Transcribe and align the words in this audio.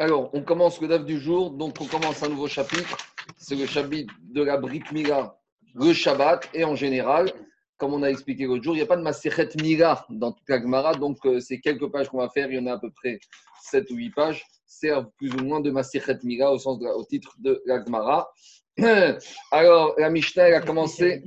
Alors, 0.00 0.30
on 0.32 0.42
commence 0.42 0.80
le 0.80 0.86
DAF 0.86 1.04
du 1.04 1.18
jour, 1.18 1.50
donc 1.50 1.80
on 1.80 1.86
commence 1.86 2.22
un 2.22 2.28
nouveau 2.28 2.46
chapitre. 2.46 2.96
C'est 3.36 3.56
le 3.56 3.66
chapitre 3.66 4.14
de 4.32 4.44
la 4.44 4.56
Brit 4.56 4.84
Mila, 4.92 5.36
le 5.74 5.92
Shabbat, 5.92 6.48
et 6.54 6.62
en 6.62 6.76
général, 6.76 7.32
comme 7.78 7.94
on 7.94 8.04
a 8.04 8.08
expliqué 8.08 8.46
l'autre 8.46 8.62
jour, 8.62 8.74
il 8.74 8.78
n'y 8.78 8.84
a 8.84 8.86
pas 8.86 8.96
de 8.96 9.02
Maserhet 9.02 9.48
Mila 9.60 10.06
dans 10.08 10.30
toute 10.30 10.48
la 10.48 10.60
Gemara, 10.60 10.94
donc 10.94 11.18
euh, 11.26 11.40
c'est 11.40 11.58
quelques 11.58 11.90
pages 11.90 12.08
qu'on 12.08 12.18
va 12.18 12.28
faire, 12.28 12.48
il 12.48 12.54
y 12.54 12.58
en 12.60 12.66
a 12.66 12.74
à 12.74 12.78
peu 12.78 12.92
près 12.92 13.18
7 13.62 13.90
ou 13.90 13.96
8 13.96 14.10
pages, 14.10 14.46
servent 14.66 15.10
plus 15.16 15.34
ou 15.34 15.42
moins 15.42 15.60
de 15.60 15.72
Maserhet 15.72 16.18
Mila 16.22 16.52
au, 16.52 16.60
sens 16.60 16.78
au 16.80 17.04
titre 17.04 17.34
de 17.40 17.60
la 17.66 17.84
Gemara. 17.84 18.30
Alors, 19.50 19.96
la 19.98 20.10
Mishnah, 20.10 20.48
elle 20.48 20.54
a 20.54 20.60
commencé. 20.60 21.24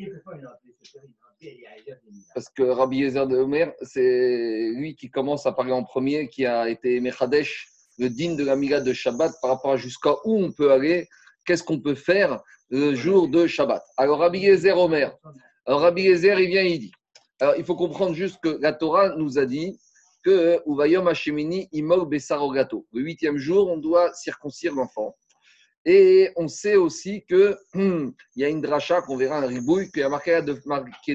Parce 2.33 2.47
que 2.49 2.63
Rabbi 2.63 2.99
Yezer 2.99 3.27
de 3.27 3.35
Omer, 3.35 3.73
c'est 3.81 4.71
lui 4.75 4.95
qui 4.95 5.09
commence 5.09 5.45
à 5.45 5.51
parler 5.51 5.73
en 5.73 5.83
premier, 5.83 6.29
qui 6.29 6.45
a 6.45 6.69
été 6.69 7.01
Mechadesh, 7.01 7.70
le 7.97 8.09
din 8.09 8.35
de 8.35 8.43
la 8.43 8.55
de 8.79 8.93
Shabbat 8.93 9.33
par 9.41 9.51
rapport 9.51 9.71
à 9.71 9.77
jusqu'à 9.77 10.13
où 10.25 10.43
on 10.43 10.51
peut 10.51 10.71
aller, 10.71 11.07
qu'est-ce 11.45 11.63
qu'on 11.63 11.79
peut 11.79 11.95
faire 11.95 12.41
le 12.69 12.95
jour 12.95 13.27
de 13.27 13.47
Shabbat. 13.47 13.83
Alors 13.97 14.19
Rabbi 14.19 14.39
Yezer 14.39 14.77
Omer, 14.77 15.15
alors 15.65 15.81
Rabbi 15.81 16.03
Yezer, 16.03 16.39
il 16.39 16.49
vient, 16.49 16.63
il 16.63 16.79
dit. 16.79 16.91
Alors 17.39 17.55
il 17.57 17.65
faut 17.65 17.75
comprendre 17.75 18.15
juste 18.15 18.37
que 18.41 18.57
la 18.61 18.73
Torah 18.73 19.15
nous 19.15 19.37
a 19.37 19.45
dit 19.45 19.77
que 20.23 20.59
Uvayom 20.67 21.07
Hashemini 21.07 21.67
Imol 21.71 22.07
Bessarogato. 22.07 22.87
Le 22.93 23.01
huitième 23.01 23.37
jour, 23.37 23.69
on 23.69 23.77
doit 23.77 24.13
circoncire 24.13 24.73
l'enfant. 24.73 25.15
Et 25.83 26.29
on 26.35 26.47
sait 26.47 26.75
aussi 26.75 27.25
que 27.25 27.57
hum, 27.73 28.13
y 28.35 28.43
a 28.43 28.49
une 28.49 28.61
dracha 28.61 29.01
qu'on 29.01 29.17
verra 29.17 29.39
un 29.39 29.47
ribouille 29.47 29.91
qui 29.91 30.01
a 30.03 30.09
marqué 30.09 30.41
deux, 30.41 30.61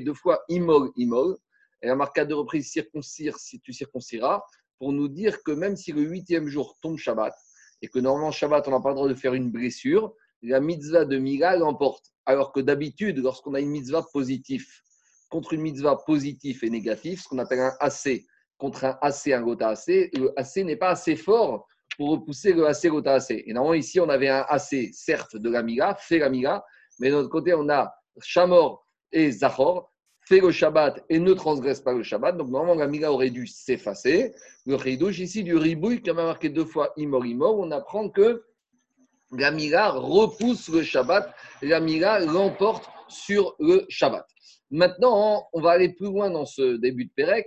deux 0.01 0.15
fois 0.15 0.43
imol 0.49 0.91
imol. 0.97 1.37
Elle 1.81 1.91
a 1.91 1.97
marqué 1.97 2.23
à 2.23 2.25
deux 2.25 2.35
reprises 2.35 2.71
circoncire 2.71 3.39
si 3.39 3.61
tu 3.61 3.73
circonciras 3.73 4.43
pour 4.79 4.93
nous 4.93 5.09
dire 5.09 5.43
que 5.43 5.53
même 5.53 5.77
si 5.77 5.93
le 5.93 6.03
huitième 6.03 6.49
jour 6.49 6.79
tombe 6.81 6.99
Shabbat 6.99 7.35
et 7.83 7.89
que 7.89 7.99
normalement 7.99 8.31
Shabbat 8.31 8.67
on 8.69 8.71
n'a 8.73 8.81
pas 8.81 8.91
le 8.91 8.95
droit 8.95 9.09
de 9.09 9.15
faire 9.15 9.35
une 9.35 9.51
blessure, 9.51 10.15
la 10.43 10.61
mitzvah 10.61 11.05
de 11.05 11.19
Mila 11.19 11.57
l'emporte. 11.57 12.07
Alors 12.25 12.53
que 12.53 12.61
d'habitude, 12.61 13.19
lorsqu'on 13.19 13.55
a 13.55 13.61
une 13.61 13.71
mitzvah 13.71 14.05
positive 14.13 14.67
contre 15.29 15.55
une 15.55 15.61
mitzvah 15.63 15.97
positive 16.07 16.61
et 16.63 16.71
négative, 16.71 17.21
ce 17.21 17.29
qu'on 17.29 17.39
appelle 17.39 17.61
un 17.61 17.75
AC 17.81 18.25
contre 18.59 18.85
un 18.85 18.99
AC, 19.03 19.29
un 19.29 19.43
gota 19.43 19.71
AC, 19.71 20.11
le 20.15 20.33
AC 20.37 20.57
n'est 20.65 20.77
pas 20.77 20.91
assez 20.91 21.17
fort 21.17 21.67
pour 21.97 22.11
repousser 22.11 22.53
le 22.53 22.67
AC 22.67 22.87
gota 22.87 23.15
AC. 23.15 23.31
Et 23.31 23.53
normalement, 23.53 23.75
ici, 23.75 24.01
on 24.01 24.09
avait 24.09 24.29
un 24.29 24.45
AC, 24.49 24.91
certes, 24.93 25.37
de 25.37 25.51
la 25.51 25.63
Mila, 25.63 25.97
fait 25.97 26.19
la 26.19 26.31
Mila, 26.31 26.65
mais 26.99 27.11
de 27.11 27.15
l'autre 27.15 27.29
côté, 27.29 27.55
on 27.55 27.69
a 27.69 27.93
Shamor 28.21 28.87
et 29.13 29.31
Zachor, 29.31 29.93
fait 30.27 30.41
le 30.41 30.51
Shabbat 30.51 31.05
et 31.09 31.21
ne 31.21 31.33
transgresse 31.33 31.81
pas 31.81 31.93
le 31.93 32.03
Shabbat. 32.03 32.37
Donc, 32.37 32.49
normalement, 32.49 32.75
la 32.75 32.89
Mila 32.89 33.13
aurait 33.13 33.31
dû 33.31 33.47
s'effacer. 33.47 34.35
Le 34.67 34.77
Chidouche, 34.77 35.21
ici, 35.21 35.45
du 35.45 35.57
Ribouille, 35.57 36.03
qui 36.03 36.11
a 36.11 36.15
marqué 36.15 36.49
deux 36.49 36.65
fois 36.65 36.93
Imor 36.97 37.25
Imor, 37.25 37.59
on 37.59 37.71
apprend 37.71 38.09
que 38.11 38.45
la 39.33 39.53
Mila 39.53 39.91
repousse 39.91 40.69
le 40.69 40.83
Shabbat, 40.83 41.33
la 41.63 41.81
Mila 41.81 42.21
l'emporte 42.21 42.89
sur 43.09 43.55
le 43.61 43.87
Shabbat. 43.89 44.27
Maintenant, 44.71 45.49
on 45.53 45.61
va 45.61 45.71
aller 45.71 45.91
plus 45.91 46.07
loin 46.07 46.29
dans 46.29 46.45
ce 46.45 46.77
début 46.77 47.05
de 47.05 47.11
Pérec. 47.15 47.47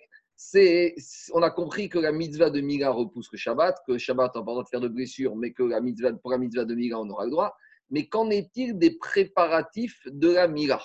On 1.34 1.42
a 1.42 1.50
compris 1.52 1.90
que 1.90 2.00
la 2.00 2.14
mitzvah 2.14 2.50
de 2.50 2.62
Mila 2.62 2.92
repousse 2.92 3.30
le 3.34 3.38
Shabbat, 3.38 3.78
que 3.86 3.94
le 3.94 3.98
Shabbat, 3.98 4.36
n'a 4.36 4.42
pas 4.42 4.52
le 4.52 4.54
droit 4.54 4.64
de 4.64 4.70
faire 4.70 4.80
de 4.80 4.88
blessure, 4.88 5.36
mais 5.36 5.52
que 5.52 5.64
la 5.64 5.82
mitzvah, 5.82 6.14
pour 6.14 6.32
la 6.32 6.38
mitzvah 6.38 6.64
de 6.64 6.76
Mila, 6.76 6.98
on 6.98 7.10
aura 7.10 7.26
le 7.26 7.32
droit. 7.32 7.54
Mais 7.90 8.08
qu'en 8.08 8.30
est-il 8.30 8.78
des 8.78 8.98
préparatifs 8.98 10.00
de 10.06 10.32
la 10.32 10.48
Mila 10.48 10.80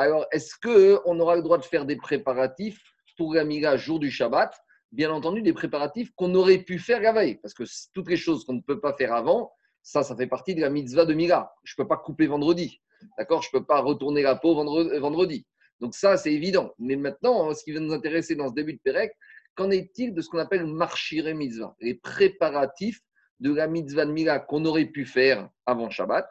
Alors, 0.00 0.24
est-ce 0.32 0.54
qu'on 0.58 1.20
aura 1.20 1.36
le 1.36 1.42
droit 1.42 1.58
de 1.58 1.62
faire 1.62 1.84
des 1.84 1.96
préparatifs 1.96 2.80
pour 3.18 3.34
la 3.34 3.44
Mila 3.44 3.76
jour 3.76 3.98
du 3.98 4.10
Shabbat? 4.10 4.50
Bien 4.92 5.12
entendu, 5.12 5.42
des 5.42 5.52
préparatifs 5.52 6.10
qu'on 6.16 6.34
aurait 6.34 6.62
pu 6.62 6.78
faire 6.78 7.02
la 7.02 7.12
veille, 7.12 7.34
parce 7.34 7.52
que 7.52 7.64
toutes 7.92 8.08
les 8.08 8.16
choses 8.16 8.46
qu'on 8.46 8.54
ne 8.54 8.62
peut 8.62 8.80
pas 8.80 8.94
faire 8.94 9.12
avant, 9.12 9.52
ça, 9.82 10.02
ça 10.02 10.16
fait 10.16 10.26
partie 10.26 10.54
de 10.54 10.62
la 10.62 10.70
mitzvah 10.70 11.04
de 11.04 11.12
Mila. 11.12 11.52
Je 11.64 11.74
ne 11.74 11.84
peux 11.84 11.86
pas 11.86 11.98
couper 11.98 12.28
vendredi, 12.28 12.80
d'accord? 13.18 13.42
Je 13.42 13.50
ne 13.52 13.58
peux 13.58 13.66
pas 13.66 13.80
retourner 13.80 14.22
la 14.22 14.36
peau 14.36 14.54
vendre- 14.54 14.98
vendredi. 15.00 15.46
Donc 15.80 15.94
ça, 15.94 16.16
c'est 16.16 16.32
évident. 16.32 16.72
Mais 16.78 16.96
maintenant, 16.96 17.52
ce 17.52 17.62
qui 17.62 17.72
va 17.72 17.80
nous 17.80 17.92
intéresser 17.92 18.34
dans 18.36 18.48
ce 18.48 18.54
début 18.54 18.72
de 18.72 18.80
Pérec, 18.82 19.12
qu'en 19.54 19.70
est-il 19.70 20.14
de 20.14 20.22
ce 20.22 20.30
qu'on 20.30 20.38
appelle 20.38 20.64
marchiré 20.64 21.34
mitzvah? 21.34 21.76
Les 21.78 21.96
préparatifs 21.96 23.02
de 23.40 23.52
la 23.52 23.66
mitzvah 23.66 24.06
de 24.06 24.12
Mila 24.12 24.38
qu'on 24.38 24.64
aurait 24.64 24.86
pu 24.86 25.04
faire 25.04 25.50
avant 25.66 25.90
Shabbat 25.90 26.26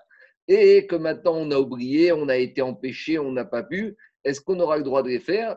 et 0.50 0.88
que 0.88 0.96
maintenant 0.96 1.36
on 1.36 1.52
a 1.52 1.60
oublié, 1.60 2.12
on 2.12 2.28
a 2.28 2.36
été 2.36 2.62
empêché, 2.62 3.20
on 3.20 3.32
n'a 3.32 3.46
pas 3.46 3.64
pu. 3.64 3.96
Est-ce 4.24 4.42
qu'on 4.42 4.60
aura 4.60 4.78
le 4.78 4.84
droit 4.84 5.04
de 5.04 5.08
les 5.08 5.20
faire? 5.20 5.56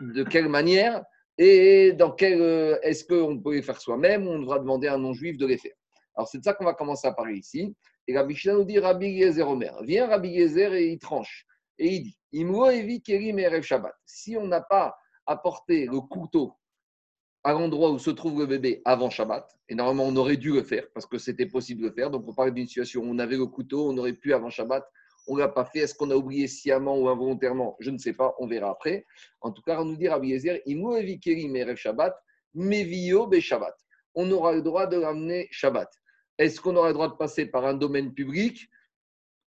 De 0.00 0.22
quelle 0.22 0.48
manière? 0.48 1.02
Et 1.38 1.92
dans 1.92 2.12
quel, 2.12 2.40
euh, 2.40 2.78
est-ce 2.82 3.04
qu'on 3.04 3.38
peut 3.40 3.54
les 3.54 3.62
faire 3.62 3.80
soi-même? 3.80 4.28
On 4.28 4.38
devra 4.38 4.58
demander 4.58 4.88
à 4.88 4.94
un 4.94 4.98
non-juif 4.98 5.38
de 5.38 5.46
les 5.46 5.56
faire 5.56 5.74
Alors 6.14 6.28
c'est 6.28 6.38
de 6.38 6.44
ça 6.44 6.52
qu'on 6.52 6.64
va 6.64 6.74
commencer 6.74 7.06
à 7.08 7.12
parler 7.12 7.38
ici. 7.38 7.74
Et 8.06 8.12
la 8.12 8.24
Mishnah 8.24 8.52
nous 8.52 8.64
dit 8.64 8.78
Rabbi 8.78 9.08
Yezer 9.08 9.48
Omer. 9.48 9.74
Viens 9.82 10.06
Rabbi 10.06 10.28
Yezer 10.28 10.74
et 10.74 10.88
il 10.88 10.98
tranche. 10.98 11.46
Et 11.78 11.88
il 11.88 12.02
dit 12.02 12.18
evi 12.32 13.02
kerim 13.02 13.38
erev 13.38 13.62
Shabbat. 13.62 13.94
Si 14.04 14.36
on 14.36 14.46
n'a 14.46 14.60
pas 14.60 14.94
apporté 15.26 15.86
le 15.86 16.00
couteau 16.00 16.52
à 17.46 17.52
l'endroit 17.52 17.92
où 17.92 17.98
se 18.00 18.10
trouve 18.10 18.40
le 18.40 18.46
bébé 18.46 18.82
avant 18.84 19.08
Shabbat, 19.08 19.56
et 19.68 19.76
normalement 19.76 20.06
on 20.06 20.16
aurait 20.16 20.36
dû 20.36 20.52
le 20.52 20.64
faire 20.64 20.84
parce 20.92 21.06
que 21.06 21.16
c'était 21.16 21.46
possible 21.46 21.80
de 21.80 21.86
le 21.86 21.94
faire. 21.94 22.10
Donc 22.10 22.24
on 22.26 22.34
parle 22.34 22.52
d'une 22.52 22.66
situation 22.66 23.02
où 23.02 23.06
on 23.06 23.20
avait 23.20 23.36
le 23.36 23.46
couteau, 23.46 23.88
on 23.88 23.96
aurait 23.98 24.14
pu 24.14 24.34
avant 24.34 24.50
Shabbat, 24.50 24.84
on 25.28 25.36
ne 25.36 25.40
l'a 25.40 25.46
pas 25.46 25.64
fait. 25.64 25.78
Est-ce 25.78 25.94
qu'on 25.94 26.10
a 26.10 26.16
oublié 26.16 26.48
sciemment 26.48 26.98
ou 26.98 27.08
involontairement? 27.08 27.76
Je 27.78 27.92
ne 27.92 27.98
sais 27.98 28.14
pas, 28.14 28.34
on 28.40 28.48
verra 28.48 28.70
après. 28.70 29.06
En 29.40 29.52
tout 29.52 29.62
cas, 29.62 29.80
on 29.80 29.84
nous 29.84 29.96
dit 29.96 30.08
Rabbi 30.08 30.30
Yezer 30.30 30.60
Imro 30.66 30.96
evi 30.96 31.20
kerim 31.20 31.54
erev 31.54 31.76
Shabbat, 31.76 32.16
mevio 32.52 33.28
be 33.28 33.38
Shabbat. 33.38 33.76
On 34.16 34.28
aura 34.32 34.52
le 34.52 34.62
droit 34.62 34.88
de 34.88 34.96
ramener 34.96 35.46
Shabbat. 35.52 35.88
Est-ce 36.38 36.60
qu'on 36.60 36.74
aura 36.74 36.88
le 36.88 36.94
droit 36.94 37.08
de 37.08 37.14
passer 37.14 37.46
par 37.46 37.64
un 37.64 37.74
domaine 37.74 38.12
public? 38.12 38.68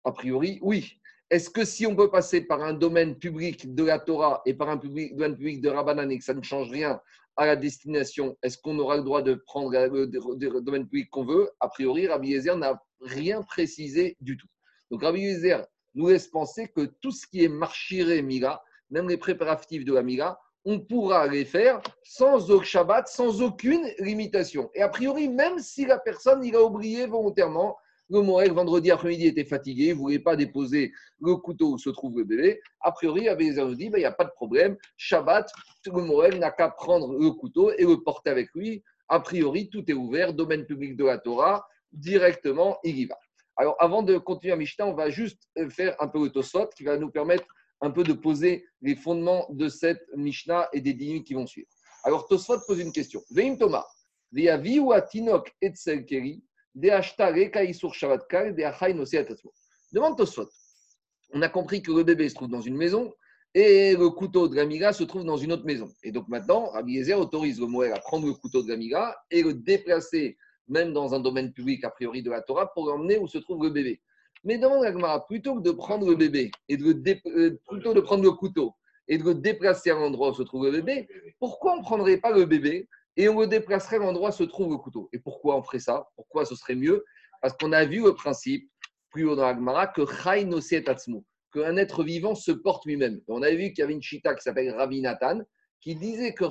A 0.02 0.10
priori, 0.10 0.58
oui. 0.62 0.98
Est-ce 1.30 1.48
que 1.48 1.64
si 1.64 1.86
on 1.86 1.94
peut 1.94 2.10
passer 2.10 2.40
par 2.40 2.62
un 2.62 2.74
domaine 2.74 3.16
public 3.18 3.72
de 3.72 3.84
la 3.84 4.00
Torah 4.00 4.42
et 4.46 4.54
par 4.54 4.68
un 4.68 4.76
domaine 4.76 5.36
public 5.36 5.60
de 5.60 5.68
Rabbanan 5.68 6.10
et 6.10 6.18
que 6.18 6.24
ça 6.24 6.34
ne 6.34 6.42
change 6.42 6.70
rien 6.70 7.00
à 7.36 7.46
la 7.46 7.56
destination, 7.56 8.36
est-ce 8.42 8.58
qu'on 8.58 8.78
aura 8.78 8.96
le 8.96 9.02
droit 9.02 9.22
de 9.22 9.34
prendre 9.34 9.70
le, 9.72 10.60
domaine 10.60 10.84
public 10.84 11.10
qu'on 11.10 11.24
veut? 11.24 11.50
A 11.60 11.68
priori, 11.68 12.06
Rabbi 12.06 12.28
Yezer 12.28 12.56
n'a 12.56 12.80
rien 13.00 13.42
précisé 13.42 14.16
du 14.20 14.36
tout. 14.36 14.46
Donc 14.90 15.02
Rabbi 15.02 15.20
Yezer 15.20 15.66
nous 15.94 16.08
laisse 16.08 16.28
penser 16.28 16.68
que 16.68 16.82
tout 17.00 17.10
ce 17.10 17.26
qui 17.26 17.44
est 17.44 17.48
marchiré 17.48 18.22
Mila, 18.22 18.62
même 18.90 19.08
les 19.08 19.16
préparatifs 19.16 19.84
de 19.84 19.92
la 19.92 20.02
Mila, 20.02 20.38
on 20.64 20.80
pourra 20.80 21.26
les 21.26 21.44
faire 21.44 21.80
sans 22.02 22.62
Shabbat, 22.62 23.08
sans 23.08 23.42
aucune 23.42 23.86
limitation. 23.98 24.70
Et 24.74 24.82
a 24.82 24.88
priori, 24.88 25.28
même 25.28 25.58
si 25.58 25.84
la 25.84 25.98
personne 25.98 26.42
il 26.44 26.56
a 26.56 26.62
oublié 26.62 27.06
volontairement, 27.06 27.76
le 28.10 28.52
vendredi 28.52 28.90
après-midi, 28.90 29.26
était 29.26 29.44
fatigué, 29.44 29.86
il 29.86 29.94
ne 29.94 29.98
voulait 29.98 30.18
pas 30.18 30.36
déposer 30.36 30.92
le 31.20 31.36
couteau 31.36 31.72
où 31.72 31.78
se 31.78 31.90
trouve 31.90 32.18
le 32.18 32.24
bébé. 32.24 32.60
A 32.80 32.92
priori, 32.92 33.22
Yezer 33.24 33.66
nous 33.66 33.74
dit, 33.74 33.88
ben, 33.88 33.98
il 33.98 34.02
n'y 34.02 34.06
a 34.06 34.12
pas 34.12 34.24
de 34.24 34.30
problème. 34.30 34.76
Shabbat, 34.96 35.50
le 35.86 36.38
n'a 36.38 36.50
qu'à 36.50 36.68
prendre 36.68 37.18
le 37.18 37.30
couteau 37.30 37.72
et 37.72 37.84
le 37.84 38.02
porter 38.02 38.30
avec 38.30 38.48
lui. 38.54 38.82
A 39.08 39.20
priori, 39.20 39.68
tout 39.70 39.84
est 39.90 39.94
ouvert, 39.94 40.32
domaine 40.32 40.66
public 40.66 40.96
de 40.96 41.04
la 41.04 41.18
Torah, 41.18 41.66
directement, 41.92 42.78
il 42.84 42.98
y 42.98 43.06
va. 43.06 43.16
Alors, 43.56 43.76
avant 43.78 44.02
de 44.02 44.18
continuer 44.18 44.52
à 44.52 44.56
Mishnah, 44.56 44.86
on 44.86 44.94
va 44.94 45.10
juste 45.10 45.48
faire 45.70 45.94
un 46.00 46.08
peu 46.08 46.22
le 46.24 46.30
Tosfot 46.30 46.68
qui 46.76 46.84
va 46.84 46.96
nous 46.96 47.10
permettre 47.10 47.46
un 47.80 47.90
peu 47.90 48.02
de 48.02 48.12
poser 48.12 48.66
les 48.82 48.96
fondements 48.96 49.46
de 49.50 49.68
cette 49.68 50.02
Mishnah 50.16 50.68
et 50.72 50.80
des 50.80 50.94
dîmes 50.94 51.22
qui 51.22 51.34
vont 51.34 51.46
suivre. 51.46 51.68
Alors, 52.02 52.26
Tosfot 52.26 52.58
pose 52.66 52.80
une 52.80 52.92
question. 52.92 53.22
Veim 53.30 53.56
Thomas, 53.56 53.86
Veyavi 54.32 54.80
ou 54.80 54.92
Atinok 54.92 55.54
Etzel 55.60 56.04
Keri, 56.04 56.42
Demande 59.92 60.16
Tosfot. 60.16 60.48
On 61.32 61.42
a 61.42 61.48
compris 61.48 61.82
que 61.82 61.92
le 61.92 62.02
bébé 62.02 62.28
se 62.28 62.34
trouve 62.34 62.48
dans 62.48 62.60
une 62.60 62.76
maison 62.76 63.12
et 63.54 63.94
le 63.94 64.10
couteau 64.10 64.48
de 64.48 64.56
la 64.56 64.64
Mila 64.64 64.92
se 64.92 65.04
trouve 65.04 65.24
dans 65.24 65.36
une 65.36 65.52
autre 65.52 65.64
maison. 65.64 65.88
Et 66.02 66.10
donc 66.10 66.26
maintenant, 66.28 66.70
Rabbi 66.70 67.12
autorise 67.12 67.60
le 67.60 67.66
Moël 67.66 67.92
à 67.92 68.00
prendre 68.00 68.26
le 68.26 68.34
couteau 68.34 68.62
de 68.62 68.68
la 68.68 68.76
Mila 68.76 69.16
et 69.30 69.42
le 69.42 69.54
déplacer 69.54 70.36
même 70.68 70.92
dans 70.92 71.14
un 71.14 71.20
domaine 71.20 71.52
public 71.52 71.84
a 71.84 71.90
priori 71.90 72.22
de 72.22 72.30
la 72.30 72.42
Torah 72.42 72.72
pour 72.72 72.86
l'emmener 72.86 73.18
où 73.18 73.28
se 73.28 73.38
trouve 73.38 73.62
le 73.62 73.70
bébé. 73.70 74.00
Mais 74.42 74.58
demande 74.58 74.84
à 74.84 74.92
Gemara, 74.92 75.26
plutôt 75.26 75.56
que 75.56 75.62
de 75.62 75.70
prendre 75.70 76.08
le 76.08 76.16
bébé 76.16 76.50
et 76.68 76.76
de 76.76 76.84
le 76.84 77.02
euh, 77.26 77.58
plutôt 77.68 77.94
de 77.94 78.00
prendre 78.00 78.24
le 78.24 78.32
couteau 78.32 78.74
et 79.08 79.18
de 79.18 79.24
le 79.24 79.34
déplacer 79.34 79.90
à 79.90 79.94
l'endroit 79.94 80.30
où 80.30 80.34
se 80.34 80.42
trouve 80.42 80.66
le 80.66 80.72
bébé, 80.72 81.06
pourquoi 81.38 81.74
on 81.74 81.78
ne 81.78 81.82
prendrait 81.82 82.16
pas 82.18 82.30
le 82.30 82.44
bébé 82.44 82.88
et 83.16 83.28
on 83.28 83.40
le 83.40 83.46
déplacerait 83.46 83.98
l'endroit 83.98 84.30
où 84.30 84.32
se 84.32 84.44
trouve 84.44 84.70
le 84.72 84.78
couteau 84.78 85.08
Et 85.12 85.18
pourquoi 85.18 85.56
on 85.56 85.62
ferait 85.62 85.78
ça? 85.78 86.08
Pourquoi 86.16 86.44
ce 86.44 86.54
serait 86.54 86.74
mieux? 86.74 87.04
Parce 87.40 87.54
qu'on 87.56 87.72
a 87.72 87.84
vu 87.84 88.02
le 88.02 88.14
principe 88.14 88.70
plus 89.10 89.24
haut 89.24 89.36
dans 89.36 89.44
la 89.44 89.54
Gemara 89.54 89.86
que 89.86 90.02
qu'un 91.52 91.76
être 91.76 92.02
vivant 92.02 92.34
se 92.34 92.50
porte 92.50 92.84
lui-même. 92.84 93.20
On 93.28 93.42
avait 93.42 93.56
vu 93.56 93.68
qu'il 93.68 93.78
y 93.78 93.82
avait 93.82 93.92
une 93.92 94.02
chita 94.02 94.34
qui 94.34 94.42
s'appelle 94.42 94.74
Rabbi 94.74 95.00
Nathan 95.00 95.40
qui 95.80 95.94
disait 95.94 96.34
que 96.34 96.44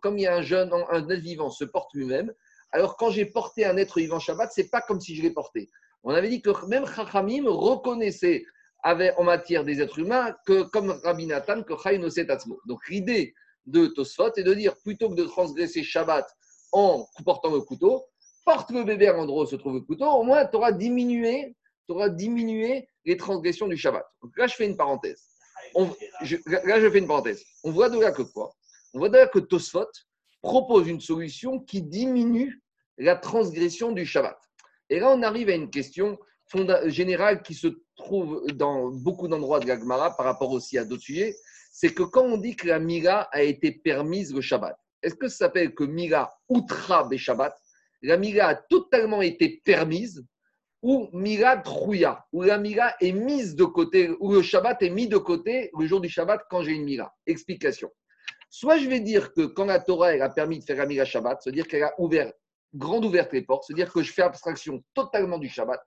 comme 0.00 0.18
il 0.18 0.22
y 0.22 0.26
a 0.26 0.36
un 0.36 0.42
jeune, 0.42 0.70
un 0.72 1.08
être 1.08 1.20
vivant 1.20 1.50
se 1.50 1.64
porte 1.64 1.92
lui-même, 1.94 2.32
alors 2.72 2.96
quand 2.96 3.10
j'ai 3.10 3.24
porté 3.24 3.64
un 3.64 3.76
être 3.76 3.98
vivant 3.98 4.18
Shabbat, 4.18 4.50
c'est 4.52 4.68
pas 4.68 4.82
comme 4.82 5.00
si 5.00 5.16
je 5.16 5.22
l'ai 5.22 5.30
porté. 5.30 5.70
On 6.02 6.10
avait 6.10 6.28
dit 6.28 6.42
que 6.42 6.50
même 6.66 6.86
Chachamim 6.86 7.48
reconnaissait 7.48 8.44
avec, 8.82 9.18
en 9.18 9.24
matière 9.24 9.64
des 9.64 9.80
êtres 9.80 9.98
humains 9.98 10.36
que, 10.46 10.62
comme 10.62 10.90
Rabbi 11.04 11.26
Nathan, 11.26 11.62
que 11.62 12.30
Atzmo. 12.30 12.60
Donc 12.66 12.86
l'idée 12.88 13.34
de 13.66 13.86
Tosfot 13.86 14.32
est 14.36 14.42
de 14.42 14.54
dire 14.54 14.74
plutôt 14.84 15.08
que 15.10 15.14
de 15.14 15.24
transgresser 15.24 15.82
Shabbat 15.82 16.26
en 16.72 17.06
portant 17.24 17.50
le 17.50 17.60
couteau, 17.60 18.04
porte 18.44 18.70
le 18.70 18.84
bébé 18.84 19.08
à 19.08 19.12
l'endroit 19.12 19.44
où 19.44 19.46
se 19.46 19.56
trouve 19.56 19.74
le 19.74 19.80
couteau, 19.80 20.06
au 20.06 20.22
moins 20.22 20.44
tu 20.46 20.56
auras 20.56 20.72
diminué, 20.72 21.54
diminué 22.10 22.88
les 23.04 23.16
transgressions 23.16 23.68
du 23.68 23.76
Shabbat. 23.76 24.04
Là, 24.36 24.46
je 24.46 24.54
fais 24.54 24.66
une 24.66 24.76
parenthèse. 24.76 25.22
là, 25.74 26.80
je 26.80 26.90
fais 26.90 26.98
une 26.98 27.06
parenthèse. 27.06 27.42
On 27.62 27.70
voit 27.70 27.88
de 27.88 27.98
là 27.98 28.12
que 28.12 28.22
quoi? 28.22 28.52
On 28.92 28.98
voit 28.98 29.08
de 29.08 29.16
là 29.16 29.26
que 29.26 29.38
Tosfot 29.38 29.86
propose 30.42 30.88
une 30.88 31.00
solution 31.00 31.60
qui 31.60 31.82
diminue 31.82 32.62
la 32.98 33.16
transgression 33.16 33.92
du 33.92 34.04
Shabbat. 34.04 34.38
Et 34.90 35.00
là, 35.00 35.10
on 35.10 35.22
arrive 35.22 35.48
à 35.48 35.54
une 35.54 35.70
question 35.70 36.18
générale 36.86 37.42
qui 37.42 37.54
se 37.54 37.68
trouve 37.96 38.44
dans 38.52 38.90
beaucoup 38.90 39.28
d'endroits 39.28 39.60
de 39.60 39.66
la 39.66 39.78
Gemara 39.78 40.16
par 40.16 40.26
rapport 40.26 40.50
aussi 40.50 40.78
à 40.78 40.84
d'autres 40.84 41.02
sujets. 41.02 41.34
C'est 41.76 41.92
que 41.92 42.04
quand 42.04 42.22
on 42.22 42.36
dit 42.36 42.54
que 42.54 42.68
la 42.68 42.78
Mira 42.78 43.22
a 43.32 43.42
été 43.42 43.72
permise 43.72 44.32
le 44.32 44.40
Shabbat, 44.40 44.78
est-ce 45.02 45.16
que 45.16 45.26
ça 45.26 45.38
s'appelle 45.38 45.74
que 45.74 45.82
Mira 45.82 46.32
outra 46.48 47.02
be 47.02 47.16
Shabbat? 47.16 47.52
La 48.02 48.16
Mira 48.16 48.46
a 48.46 48.54
totalement 48.54 49.22
été 49.22 49.60
permise 49.64 50.24
ou 50.82 51.08
Mira 51.12 51.56
trouya, 51.56 52.24
où 52.32 52.42
la 52.42 52.58
Mira 52.58 52.94
est 53.00 53.10
mise 53.10 53.56
de 53.56 53.64
côté, 53.64 54.10
ou 54.20 54.32
le 54.32 54.40
Shabbat 54.40 54.82
est 54.82 54.90
mis 54.90 55.08
de 55.08 55.16
côté 55.16 55.72
le 55.76 55.84
jour 55.88 56.00
du 56.00 56.08
Shabbat 56.08 56.42
quand 56.48 56.62
j'ai 56.62 56.70
une 56.70 56.84
Mira 56.84 57.12
Explication. 57.26 57.90
Soit 58.50 58.78
je 58.78 58.88
vais 58.88 59.00
dire 59.00 59.32
que 59.32 59.46
quand 59.46 59.64
la 59.64 59.80
Torah 59.80 60.10
a 60.10 60.28
permis 60.28 60.60
de 60.60 60.64
faire 60.64 60.76
la 60.76 60.86
Mira 60.86 61.04
Shabbat, 61.04 61.42
c'est-à-dire 61.42 61.66
qu'elle 61.66 61.82
a 61.82 61.94
ouvert 61.98 62.32
grande 62.72 63.04
ouverte 63.04 63.32
les 63.32 63.42
portes, 63.42 63.64
c'est-à-dire 63.66 63.92
que 63.92 64.00
je 64.00 64.12
fais 64.12 64.22
abstraction 64.22 64.80
totalement 64.94 65.38
du 65.38 65.48
Shabbat. 65.48 65.84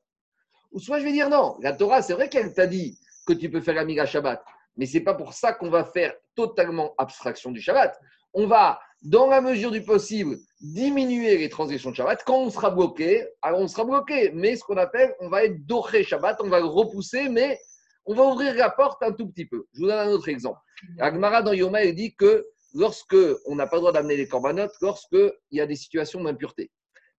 Ou 0.73 0.81
soit 0.81 0.99
je 0.99 1.05
vais 1.05 1.13
dire 1.13 1.29
non, 1.29 1.55
la 1.61 1.71
Torah, 1.71 2.01
c'est 2.01 2.13
vrai 2.13 2.27
qu'elle 2.27 2.53
t'a 2.53 2.67
dit 2.67 2.99
que 3.25 3.31
tu 3.31 3.49
peux 3.49 3.61
faire 3.61 3.75
la 3.75 3.85
Mira 3.85 4.05
Shabbat, 4.05 4.43
mais 4.77 4.85
ce 4.85 4.97
n'est 4.97 5.03
pas 5.03 5.13
pour 5.13 5.33
ça 5.33 5.53
qu'on 5.53 5.69
va 5.69 5.83
faire 5.83 6.13
totalement 6.35 6.93
abstraction 6.97 7.51
du 7.51 7.61
Shabbat. 7.61 7.99
On 8.33 8.47
va, 8.47 8.79
dans 9.01 9.27
la 9.27 9.41
mesure 9.41 9.71
du 9.71 9.83
possible, 9.83 10.37
diminuer 10.61 11.37
les 11.37 11.49
transitions 11.49 11.91
de 11.91 11.95
Shabbat. 11.95 12.23
Quand 12.25 12.37
on 12.37 12.49
sera 12.49 12.69
bloqué, 12.69 13.27
alors 13.41 13.59
on 13.59 13.67
sera 13.67 13.85
bloqué. 13.85 14.31
Mais 14.33 14.55
ce 14.55 14.63
qu'on 14.63 14.77
appelle, 14.77 15.15
on 15.19 15.29
va 15.29 15.45
être 15.45 15.65
doré 15.65 16.03
Shabbat, 16.03 16.37
on 16.41 16.49
va 16.49 16.59
le 16.59 16.65
repousser, 16.65 17.29
mais 17.29 17.59
on 18.05 18.13
va 18.13 18.23
ouvrir 18.23 18.53
la 18.55 18.69
porte 18.69 19.01
un 19.03 19.11
tout 19.11 19.27
petit 19.27 19.45
peu. 19.45 19.65
Je 19.73 19.81
vous 19.81 19.87
donne 19.87 19.99
un 19.99 20.11
autre 20.11 20.29
exemple. 20.29 20.59
Agmara 20.99 21.41
dans 21.41 21.53
Yoma, 21.53 21.83
il 21.83 21.95
dit 21.95 22.15
que 22.15 22.47
lorsque 22.73 23.17
on 23.45 23.55
n'a 23.55 23.67
pas 23.67 23.77
le 23.77 23.81
droit 23.81 23.91
d'amener 23.91 24.15
les 24.15 24.27
corbanotes, 24.27 24.75
lorsqu'il 24.81 25.33
y 25.51 25.59
a 25.59 25.65
des 25.65 25.75
situations 25.75 26.23
d'impureté. 26.23 26.71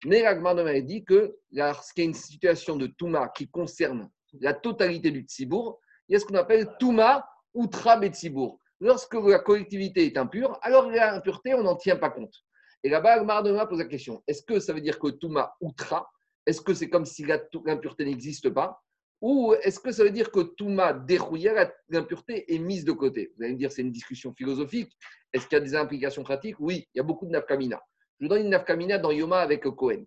Mais 0.05 0.25
Agmara 0.25 0.81
dit 0.81 1.05
que 1.05 1.37
lorsqu'il 1.51 2.05
y 2.05 2.07
a 2.07 2.11
une 2.11 2.15
situation 2.15 2.77
de 2.77 2.87
Touma 2.87 3.29
qui 3.29 3.49
concerne 3.49 4.09
la 4.41 4.55
totalité 4.55 5.11
du 5.11 5.23
Tzibour, 5.23 5.81
il 6.09 6.13
y 6.13 6.17
a 6.17 6.21
ce 6.21 6.25
qu'on 6.25 6.35
appelle 6.37 6.69
Touma 6.79 7.29
outra 7.55 7.97
Betsibour. 7.97 8.61
Lorsque 8.81 9.15
la 9.15 9.41
collectivité 9.41 10.07
est 10.07 10.17
impure, 10.17 10.59
alors 10.63 10.91
l'impureté, 10.91 11.55
on 11.55 11.63
n'en 11.63 11.77
tient 11.77 11.97
pas 11.97 12.11
compte. 12.11 12.35
Et 12.85 12.89
là-bas, 12.89 13.15
Agmara 13.15 13.67
pose 13.67 13.79
la 13.79 13.87
question 13.87 14.23
est-ce 14.27 14.43
que 14.43 14.61
ça 14.61 14.73
veut 14.73 14.81
dire 14.81 14.99
que 14.99 15.09
Touma 15.09 15.55
outra 15.61 16.09
Est-ce 16.47 16.61
que 16.61 16.75
c'est 16.75 16.89
comme 16.89 17.05
si 17.05 17.25
l'impureté 17.25 18.05
n'existe 18.05 18.51
pas? 18.51 18.81
Ou 19.21 19.55
est-ce 19.63 19.81
que 19.81 19.91
ça 19.91 20.05
veut 20.05 20.11
dire 20.11 20.31
que 20.31 20.41
Touma 20.41 20.93
dérouilla, 20.93 21.73
l'impureté 21.89 22.55
est 22.55 22.59
mise 22.59 22.85
de 22.85 22.93
côté? 22.93 23.33
Vous 23.37 23.43
allez 23.43 23.55
me 23.55 23.59
dire, 23.59 23.73
c'est 23.73 23.83
une 23.83 23.91
discussion 23.91 24.33
philosophique. 24.33 24.93
Est-ce 25.33 25.49
qu'il 25.49 25.59
y 25.59 25.61
a 25.61 25.65
des 25.65 25.75
implications 25.75 26.23
pratiques? 26.23 26.57
Oui, 26.61 26.89
il 26.95 26.99
y 26.99 27.01
a 27.01 27.03
beaucoup 27.03 27.27
de 27.27 27.33
nafkamina. 27.33 27.83
Je 28.21 28.27
vous 28.27 28.29
donne 28.29 28.43
une 28.43 28.51
nafkamina 28.51 28.99
dans 28.99 29.11
Yoma 29.11 29.41
avec 29.41 29.63
Cohen. 29.63 30.05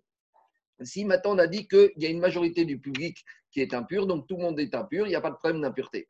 Si 0.80 1.04
maintenant 1.04 1.34
on 1.34 1.38
a 1.38 1.46
dit 1.46 1.68
qu'il 1.68 1.92
y 1.96 2.06
a 2.06 2.08
une 2.08 2.20
majorité 2.20 2.64
du 2.64 2.78
public 2.78 3.18
qui 3.50 3.60
est 3.60 3.74
impur, 3.74 4.06
donc 4.06 4.26
tout 4.26 4.36
le 4.36 4.42
monde 4.42 4.58
est 4.58 4.74
impur, 4.74 5.06
il 5.06 5.10
n'y 5.10 5.14
a 5.14 5.20
pas 5.20 5.30
de 5.30 5.36
problème 5.36 5.60
d'impureté. 5.60 6.06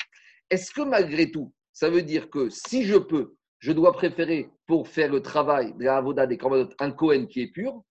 Est-ce 0.53 0.71
que 0.71 0.83
malgré 0.83 1.31
tout, 1.31 1.51
ça 1.73 1.89
veut 1.89 2.03
dire 2.03 2.29
que 2.29 2.51
si 2.51 2.85
je 2.85 2.99
peux, 2.99 3.37
je 3.59 3.73
dois 3.73 3.95
préférer 3.95 4.51
pour 4.67 4.87
faire 4.87 5.11
le 5.11 5.23
travail 5.23 5.73
de 5.79 5.85
la 5.85 5.97
avoda 5.97 6.27
des 6.27 6.39
un 6.79 6.91
Cohen 6.91 7.25
qui 7.25 7.41
est 7.41 7.47
pur 7.47 7.83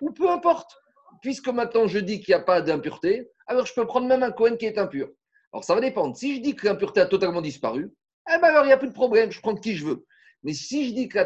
Ou 0.00 0.10
peu 0.10 0.28
importe, 0.28 0.76
puisque 1.22 1.46
maintenant 1.46 1.86
je 1.86 2.00
dis 2.00 2.18
qu'il 2.18 2.34
n'y 2.34 2.40
a 2.40 2.44
pas 2.44 2.62
d'impureté, 2.62 3.30
alors 3.46 3.64
je 3.64 3.74
peux 3.74 3.86
prendre 3.86 4.08
même 4.08 4.24
un 4.24 4.32
Cohen 4.32 4.56
qui 4.56 4.66
est 4.66 4.76
impur. 4.76 5.08
Alors 5.52 5.62
ça 5.62 5.72
va 5.72 5.80
dépendre. 5.80 6.16
Si 6.16 6.34
je 6.34 6.40
dis 6.40 6.56
que 6.56 6.66
l'impureté 6.66 6.98
a 6.98 7.06
totalement 7.06 7.42
disparu, 7.42 7.92
eh 8.28 8.38
ben 8.38 8.48
alors 8.48 8.64
il 8.64 8.66
n'y 8.66 8.72
a 8.72 8.76
plus 8.76 8.88
de 8.88 8.92
problème, 8.92 9.30
je 9.30 9.40
prends 9.40 9.54
qui 9.54 9.76
je 9.76 9.86
veux. 9.86 10.04
Mais 10.42 10.52
si 10.52 10.88
je 10.88 10.94
dis 10.94 11.08
que 11.08 11.16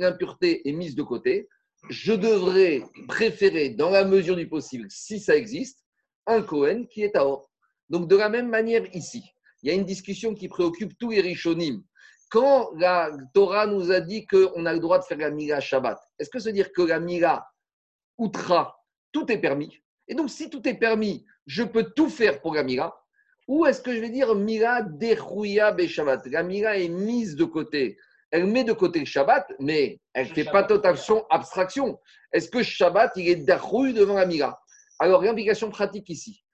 l'impureté 0.00 0.68
est 0.68 0.72
mise 0.72 0.96
de 0.96 1.04
côté, 1.04 1.48
je 1.88 2.14
devrais 2.14 2.82
préférer, 3.06 3.70
dans 3.70 3.90
la 3.90 4.04
mesure 4.04 4.34
du 4.34 4.48
possible, 4.48 4.88
si 4.90 5.20
ça 5.20 5.36
existe, 5.36 5.84
un 6.26 6.42
Cohen 6.42 6.86
qui 6.90 7.04
est 7.04 7.14
à 7.14 7.24
or. 7.24 7.48
Donc 7.90 8.08
de 8.08 8.16
la 8.16 8.28
même 8.28 8.48
manière 8.48 8.92
ici, 8.92 9.22
il 9.66 9.70
y 9.70 9.72
a 9.72 9.74
une 9.74 9.84
discussion 9.84 10.32
qui 10.32 10.46
préoccupe 10.46 10.96
tous 10.96 11.10
les 11.10 11.20
Rishonim. 11.20 11.82
Quand 12.30 12.70
la 12.76 13.10
Torah 13.34 13.66
nous 13.66 13.90
a 13.90 14.00
dit 14.00 14.24
qu'on 14.24 14.64
a 14.64 14.72
le 14.72 14.78
droit 14.78 15.00
de 15.00 15.04
faire 15.04 15.18
la 15.18 15.30
Mila 15.30 15.58
Shabbat, 15.58 15.98
est-ce 16.20 16.30
que 16.30 16.38
veut 16.38 16.52
dire 16.52 16.72
que 16.72 16.82
la 16.82 17.00
Mila 17.00 17.44
Outra, 18.16 18.78
tout 19.10 19.30
est 19.32 19.38
permis? 19.38 19.76
Et 20.06 20.14
donc 20.14 20.30
si 20.30 20.50
tout 20.50 20.66
est 20.68 20.74
permis, 20.74 21.26
je 21.46 21.64
peux 21.64 21.90
tout 21.96 22.08
faire 22.08 22.40
pour 22.40 22.54
la 22.54 22.62
Mila 22.62 22.94
Ou 23.48 23.66
est-ce 23.66 23.80
que 23.80 23.92
je 23.92 23.98
vais 23.98 24.10
dire 24.10 24.36
Mila 24.36 24.82
Derouya 24.82 25.76
Shabbat? 25.76 26.26
La 26.26 26.44
Mila 26.44 26.78
est 26.78 26.88
mise 26.88 27.34
de 27.34 27.44
côté 27.44 27.98
elle 28.30 28.46
met 28.46 28.64
de 28.64 28.72
côté 28.72 28.98
le 28.98 29.04
Shabbat, 29.04 29.52
mais 29.60 30.00
elle 30.12 30.28
ne 30.28 30.34
fait 30.34 30.44
pas 30.44 30.64
totalement 30.64 31.26
abstraction. 31.30 31.98
Est-ce 32.32 32.50
que 32.50 32.62
Shabbat, 32.62 33.12
il 33.16 33.28
est 33.28 33.36
d'arrouille 33.36 33.94
devant 33.94 34.14
la 34.14 34.26
Mira? 34.26 34.60
Alors, 34.98 35.22
l'implication 35.22 35.70
pratique 35.70 36.08
ici. 36.10 36.44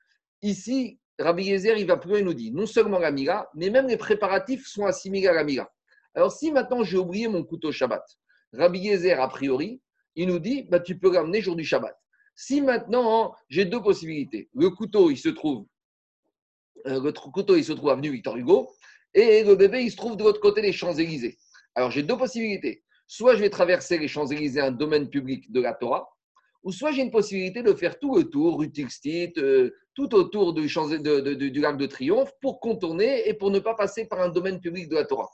Ici, 0.42 1.00
Rabbi 1.18 1.44
Yezer, 1.44 1.76
il 1.76 1.86
va 1.86 1.96
plus 1.96 2.10
loin, 2.10 2.18
il 2.20 2.24
nous 2.24 2.34
dit 2.34 2.52
non 2.52 2.66
seulement 2.66 2.98
la 2.98 3.10
Mira, 3.10 3.48
mais 3.54 3.70
même 3.70 3.86
les 3.86 3.96
préparatifs 3.96 4.66
sont 4.66 4.86
assimilés 4.86 5.28
à 5.28 5.32
la 5.32 5.44
Mira. 5.44 5.70
Alors, 6.14 6.32
si 6.32 6.50
maintenant 6.50 6.82
j'ai 6.82 6.98
oublié 6.98 7.28
mon 7.28 7.44
couteau 7.44 7.72
Shabbat, 7.72 8.04
Rabbi 8.52 8.80
Yezer, 8.80 9.20
a 9.20 9.28
priori, 9.28 9.80
il 10.14 10.28
nous 10.28 10.38
dit 10.38 10.64
bah, 10.64 10.80
tu 10.80 10.98
peux 10.98 11.14
ramener 11.14 11.40
jour 11.40 11.56
du 11.56 11.64
Shabbat. 11.64 11.96
Si 12.34 12.60
maintenant, 12.60 13.34
j'ai 13.48 13.64
deux 13.64 13.82
possibilités. 13.82 14.48
Le 14.54 14.70
couteau, 14.70 15.10
il 15.10 15.18
se 15.18 15.28
trouve, 15.28 15.66
euh, 16.86 17.00
le 17.00 17.12
couteau, 17.12 17.56
il 17.56 17.64
se 17.64 17.72
trouve 17.72 17.90
avenue 17.90 18.10
Victor 18.10 18.36
Hugo, 18.36 18.70
et 19.14 19.44
le 19.44 19.54
bébé, 19.54 19.82
il 19.82 19.90
se 19.90 19.96
trouve 19.96 20.16
de 20.16 20.24
l'autre 20.24 20.40
côté 20.40 20.62
des 20.62 20.72
Champs-Élysées. 20.72 21.36
Alors 21.74 21.90
j'ai 21.90 22.02
deux 22.02 22.16
possibilités. 22.16 22.82
Soit 23.06 23.34
je 23.34 23.40
vais 23.40 23.50
traverser 23.50 23.98
les 23.98 24.08
Champs-Élysées, 24.08 24.60
un 24.60 24.70
domaine 24.70 25.08
public 25.08 25.50
de 25.52 25.60
la 25.60 25.74
Torah, 25.74 26.08
ou 26.62 26.72
soit 26.72 26.92
j'ai 26.92 27.02
une 27.02 27.10
possibilité 27.10 27.62
de 27.62 27.74
faire 27.74 27.98
tout 27.98 28.16
le 28.16 28.24
tour, 28.24 28.58
rue 28.58 28.70
euh, 29.38 29.70
tout 29.94 30.14
autour 30.14 30.54
du, 30.54 30.66
du 31.50 31.60
lac 31.60 31.76
de 31.76 31.86
Triomphe 31.86 32.32
pour 32.40 32.60
contourner 32.60 33.28
et 33.28 33.34
pour 33.34 33.50
ne 33.50 33.58
pas 33.58 33.74
passer 33.74 34.06
par 34.06 34.20
un 34.20 34.28
domaine 34.28 34.60
public 34.60 34.88
de 34.88 34.94
la 34.94 35.04
Torah. 35.04 35.30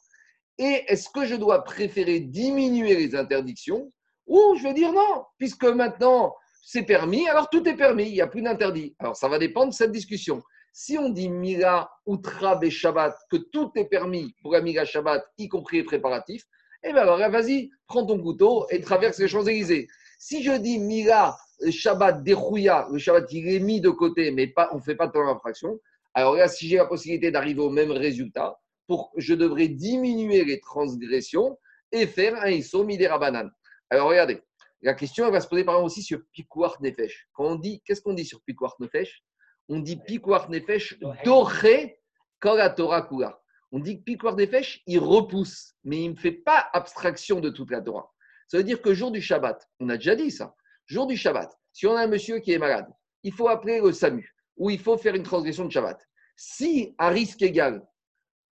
Et 0.58 0.84
est-ce 0.88 1.08
que 1.10 1.24
je 1.24 1.36
dois 1.36 1.62
préférer 1.62 2.20
diminuer 2.20 2.96
les 2.96 3.14
interdictions 3.14 3.92
ou 4.26 4.56
je 4.58 4.62
vais 4.62 4.74
dire 4.74 4.92
non, 4.92 5.24
puisque 5.38 5.64
maintenant 5.64 6.34
c'est 6.62 6.82
permis, 6.82 7.26
alors 7.28 7.48
tout 7.48 7.66
est 7.66 7.76
permis, 7.76 8.08
il 8.08 8.12
n'y 8.12 8.20
a 8.20 8.26
plus 8.26 8.42
d'interdit. 8.42 8.94
Alors 8.98 9.16
ça 9.16 9.26
va 9.28 9.38
dépendre 9.38 9.68
de 9.68 9.74
cette 9.74 9.90
discussion. 9.90 10.42
Si 10.72 10.98
on 10.98 11.08
dit 11.08 11.30
Mila 11.30 11.90
Outra 12.04 12.60
Shabbat, 12.68 13.16
que 13.30 13.38
tout 13.38 13.72
est 13.74 13.86
permis 13.86 14.34
pour 14.42 14.52
la 14.52 14.60
Mila 14.60 14.84
Shabbat, 14.84 15.24
y 15.38 15.48
compris 15.48 15.78
les 15.78 15.84
préparatifs, 15.84 16.44
eh 16.82 16.92
bien 16.92 17.02
alors 17.02 17.18
vas-y, 17.30 17.70
prends 17.86 18.04
ton 18.04 18.20
couteau 18.20 18.66
et 18.70 18.80
traverse 18.80 19.18
les 19.18 19.28
Champs-Élysées. 19.28 19.88
Si 20.18 20.42
je 20.42 20.52
dis 20.52 20.78
Mila 20.78 21.38
Shabbat 21.70 22.22
Derouya, 22.24 22.88
le 22.92 22.98
Shabbat 22.98 23.32
il 23.32 23.48
est 23.48 23.60
mis 23.60 23.80
de 23.80 23.90
côté, 23.90 24.30
mais 24.30 24.48
pas, 24.48 24.68
on 24.72 24.76
ne 24.76 24.80
fait 24.80 24.96
pas 24.96 25.06
de 25.06 25.12
temps 25.12 25.24
d'infraction, 25.24 25.80
alors 26.14 26.34
là, 26.34 26.48
si 26.48 26.68
j'ai 26.68 26.76
la 26.76 26.86
possibilité 26.86 27.30
d'arriver 27.30 27.60
au 27.60 27.70
même 27.70 27.92
résultat, 27.92 28.58
pour, 28.86 29.12
je 29.16 29.34
devrais 29.34 29.68
diminuer 29.68 30.44
les 30.44 30.60
transgressions 30.60 31.56
et 31.92 32.06
faire 32.06 32.34
un 32.42 32.84
Midera 32.84 33.18
Banane. 33.18 33.50
Alors 33.90 34.08
regardez, 34.08 34.42
la 34.82 34.94
question 34.94 35.30
va 35.30 35.40
se 35.40 35.48
poser 35.48 35.64
par 35.64 35.74
exemple 35.74 35.86
aussi 35.86 36.02
sur 36.02 36.20
Pikuart 36.32 36.80
Nefesh. 36.80 37.28
Quand 37.32 37.44
on 37.44 37.56
dit, 37.56 37.80
qu'est-ce 37.84 38.02
qu'on 38.02 38.14
dit 38.14 38.24
sur 38.24 38.42
Pikuart 38.42 38.76
Nefesh? 38.80 39.22
On 39.68 39.80
dit 39.80 39.96
Pikwar 39.96 40.48
Nefesh 40.50 40.98
doré 41.24 42.00
quand 42.40 42.54
la 42.54 42.70
Torah 42.70 43.02
kula. 43.02 43.40
On 43.70 43.78
dit 43.78 43.98
que 43.98 44.04
Pikwar 44.04 44.34
Nefesh, 44.34 44.82
il 44.86 44.98
repousse, 44.98 45.74
mais 45.84 46.04
il 46.04 46.12
ne 46.12 46.16
fait 46.16 46.32
pas 46.32 46.68
abstraction 46.72 47.40
de 47.40 47.50
toute 47.50 47.70
la 47.70 47.82
Torah. 47.82 48.10
Ça 48.48 48.56
veut 48.56 48.64
dire 48.64 48.82
que 48.82 48.94
jour 48.94 49.10
du 49.10 49.22
Shabbat, 49.22 49.68
on 49.78 49.88
a 49.90 49.96
déjà 49.96 50.16
dit 50.16 50.30
ça, 50.30 50.54
jour 50.86 51.06
du 51.06 51.16
Shabbat, 51.16 51.56
si 51.72 51.86
on 51.86 51.94
a 51.94 52.02
un 52.02 52.06
monsieur 52.06 52.38
qui 52.38 52.52
est 52.52 52.58
malade, 52.58 52.88
il 53.22 53.32
faut 53.32 53.48
appeler 53.48 53.80
le 53.80 53.92
SAMU 53.92 54.34
ou 54.56 54.70
il 54.70 54.78
faut 54.78 54.96
faire 54.96 55.14
une 55.14 55.22
transgression 55.22 55.66
de 55.66 55.70
Shabbat. 55.70 56.00
Si, 56.36 56.94
à 56.98 57.10
risque 57.10 57.42
égal, 57.42 57.86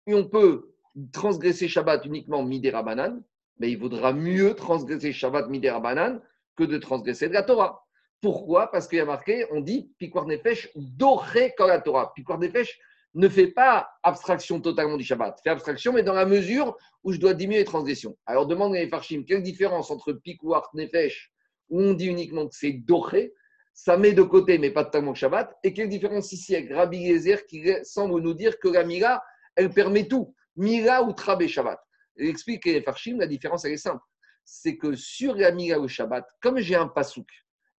on 0.07 0.25
peut 0.25 0.73
transgresser 1.11 1.67
Shabbat 1.67 2.05
uniquement 2.05 2.43
Midera 2.43 2.83
Banan, 2.83 3.21
mais 3.57 3.71
il 3.71 3.77
vaudra 3.77 4.13
mieux 4.13 4.53
transgresser 4.53 5.11
Shabbat 5.11 5.49
Midera 5.49 5.79
Banan 5.79 6.21
que 6.55 6.63
de 6.63 6.77
transgresser 6.77 7.27
de 7.27 7.33
la 7.33 7.43
Torah. 7.43 7.85
Pourquoi? 8.21 8.69
Parce 8.69 8.87
qu'il 8.87 8.97
y 8.97 9.01
a 9.01 9.05
marqué, 9.05 9.47
on 9.51 9.61
dit 9.61 9.91
Piquar 9.97 10.25
Nefesh 10.25 10.69
doré 10.75 11.53
comme 11.57 11.69
la 11.69 11.79
Torah. 11.79 12.13
Nefesh 12.39 12.79
ne 13.15 13.27
fait 13.27 13.47
pas 13.47 13.89
abstraction 14.03 14.61
totalement 14.61 14.97
du 14.97 15.03
Shabbat, 15.03 15.39
fait 15.43 15.49
abstraction, 15.49 15.93
mais 15.93 16.03
dans 16.03 16.13
la 16.13 16.25
mesure 16.25 16.77
où 17.03 17.11
je 17.11 17.19
dois 17.19 17.33
diminuer 17.33 17.59
les 17.59 17.65
transgressions. 17.65 18.17
Alors 18.25 18.45
demande 18.45 18.75
à 18.75 18.87
Farshim, 18.87 19.23
quelle 19.27 19.41
différence 19.41 19.89
entre 19.89 20.13
Piquar 20.13 20.69
Nefesh, 20.73 21.31
où 21.69 21.81
on 21.81 21.93
dit 21.93 22.07
uniquement 22.07 22.47
que 22.47 22.55
c'est 22.55 22.73
doré, 22.73 23.33
ça 23.73 23.97
met 23.97 24.13
de 24.13 24.21
côté, 24.21 24.57
mais 24.57 24.71
pas 24.71 24.85
totalement 24.85 25.11
le 25.11 25.15
Shabbat, 25.15 25.57
et 25.63 25.73
quelle 25.73 25.89
différence 25.89 26.31
ici 26.31 26.55
avec 26.55 26.71
Rabbi 26.71 26.97
Yezer 26.97 27.45
qui 27.45 27.63
semble 27.83 28.21
nous 28.21 28.33
dire 28.33 28.59
que 28.59 28.67
la 28.67 28.83
Mira, 28.83 29.23
elle 29.55 29.69
permet 29.69 30.07
tout. 30.07 30.35
Mira 30.55 31.03
ou 31.03 31.13
Trabé 31.13 31.47
Shabbat. 31.47 31.79
Il 32.17 32.27
explique 32.27 32.67
à 32.67 32.81
Farshim, 32.81 33.17
la 33.17 33.27
différence 33.27 33.65
elle 33.65 33.73
est 33.73 33.77
simple. 33.77 34.03
C'est 34.43 34.77
que 34.77 34.95
sur 34.95 35.35
la 35.35 35.51
Mira 35.51 35.79
ou 35.79 35.87
Shabbat, 35.87 36.25
comme 36.41 36.59
j'ai 36.59 36.75
un 36.75 36.87
pasouk, 36.87 37.27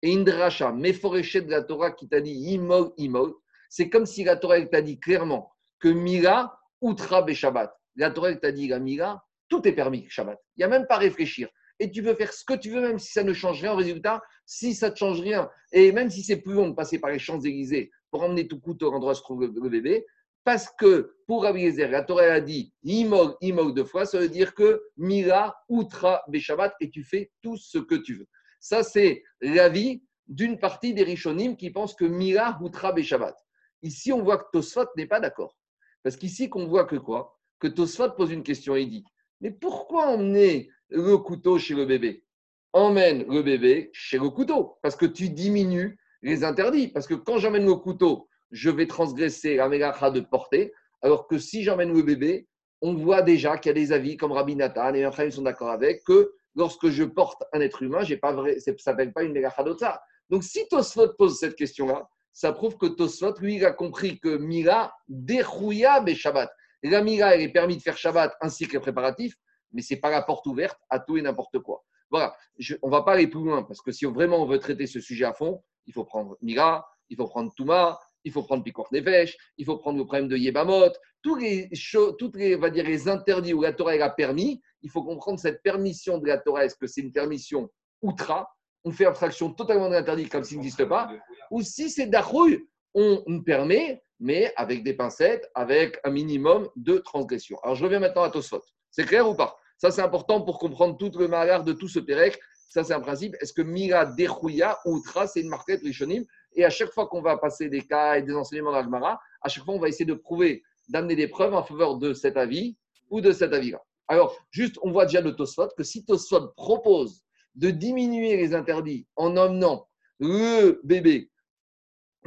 et 0.01 0.11
une 0.11 0.23
dracha 0.23 0.71
de 0.71 1.49
la 1.49 1.63
Torah 1.63 1.91
qui 1.91 2.07
t'a 2.07 2.21
dit 2.21 2.31
imol, 2.31 2.91
imol, 2.97 3.33
c'est 3.69 3.89
comme 3.89 4.05
si 4.05 4.23
la 4.23 4.35
Torah 4.35 4.59
t'a 4.65 4.81
dit 4.81 4.99
clairement 4.99 5.51
que 5.79 5.87
Mila, 5.87 6.59
outra 6.81 7.25
Shabbat. 7.31 7.73
La 7.95 8.11
Torah 8.11 8.35
t'a 8.35 8.51
dit 8.51 8.67
la 8.67 8.79
Mila, 8.79 9.23
tout 9.47 9.67
est 9.67 9.73
permis, 9.73 10.05
Shabbat. 10.09 10.37
Il 10.57 10.59
n'y 10.59 10.65
a 10.65 10.67
même 10.67 10.87
pas 10.87 10.95
à 10.95 10.99
réfléchir. 10.99 11.47
Et 11.79 11.89
tu 11.89 12.03
peux 12.03 12.15
faire 12.15 12.33
ce 12.33 12.43
que 12.43 12.55
tu 12.55 12.71
veux, 12.71 12.81
même 12.81 12.99
si 12.99 13.11
ça 13.11 13.23
ne 13.23 13.31
change 13.31 13.61
rien. 13.61 13.71
En 13.71 13.77
résultat, 13.77 14.21
si 14.45 14.73
ça 14.73 14.89
ne 14.89 14.95
change 14.95 15.21
rien, 15.21 15.49
et 15.71 15.91
même 15.91 16.09
si 16.09 16.23
c'est 16.23 16.37
plus 16.41 16.53
long 16.53 16.69
de 16.69 16.75
passer 16.75 16.99
par 16.99 17.11
les 17.11 17.19
Champs-Élysées 17.19 17.89
pour 18.11 18.23
emmener 18.23 18.47
tout 18.47 18.59
couteau 18.59 18.89
à 18.89 18.91
l'endroit 18.91 19.13
où 19.13 19.15
se 19.15 19.21
trouve 19.21 19.41
le, 19.41 19.69
bébé, 19.69 20.05
parce 20.43 20.69
que 20.77 21.15
pour 21.27 21.45
Abiezer, 21.45 21.87
la 21.89 22.03
Torah 22.03 22.23
a 22.23 22.41
dit 22.41 22.73
imog, 22.83 23.35
imog 23.41 23.75
deux 23.75 23.85
fois, 23.85 24.05
ça 24.05 24.19
veut 24.19 24.29
dire 24.29 24.55
que 24.55 24.81
Mila, 24.97 25.55
outra 25.69 26.23
Shabbat, 26.33 26.73
et 26.81 26.89
tu 26.89 27.03
fais 27.03 27.31
tout 27.41 27.55
ce 27.55 27.77
que 27.77 27.95
tu 27.95 28.15
veux. 28.15 28.27
Ça, 28.59 28.83
c'est 28.83 29.23
l'avis 29.41 30.03
d'une 30.27 30.59
partie 30.59 30.93
des 30.93 31.03
Rishonim 31.03 31.55
qui 31.55 31.69
pensent 31.69 31.95
que 31.95 32.05
Mila, 32.05 32.59
outra 32.61 32.93
Shabbat. 33.01 33.37
Ici, 33.81 34.11
on 34.11 34.21
voit 34.21 34.37
que 34.37 34.49
Tosfot 34.51 34.85
n'est 34.97 35.07
pas 35.07 35.19
d'accord. 35.19 35.57
Parce 36.03 36.15
qu'ici, 36.15 36.49
qu'on 36.49 36.67
voit 36.67 36.85
que 36.85 36.95
quoi? 36.95 37.37
Que 37.59 37.67
Tosfot 37.67 38.11
pose 38.11 38.31
une 38.31 38.43
question 38.43 38.75
et 38.75 38.85
dit 38.85 39.03
Mais 39.41 39.51
pourquoi 39.51 40.07
emmener 40.07 40.69
le 40.89 41.17
couteau 41.17 41.57
chez 41.59 41.75
le 41.75 41.85
bébé? 41.85 42.25
Emmène 42.73 43.25
le 43.27 43.41
bébé 43.41 43.89
chez 43.93 44.17
le 44.17 44.29
couteau. 44.29 44.77
Parce 44.81 44.95
que 44.95 45.05
tu 45.05 45.29
diminues 45.29 45.97
les 46.21 46.43
interdits. 46.43 46.89
Parce 46.89 47.07
que 47.07 47.15
quand 47.15 47.37
j'emmène 47.37 47.65
le 47.65 47.75
couteau, 47.75 48.27
je 48.51 48.69
vais 48.69 48.87
transgresser 48.87 49.55
la 49.55 49.69
mélacha 49.69 50.11
de 50.11 50.21
portée. 50.21 50.73
Alors 51.01 51.27
que 51.27 51.37
si 51.37 51.63
j'emmène 51.63 51.93
le 51.93 52.03
bébé, 52.03 52.47
on 52.81 52.93
voit 52.93 53.21
déjà 53.21 53.57
qu'il 53.57 53.69
y 53.69 53.71
a 53.71 53.73
des 53.73 53.91
avis 53.91 54.17
comme 54.17 54.31
Rabbi 54.31 54.55
Nathan 54.55 54.93
et 54.93 55.05
ils 55.25 55.31
sont 55.31 55.41
d'accord 55.41 55.69
avec 55.69 56.03
que 56.03 56.33
lorsque 56.55 56.89
je 56.89 57.03
porte 57.03 57.43
un 57.53 57.61
être 57.61 57.81
humain, 57.83 58.03
pas 58.21 58.33
vrai, 58.33 58.59
ça 58.59 58.71
ne 58.71 58.77
s'appelle 58.77 59.13
pas 59.13 59.23
une 59.23 59.33
mélacha 59.33 59.63
ça. 59.77 60.01
Donc 60.29 60.43
si 60.43 60.67
Tosfot 60.67 61.13
pose 61.17 61.39
cette 61.39 61.55
question-là, 61.55 62.07
ça 62.39 62.53
prouve 62.53 62.77
que 62.77 62.85
Tosfot, 62.85 63.33
lui, 63.41 63.55
il 63.55 63.65
a 63.65 63.73
compris 63.73 64.17
que 64.17 64.37
Mira 64.37 64.93
dérouilla 65.09 65.99
mes 65.99 66.15
Shabbat. 66.15 66.49
la 66.83 67.01
Mira, 67.01 67.35
est 67.35 67.49
permis 67.49 67.75
de 67.75 67.81
faire 67.81 67.97
Shabbat 67.97 68.33
ainsi 68.39 68.65
que 68.65 68.71
les 68.71 68.79
préparatifs, 68.79 69.35
mais 69.73 69.81
ce 69.81 69.93
n'est 69.93 69.99
pas 69.99 70.09
la 70.09 70.21
porte 70.21 70.47
ouverte 70.47 70.79
à 70.89 71.01
tout 71.01 71.17
et 71.17 71.21
n'importe 71.21 71.59
quoi. 71.59 71.83
Voilà, 72.09 72.33
on 72.81 72.87
ne 72.87 72.91
va 72.91 73.01
pas 73.01 73.11
aller 73.15 73.27
plus 73.27 73.43
loin 73.43 73.63
parce 73.63 73.81
que 73.81 73.91
si 73.91 74.05
vraiment 74.05 74.41
on 74.41 74.45
veut 74.45 74.57
traiter 74.57 74.87
ce 74.87 75.01
sujet 75.01 75.25
à 75.25 75.33
fond, 75.33 75.61
il 75.85 75.93
faut 75.93 76.05
prendre 76.05 76.37
Mira, 76.41 76.87
il 77.09 77.17
faut 77.17 77.27
prendre 77.27 77.53
Touma, 77.53 77.99
il 78.23 78.31
faut 78.31 78.43
prendre 78.43 78.63
Pikor 78.63 78.87
Nefesh, 78.93 79.35
il 79.57 79.65
faut 79.65 79.75
prendre 79.75 79.97
le 79.97 80.05
problème 80.05 80.29
de 80.29 80.37
Yebamot, 80.37 80.93
tous 81.21 81.35
les, 81.35 81.69
toutes 82.17 82.37
les, 82.37 82.55
va 82.55 82.69
dire, 82.69 82.85
les 82.85 83.09
interdits 83.09 83.53
où 83.53 83.63
la 83.63 83.73
Torah 83.73 83.91
a 83.91 84.09
permis, 84.11 84.61
il 84.81 84.89
faut 84.89 85.03
comprendre 85.03 85.41
cette 85.41 85.61
permission 85.61 86.19
de 86.19 86.27
la 86.27 86.37
Torah. 86.37 86.63
Est-ce 86.63 86.77
que 86.77 86.87
c'est 86.87 87.01
une 87.01 87.11
permission 87.11 87.69
outra 88.01 88.49
on 88.83 88.91
fait 88.91 89.05
abstraction 89.05 89.51
totalement 89.51 89.89
de 89.89 89.93
l'interdit 89.93 90.29
comme 90.29 90.43
s'il 90.43 90.57
n'existe 90.57 90.85
pas, 90.85 91.11
ou 91.51 91.61
si 91.61 91.89
c'est 91.89 92.07
d'achouille, 92.07 92.65
on 92.93 93.41
permet, 93.45 94.01
mais 94.19 94.51
avec 94.55 94.83
des 94.83 94.93
pincettes, 94.93 95.49
avec 95.55 95.99
un 96.03 96.11
minimum 96.11 96.69
de 96.75 96.97
transgression. 96.97 97.57
Alors 97.63 97.75
je 97.75 97.83
reviens 97.83 97.99
maintenant 97.99 98.23
à 98.23 98.29
Tosfot. 98.29 98.61
C'est 98.91 99.05
clair 99.05 99.29
ou 99.29 99.35
pas? 99.35 99.57
Ça, 99.79 99.91
c'est 99.91 100.01
important 100.01 100.41
pour 100.41 100.59
comprendre 100.59 100.97
tout 100.97 101.11
le 101.17 101.29
malheur 101.29 101.63
de 101.63 101.71
tout 101.71 101.87
ce 101.87 101.99
Pérec. 101.99 102.37
Ça, 102.69 102.83
c'est 102.83 102.93
un 102.93 102.99
principe. 102.99 103.35
Est-ce 103.39 103.53
que 103.53 103.61
Mira 103.61 104.05
Dechouya 104.05 104.77
ou 104.85 104.99
Tra, 104.99 105.25
c'est 105.25 105.39
une 105.39 105.47
marquette 105.47 105.81
Rishonim 105.81 106.25
Et 106.53 106.65
à 106.65 106.69
chaque 106.69 106.91
fois 106.91 107.07
qu'on 107.07 107.21
va 107.21 107.37
passer 107.37 107.69
des 107.69 107.81
cas 107.83 108.17
et 108.17 108.21
des 108.21 108.35
enseignements 108.35 108.73
d'Agmara, 108.73 109.19
à 109.41 109.47
chaque 109.47 109.63
fois, 109.63 109.73
on 109.73 109.79
va 109.79 109.87
essayer 109.87 110.05
de 110.05 110.13
prouver, 110.13 110.63
d'amener 110.89 111.15
des 111.15 111.29
preuves 111.29 111.53
en 111.53 111.63
faveur 111.63 111.97
de 111.97 112.13
cet 112.13 112.35
avis 112.35 112.77
ou 113.09 113.21
de 113.21 113.31
cet 113.31 113.53
avis-là. 113.53 113.81
Alors, 114.09 114.35
juste, 114.51 114.77
on 114.81 114.91
voit 114.91 115.05
déjà 115.05 115.21
de 115.21 115.31
Tosfot 115.31 115.69
que 115.77 115.83
si 115.83 116.03
Tosfot 116.03 116.49
propose 116.57 117.23
de 117.59 117.71
diminuer 117.71 118.37
les 118.37 118.55
interdits 118.55 119.05
en 119.17 119.35
emmenant 119.35 119.89
le 120.19 120.79
bébé 120.83 121.29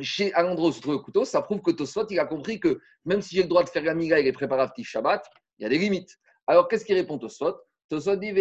chez, 0.01 0.33
à 0.35 0.43
l'endroit 0.43 0.71
où 0.71 1.25
ça 1.25 1.43
prouve 1.43 1.63
que 1.63 1.71
Tosfot, 1.71 2.07
il 2.11 2.19
a 2.19 2.27
compris 2.27 2.61
que 2.61 2.79
même 3.07 3.23
si 3.23 3.37
j'ai 3.37 3.43
le 3.43 3.49
droit 3.49 3.65
de 3.65 3.71
faire 3.71 3.83
la 3.83 3.95
miga 3.95 4.19
et 4.19 4.23
les 4.23 4.33
préparatifs 4.33 4.89
Shabbat, 4.89 5.25
il 5.59 5.63
y 5.63 5.67
a 5.67 5.71
des 5.71 5.79
limites. 5.79 6.19
Alors, 6.47 6.69
qu'est-ce 6.69 6.85
qu'il 6.85 6.97
répond 6.97 7.19
Tosfot? 7.19 7.55
Tosfot 7.89 8.17
dit 8.17 8.29
Il 8.29 8.35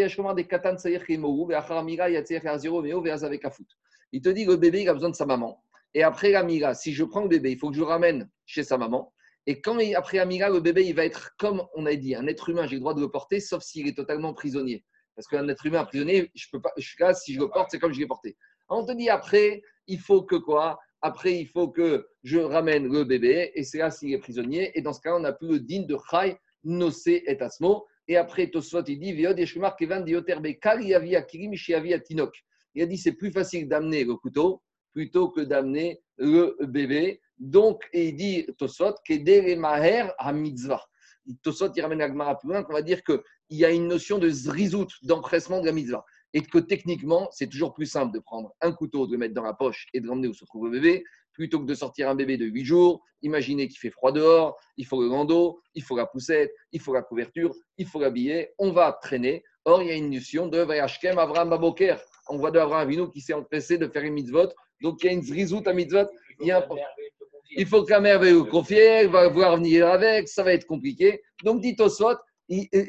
te 4.22 4.30
dit 4.30 4.46
le 4.46 4.56
bébé, 4.58 4.82
il 4.82 4.90
a 4.90 4.94
besoin 4.94 5.10
de 5.10 5.16
sa 5.16 5.26
maman. 5.26 5.64
Et 5.94 6.04
après 6.04 6.32
la 6.32 6.44
miga, 6.44 6.74
si 6.74 6.94
je 6.94 7.06
prends 7.06 7.22
le 7.22 7.30
bébé, 7.30 7.52
il 7.52 7.58
faut 7.58 7.70
que 7.70 7.76
je 7.76 7.82
le 7.82 7.86
ramène 7.86 8.30
chez 8.46 8.64
sa 8.64 8.78
maman. 8.78 9.14
Et 9.46 9.62
quand 9.62 9.78
après 9.96 10.18
la 10.18 10.26
miga, 10.26 10.50
le 10.50 10.60
bébé, 10.60 10.86
il 10.86 10.96
va 10.96 11.06
être 11.06 11.36
comme 11.38 11.64
on 11.74 11.86
a 11.86 11.96
dit, 11.96 12.16
un 12.16 12.28
être 12.28 12.50
humain, 12.50 12.68
j'ai 12.68 12.76
le 12.76 12.82
droit 12.82 12.94
de 12.94 13.00
le 13.02 13.10
porter, 13.10 13.40
sauf 13.40 13.64
s'il 13.64 13.88
est 13.88 13.96
totalement 13.96 14.34
prisonnier. 14.34 14.84
Parce 15.16 15.28
qu'un 15.28 15.48
être 15.50 15.66
humain 15.66 15.82
emprisonné, 15.82 16.32
je 16.34 16.48
peux 16.52 16.62
pas, 16.62 16.72
je 16.78 16.96
là, 17.00 17.14
si 17.14 17.34
je 17.34 17.40
le 17.40 17.50
porte, 17.50 17.70
c'est 17.72 17.80
comme 17.80 17.94
je 17.94 18.00
l'ai 18.00 18.08
porté. 18.08 18.38
On 18.70 18.86
te 18.86 18.94
dit 18.94 19.10
après, 19.10 19.62
il 19.88 20.00
faut 20.00 20.24
que 20.24 20.36
quoi? 20.36 20.80
Après, 21.02 21.34
il 21.34 21.48
faut 21.48 21.70
que 21.70 22.08
je 22.24 22.38
ramène 22.38 22.92
le 22.92 23.04
bébé, 23.04 23.52
et 23.56 23.64
c'est 23.64 23.80
là 23.80 23.90
s'il 23.90 24.14
est 24.14 24.20
prisonnier. 24.20 24.72
Et 24.78 24.82
dans 24.82 24.94
ce 24.94 25.02
cas, 25.02 25.16
on 25.16 25.20
n'a 25.20 25.34
plus 25.34 25.48
le 25.48 25.60
digne 25.60 25.88
de 25.88 25.98
Chai, 26.10 26.38
Nosé 26.64 27.24
et 27.30 27.42
Asmo. 27.42 27.86
Et 28.08 28.18
après, 28.18 28.48
Tosfot, 28.48 28.84
il 28.84 29.00
dit 29.00 29.14
Viod 29.14 29.38
Yeshumar 29.38 29.76
Kevan 29.76 30.04
Dioterbe 30.04 30.48
Kali 30.60 30.94
Akirim 30.94 31.54
Tinok. 31.54 32.34
Il 32.76 32.84
a 32.84 32.86
dit 32.86 32.98
c'est 32.98 33.14
plus 33.14 33.32
facile 33.32 33.68
d'amener 33.68 34.04
le 34.04 34.16
couteau 34.16 34.62
plutôt 34.94 35.30
que 35.30 35.42
d'amener 35.42 36.02
le 36.18 36.56
bébé. 36.62 37.20
Donc, 37.38 37.82
il 37.94 38.16
dit 38.16 38.46
Tosfot, 38.58 38.94
Kedere 39.06 39.58
Maher 39.58 40.14
à 40.20 40.32
mitzvah. 40.32 40.84
Tosfot, 41.42 41.72
il 41.76 41.82
ramène 41.82 42.00
la 42.00 42.36
plus 42.36 42.50
loin, 42.50 42.64
qu'on 42.64 42.74
va 42.74 42.82
dire 42.82 43.02
qu'il 43.52 43.60
y 43.60 43.66
a 43.66 43.72
une 43.72 43.90
notion 43.90 44.18
de 44.18 44.30
zrizout, 44.30 44.88
d'empressement 45.02 45.60
de 45.60 45.66
la 45.66 45.74
mitzvah. 45.74 46.06
Et 46.34 46.42
que 46.42 46.58
techniquement, 46.58 47.28
c'est 47.32 47.50
toujours 47.50 47.74
plus 47.74 47.86
simple 47.86 48.14
de 48.14 48.20
prendre 48.20 48.54
un 48.62 48.72
couteau, 48.72 49.08
de 49.08 49.12
le 49.12 49.18
mettre 49.18 49.34
dans 49.34 49.44
la 49.44 49.54
poche 49.54 49.88
et 49.94 50.00
de 50.00 50.08
l'emmener 50.08 50.30
où 50.30 50.34
se 50.34 50.46
trouve 50.46 50.68
le 50.68 50.72
bébé, 50.80 51.04
plutôt 51.34 51.60
que 51.60 51.66
de 51.66 51.74
sortir 51.74 52.08
un 52.10 52.16
bébé 52.16 52.38
de 52.38 52.46
8 52.46 52.64
jours. 52.64 53.04
Imaginez 53.24 53.68
qu'il 53.68 53.78
fait 53.78 53.90
froid 53.90 54.14
dehors, 54.14 54.58
il 54.78 54.86
faut 54.86 55.02
le 55.02 55.10
landau, 55.10 55.62
il 55.76 55.84
faut 55.84 55.98
la 55.98 56.06
poussette, 56.06 56.54
il 56.72 56.80
faut 56.80 56.94
la 56.94 57.02
couverture, 57.02 57.54
il 57.78 57.86
faut 57.86 58.00
l'habiller, 58.00 58.52
on 58.58 58.72
va 58.72 58.98
traîner. 59.02 59.44
Or, 59.66 59.82
il 59.82 59.90
y 59.90 59.92
a 59.92 59.96
une 59.96 60.10
notion 60.10 60.48
de 60.48 60.60
Vayashkem 60.60 61.20
Avram 61.20 61.50
Baboker. 61.50 61.98
On 62.30 62.38
voit 62.38 62.52
d'Avram 62.52 62.80
Avinu 62.80 63.10
qui 63.10 63.20
s'est 63.20 63.34
empressé 63.34 63.78
de 63.78 63.88
faire 63.90 64.04
une 64.04 64.14
mitzvot. 64.14 64.48
Donc, 64.82 65.04
il 65.04 65.08
y 65.08 65.10
a 65.10 65.12
une 65.12 65.24
zrizout 65.24 65.68
à 65.68 65.74
mitzvot. 65.74 66.08
Il 66.40 66.56
il 67.58 67.66
faut 67.66 67.84
que 67.84 67.92
la 67.92 68.00
mère 68.00 68.20
veuille 68.20 68.32
vous 68.32 68.46
confier, 68.46 69.08
va 69.08 69.28
voir 69.28 69.58
venir 69.58 69.86
avec, 69.88 70.30
ça 70.30 70.42
va 70.42 70.54
être 70.54 70.66
compliqué. 70.66 71.22
Donc, 71.44 71.60
dites 71.60 71.82
au 71.82 71.90
soit, 71.90 72.24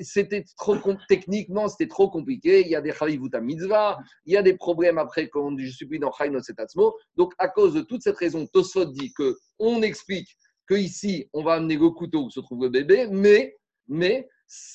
c'était 0.03 0.45
trop 0.57 0.77
techniquement, 1.09 1.69
c'était 1.69 1.89
trop 1.89 2.11
compliqué. 2.11 2.63
Il 2.63 2.69
y 2.69 2.77
a 2.77 2.81
des 2.81 2.93
à 3.33 3.41
mitzvah, 3.41 3.99
il 4.27 4.35
y 4.35 4.37
a 4.37 4.43
des 4.43 4.55
problèmes 4.55 4.99
après 4.99 5.29
quand 5.29 5.57
je 5.59 5.71
suis 5.71 5.87
plus 5.87 5.99
dans 5.99 6.13
Chayno 6.13 6.41
Setatsmo. 6.41 6.95
Donc, 7.17 7.33
à 7.39 7.49
cause 7.49 7.75
de 7.75 7.81
toute 7.81 8.03
cette 8.03 8.17
raison, 8.17 8.47
Tosfot 8.47 8.87
dit 8.87 9.13
que 9.13 9.37
on 9.59 9.83
explique 9.83 10.37
que 10.67 10.75
ici, 10.75 11.29
on 11.33 11.43
va 11.43 11.55
amener 11.55 11.77
le 11.77 11.91
couteau 11.91 12.25
où 12.25 12.31
se 12.31 12.41
trouve 12.41 12.63
le 12.63 12.69
bébé, 12.69 13.07
mais, 13.11 13.57
mais 13.89 14.29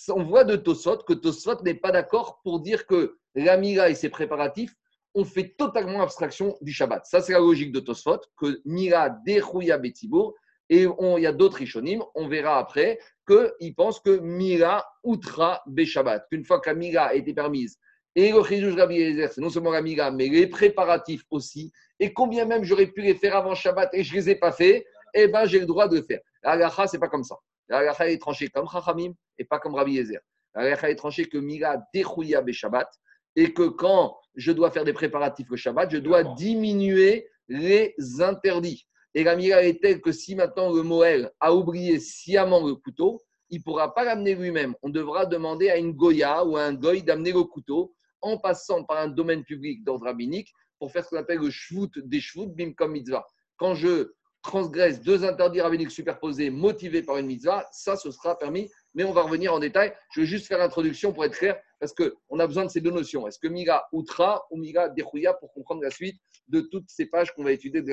on 0.09 0.23
voit 0.23 0.43
de 0.43 0.55
Tosfot 0.55 0.97
que 0.97 1.13
Tosfot 1.13 1.61
n'est 1.63 1.75
pas 1.75 1.91
d'accord 1.91 2.39
pour 2.43 2.59
dire 2.59 2.85
que 2.85 3.17
l'amira 3.35 3.89
et 3.89 3.95
ses 3.95 4.09
préparatifs 4.09 4.75
on 5.17 5.25
fait 5.25 5.55
totalement 5.57 6.03
abstraction 6.03 6.55
du 6.61 6.71
Shabbat. 6.71 7.03
Ça, 7.07 7.21
c'est 7.21 7.33
la 7.33 7.39
logique 7.39 7.71
de 7.71 7.79
Tosfot, 7.79 8.19
que 8.37 8.61
Mira 8.65 9.09
dérouilla 9.09 9.79
Betibour, 9.79 10.35
et 10.69 10.83
il 10.83 11.21
y 11.21 11.25
a 11.25 11.31
d'autres 11.31 11.57
Rishonim, 11.57 12.03
on 12.15 12.27
verra 12.27 12.59
après, 12.59 12.99
qu'ils 13.27 13.75
pensent 13.75 13.99
que 13.99 14.19
Mira 14.19 14.85
outra 15.03 15.63
Shabbat. 15.83 16.27
qu'une 16.29 16.43
fois 16.43 16.59
que 16.59 16.69
la 16.69 16.75
Mira 16.75 17.03
a 17.05 17.13
été 17.13 17.33
permise, 17.33 17.77
et 18.15 18.31
le 18.31 18.43
Chidouj 18.43 18.75
Rabbi 18.75 19.15
c'est 19.31 19.41
non 19.41 19.49
seulement 19.49 19.71
la 19.71 19.81
Mira, 19.81 20.11
mais 20.11 20.27
les 20.27 20.47
préparatifs 20.47 21.23
aussi, 21.29 21.71
et 21.99 22.13
combien 22.13 22.45
même 22.45 22.63
j'aurais 22.63 22.87
pu 22.87 23.01
les 23.01 23.15
faire 23.15 23.35
avant 23.35 23.55
Shabbat 23.55 23.93
et 23.93 24.03
je 24.03 24.13
ne 24.13 24.19
les 24.19 24.29
ai 24.31 24.35
pas 24.35 24.51
fait, 24.51 24.85
eh 25.13 25.27
bien 25.27 25.45
j'ai 25.45 25.59
le 25.59 25.65
droit 25.65 25.87
de 25.87 25.97
le 25.97 26.03
faire. 26.03 26.19
La 26.43 26.69
ce 26.69 26.95
n'est 26.95 26.99
pas 26.99 27.09
comme 27.09 27.23
ça. 27.23 27.35
La 27.69 27.93
est 28.09 28.17
tranchée 28.17 28.47
comme 28.47 28.67
Chachamim 28.69 29.13
et 29.37 29.45
pas 29.45 29.59
comme 29.59 29.75
Rabbi 29.75 29.93
Yezer. 29.93 30.19
La 30.55 30.71
est 30.89 30.95
tranchée 30.95 31.25
que 31.25 31.37
Mira 31.37 31.77
dérouilla 31.93 32.43
Shabbat, 32.51 32.89
et 33.35 33.53
que 33.53 33.67
quand 33.67 34.17
je 34.35 34.51
dois 34.51 34.71
faire 34.71 34.83
des 34.83 34.93
préparatifs 34.93 35.51
au 35.51 35.55
Shabbat, 35.55 35.91
je 35.91 35.97
dois 35.97 36.23
diminuer 36.23 37.29
les 37.47 37.95
interdits. 38.19 38.87
Et 39.17 39.23
la 39.23 39.35
mira 39.35 39.63
est 39.63 39.81
telle 39.81 39.99
que 39.99 40.11
si 40.11 40.35
maintenant 40.35 40.71
le 40.71 40.83
Moël 40.83 41.31
a 41.39 41.51
oublié 41.51 41.99
sciemment 41.99 42.63
le 42.63 42.75
couteau, 42.75 43.19
il 43.49 43.57
ne 43.57 43.63
pourra 43.63 43.95
pas 43.95 44.03
l'amener 44.03 44.35
lui-même. 44.35 44.75
On 44.83 44.89
devra 44.89 45.25
demander 45.25 45.71
à 45.71 45.77
une 45.77 45.93
Goya 45.93 46.45
ou 46.45 46.55
à 46.55 46.61
un 46.61 46.75
Goy 46.75 47.01
d'amener 47.01 47.31
le 47.31 47.41
couteau 47.41 47.95
en 48.21 48.37
passant 48.37 48.83
par 48.83 48.99
un 48.99 49.07
domaine 49.07 49.43
public 49.43 49.83
d'ordre 49.83 50.05
rabbinique 50.05 50.53
pour 50.77 50.91
faire 50.91 51.03
ce 51.03 51.09
qu'on 51.09 51.17
appelle 51.17 51.39
le 51.39 51.49
shvut 51.49 51.89
des 51.95 52.19
shvut 52.19 52.45
bim 52.45 52.73
comme 52.73 52.91
mitzvah. 52.91 53.25
Quand 53.55 53.73
je 53.73 54.13
transgresse 54.43 55.01
deux 55.01 55.25
interdits 55.25 55.61
rabbiniques 55.61 55.89
superposés 55.89 56.51
motivés 56.51 57.01
par 57.01 57.17
une 57.17 57.25
mitzvah, 57.25 57.67
ça, 57.71 57.95
ce 57.95 58.11
sera 58.11 58.37
permis. 58.37 58.69
Mais 58.93 59.03
on 59.03 59.13
va 59.13 59.23
revenir 59.23 59.51
en 59.51 59.57
détail. 59.57 59.93
Je 60.11 60.21
vais 60.21 60.27
juste 60.27 60.45
faire 60.45 60.59
l'introduction 60.59 61.11
pour 61.11 61.25
être 61.25 61.35
clair 61.35 61.59
parce 61.79 61.91
qu'on 61.91 62.39
a 62.39 62.45
besoin 62.45 62.65
de 62.65 62.69
ces 62.69 62.81
deux 62.81 62.91
notions. 62.91 63.27
Est-ce 63.27 63.39
que 63.39 63.47
Mira 63.47 63.87
Outra 63.93 64.45
ou 64.51 64.57
Mira 64.57 64.89
Dechouya 64.89 65.33
pour 65.33 65.51
comprendre 65.53 65.81
la 65.81 65.89
suite 65.89 66.21
de 66.49 66.61
toutes 66.61 66.87
ces 66.87 67.07
pages 67.07 67.33
qu'on 67.33 67.43
va 67.43 67.51
étudier 67.51 67.81
de 67.81 67.87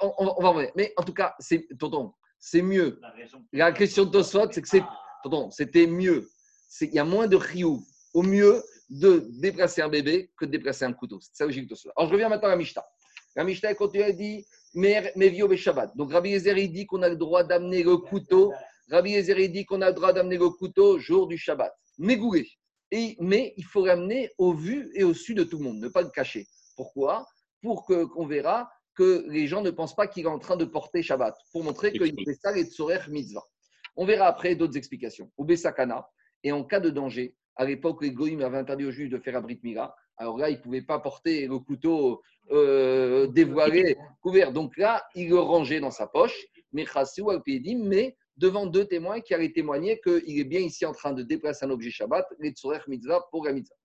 on, 0.00 0.42
va 0.42 0.48
revenir. 0.48 0.72
Mais 0.76 0.92
en 0.96 1.02
tout 1.02 1.14
cas, 1.14 1.34
c'est, 1.38 1.66
tonton, 1.78 2.12
c'est 2.38 2.62
mieux. 2.62 3.00
La 3.52 3.72
question 3.72 4.04
de 4.04 4.10
Tosfot, 4.10 4.50
c'est 4.50 4.62
que 4.62 4.68
c'est, 4.68 4.82
tonton, 5.22 5.50
c'était 5.50 5.86
mieux. 5.86 6.28
Il 6.80 6.94
y 6.94 6.98
a 6.98 7.04
moins 7.04 7.26
de 7.26 7.36
riou. 7.36 7.84
Au 8.14 8.22
mieux, 8.22 8.62
de 8.92 9.26
déplacer 9.40 9.80
un 9.80 9.88
bébé 9.88 10.30
que 10.36 10.44
de 10.44 10.50
déplacer 10.50 10.84
un 10.84 10.92
couteau. 10.92 11.18
C'est 11.20 11.34
ça 11.34 11.46
logique 11.46 11.66
de. 11.66 11.74
Alors 11.96 12.08
je 12.08 12.12
reviens 12.12 12.28
maintenant 12.28 12.48
à 12.48 12.52
la 12.52 12.56
Mishnah. 12.56 12.84
La 13.34 13.44
Mishnah 13.44 13.74
continue 13.74 14.02
à 14.02 14.12
dire 14.12 14.44
Mevio 14.74 15.56
Shabbat. 15.56 15.96
Donc 15.96 16.12
Rabbi 16.12 16.30
Yezer 16.30 16.58
il 16.58 16.70
dit 16.70 16.86
qu'on 16.86 17.00
a 17.02 17.08
le 17.08 17.16
droit 17.16 17.42
d'amener 17.42 17.82
le 17.82 17.96
couteau. 17.96 18.52
Rabbi 18.90 19.12
Yezer 19.12 19.38
il 19.38 19.50
dit 19.50 19.64
qu'on 19.64 19.80
a 19.80 19.88
le 19.88 19.94
droit 19.94 20.12
d'amener 20.12 20.36
le 20.36 20.50
couteau 20.50 20.98
jour 20.98 21.26
du 21.26 21.38
Shabbat. 21.38 21.72
Mégoulé. 21.98 22.46
Et, 22.90 23.16
mais 23.20 23.54
il 23.56 23.64
faut 23.64 23.86
l'amener 23.86 24.30
au 24.36 24.52
vu 24.52 24.90
et 24.94 25.04
au 25.04 25.14
su 25.14 25.34
de 25.34 25.44
tout 25.44 25.56
le 25.56 25.64
monde, 25.64 25.78
ne 25.78 25.88
pas 25.88 26.02
le 26.02 26.10
cacher. 26.10 26.46
Pourquoi? 26.76 27.26
Pour 27.62 27.86
que, 27.86 28.04
qu'on 28.04 28.26
verra 28.26 28.70
que 28.94 29.24
les 29.28 29.46
gens 29.46 29.62
ne 29.62 29.70
pensent 29.70 29.96
pas 29.96 30.06
qu'il 30.06 30.24
est 30.24 30.28
en 30.28 30.38
train 30.38 30.56
de 30.56 30.64
porter 30.64 31.02
Shabbat, 31.02 31.34
pour 31.52 31.64
montrer 31.64 31.92
qu'il 31.92 32.14
fait 32.24 32.34
ça 32.34 32.56
et 32.56 32.64
Tzorer 32.64 33.00
Mitzvah. 33.08 33.44
On 33.96 34.04
verra 34.04 34.26
après 34.26 34.54
d'autres 34.54 34.76
explications. 34.76 35.30
Au 35.36 35.44
Besakana, 35.44 36.08
et 36.44 36.52
en 36.52 36.64
cas 36.64 36.80
de 36.80 36.90
danger, 36.90 37.34
à 37.56 37.64
l'époque, 37.64 38.02
les 38.02 38.12
Goïms 38.12 38.42
avaient 38.42 38.58
interdit 38.58 38.84
aux 38.84 38.90
Juifs 38.90 39.10
de 39.10 39.18
faire 39.18 39.36
Abrit 39.36 39.60
Mila. 39.62 39.94
Alors 40.16 40.38
là, 40.38 40.50
ils 40.50 40.56
ne 40.56 40.62
pouvaient 40.62 40.82
pas 40.82 40.98
porter 40.98 41.46
le 41.46 41.58
couteau 41.58 42.22
euh, 42.50 43.26
dévoilé, 43.28 43.96
couvert. 44.20 44.52
Donc 44.52 44.76
là, 44.76 45.04
il 45.14 45.28
le 45.28 45.38
rangeait 45.38 45.80
dans 45.80 45.90
sa 45.90 46.06
poche, 46.06 46.46
mais 46.72 46.86
mais 47.76 48.16
devant 48.36 48.66
deux 48.66 48.86
témoins 48.86 49.20
qui 49.20 49.34
allaient 49.34 49.52
témoigner 49.52 50.00
qu'il 50.00 50.38
est 50.38 50.44
bien 50.44 50.60
ici 50.60 50.86
en 50.86 50.92
train 50.92 51.12
de 51.12 51.22
déplacer 51.22 51.66
un 51.66 51.70
objet 51.70 51.90
Shabbat, 51.90 52.26
les 52.38 52.50
Tzorer 52.50 52.80
Mitzvah 52.88 53.26
pour 53.30 53.44
la 53.44 53.52
Mitzvah. 53.52 53.76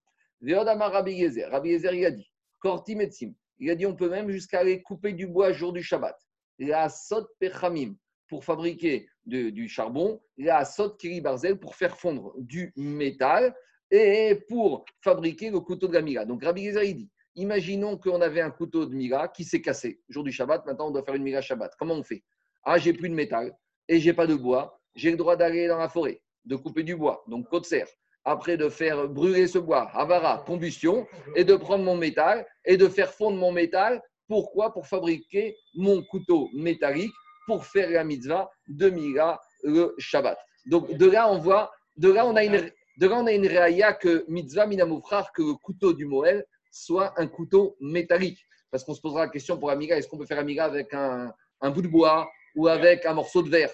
Rabbi 0.41 1.11
Yezer, 1.13 1.49
Rabbi 1.49 1.69
Yezer, 1.69 1.93
il 1.93 2.05
a 2.05 2.11
dit, 2.11 2.31
Korti 2.59 2.95
Metzim, 2.95 3.33
il 3.59 3.69
a 3.69 3.75
dit 3.75 3.85
on 3.85 3.95
peut 3.95 4.09
même 4.09 4.29
jusqu'à 4.29 4.59
aller 4.59 4.81
couper 4.81 5.13
du 5.13 5.27
bois 5.27 5.51
jour 5.51 5.73
du 5.73 5.83
Shabbat. 5.83 6.17
La 6.59 6.89
sot 6.89 7.27
pechamim 7.39 7.95
pour 8.27 8.43
fabriquer 8.43 9.07
du 9.25 9.67
charbon, 9.67 10.21
la 10.37 10.65
sot 10.65 10.95
kiri 10.97 11.21
barzel 11.21 11.59
pour 11.59 11.75
faire 11.75 11.97
fondre 11.97 12.33
du 12.37 12.73
métal 12.75 13.55
et 13.91 14.43
pour 14.49 14.85
fabriquer 15.01 15.49
le 15.49 15.59
couteau 15.59 15.87
de 15.87 15.93
la 15.93 16.01
mira. 16.01 16.25
Donc 16.25 16.43
Rabbi 16.43 16.65
Gezer 16.65 16.93
dit 16.93 17.09
imaginons 17.35 17.97
qu'on 17.97 18.21
avait 18.21 18.41
un 18.41 18.51
couteau 18.51 18.85
de 18.85 18.95
mira 18.95 19.27
qui 19.27 19.43
s'est 19.43 19.61
cassé 19.61 20.01
jour 20.09 20.23
du 20.23 20.31
Shabbat, 20.31 20.65
maintenant 20.65 20.87
on 20.87 20.91
doit 20.91 21.03
faire 21.03 21.15
une 21.15 21.23
mira 21.23 21.41
Shabbat. 21.41 21.73
Comment 21.77 21.95
on 21.95 22.03
fait? 22.03 22.23
Ah, 22.63 22.77
j'ai 22.77 22.93
plus 22.93 23.09
de 23.09 23.15
métal 23.15 23.55
et 23.87 23.99
j'ai 23.99 24.13
pas 24.13 24.27
de 24.27 24.35
bois, 24.35 24.81
j'ai 24.95 25.11
le 25.11 25.17
droit 25.17 25.35
d'aller 25.35 25.67
dans 25.67 25.77
la 25.77 25.87
forêt, 25.87 26.21
de 26.45 26.55
couper 26.55 26.83
du 26.83 26.95
bois, 26.95 27.23
donc 27.27 27.47
côte 27.47 27.65
serre 27.65 27.87
après 28.27 28.57
de 28.57 28.67
faire 28.67 29.07
brûler 29.07 29.47
ce 29.47 29.57
bois, 29.57 29.89
avara, 29.93 30.43
combustion, 30.45 31.07
et 31.35 31.45
de 31.45 31.55
prendre 31.55 31.85
mon 31.85 31.95
métal 31.95 32.45
et 32.65 32.75
de 32.75 32.87
faire 32.89 33.13
fondre 33.13 33.37
mon 33.37 33.53
métal. 33.53 34.01
Pourquoi? 34.27 34.73
Pour 34.73 34.85
fabriquer 34.85 35.55
mon 35.75 36.03
couteau 36.03 36.49
métallique 36.53 37.13
pour 37.47 37.65
faire 37.65 37.89
la 37.89 38.03
mitzvah 38.03 38.51
de 38.67 38.89
Mira 38.89 39.39
le 39.63 39.95
Shabbat. 39.97 40.37
Donc 40.65 40.91
de 40.91 41.09
là, 41.09 41.31
on 41.31 41.37
voit, 41.37 41.71
de 41.95 42.11
là, 42.11 42.27
on 42.27 42.35
a 42.35 42.43
une, 42.43 42.69
de 42.97 43.07
là, 43.07 43.15
on 43.17 43.25
a 43.25 43.31
une 43.31 43.47
réaïa 43.47 43.93
que 43.93 44.25
mitzvah 44.27 44.67
minamoufrar, 44.67 45.31
que 45.31 45.41
le 45.41 45.53
couteau 45.53 45.93
du 45.93 46.05
Moël 46.05 46.45
soit 46.69 47.13
un 47.15 47.27
couteau 47.27 47.77
métallique. 47.79 48.45
Parce 48.69 48.83
qu'on 48.83 48.93
se 48.93 48.99
posera 48.99 49.21
la 49.21 49.29
question 49.29 49.57
pour 49.57 49.71
Amiga, 49.71 49.97
est-ce 49.97 50.09
qu'on 50.09 50.17
peut 50.17 50.25
faire 50.25 50.39
Amiga 50.39 50.65
avec 50.65 50.93
un, 50.93 51.33
un, 51.61 51.69
bout 51.69 51.81
de 51.81 51.87
bois 51.87 52.29
ou 52.57 52.67
avec 52.67 53.05
un 53.05 53.13
morceau 53.13 53.41
de 53.41 53.49
verre? 53.49 53.71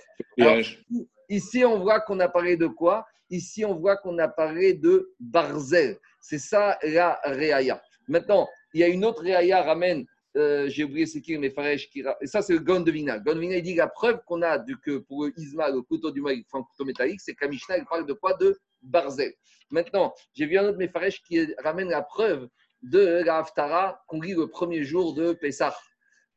Ici, 1.27 1.65
on 1.65 1.79
voit 1.79 2.01
qu'on 2.01 2.19
a 2.19 2.27
parlé 2.27 2.55
de 2.55 2.67
quoi? 2.67 3.03
Ici, 3.29 3.65
on 3.65 3.75
voit 3.75 3.97
qu'on 3.97 4.17
a 4.19 4.27
parlé 4.27 4.73
de 4.73 5.13
Barzel. 5.19 5.97
C'est 6.21 6.39
ça 6.39 6.77
la 6.83 7.19
Réaya. 7.23 7.81
Maintenant, 8.07 8.47
il 8.73 8.81
y 8.81 8.83
a 8.83 8.87
une 8.87 9.05
autre 9.05 9.23
Réaya, 9.23 9.61
ramène, 9.63 10.05
euh, 10.35 10.67
j'ai 10.67 10.83
oublié 10.83 11.05
c'est 11.05 11.21
qui, 11.21 11.37
mais 11.37 11.51
Faresh, 11.51 11.89
qui, 11.89 12.03
et 12.21 12.27
ça 12.27 12.41
c'est 12.41 12.53
le 12.53 12.59
Gon 12.59 12.81
de 12.81 12.91
Vina. 12.91 13.19
Gon 13.19 13.35
de 13.35 13.39
Vina, 13.39 13.57
il 13.57 13.63
dit 13.63 13.75
la 13.75 13.87
preuve 13.87 14.19
qu'on 14.25 14.41
a 14.41 14.57
de, 14.57 14.73
que 14.75 14.97
pour 14.97 15.27
Isma, 15.37 15.69
le 15.69 15.81
couteau 15.81 16.09
du 16.11 16.21
maïs, 16.21 16.43
enfin, 16.51 16.63
couteau 16.63 16.85
métallique, 16.85 17.21
c'est 17.21 17.35
qu'Amishna, 17.35 17.77
il 17.77 17.85
parle 17.85 18.05
de 18.05 18.13
quoi? 18.13 18.33
De 18.33 18.57
Barzel. 18.81 19.33
Maintenant, 19.69 20.13
j'ai 20.33 20.45
vu 20.45 20.57
un 20.57 20.67
autre 20.67 20.77
Mefaresh 20.77 21.21
qui 21.23 21.53
ramène 21.63 21.89
la 21.89 22.01
preuve 22.01 22.47
de 22.81 23.23
la 23.25 23.39
Haftara 23.39 24.03
qu'on 24.07 24.21
lit 24.21 24.33
le 24.33 24.47
premier 24.47 24.83
jour 24.83 25.13
de 25.13 25.33
Pessah. 25.33 25.75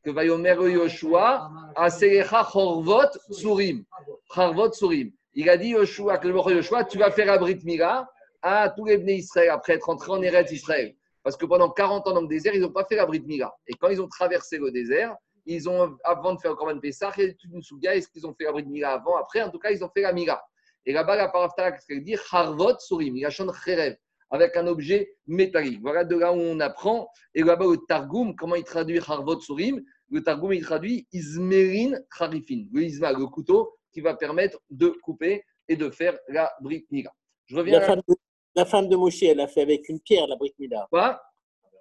Que 0.02 0.10
Vayomer 0.10 0.54
Yoshua, 0.54 1.50
Aserecha 1.74 2.44
Chorvot 2.44 3.10
Surim. 3.32 3.84
Chorvot 4.28 4.72
Surim. 4.72 5.10
Il 5.38 5.50
a 5.50 5.58
dit 5.58 5.68
Yoshua, 5.68 6.18
tu 6.18 6.96
vas 6.96 7.10
faire 7.10 7.30
un 7.30 7.36
Brit 7.36 7.60
Mila 7.62 8.10
à 8.40 8.70
tous 8.70 8.86
les 8.86 8.96
Bnei 8.96 9.16
Israël 9.16 9.50
après 9.50 9.74
être 9.74 9.90
entré 9.90 10.10
en 10.10 10.22
Eretz 10.22 10.50
Israël. 10.50 10.96
Parce 11.22 11.36
que 11.36 11.44
pendant 11.44 11.68
40 11.68 12.08
ans 12.08 12.12
dans 12.14 12.22
le 12.22 12.26
désert, 12.26 12.54
ils 12.54 12.60
n'ont 12.62 12.72
pas 12.72 12.86
fait 12.86 12.96
la 12.96 13.04
Brit 13.04 13.20
Mila. 13.20 13.54
Et 13.66 13.74
quand 13.74 13.88
ils 13.88 14.00
ont 14.00 14.08
traversé 14.08 14.56
le 14.56 14.70
désert, 14.70 15.14
ils 15.44 15.68
ont, 15.68 15.94
avant 16.04 16.32
de 16.32 16.40
faire 16.40 16.52
le 16.52 16.56
Korban 16.56 16.80
Pessah, 16.80 17.12
il 17.18 17.24
y 17.24 17.28
a 17.28 17.34
toute 17.34 17.52
une 17.52 17.62
souga. 17.62 17.94
Est-ce 17.94 18.08
qu'ils 18.08 18.26
ont 18.26 18.32
fait 18.32 18.44
la 18.44 18.52
Brit 18.52 18.64
Mila 18.64 18.92
avant 18.92 19.16
Après, 19.16 19.42
en 19.42 19.50
tout 19.50 19.58
cas, 19.58 19.70
ils 19.70 19.84
ont 19.84 19.90
fait 19.90 20.00
la 20.00 20.14
Mila. 20.14 20.42
Et 20.86 20.94
là-bas, 20.94 21.16
la 21.16 21.28
Paraftara, 21.28 21.72
qu'est-ce 21.72 21.86
qu'elle 21.86 22.02
dit 22.02 22.16
Harvot 22.32 22.70
a 22.70 23.30
chanté 23.30 23.52
Cherev 23.62 23.96
avec 24.30 24.56
un 24.56 24.66
objet 24.66 25.16
métallique. 25.26 25.80
Voilà 25.82 26.04
de 26.04 26.16
là 26.16 26.32
où 26.32 26.36
on 26.36 26.60
apprend. 26.60 27.10
Et 27.34 27.42
là-bas, 27.42 27.66
le 27.66 27.76
Targum, 27.86 28.34
comment 28.34 28.54
il 28.54 28.64
traduit 28.64 29.00
Harvot 29.06 29.38
Surim 29.40 29.82
Le 30.08 30.22
Targum, 30.22 30.54
il 30.54 30.62
traduit 30.62 31.06
Izmerin 31.12 31.98
Harifin. 32.18 32.64
Le 32.72 32.84
Izma, 32.84 33.12
le 33.12 33.26
couteau 33.26 33.75
qui 33.96 34.02
va 34.02 34.14
permettre 34.14 34.58
de 34.68 34.88
couper 35.02 35.42
et 35.66 35.74
de 35.74 35.88
faire 35.88 36.18
la 36.28 36.52
brique 36.60 36.86
mila. 36.90 37.10
Je 37.46 37.56
reviens 37.56 37.80
la, 37.80 37.86
femme 37.86 38.02
de, 38.06 38.14
la 38.54 38.66
femme 38.66 38.88
de 38.90 38.96
Moshe, 38.96 39.22
elle 39.22 39.40
a 39.40 39.48
fait 39.48 39.62
avec 39.62 39.88
une 39.88 40.00
pierre 40.00 40.26
la 40.26 40.36
brique 40.36 40.58
mila. 40.58 40.86
Quoi? 40.90 41.18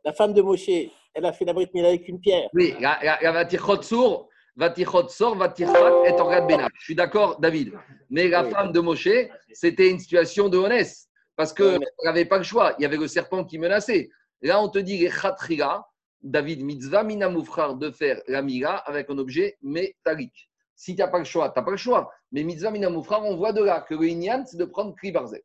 La 0.06 0.14
femme 0.14 0.34
de 0.34 0.42
Moshe, 0.42 0.70
elle 1.14 1.26
a 1.26 1.34
fait 1.34 1.44
la 1.44 1.52
brique 1.52 1.74
mila 1.74 1.90
avec 1.90 2.08
une 2.08 2.22
pierre. 2.22 2.48
Oui, 2.54 2.74
la, 2.80 2.98
la, 3.04 3.20
la 3.22 3.32
Vatichot 3.34 3.82
Sour, 3.82 4.30
Vatichot 4.56 5.10
Sor, 5.10 5.36
Vatichat 5.36 6.08
et 6.08 6.14
Orgat 6.14 6.48
Benach. 6.48 6.72
Je 6.80 6.86
suis 6.86 6.96
d'accord, 6.96 7.38
David. 7.38 7.74
Mais 8.10 8.30
la 8.30 8.46
femme 8.46 8.72
de 8.72 8.80
Moshe, 8.80 9.10
c'était 9.52 9.90
une 9.90 10.00
situation 10.00 10.48
de 10.48 10.58
honnête. 10.58 10.96
Parce 11.36 11.52
qu'elle 11.52 11.82
n'avait 12.06 12.24
pas 12.24 12.38
le 12.38 12.46
choix. 12.46 12.76
Il 12.80 12.84
y 12.84 12.86
avait 12.86 12.96
le 12.96 13.10
serpent 13.10 13.44
qui 13.44 13.60
menaçait. 13.60 14.10
Là, 14.42 14.62
on 14.62 14.70
te 14.70 14.80
dit 14.80 15.00
les 15.00 15.10
khatriga, 15.10 15.84
David 16.22 16.64
mitzvah 16.64 17.04
minamoufrar 17.04 17.76
de 17.76 17.92
faire 17.92 18.22
la 18.30 18.42
mila 18.42 18.78
avec 18.78 19.10
un 19.10 19.18
objet 19.18 19.58
métallique. 19.62 20.50
Si 20.76 20.96
tu 20.96 21.02
n'as 21.02 21.08
pas 21.08 21.20
le 21.20 21.26
choix, 21.26 21.50
tu 21.50 21.60
n'as 21.60 21.66
pas 21.66 21.72
le 21.72 21.78
choix. 21.78 22.12
Mais 22.32 22.44
mitzvah 22.44 22.72
minamoufra, 22.72 23.22
on 23.22 23.36
voit 23.36 23.54
de 23.54 23.64
là 23.64 23.82
que 23.82 23.96
le 23.96 24.46
c'est 24.46 24.58
de 24.58 24.66
prendre 24.66 24.96
kli 24.96 25.12
barzé. 25.12 25.44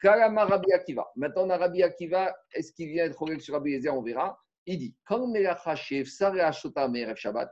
Kalama 0.00 0.48
Akiva. 0.72 1.06
Maintenant, 1.16 1.46
Rabbi 1.58 1.82
Akiva. 1.82 2.34
Est-ce 2.52 2.72
qu'il 2.72 2.88
vient 2.88 3.04
être 3.04 3.16
correct 3.16 3.40
sur 3.40 3.54
Rabbi 3.54 3.72
Yezer 3.72 3.94
On 3.94 4.02
verra. 4.02 4.38
Il 4.66 4.78
dit 4.78 4.94
Shabbat, 7.16 7.50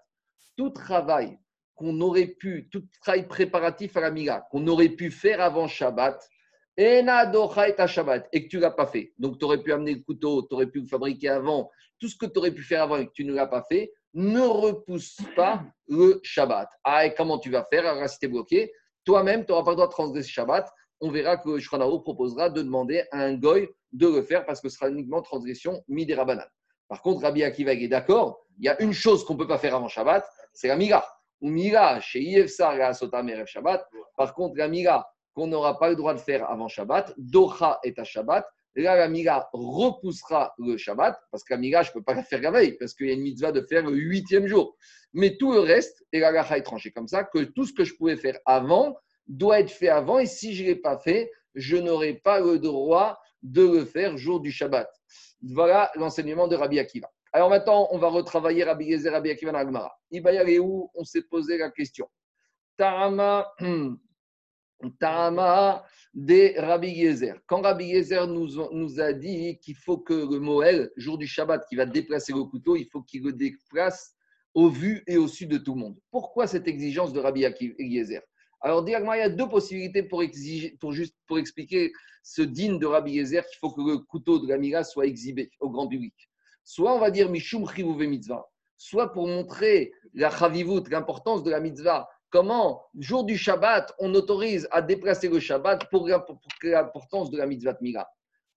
tout 0.57 0.71
travail 0.71 1.39
qu'on 1.75 2.01
aurait 2.01 2.27
pu, 2.27 2.69
tout 2.71 2.85
travail 3.01 3.27
préparatif 3.27 3.97
à 3.97 4.01
la 4.01 4.11
Mila, 4.11 4.47
qu'on 4.51 4.67
aurait 4.67 4.91
pu 4.91 5.11
faire 5.11 5.41
avant 5.41 5.69
Shabbat, 5.69 6.29
et 6.77 7.03
que 7.03 8.49
tu 8.49 8.57
ne 8.57 8.61
l'as 8.61 8.71
pas 8.71 8.87
fait. 8.87 9.13
Donc, 9.19 9.39
tu 9.39 9.45
aurais 9.45 9.63
pu 9.63 9.73
amener 9.73 9.95
le 9.95 10.01
couteau, 10.03 10.43
tu 10.43 10.55
aurais 10.55 10.67
pu 10.67 10.87
fabriquer 10.87 11.31
avant, 11.31 11.71
tout 11.99 12.09
ce 12.09 12.17
que 12.17 12.27
tu 12.27 12.39
aurais 12.39 12.53
pu 12.53 12.63
faire 12.63 12.83
avant 12.83 12.97
et 12.97 13.07
que 13.07 13.13
tu 13.13 13.25
ne 13.25 13.33
l'as 13.35 13.47
pas 13.47 13.65
fait, 13.69 13.93
ne 14.19 14.41
repousse 14.41 15.19
pas 15.37 15.63
le 15.87 16.21
Shabbat. 16.25 16.69
Ah, 16.83 17.07
et 17.07 17.15
comment 17.15 17.39
tu 17.39 17.51
vas 17.51 17.65
faire 17.71 17.87
Alors, 17.87 18.09
si 18.09 18.19
tu 18.19 18.27
es 18.27 18.29
bloqué, 18.29 18.73
toi-même, 19.05 19.45
tu 19.45 19.53
n'auras 19.53 19.65
pas 19.65 19.71
le 19.71 19.77
droit 19.77 19.87
de 19.87 19.93
transgresser 19.93 20.29
Shabbat. 20.29 20.69
On 21.01 21.11
verra 21.11 21.37
que 21.37 21.61
Shranao 21.61 22.01
proposera 22.01 22.51
de 22.51 22.61
demander 22.63 23.05
à 23.13 23.21
un 23.21 23.35
goy 23.35 23.69
de 23.93 24.09
le 24.09 24.23
faire 24.23 24.45
parce 24.45 24.61
que 24.61 24.69
ce 24.69 24.77
sera 24.77 24.91
uniquement 24.91 25.23
transgression 25.23 25.83
midirabanan. 25.87 26.47
Par 26.89 27.01
contre, 27.01 27.23
Rabbi 27.23 27.45
Akiva 27.45 27.75
est 27.75 27.87
d'accord, 27.87 28.45
il 28.59 28.65
y 28.65 28.69
a 28.69 28.83
une 28.83 28.93
chose 28.93 29.25
qu'on 29.25 29.35
ne 29.35 29.39
peut 29.39 29.47
pas 29.47 29.59
faire 29.59 29.77
avant 29.77 29.89
Shabbat, 29.89 30.29
c'est 30.53 30.69
la 30.69 30.77
Mira. 30.77 31.05
Ou 31.41 31.51
Mira, 31.51 32.01
chez 32.01 32.49
Sotam 32.49 33.31
Shabbat. 33.47 33.87
Par 34.17 34.35
contre, 34.35 34.57
la 34.57 34.67
Mira 34.67 35.09
qu'on 35.33 35.47
n'aura 35.47 35.79
pas 35.79 35.91
le 35.91 35.95
droit 35.95 36.15
de 36.15 36.19
faire 36.19 36.51
avant 36.51 36.67
Shabbat, 36.67 37.15
Docha 37.17 37.79
est 37.85 37.97
à 38.01 38.05
Shabbat, 38.05 38.45
Là, 38.79 38.95
la 38.95 39.09
Mila 39.09 39.49
repoussera 39.53 40.55
le 40.57 40.77
Shabbat, 40.77 41.19
parce 41.33 41.43
que 41.43 41.53
la 41.53 41.59
Mila, 41.59 41.83
je 41.83 41.91
ne 41.91 41.95
peux 41.95 42.03
pas 42.03 42.15
la 42.15 42.23
faire 42.23 42.41
la 42.41 42.53
veille, 42.53 42.77
parce 42.79 42.95
qu'il 42.95 43.09
y 43.09 43.11
a 43.11 43.15
une 43.15 43.23
mitzvah 43.23 43.51
de 43.51 43.61
faire 43.63 43.85
le 43.85 43.97
huitième 43.97 44.47
jour. 44.47 44.77
Mais 45.13 45.37
tout 45.37 45.53
le 45.53 45.59
reste, 45.59 46.07
et 46.13 46.21
la 46.21 46.57
est 46.57 46.63
tranchée 46.63 46.93
comme 46.93 47.09
ça, 47.09 47.25
que 47.25 47.41
tout 47.41 47.65
ce 47.65 47.73
que 47.73 47.83
je 47.83 47.95
pouvais 47.95 48.17
faire 48.17 48.39
avant 48.47 48.97
doit 49.27 49.59
être 49.59 49.73
fait 49.73 49.89
avant, 49.89 50.21
et 50.21 50.27
si 50.27 50.55
je 50.55 50.63
ne 50.63 50.69
l'ai 50.69 50.77
pas 50.77 50.97
fait, 50.97 51.29
je 51.57 51.77
n'aurai 51.77 52.15
pas 52.15 52.39
le 52.39 52.61
droit 52.61 53.19
de 53.43 53.63
le 53.63 53.85
faire 53.85 54.17
jour 54.17 54.39
du 54.39 54.53
Shabbat. 54.53 54.89
Voilà 55.43 55.91
l'enseignement 55.97 56.47
de 56.47 56.55
Rabbi 56.55 56.79
Akiva. 56.79 57.11
Alors 57.33 57.51
maintenant, 57.51 57.89
on 57.91 57.99
va 57.99 58.09
retravailler 58.09 58.63
Rabbi 58.63 58.87
Yezer, 58.87 59.11
Rabbi 59.11 59.31
Akiva 59.31 59.53
dans 59.53 59.89
aller 60.25 60.59
où 60.61 60.89
On 60.95 61.03
s'est 61.03 61.23
posé 61.23 61.59
la 61.59 61.71
question. 61.71 62.09
Tarama, 62.77 63.53
Tama 64.99 65.85
de 66.15 66.59
Rabbi 66.59 66.89
Yezer. 66.89 67.41
Quand 67.47 67.63
Rabbi 67.63 67.87
Yezer 67.87 68.27
nous, 68.27 69.01
a 69.01 69.13
dit 69.13 69.59
qu'il 69.59 69.75
faut 69.75 69.99
que 69.99 70.15
le 70.15 70.39
Moël, 70.39 70.91
jour 70.97 71.19
du 71.19 71.27
Shabbat, 71.27 71.67
qui 71.69 71.77
va 71.77 71.87
déplacer 71.87 72.33
le 72.33 72.45
couteau, 72.45 72.77
il 72.77 72.87
faut 72.87 73.03
qu'il 73.03 73.23
le 73.25 73.33
déplace 73.33 74.15
au 74.55 74.69
vu 74.69 75.03
et 75.07 75.17
au 75.17 75.29
su 75.29 75.47
de 75.47 75.59
tout 75.59 75.75
le 75.75 75.81
monde. 75.81 75.99
Pourquoi 76.11 76.47
cette 76.47 76.69
exigence 76.69 77.13
de 77.13 77.21
Rabbi 77.21 77.45
Yezer? 77.79 78.23
Alors, 78.61 78.85
il 78.87 78.91
y 78.91 78.95
a 78.95 79.29
deux 79.29 79.49
possibilités 79.49 80.03
pour, 80.03 80.23
exiger, 80.23 80.77
pour, 80.81 80.93
juste, 80.93 81.15
pour 81.27 81.39
expliquer 81.39 81.93
ce 82.23 82.43
digne 82.43 82.79
de 82.79 82.87
Rabbi 82.87 83.13
Yezer 83.13 83.47
qu'il 83.47 83.59
faut 83.59 83.71
que 83.71 83.81
le 83.81 83.99
couteau 83.99 84.39
de 84.41 84.49
la 84.49 84.59
Mira 84.59 84.83
soit 84.83 85.07
exhibé 85.07 85.51
au 85.61 85.71
grand 85.71 85.87
public. 85.87 86.15
Soit 86.65 86.95
on 86.95 86.99
va 86.99 87.11
dire 87.11 87.31
Mishum 87.31 87.69
Chivouve 87.69 88.03
Mitzvah, 88.03 88.47
soit 88.77 89.13
pour 89.13 89.27
montrer 89.27 89.93
la 90.13 90.31
Chavivut, 90.31 90.83
l'importance 90.91 91.43
de 91.43 91.51
la 91.51 91.61
mitzvah 91.61 92.09
Comment, 92.31 92.85
jour 92.99 93.25
du 93.25 93.39
Shabbat, 93.39 93.95
on 93.99 94.15
autorise 94.15 94.69
à 94.71 94.83
déplacer 94.83 95.29
le 95.29 95.41
Shabbat 95.41 95.89
pour, 95.91 96.09
l'importance 96.63 97.31
de 97.31 97.39
la 97.39 97.47
mitzvah 97.47 97.79
Mila 97.81 98.07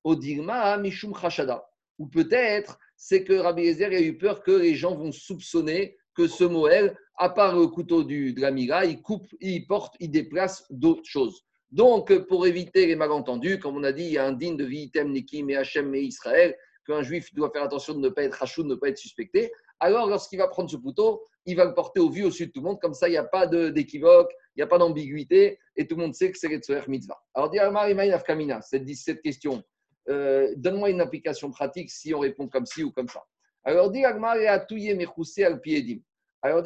Odigma 0.03 0.77
Mishum 0.77 1.13
Khashada. 1.13 1.65
Ou 1.97 2.07
peut-être, 2.07 2.77
c'est 2.97 3.23
que 3.23 3.33
Rabbi 3.33 3.61
Eliezer 3.61 3.93
a 3.93 4.01
eu 4.01 4.17
peur 4.17 4.43
que 4.43 4.51
les 4.51 4.75
gens 4.75 4.95
vont 4.95 5.11
soupçonner 5.11 5.97
que 6.15 6.27
ce 6.27 6.43
Moël, 6.43 6.97
à 7.15 7.29
part 7.29 7.55
le 7.55 7.67
couteau 7.67 8.03
du, 8.03 8.33
de 8.33 8.41
la 8.41 8.51
Mira, 8.51 8.85
il 8.85 9.01
coupe, 9.01 9.27
il 9.39 9.65
porte, 9.67 9.95
il 9.99 10.11
déplace 10.11 10.65
d'autres 10.69 11.05
choses. 11.05 11.45
Donc, 11.71 12.13
pour 12.27 12.45
éviter 12.45 12.87
les 12.87 12.97
malentendus, 12.97 13.59
comme 13.59 13.77
on 13.77 13.83
a 13.83 13.93
dit, 13.93 14.03
il 14.03 14.11
y 14.11 14.17
a 14.17 14.25
un 14.25 14.33
digne 14.33 14.57
de 14.57 14.65
Vitem, 14.65 15.11
Nikim 15.11 15.49
et 15.49 15.55
Hachem 15.55 15.95
et 15.95 16.01
Israël, 16.01 16.57
qu'un 16.85 17.03
juif 17.03 17.33
doit 17.33 17.51
faire 17.51 17.63
attention 17.63 17.93
de 17.93 17.99
ne 17.99 18.09
pas 18.09 18.23
être 18.23 18.43
hachou, 18.43 18.63
de 18.63 18.67
ne 18.67 18.75
pas 18.75 18.89
être 18.89 18.97
suspecté. 18.97 19.51
Alors, 19.79 20.07
lorsqu'il 20.07 20.39
va 20.39 20.47
prendre 20.47 20.69
ce 20.69 20.75
couteau, 20.75 21.23
il 21.45 21.55
va 21.55 21.65
le 21.65 21.73
porter 21.73 21.99
au 21.99 22.09
vu, 22.09 22.23
au 22.23 22.31
sud 22.31 22.47
de 22.47 22.51
tout 22.53 22.59
le 22.59 22.65
monde. 22.65 22.79
Comme 22.79 22.93
ça, 22.93 23.07
il 23.07 23.11
n'y 23.11 23.17
a 23.17 23.23
pas 23.23 23.47
d'équivoque, 23.47 24.31
il 24.55 24.59
n'y 24.59 24.63
a 24.63 24.67
pas 24.67 24.77
d'ambiguïté 24.77 25.59
et 25.75 25.87
tout 25.87 25.95
le 25.95 26.03
monde 26.03 26.15
sait 26.15 26.31
que 26.31 26.37
c'est 26.37 26.47
le 26.47 26.57
Tzoher 26.57 26.83
Mitzvah. 26.87 27.17
Alors, 27.33 27.49
Diarmar 27.49 27.87
Kamina, 28.23 28.61
cette, 28.61 28.87
cette 28.95 29.21
question, 29.21 29.63
euh, 30.09 30.53
donne-moi 30.57 30.89
une 30.89 31.01
application 31.01 31.51
pratique 31.51 31.89
si 31.89 32.13
on 32.13 32.19
répond 32.19 32.47
comme 32.47 32.65
ci 32.65 32.83
ou 32.83 32.91
comme 32.91 33.07
ça. 33.07 33.23
Alors, 33.63 33.91
Mechoussé 33.91 35.43
al 35.43 35.61
Piedim. 35.61 35.99
Alors, 36.41 36.63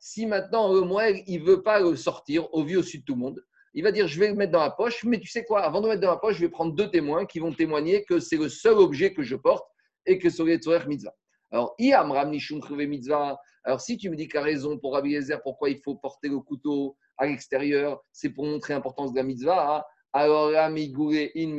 si 0.00 0.26
maintenant 0.26 0.72
le 0.72 0.80
Moël, 0.80 1.22
il 1.26 1.42
ne 1.42 1.46
veut 1.46 1.62
pas 1.62 1.80
le 1.80 1.94
sortir 1.94 2.52
au 2.52 2.64
vu, 2.64 2.76
au 2.76 2.82
sud 2.82 3.02
de 3.02 3.04
tout 3.06 3.14
le 3.14 3.20
monde, 3.20 3.44
il 3.72 3.84
va 3.84 3.92
dire 3.92 4.08
je 4.08 4.18
vais 4.18 4.28
le 4.28 4.34
mettre 4.34 4.50
dans 4.50 4.60
la 4.60 4.70
poche, 4.70 5.04
mais 5.04 5.20
tu 5.20 5.28
sais 5.28 5.44
quoi, 5.44 5.62
avant 5.62 5.80
de 5.80 5.86
le 5.86 5.90
mettre 5.92 6.02
dans 6.02 6.10
la 6.10 6.16
poche, 6.16 6.36
je 6.36 6.40
vais 6.40 6.48
prendre 6.48 6.74
deux 6.74 6.90
témoins 6.90 7.24
qui 7.24 7.38
vont 7.38 7.52
témoigner 7.52 8.04
que 8.04 8.18
c'est 8.18 8.36
le 8.36 8.48
seul 8.48 8.74
objet 8.74 9.14
que 9.14 9.22
je 9.22 9.36
porte 9.36 9.64
et 10.06 10.18
que 10.18 10.28
c'est 10.28 10.42
le 10.42 10.56
Tzoher 10.56 10.86
Mitzvah. 10.88 11.14
Alors, 11.52 11.76
Mitzvah. 11.78 13.38
Alors, 13.64 13.80
si 13.80 13.96
tu 13.96 14.08
me 14.10 14.16
dis 14.16 14.28
qu'à 14.28 14.42
raison 14.42 14.78
pour 14.78 14.94
Rabbi 14.94 15.10
Yezer, 15.10 15.42
pourquoi 15.42 15.70
il 15.70 15.80
faut 15.82 15.94
porter 15.94 16.28
le 16.28 16.40
couteau 16.40 16.96
à 17.18 17.26
l'extérieur, 17.26 18.02
c'est 18.12 18.30
pour 18.30 18.46
montrer 18.46 18.72
l'importance 18.74 19.12
de 19.12 19.16
la 19.16 19.22
mitzvah. 19.22 19.76
Hein. 19.76 19.82
alors 20.12 20.50
là, 20.50 20.66
in 20.66 21.56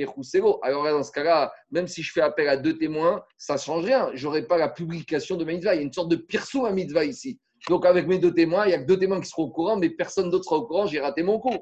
Alors 0.63 0.83
là, 0.83 0.91
dans 0.91 1.03
ce 1.03 1.11
cas-là, 1.11 1.53
même 1.69 1.87
si 1.87 2.01
je 2.01 2.11
fais 2.11 2.21
appel 2.21 2.49
à 2.49 2.57
deux 2.57 2.77
témoins, 2.77 3.23
ça 3.37 3.53
ne 3.53 3.59
change 3.59 3.85
rien. 3.85 4.09
Je 4.15 4.25
n'aurai 4.25 4.47
pas 4.47 4.57
la 4.57 4.69
publication 4.69 5.37
de 5.37 5.45
ma 5.45 5.53
mitzvah. 5.53 5.75
Il 5.75 5.77
y 5.77 5.81
a 5.81 5.83
une 5.83 5.93
sorte 5.93 6.09
de 6.09 6.15
pirso 6.15 6.65
à 6.65 6.71
mitzvah 6.71 7.05
ici. 7.05 7.39
Donc, 7.69 7.85
avec 7.85 8.07
mes 8.07 8.17
deux 8.17 8.33
témoins, 8.33 8.65
il 8.65 8.69
n'y 8.69 8.73
a 8.73 8.79
que 8.79 8.87
deux 8.87 8.97
témoins 8.97 9.21
qui 9.21 9.29
seront 9.29 9.43
au 9.43 9.51
courant, 9.51 9.77
mais 9.77 9.91
personne 9.91 10.31
d'autre 10.31 10.45
sera 10.45 10.57
au 10.57 10.65
courant, 10.65 10.87
j'ai 10.87 10.99
raté 10.99 11.21
mon 11.21 11.39
coup. 11.39 11.57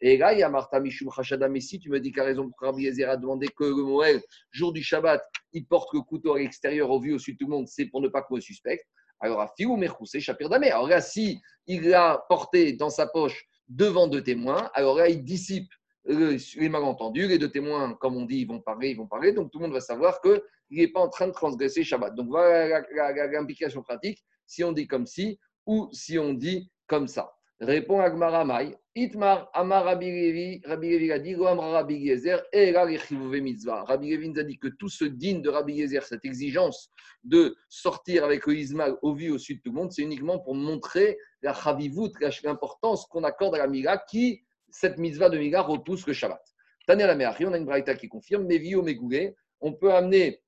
Et 0.00 0.16
là, 0.16 0.32
il 0.32 0.38
y 0.38 0.42
a 0.42 0.48
Martha 0.48 0.78
Mishum 0.78 1.10
Chashada 1.10 1.48
Messi, 1.48 1.80
tu 1.80 1.90
me 1.90 1.98
dis 1.98 2.12
qu'à 2.12 2.22
raison 2.22 2.48
pour 2.48 2.68
Rabbi 2.68 2.84
Yezer 2.84 3.08
a 3.08 3.16
demandé 3.16 3.48
que 3.48 3.64
le 3.64 3.82
Moël, 3.82 4.22
jour 4.52 4.72
du 4.72 4.82
Shabbat, 4.82 5.20
il 5.52 5.66
porte 5.66 5.92
le 5.92 6.02
couteau 6.02 6.34
à 6.34 6.38
l'extérieur 6.38 6.90
au 6.90 7.00
vu 7.00 7.14
au-dessus 7.14 7.32
de 7.32 7.38
tout 7.38 7.46
le 7.46 7.56
monde, 7.56 7.66
c'est 7.66 7.86
pour 7.86 8.00
ne 8.00 8.08
pas 8.08 8.22
qu'on 8.22 8.36
le 8.36 8.40
suspecte. 8.40 8.86
Alors, 9.20 9.40
à 9.40 9.48
Fiou 9.56 9.76
Merkousé, 9.76 10.20
Shapir 10.20 10.48
Damé. 10.48 10.70
Alors 10.70 10.90
si 11.00 11.40
il 11.66 11.88
l'a 11.88 12.24
porté 12.28 12.72
dans 12.72 12.90
sa 12.90 13.06
poche 13.06 13.46
devant 13.68 14.06
deux 14.06 14.22
témoins, 14.22 14.70
alors 14.74 14.96
là, 14.96 15.08
il 15.08 15.22
dissipe 15.22 15.68
les 16.04 16.68
malentendus. 16.68 17.28
Les 17.28 17.38
deux 17.38 17.50
témoins, 17.50 17.94
comme 17.94 18.16
on 18.16 18.24
dit, 18.24 18.38
ils 18.40 18.46
vont 18.46 18.60
parler, 18.60 18.90
ils 18.90 18.96
vont 18.96 19.06
parler. 19.06 19.32
Donc, 19.32 19.50
tout 19.50 19.58
le 19.58 19.64
monde 19.64 19.74
va 19.74 19.80
savoir 19.80 20.20
qu'il 20.20 20.40
n'est 20.70 20.88
pas 20.88 21.00
en 21.00 21.08
train 21.08 21.26
de 21.26 21.32
transgresser 21.32 21.84
Shabbat. 21.84 22.14
Donc, 22.14 22.28
voilà 22.28 22.82
l'implication 23.30 23.82
pratique 23.82 24.24
si 24.46 24.64
on 24.64 24.72
dit 24.72 24.86
comme 24.86 25.06
ci 25.06 25.38
ou 25.66 25.88
si 25.92 26.18
on 26.18 26.32
dit 26.32 26.70
comme 26.86 27.08
ça. 27.08 27.34
Répond 27.60 28.00
Agmara 28.00 28.44
Mai. 28.44 28.76
Itmar 29.02 29.48
Amar 29.54 29.84
Rabbi 29.84 30.06
Levi, 30.06 30.60
Rabbi 30.64 30.88
Levi 30.90 31.12
a 31.12 31.18
dit, 31.18 31.36
Rabbi 31.36 32.06
Gezer, 32.06 32.42
et 32.52 32.72
là, 32.72 32.84
mitzvah. 32.86 33.84
Rabbi 33.84 34.10
Levi 34.10 34.28
nous 34.30 34.40
a 34.40 34.42
dit 34.42 34.58
que 34.58 34.68
tout 34.68 34.88
ce 34.88 35.04
digne 35.04 35.40
de 35.40 35.48
Rabbi 35.48 35.78
Gezer, 35.78 36.02
cette 36.02 36.24
exigence 36.24 36.90
de 37.22 37.56
sortir 37.68 38.24
avec 38.24 38.46
le 38.46 38.56
Ismaël 38.56 38.94
au 39.02 39.14
vu 39.14 39.30
au 39.30 39.38
sud 39.38 39.58
de 39.58 39.62
tout 39.62 39.70
le 39.70 39.76
monde, 39.76 39.92
c'est 39.92 40.02
uniquement 40.02 40.38
pour 40.40 40.54
montrer 40.54 41.16
la 41.42 41.54
Chavivut, 41.54 42.10
l'importance 42.42 43.06
qu'on 43.06 43.22
accorde 43.24 43.54
à 43.54 43.58
la 43.58 43.68
Mila, 43.68 43.98
qui, 43.98 44.42
cette 44.70 44.98
mitzvah 44.98 45.28
de 45.28 45.38
Mila, 45.38 45.62
repousse 45.62 46.06
le 46.06 46.12
Shabbat. 46.12 46.42
Tania 46.86 47.06
la 47.06 47.14
Meachi, 47.14 47.46
on 47.46 47.52
a 47.52 47.58
une 47.58 47.66
braïta 47.66 47.94
qui 47.94 48.08
confirme, 48.08 48.46
mais 48.46 48.58
Megoulé, 48.58 49.36
on 49.60 49.74
peut 49.74 49.92
amener 49.92 50.42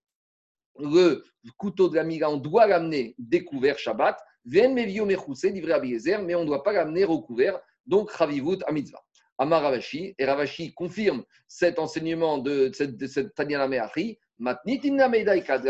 le 0.78 1.22
couteau 1.56 1.88
de 1.88 1.96
la 1.96 2.04
Mila, 2.04 2.30
on 2.30 2.36
doit 2.36 2.66
l'amener 2.66 3.14
découvert 3.18 3.78
Shabbat, 3.78 4.18
mais 4.44 4.66
on 4.66 6.40
ne 6.40 6.46
doit 6.46 6.62
pas 6.62 6.72
l'amener 6.72 7.04
recouvert, 7.04 7.60
donc 7.87 8.11
Chavivut 8.16 8.59
à 8.66 8.73
mitzvah. 8.73 9.03
Amar 9.38 9.62
Ravashi, 9.62 10.14
et 10.19 10.25
Ravashi 10.27 10.75
confirme 10.75 11.25
cet 11.49 11.79
enseignement 11.79 12.37
de 12.37 12.71
cette, 12.75 12.99
de 12.99 13.07
cette 13.07 13.35
Tanya 13.35 13.66
Meachi. 13.66 14.19
La 14.38 14.59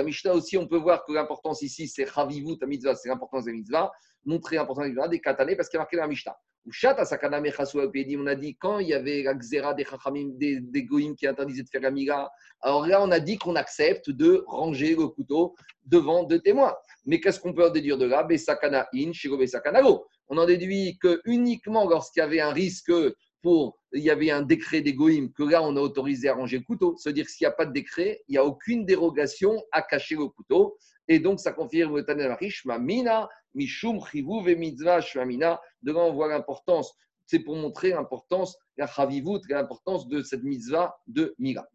Mishnah 0.03 0.33
aussi, 0.33 0.57
on 0.57 0.67
peut 0.67 0.77
voir 0.77 1.05
que 1.05 1.13
l'importance 1.13 1.63
ici, 1.63 1.87
c'est 1.87 2.07
Chavivut 2.07 2.57
à 2.63 2.67
mitzvah, 2.67 2.97
c'est 2.97 3.09
l'importance 3.09 3.45
des 3.45 3.53
mitzvahs, 3.53 3.91
montrer 4.25 4.57
l'importance 4.57 4.85
des 4.85 4.91
mitzvahs, 4.91 5.09
des 5.09 5.21
parce 5.57 5.69
qu'il 5.69 5.77
y 5.77 5.79
a 5.79 5.83
marqué 5.83 5.97
la 5.97 6.09
Mishnah. 6.09 6.37
On 6.67 8.27
a 8.27 8.35
dit 8.35 8.57
quand 8.57 8.79
il 8.81 8.89
y 8.89 8.95
avait 8.95 9.23
la 9.23 9.35
xéra 9.35 9.73
des 9.73 9.87
des, 10.61 10.83
goïms 10.85 11.17
qui 11.17 11.27
interdisaient 11.27 11.63
de 11.63 11.69
faire 11.69 11.81
la 11.81 11.91
miga, 11.91 12.31
alors 12.61 12.87
là, 12.87 13.03
on 13.03 13.11
a 13.11 13.19
dit 13.19 13.39
qu'on 13.39 13.57
accepte 13.57 14.11
de 14.11 14.45
ranger 14.47 14.95
le 14.95 15.09
couteau 15.09 15.55
devant 15.87 16.25
deux 16.25 16.41
témoins. 16.41 16.77
Mais 17.07 17.19
qu'est-ce 17.19 17.41
qu'on 17.41 17.55
peut 17.55 17.67
en 17.67 17.71
déduire 17.71 17.97
de 17.97 18.05
là? 18.05 18.25
Besakana 18.25 18.89
in, 18.95 19.13
On 20.31 20.39
en 20.39 20.47
déduit 20.47 20.97
que 20.99 21.21
uniquement 21.25 21.89
lorsqu'il 21.89 22.21
y 22.21 22.23
avait 22.23 22.41
un 22.41 22.53
risque 22.53 22.93
pour, 23.43 23.79
il 23.93 24.03
y 24.03 24.11
avait 24.11 24.31
un 24.31 24.43
décret 24.43 24.81
des 24.81 24.95
goïms, 24.95 25.33
que 25.33 25.43
là, 25.43 25.61
on 25.63 25.77
a 25.77 25.81
autorisé 25.81 26.29
à 26.29 26.35
ranger 26.35 26.59
le 26.59 26.65
couteau. 26.65 26.97
C'est-à-dire 26.97 27.25
que 27.25 27.31
s'il 27.33 27.47
n'y 27.47 27.53
a 27.53 27.55
pas 27.55 27.67
de 27.67 27.73
décret, 27.73 28.23
il 28.29 28.33
n'y 28.33 28.39
a 28.39 28.45
aucune 28.45 28.87
dérogation 28.87 29.61
à 29.73 29.83
cacher 29.83 30.15
le 30.15 30.27
couteau. 30.29 30.79
Et 31.09 31.19
donc, 31.19 31.41
ça 31.41 31.53
confirme 31.53 31.97
le 31.97 32.05
Tanelarish, 32.05 32.65
Mina, 32.65 33.29
Mishum, 33.55 33.99
Chivu, 34.01 34.57
Mitzvah, 34.57 35.01
Shmamina. 35.01 35.61
Devant, 35.83 36.07
on 36.07 36.13
voit 36.13 36.29
l'importance, 36.29 36.95
c'est 37.27 37.41
pour 37.41 37.57
montrer 37.57 37.91
l'importance, 37.91 38.57
la 38.77 38.87
Chavivut, 38.87 39.41
l'importance 39.49 40.07
de 40.07 40.23
cette 40.23 40.45
mitzvah 40.45 40.97
de 41.09 41.35
Mira. 41.39 41.67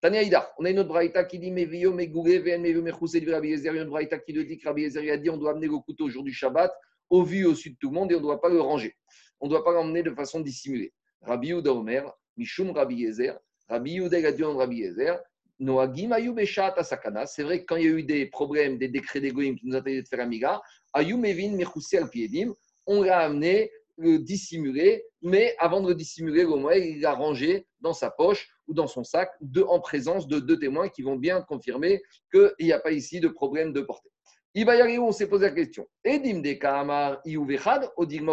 Tania 0.00 0.50
on 0.58 0.64
a 0.64 0.70
une 0.70 0.78
autre 0.78 0.88
braïta 0.88 1.24
qui 1.24 1.38
dit 1.38 1.50
Mevio, 1.50 1.92
Megouré, 1.92 2.38
Ven, 2.38 2.62
Mevio, 2.62 2.82
Rabbi 2.82 3.48
Yezer. 3.48 3.74
Une 3.74 3.90
braïta 3.90 4.18
qui 4.18 4.32
dit 4.32 4.58
que 4.58 4.66
Rabbi 4.66 4.82
Yezer 4.82 5.10
a 5.12 5.16
dit 5.18 5.28
on 5.28 5.36
doit 5.36 5.50
amener 5.50 5.66
le 5.66 5.78
couteau 5.78 6.06
au 6.06 6.08
jour 6.08 6.24
du 6.24 6.32
Shabbat, 6.32 6.72
au 7.10 7.22
vu 7.22 7.44
au 7.44 7.54
sud 7.54 7.74
de 7.74 7.78
tout 7.78 7.88
le 7.88 7.94
monde, 7.94 8.12
et 8.12 8.14
on 8.14 8.18
ne 8.18 8.22
doit 8.24 8.40
pas 8.40 8.48
le 8.48 8.60
ranger. 8.60 8.96
On 9.40 9.46
ne 9.46 9.50
doit 9.50 9.64
pas 9.64 9.72
l'emmener 9.72 10.02
de 10.02 10.10
façon 10.10 10.40
dissimulée. 10.40 10.92
Rabbi 11.22 11.48
Yehuda 11.48 11.72
Omer, 11.72 12.10
Mishum 12.36 12.70
Rabbi 12.70 12.96
Yezer, 12.96 13.38
Rabbi 13.68 13.92
Yehuda 13.92 14.16
a 14.26 14.32
dit 14.32 14.42
Rabbi 14.42 14.76
Yezer, 14.76 15.20
Noagim 15.60 16.12
Ayub 16.12 16.40
Sakana. 16.82 17.26
C'est 17.26 17.42
vrai 17.42 17.60
que 17.60 17.66
quand 17.66 17.76
il 17.76 17.84
y 17.84 17.88
a 17.88 17.90
eu 17.90 18.02
des 18.02 18.26
problèmes, 18.26 18.78
des 18.78 18.88
décrets 18.88 19.20
d'égoïme 19.20 19.56
qui 19.56 19.66
nous 19.66 19.76
interdisaient 19.76 20.02
de 20.02 20.08
faire 20.08 20.20
Amiga, 20.20 20.60
Ayub 20.94 21.20
Mevin 21.20 21.54
Mechousé 21.56 21.98
al 21.98 22.08
Piedim, 22.08 22.54
on 22.86 23.02
l'a 23.02 23.20
amené 23.20 23.70
le 23.98 24.18
dissimuler, 24.18 25.04
mais 25.20 25.54
avant 25.58 25.82
de 25.82 25.88
le 25.88 25.94
dissimuler, 25.94 26.44
au 26.44 26.56
moins, 26.56 26.74
il 26.74 27.00
l'a 27.00 27.12
rangé 27.12 27.66
dans 27.80 27.92
sa 27.92 28.10
poche 28.10 28.48
ou 28.66 28.72
dans 28.72 28.86
son 28.86 29.04
sac, 29.04 29.30
en 29.68 29.80
présence 29.80 30.26
de 30.26 30.40
deux 30.40 30.58
témoins 30.58 30.88
qui 30.88 31.02
vont 31.02 31.16
bien 31.16 31.42
confirmer 31.42 32.02
qu'il 32.32 32.66
n'y 32.66 32.72
a 32.72 32.80
pas 32.80 32.92
ici 32.92 33.20
de 33.20 33.28
problème 33.28 33.74
de 33.74 33.82
portée. 33.82 34.08
Il 34.54 34.66
va 34.66 34.76
y 34.76 34.80
arriver, 34.80 34.98
on 34.98 35.12
s'est 35.12 35.28
posé 35.28 35.46
la 35.46 35.52
question. 35.52 35.86
Edim 36.04 36.40
de 36.40 36.52
Kahamar 36.54 37.22
Odigma 37.96 38.32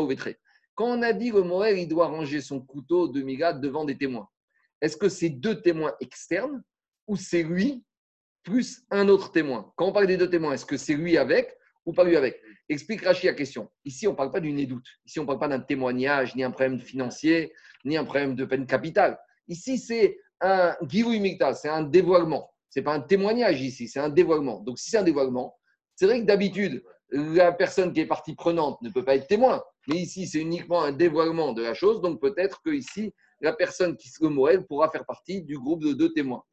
Quand 0.73 0.87
on 0.87 1.01
a 1.03 1.13
dit 1.13 1.31
que 1.31 1.37
Moël, 1.37 1.77
il 1.77 1.87
doit 1.87 2.07
ranger 2.07 2.41
son 2.41 2.59
couteau 2.59 3.07
de 3.07 3.21
Migad 3.21 3.61
devant 3.61 3.85
des 3.85 3.97
témoins, 3.97 4.27
est-ce 4.81 4.97
que 4.97 5.09
c'est 5.09 5.29
deux 5.29 5.61
témoins 5.61 5.93
externes 5.99 6.63
ou 7.07 7.15
c'est 7.15 7.43
lui 7.43 7.83
plus 8.43 8.83
un 8.89 9.07
autre 9.09 9.31
témoin? 9.31 9.71
Quand 9.75 9.87
on 9.87 9.91
parle 9.91 10.07
des 10.07 10.17
deux 10.17 10.29
témoins, 10.29 10.53
est-ce 10.53 10.65
que 10.65 10.77
c'est 10.77 10.95
lui 10.95 11.17
avec 11.17 11.55
ou 11.85 11.93
pas 11.93 12.03
lui 12.03 12.15
avec? 12.15 12.41
Explique 12.69 13.03
Rachid 13.05 13.25
la 13.25 13.33
question. 13.33 13.69
Ici, 13.85 14.07
on 14.07 14.11
ne 14.11 14.17
parle 14.17 14.31
pas 14.31 14.39
d'une 14.39 14.59
édoute. 14.59 14.85
Ici, 15.05 15.19
on 15.19 15.23
ne 15.23 15.27
parle 15.27 15.39
pas 15.39 15.47
d'un 15.47 15.59
témoignage, 15.59 16.35
ni 16.35 16.43
un 16.43 16.51
problème 16.51 16.79
financier, 16.79 17.53
ni 17.85 17.95
un 17.95 18.03
problème 18.03 18.35
de 18.35 18.45
peine 18.45 18.65
capitale. 18.65 19.17
Ici, 19.47 19.77
c'est 19.77 20.17
un 20.41 20.75
c'est 21.53 21.69
un 21.69 21.83
dévoilement. 21.83 22.51
Ce 22.69 22.79
n'est 22.79 22.83
pas 22.83 22.93
un 22.93 22.99
témoignage 23.01 23.61
ici, 23.61 23.87
c'est 23.87 23.99
un 23.99 24.09
dévoilement. 24.09 24.59
Donc, 24.61 24.77
si 24.79 24.89
c'est 24.89 24.97
un 24.97 25.03
dévoilement, 25.03 25.57
c'est 25.97 26.05
vrai 26.05 26.21
que 26.21 26.25
d'habitude, 26.25 26.83
la 27.09 27.51
personne 27.51 27.91
qui 27.91 28.01
est 28.01 28.05
partie 28.05 28.35
prenante 28.35 28.79
ne 28.83 28.89
peut 28.91 29.03
pas 29.03 29.15
être 29.15 29.27
témoin. 29.27 29.63
Mais 29.87 29.95
ici, 29.95 30.27
c'est 30.27 30.39
uniquement 30.39 30.83
un 30.83 30.91
dévoilement 30.91 31.53
de 31.53 31.63
la 31.63 31.73
chose. 31.73 32.01
Donc, 32.01 32.21
peut-être 32.21 32.61
que 32.61 32.69
ici, 32.69 33.13
la 33.41 33.51
personne 33.51 33.97
qui 33.97 34.07
se 34.07 34.23
Moël 34.23 34.63
pourra 34.65 34.91
faire 34.91 35.05
partie 35.05 35.41
du 35.41 35.57
groupe 35.57 35.83
de 35.83 35.93
deux 35.93 36.13
témoins. 36.13 36.43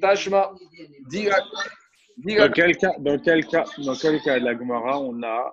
Tashma, 0.00 0.52
Dans 2.16 2.52
quel 2.52 2.76
cas, 2.76 2.92
dans 3.00 3.18
quel 3.18 3.44
cas, 3.46 3.64
dans 3.78 3.96
quel 3.96 4.22
cas 4.22 4.38
de 4.38 4.44
la 4.44 4.56
Gemara, 4.56 5.00
on 5.00 5.20
a 5.24 5.52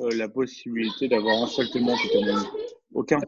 euh, 0.00 0.08
la 0.16 0.28
possibilité 0.28 1.06
d'avoir 1.06 1.44
un 1.44 1.46
seul 1.46 1.70
témoin 1.70 1.96
qui 1.96 2.08
témoigne 2.08 2.44
Aucun. 2.92 3.20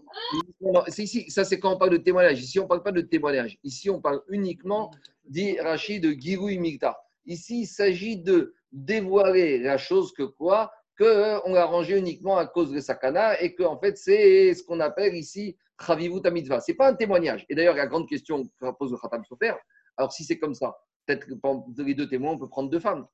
ici, 0.98 1.31
ça 1.31 1.44
c'est 1.44 1.61
quand 1.61 1.75
on 1.75 1.79
parle 1.79 1.92
de 1.92 1.98
témoignage. 1.98 2.42
Ici, 2.42 2.59
on 2.59 2.64
ne 2.64 2.68
parle 2.68 2.83
pas 2.83 2.90
de 2.90 3.03
témoignage. 3.03 3.59
Ici, 3.62 3.90
on 3.90 4.01
parle 4.01 4.22
uniquement, 4.29 4.90
dit 5.25 5.61
Rachid, 5.61 6.03
de 6.03 6.11
Giroui 6.18 6.59
Migta. 6.59 6.98
Ici, 7.27 7.61
il 7.61 7.66
s'agit 7.66 8.16
de 8.16 8.55
dévoiler 8.73 9.59
la 9.59 9.79
chose 9.79 10.13
que 10.13 10.23
quoi 10.23 10.73
Qu'on 10.99 11.05
euh, 11.07 11.41
l'a 11.49 11.65
rangé 11.65 11.99
uniquement 11.99 12.37
à 12.37 12.47
cause 12.47 12.71
de 12.71 12.81
Sakana 12.81 13.41
et 13.41 13.55
que 13.55 13.63
en 13.63 13.79
fait, 13.79 13.97
c'est 13.97 14.55
ce 14.55 14.63
qu'on 14.63 14.81
appelle 14.81 15.15
ici 15.15 15.57
Chavivut 15.81 16.21
Mitzvah. 16.31 16.61
Ce 16.61 16.71
n'est 16.71 16.77
pas 16.77 16.91
un 16.91 16.95
témoignage. 16.95 17.47
Et 17.49 17.55
d'ailleurs, 17.55 17.75
la 17.75 17.87
grande 17.87 18.09
question 18.09 18.45
que 18.45 18.71
pose 18.79 18.93
le 18.93 18.99
Khatam 18.99 19.25
Sofer, 19.25 19.55
alors 19.97 20.13
si 20.13 20.25
c'est 20.25 20.39
comme 20.39 20.55
ça, 20.55 20.77
peut-être 21.07 21.27
que 21.27 21.83
les 21.83 21.95
deux 21.95 22.09
témoins, 22.09 22.33
on 22.33 22.39
peut 22.39 22.49
prendre 22.49 22.71
deux 22.71 22.81
femmes. 22.81 23.07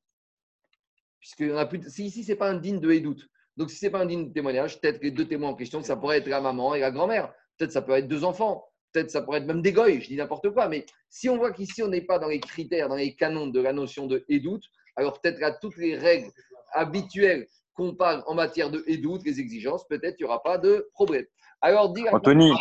Puisque 1.20 1.42
a 1.42 1.66
plus 1.66 1.82
si 1.88 2.06
ici, 2.06 2.24
ce 2.24 2.32
n'est 2.32 2.38
pas 2.38 2.50
un 2.50 2.58
digne 2.58 2.80
de 2.80 2.90
Edout. 2.90 3.16
Donc, 3.56 3.70
si 3.70 3.76
ce 3.76 3.86
n'est 3.86 3.90
pas 3.90 4.00
un 4.00 4.06
digne 4.06 4.32
témoignage, 4.32 4.80
peut-être 4.80 4.98
que 4.98 5.04
les 5.04 5.10
deux 5.10 5.26
témoins 5.26 5.50
en 5.50 5.54
question, 5.54 5.82
ça 5.82 5.96
pourrait 5.96 6.18
être 6.18 6.28
la 6.28 6.40
maman 6.40 6.74
et 6.74 6.80
la 6.80 6.90
grand-mère. 6.90 7.32
Peut-être 7.56 7.72
ça 7.72 7.82
peut 7.82 7.92
être 7.92 8.06
deux 8.06 8.22
enfants. 8.24 8.64
peut-être 8.92 9.10
ça 9.10 9.22
pourrait 9.22 9.38
être 9.38 9.46
même 9.46 9.62
des 9.62 9.72
goy, 9.72 10.00
je 10.00 10.08
dis 10.08 10.16
n'importe 10.16 10.50
quoi, 10.50 10.68
mais 10.68 10.86
si 11.08 11.28
on 11.28 11.36
voit 11.36 11.52
qu'ici 11.52 11.82
on 11.82 11.88
n'est 11.88 12.02
pas 12.02 12.18
dans 12.18 12.28
les 12.28 12.40
critères, 12.40 12.88
dans 12.88 12.96
les 12.96 13.16
canons 13.16 13.48
de 13.48 13.60
la 13.60 13.72
notion 13.72 14.06
de 14.06 14.24
édoute, 14.28 14.62
alors 14.98 15.20
peut-être 15.20 15.42
à 15.42 15.52
toutes 15.52 15.76
les 15.76 15.96
règles 15.96 16.30
habituelles 16.72 17.46
qu'on 17.74 17.94
parle 17.94 18.22
en 18.26 18.34
matière 18.34 18.70
de 18.70 18.82
édoute, 18.86 19.22
les 19.24 19.38
exigences, 19.40 19.86
peut-être 19.86 20.16
il 20.18 20.24
n'y 20.24 20.28
aura 20.28 20.42
pas 20.42 20.58
de 20.58 20.88
problème. 20.92 21.24
Alors, 21.60 21.92
dire 21.92 22.12
Anthony, 22.12 22.52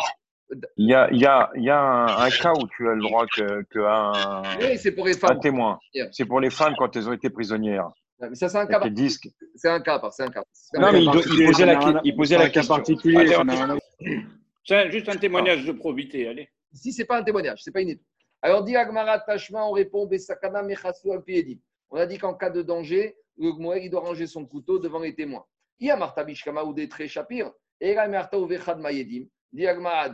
il 0.76 0.88
y 0.88 0.94
a, 0.94 1.12
y 1.12 1.26
a, 1.26 1.50
il 1.56 1.64
y 1.64 1.70
a 1.70 1.80
un, 1.80 2.06
un 2.26 2.30
cas 2.30 2.52
où 2.52 2.66
tu 2.68 2.88
as 2.88 2.94
le 2.94 3.02
droit 3.02 3.26
que, 3.26 3.62
que 3.70 3.80
un, 3.80 4.42
Oui, 4.60 4.78
c'est 4.78 4.92
pour 4.92 5.06
les 5.06 5.16
un 5.16 5.18
femmes. 5.18 5.40
témoin. 5.40 5.78
C'est 6.12 6.24
pour 6.24 6.40
les 6.40 6.50
femmes 6.50 6.74
quand 6.78 6.94
elles 6.96 7.08
ont 7.08 7.12
été 7.12 7.28
prisonnières. 7.30 7.90
Mais 8.20 8.34
ça, 8.34 8.48
c'est 8.48 8.58
un 8.58 8.66
cas. 8.66 8.80
Disques. 8.88 9.28
C'est 9.54 9.68
un 9.68 9.80
cas, 9.80 10.00
c'est 10.10 10.22
un 10.24 10.28
cas. 10.28 10.42
Un 10.74 10.80
Non, 10.80 10.86
cas. 10.86 10.92
mais 10.92 11.04
il, 11.04 11.46
posait 11.46 11.66
la, 11.66 11.78
rien- 11.78 12.00
il 12.04 12.16
posait 12.16 12.36
la 12.38 12.44
un 12.44 12.46
cas 12.46 12.52
question. 12.60 12.74
particulier, 12.76 13.36
C'est 14.64 14.90
juste 14.90 15.08
un 15.08 15.16
témoignage 15.16 15.64
de 15.64 15.72
probité, 15.72 16.28
allez. 16.28 16.48
Si 16.72 16.92
c'est 16.92 17.04
pas 17.06 17.18
un 17.18 17.22
témoignage, 17.22 17.60
c'est 17.62 17.72
pas 17.72 17.80
une 17.80 17.90
étude. 17.90 18.04
Alors, 18.42 18.62
dit 18.62 18.76
Agmara 18.76 19.18
Tashma, 19.20 19.64
on 19.64 19.72
répond 19.72 20.06
Besakana 20.06 20.62
Mechasu 20.62 21.10
al 21.12 21.22
Piedim. 21.22 21.58
On 21.90 21.96
a 21.96 22.06
dit 22.06 22.18
qu'en 22.18 22.34
cas 22.34 22.50
de 22.50 22.62
danger, 22.62 23.16
le 23.38 23.52
Gmoel, 23.52 23.84
il 23.84 23.90
doit 23.90 24.00
ranger 24.00 24.26
son 24.26 24.46
couteau 24.46 24.78
devant 24.78 24.98
les 24.98 25.14
témoins. 25.14 25.44
Il 25.78 25.86
y 25.86 25.90
a 25.90 25.96
Marta 25.96 26.24
Bishkama 26.24 26.64
ou 26.64 26.72
des 26.72 26.88
traits 26.88 27.08
Shapir. 27.08 27.52
Et 27.80 27.94
là, 27.94 28.08
Marta 28.08 28.38
Uvechad 28.38 28.80
Mayedim. 28.80 29.26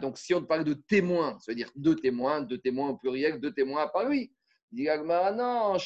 Donc 0.01 0.19
si 0.19 0.33
on 0.33 0.45
parle 0.45 0.65
de 0.65 0.75
témoins, 0.75 1.39
ça 1.41 1.51
veut 1.51 1.57
dire 1.57 1.71
deux 1.75 1.97
témoins, 1.97 2.43
deux 2.43 2.59
témoins 2.59 2.91
au 2.91 2.97
pluriel, 2.97 3.41
deux 3.41 3.53
témoins 3.53 3.83
à 3.83 3.89
part 3.89 4.09
lui. 4.09 4.33
Dit 4.71 4.89
Agmara, 4.89 5.33
non. 5.33 5.77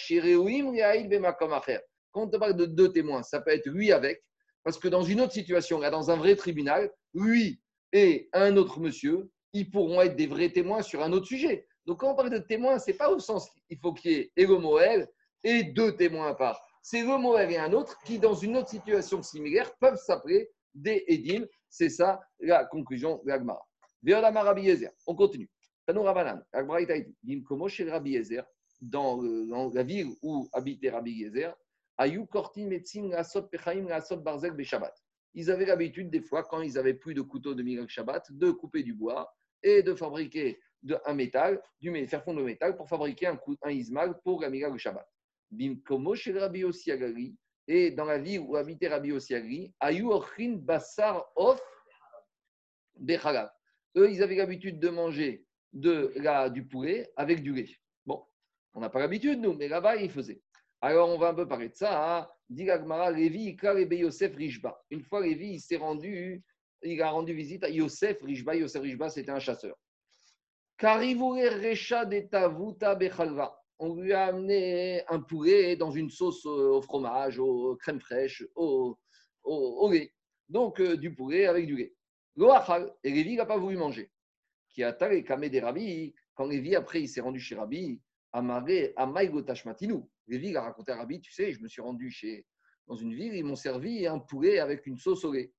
Quand 2.11 2.35
on 2.35 2.38
parle 2.38 2.57
de 2.57 2.66
deux 2.66 2.92
témoins, 2.92 3.22
ça 3.22 3.40
peut 3.40 3.51
être 3.51 3.66
lui 3.66 3.92
avec, 3.92 4.22
parce 4.64 4.79
que 4.79 4.88
dans 4.88 5.03
une 5.03 5.20
autre 5.20 5.33
situation, 5.33 5.79
dans 5.79 6.11
un 6.11 6.16
vrai 6.16 6.37
tribunal, 6.37 6.90
lui 7.14 7.61
et 7.92 8.29
un 8.35 8.57
autre 8.57 8.81
monsieur, 8.81 9.31
ils 9.55 9.70
pourront 9.70 10.03
être 10.03 10.16
des 10.16 10.27
vrais 10.27 10.51
témoins 10.51 10.83
sur 10.83 11.03
un 11.03 11.12
autre 11.12 11.27
sujet. 11.27 11.66
Donc, 11.87 12.01
quand 12.01 12.12
on 12.12 12.14
parle 12.14 12.31
de 12.31 12.38
témoins, 12.38 12.79
ce 12.79 12.90
n'est 12.90 12.96
pas 12.96 13.11
au 13.11 13.18
sens 13.18 13.48
qu'il 13.66 13.79
faut 13.79 13.94
qu'il 13.94 14.11
y 14.11 14.14
ait 14.16 14.31
et 14.37 14.44
le 14.44 14.59
Moël 14.59 15.09
et 15.44 15.64
deux 15.64 15.96
témoins 15.96 16.29
à 16.29 16.35
part. 16.35 16.61
C'est 16.83 17.03
le 17.03 17.18
Moël 17.18 17.51
et 17.51 17.59
un 17.59 17.72
autre 17.72 17.98
qui, 18.05 18.18
dans 18.18 18.35
une 18.35 18.57
autre 18.57 18.68
situation 18.68 19.22
similaire, 19.22 19.74
peuvent 19.79 19.98
s'appeler 19.98 20.51
des 20.74 21.05
Edim. 21.09 21.44
C'est 21.68 21.90
ça 21.90 22.20
la 22.40 22.64
conclusion 22.64 23.20
de 23.24 23.29
l'Agmara. 23.29 23.62
On 25.07 25.14
continue. 25.14 25.51
Tano 25.87 26.03
Rabanan. 26.03 26.42
Rabbi 26.53 28.16
dans, 28.81 29.20
la 29.74 29.83
ville 29.83 30.12
où 30.22 30.48
habitait 30.53 30.90
Rabbi 30.90 31.11
Yezer, 31.11 31.55
Ayou 31.96 32.27
Kortin 32.27 32.66
Metzim 32.68 33.11
Lasot 33.11 33.42
Pechaim 33.48 33.88
Lasot 33.88 34.18
Barzel. 34.18 34.55
Ils 35.35 35.51
avaient 35.51 35.66
l'habitude, 35.66 36.11
des 36.11 36.22
fois, 36.22 36.44
quand 36.44 36.62
ils 36.62 36.74
n'avaient 36.74 36.94
plus 36.94 37.14
de 37.14 37.22
couteau 37.22 37.55
de 37.55 37.62
Miracle 37.62 37.90
Shabbat, 37.90 38.31
de 38.31 38.51
couper 38.51 38.83
du 38.83 38.94
bois 38.94 39.33
et 39.62 39.83
de 39.83 39.94
fabriquer 39.94 40.61
un 41.05 41.14
métal, 41.14 41.61
du, 41.81 42.07
faire 42.07 42.22
fondre 42.22 42.38
le 42.38 42.46
métal 42.46 42.77
pour 42.77 42.88
fabriquer 42.88 43.27
un, 43.27 43.38
un 43.62 44.12
pour 44.24 44.40
la 44.40 44.48
Miracle 44.48 44.79
Shabbat. 44.79 45.07
Rabbi 45.51 46.59
Yossi 46.61 46.91
Agari, 46.91 47.37
et 47.67 47.91
dans 47.91 48.05
la 48.05 48.19
ville 48.19 48.41
où 48.41 48.57
habitait 48.57 48.89
Rabbi 48.89 49.09
Yossi 49.09 49.35
Agari, 49.35 49.75
Ayou 49.81 50.11
Ochin 50.13 50.57
Bassar 50.57 51.25
Of 51.37 51.61
Bechalav. 52.97 53.51
Eux, 53.97 54.11
ils 54.11 54.23
avaient 54.23 54.37
l'habitude 54.37 54.79
de 54.79 54.89
manger 54.89 55.47
de 55.73 56.13
la, 56.17 56.51
du 56.51 56.67
poulet 56.67 57.11
avec 57.17 57.43
du 57.43 57.53
lait. 57.53 57.75
Bon, 58.07 58.25
on 58.75 58.81
n'a 58.81 58.91
pas 58.91 59.01
l'habitude, 59.01 59.41
nous, 59.41 59.55
mais 59.55 59.69
là-bas, 59.69 59.97
ils 59.97 60.11
faisaient. 60.11 60.41
Alors, 60.81 61.09
on 61.09 61.19
va 61.19 61.29
un 61.29 61.35
peu 61.35 61.49
parler 61.49 61.69
de 61.69 61.75
ça. 61.75 62.19
Hein. 62.19 62.29
Dit 62.49 62.65
l'Agmara, 62.65 63.11
Lévi, 63.11 63.57
Yosef 63.63 64.35
Rishba. 64.37 64.81
Une 64.91 65.03
fois, 65.03 65.21
Lévi, 65.21 65.55
il 65.55 65.61
s'est 65.61 65.77
rendu, 65.77 66.43
il 66.83 67.03
a 67.03 67.11
rendu 67.11 67.35
visite 67.35 67.65
à 67.65 67.69
Yosef 67.69 68.23
Rishba. 68.23 68.55
Yosef 68.55 68.83
Rishba, 68.83 69.09
c'était 69.09 69.31
un 69.31 69.41
chasseur. 69.41 69.77
Karivure 70.77 71.61
Recha 71.61 72.05
de 72.05 72.21
Tavuta 72.21 72.95
Bechalva. 72.95 73.58
On 73.81 73.95
lui 73.95 74.12
a 74.12 74.27
amené 74.27 75.03
un 75.09 75.21
poulet 75.21 75.77
dans 75.77 75.91
une 75.91 76.11
sauce 76.11 76.45
au 76.45 76.83
fromage, 76.83 77.38
au 77.38 77.77
crème 77.77 78.01
fraîche, 78.01 78.45
au, 78.57 78.99
au, 79.45 79.55
au 79.55 79.91
lait. 79.93 80.12
Donc, 80.49 80.81
euh, 80.81 80.97
du 80.97 81.14
poulet 81.14 81.47
avec 81.47 81.67
du 81.67 81.77
lait. 81.77 81.95
Loachal. 82.37 82.93
Et 83.05 83.11
Lévi 83.11 83.37
n'a 83.37 83.47
pas 83.47 83.59
voulu 83.59 83.77
manger. 83.77 84.11
Qui 84.71 84.83
a 84.83 84.93
Kamé 84.93 85.51
des. 85.51 86.14
Quand 86.35 86.47
Lévi, 86.47 86.75
après, 86.75 87.03
il 87.03 87.09
s'est 87.09 87.21
rendu 87.21 87.41
chez 87.41 87.55
Rabbi, 87.55 88.01
Amaré, 88.33 88.93
Amaïgotashmatinu. 88.97 90.03
Lévi 90.27 90.49
il 90.49 90.57
a 90.57 90.62
raconté 90.62 90.93
à 90.93 90.97
Rabbi, 90.97 91.21
tu 91.21 91.33
sais, 91.33 91.53
je 91.53 91.61
me 91.61 91.69
suis 91.69 91.81
rendu 91.81 92.11
chez, 92.11 92.47
dans 92.87 92.95
une 92.95 93.14
ville, 93.14 93.35
ils 93.35 93.45
m'ont 93.45 93.57
servi 93.57 94.07
un 94.07 94.19
poulet 94.19 94.59
avec 94.59 94.87
une 94.87 94.99
sauce 94.99 95.25
au 95.25 95.33
lait. 95.33 95.53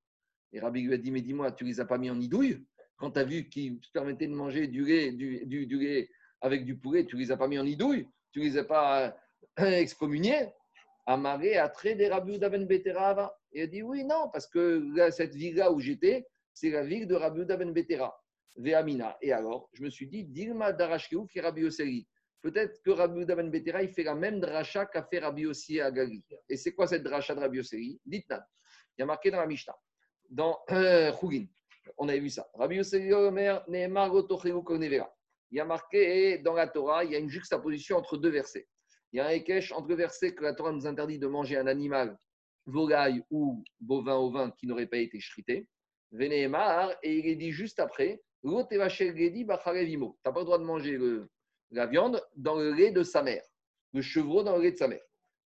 Et 0.51 0.60
Rabbi 0.60 0.82
lui 0.82 0.93
a 0.93 0.97
dit, 0.97 1.12
mais 1.12 1.21
dis-moi, 1.21 1.51
tu 1.51 1.63
les 1.63 1.79
as 1.79 1.86
pas 1.86 1.97
mis 1.97 2.10
en 2.10 2.19
idouille? 2.19 2.65
Quand 2.97 3.12
tu 3.12 3.19
as 3.19 3.23
vu 3.23 3.49
qu'ils 3.49 3.79
se 3.82 3.91
permettaient 3.91 4.27
de 4.27 4.34
manger 4.34 4.67
du 4.67 4.86
lait, 4.86 5.12
du, 5.12 5.45
du, 5.45 5.65
du 5.65 5.79
lait 5.79 6.10
avec 6.41 6.65
du 6.65 6.78
poulet, 6.78 7.06
tu 7.06 7.17
les 7.17 7.32
as 7.32 7.38
pas 7.38 7.47
mis 7.47 7.60
en 7.60 7.65
idouille 7.65 8.08
Tu 8.32 8.39
les 8.39 8.58
as 8.58 8.63
pas 8.63 9.15
euh, 9.60 9.65
excommuniés 9.80 10.47
Amaré 11.06 11.58
a 11.58 11.67
trait 11.69 11.95
des 11.95 12.08
Rabbi 12.08 12.36
Uda 12.36 12.49
ben 12.49 12.67
Betera 12.67 13.36
Il 13.52 13.63
a 13.63 13.67
dit, 13.67 13.82
oui, 13.82 14.04
non, 14.04 14.30
parce 14.32 14.45
que 14.45 15.10
cette 15.10 15.34
ville-là 15.34 15.71
où 15.71 15.80
j'étais, 15.80 16.28
c'est 16.54 16.69
la 16.69 16.84
ville 16.84 17.08
de 17.08 17.15
Rabbi 17.15 17.41
Uda 17.41 17.58
ben 17.58 17.73
Betera, 17.73 18.15
Veamina. 18.56 19.17
Et 19.21 19.32
alors, 19.32 19.69
je 19.73 19.82
me 19.82 19.89
suis 19.89 20.08
dit, 20.08 20.23
Dilma 20.23 20.71
Darashkeu 20.71 21.25
qui 21.25 21.39
est 21.39 21.41
Rabbi 21.41 21.62
Yoseri. 21.62 22.08
Peut-être 22.43 22.80
que 22.84 22.91
Rabbi 22.91 23.21
Uda 23.21 23.36
ben 23.36 23.49
Betera, 23.49 23.82
il 23.82 23.89
fait 23.89 24.04
la 24.04 24.13
même 24.13 24.39
dracha 24.39 24.86
qu'a 24.86 25.04
fait 25.04 25.17
Rabbi 25.17 25.41
Yossi 25.41 25.82
à 25.82 25.91
Gali. 25.91 26.23
Et 26.47 26.58
c'est 26.58 26.73
quoi 26.73 26.86
cette 26.86 27.04
dracha 27.04 27.34
de 27.34 27.39
Rabbi 27.39 27.58
Yossi 27.58 27.99
Dites-nous. 28.06 28.38
Il 28.97 29.02
y 29.02 29.04
a 29.04 29.06
marqué 29.08 29.32
dans 29.32 29.39
la 29.39 29.47
Mishnah, 29.47 29.75
dans 30.30 30.60
euh, 30.71 31.12
Chougin. 31.19 31.47
On 31.97 32.08
avait 32.08 32.19
vu 32.19 32.30
ça. 32.30 32.47
Rabbi 32.54 32.75
Yossi 32.75 33.12
Omer, 33.12 33.63
Nehemar 33.67 34.12
Gotocheu 34.12 34.62
Konevera. 34.62 35.12
Il 35.51 35.57
y 35.57 35.59
a 35.59 35.65
marqué 35.65 36.38
dans 36.39 36.53
la 36.53 36.67
Torah, 36.67 37.03
il 37.03 37.12
y 37.12 37.15
a 37.15 37.19
une 37.19 37.29
juxtaposition 37.29 37.97
entre 37.97 38.17
deux 38.17 38.29
versets. 38.29 38.67
Il 39.12 39.17
y 39.17 39.19
a 39.19 39.27
un 39.27 39.31
ékesh 39.31 39.71
entre 39.71 39.88
le 39.88 39.95
verset 39.95 40.35
que 40.35 40.43
la 40.43 40.53
Torah 40.53 40.71
nous 40.71 40.85
interdit 40.85 41.17
de 41.17 41.27
manger 41.27 41.57
un 41.57 41.67
animal, 41.67 42.17
volaille 42.65 43.23
ou 43.31 43.63
bovin 43.79 44.15
au 44.15 44.31
vin 44.31 44.51
qui 44.51 44.67
n'aurait 44.67 44.88
pas 44.88 44.97
été 44.97 45.19
shrité. 45.19 45.67
Vénémar, 46.12 46.91
et 47.03 47.17
il 47.17 47.27
est 47.27 47.35
dit 47.35 47.51
juste 47.51 47.79
après, 47.79 48.21
Gedi. 48.43 49.41
Tu 49.41 49.45
n'as 49.45 49.57
pas 49.57 49.73
le 49.73 50.45
droit 50.45 50.57
de 50.57 50.63
manger 50.63 50.97
la 51.71 51.85
viande 51.88 52.21
dans 52.35 52.55
le 52.55 52.71
lait 52.71 52.91
de 52.91 53.03
sa 53.03 53.21
mère, 53.21 53.43
le 53.93 54.01
chevreau 54.01 54.43
dans 54.43 54.55
le 54.55 54.63
lait 54.63 54.71
de 54.71 54.77
sa 54.77 54.88
mère. 54.88 55.03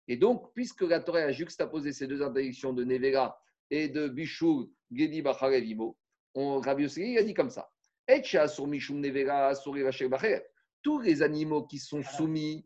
Et 0.07 0.17
donc, 0.17 0.53
puisque 0.53 0.81
la 0.81 0.99
Torah 0.99 1.19
a 1.19 1.31
juxtaposé 1.31 1.93
ces 1.93 2.07
deux 2.07 2.21
interdictions 2.21 2.73
de 2.73 2.83
Nevera 2.83 3.39
et 3.69 3.87
de 3.87 4.07
Bishul 4.07 4.67
Gedi 4.91 5.21
Bacharevimo, 5.21 5.97
on, 6.35 6.59
Rabbi 6.59 6.83
Yossi 6.83 7.17
a 7.17 7.23
dit 7.23 7.33
comme 7.33 7.49
ça. 7.49 7.72
Tous 10.83 10.99
les 10.99 11.21
animaux 11.21 11.63
qui 11.63 11.77
sont 11.79 12.03
soumis, 12.03 12.65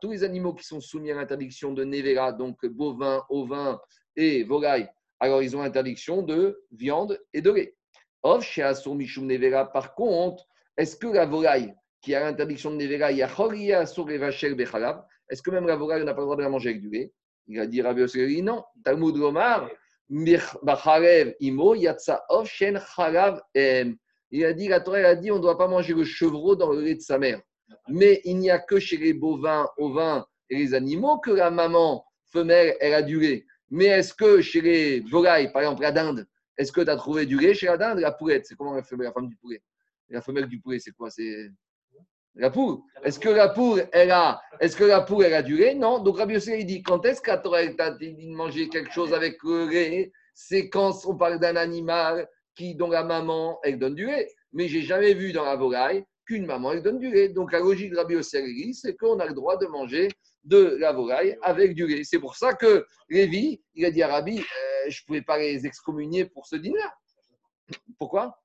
tous 0.00 0.10
les 0.10 0.24
animaux 0.24 0.54
qui 0.54 0.64
sont 0.64 0.80
soumis 0.80 1.10
à 1.10 1.14
l'interdiction 1.14 1.72
de 1.72 1.84
Nevera, 1.84 2.32
donc 2.32 2.64
bovin, 2.64 3.24
ovin 3.28 3.80
et 4.14 4.44
volaille, 4.44 4.88
alors 5.18 5.42
ils 5.42 5.56
ont 5.56 5.62
interdiction 5.62 6.22
de 6.22 6.62
viande 6.70 7.20
et 7.32 7.40
de 7.40 7.50
lait. 7.50 7.74
Of 8.22 8.44
chez 8.44 8.62
Asur 8.62 8.94
Mishum 8.94 9.26
Nevera, 9.26 9.72
par 9.72 9.94
contre, 9.94 10.44
est-ce 10.76 10.96
que 10.96 11.08
la 11.08 11.26
volaille 11.26 11.74
qui 12.00 12.14
a 12.14 12.20
l'interdiction 12.20 12.70
de 12.70 12.76
Nevera, 12.76 13.10
il 13.10 13.18
y 13.18 13.22
a 13.22 13.28
Choria 13.28 13.86
sur 13.86 14.06
Rachel 14.06 14.54
Bechalav, 14.54 15.04
est-ce 15.28 15.42
que 15.42 15.50
même 15.50 15.66
la 15.66 15.76
volaille 15.76 16.04
n'a 16.04 16.14
pas 16.14 16.20
le 16.20 16.26
droit 16.26 16.36
de 16.36 16.42
la 16.42 16.48
manger 16.48 16.70
avec 16.70 16.80
du 16.80 16.90
lait? 16.90 17.12
Il 17.48 17.58
a 17.58 17.66
dit 17.66 17.82
Rabbi 17.82 18.02
Yossi, 18.02 18.42
non. 18.42 18.64
Talmud 18.84 19.16
Lomar, 19.16 19.68
Bacharev 20.62 21.34
Imo, 21.40 21.74
Yatsa 21.74 22.24
Of 22.28 22.48
Shen 22.48 22.80
Chalav 22.94 23.40
Em. 23.54 23.96
Il 24.30 24.44
a 24.44 24.52
dit, 24.52 24.68
la 24.68 24.80
Torah 24.80 24.98
a 24.98 25.14
dit, 25.14 25.30
on 25.30 25.36
ne 25.36 25.42
doit 25.42 25.56
pas 25.56 25.68
manger 25.68 25.94
le 25.94 26.04
chevreau 26.04 26.54
dans 26.54 26.72
le 26.72 26.82
lait 26.82 26.94
de 26.94 27.00
sa 27.00 27.18
mère. 27.18 27.40
Mais 27.88 28.20
il 28.24 28.38
n'y 28.38 28.50
a 28.50 28.58
que 28.58 28.78
chez 28.78 28.96
les 28.96 29.14
bovins, 29.14 29.68
ovins 29.78 30.26
et 30.50 30.56
les 30.56 30.74
animaux 30.74 31.18
que 31.18 31.30
la 31.30 31.50
maman 31.50 32.04
femelle, 32.30 32.76
elle 32.80 32.94
a 32.94 33.02
du 33.02 33.18
lait. 33.20 33.46
Mais 33.70 33.86
est-ce 33.86 34.14
que 34.14 34.40
chez 34.40 34.60
les 34.60 35.00
volailles, 35.00 35.52
par 35.52 35.62
exemple 35.62 35.82
la 35.82 35.92
dinde, 35.92 36.26
est-ce 36.56 36.72
que 36.72 36.80
tu 36.80 36.90
as 36.90 36.96
trouvé 36.96 37.26
du 37.26 37.38
lait 37.38 37.54
chez 37.54 37.66
la 37.66 37.76
dinde 37.76 37.98
La 38.00 38.12
poulette, 38.12 38.46
c'est 38.46 38.54
comment 38.54 38.74
la 38.74 38.82
femelle, 38.82 39.06
la 39.06 39.12
femme 39.12 39.28
du 39.28 39.36
poulet? 39.36 39.62
La 40.08 40.22
femelle 40.22 40.46
du 40.46 40.60
poulet, 40.60 40.78
c'est 40.78 40.92
quoi? 40.92 41.10
C'est 41.10 41.50
la 42.34 42.50
poule. 42.50 42.78
Est-ce 43.04 43.18
que 43.18 43.28
la 43.28 43.48
poule, 43.48 43.86
elle 43.92 44.10
a, 44.10 44.40
est-ce 44.60 44.76
que 44.76 44.84
la 44.84 45.00
poule, 45.02 45.24
elle 45.24 45.34
a 45.34 45.42
du 45.42 45.56
lait? 45.56 45.74
Non. 45.74 45.98
Donc 45.98 46.18
Rabbi 46.18 46.34
Yossi, 46.34 46.52
il 46.60 46.66
dit, 46.66 46.82
quand 46.82 47.04
est-ce 47.04 47.20
que 47.20 47.30
la 47.30 47.38
Torah 47.38 47.62
elle 47.62 47.76
t'a 47.76 47.90
dit 47.90 48.14
de 48.14 48.34
manger 48.34 48.68
quelque 48.68 48.92
chose 48.92 49.12
avec 49.12 49.42
le 49.42 49.68
lait? 49.68 50.12
C'est 50.34 50.68
quand 50.68 50.94
on 51.04 51.16
parle 51.16 51.40
d'un 51.40 51.56
animal 51.56 52.28
qui, 52.58 52.74
dont 52.74 52.90
la 52.90 53.04
maman, 53.04 53.60
elle 53.62 53.78
donne 53.78 53.94
du 53.94 54.06
lait. 54.06 54.28
Mais 54.52 54.68
j'ai 54.68 54.82
jamais 54.82 55.14
vu 55.14 55.32
dans 55.32 55.44
la 55.44 55.54
volaille 55.54 56.04
qu'une 56.26 56.44
maman, 56.44 56.72
elle 56.72 56.82
donne 56.82 56.98
du 56.98 57.10
lait. 57.10 57.28
Donc 57.28 57.52
la 57.52 57.60
logique 57.60 57.92
de 57.92 57.96
Rabbi 57.96 58.14
Yossi, 58.14 58.74
c'est 58.74 58.96
qu'on 58.96 59.18
a 59.20 59.26
le 59.26 59.32
droit 59.32 59.56
de 59.56 59.66
manger 59.66 60.08
de 60.44 60.76
la 60.80 60.92
volaille 60.92 61.38
avec 61.42 61.74
du 61.74 61.86
lait. 61.86 62.02
C'est 62.02 62.18
pour 62.18 62.36
ça 62.36 62.54
que 62.54 62.84
Lévi, 63.08 63.62
il 63.74 63.84
a 63.84 63.90
dit 63.90 64.02
à 64.02 64.08
Rabbi, 64.08 64.40
euh, 64.40 64.90
je 64.90 65.02
ne 65.02 65.06
pouvais 65.06 65.22
pas 65.22 65.38
les 65.38 65.64
excommunier 65.66 66.26
pour 66.26 66.46
ce 66.46 66.56
dîner. 66.56 66.80
Pourquoi? 67.98 68.36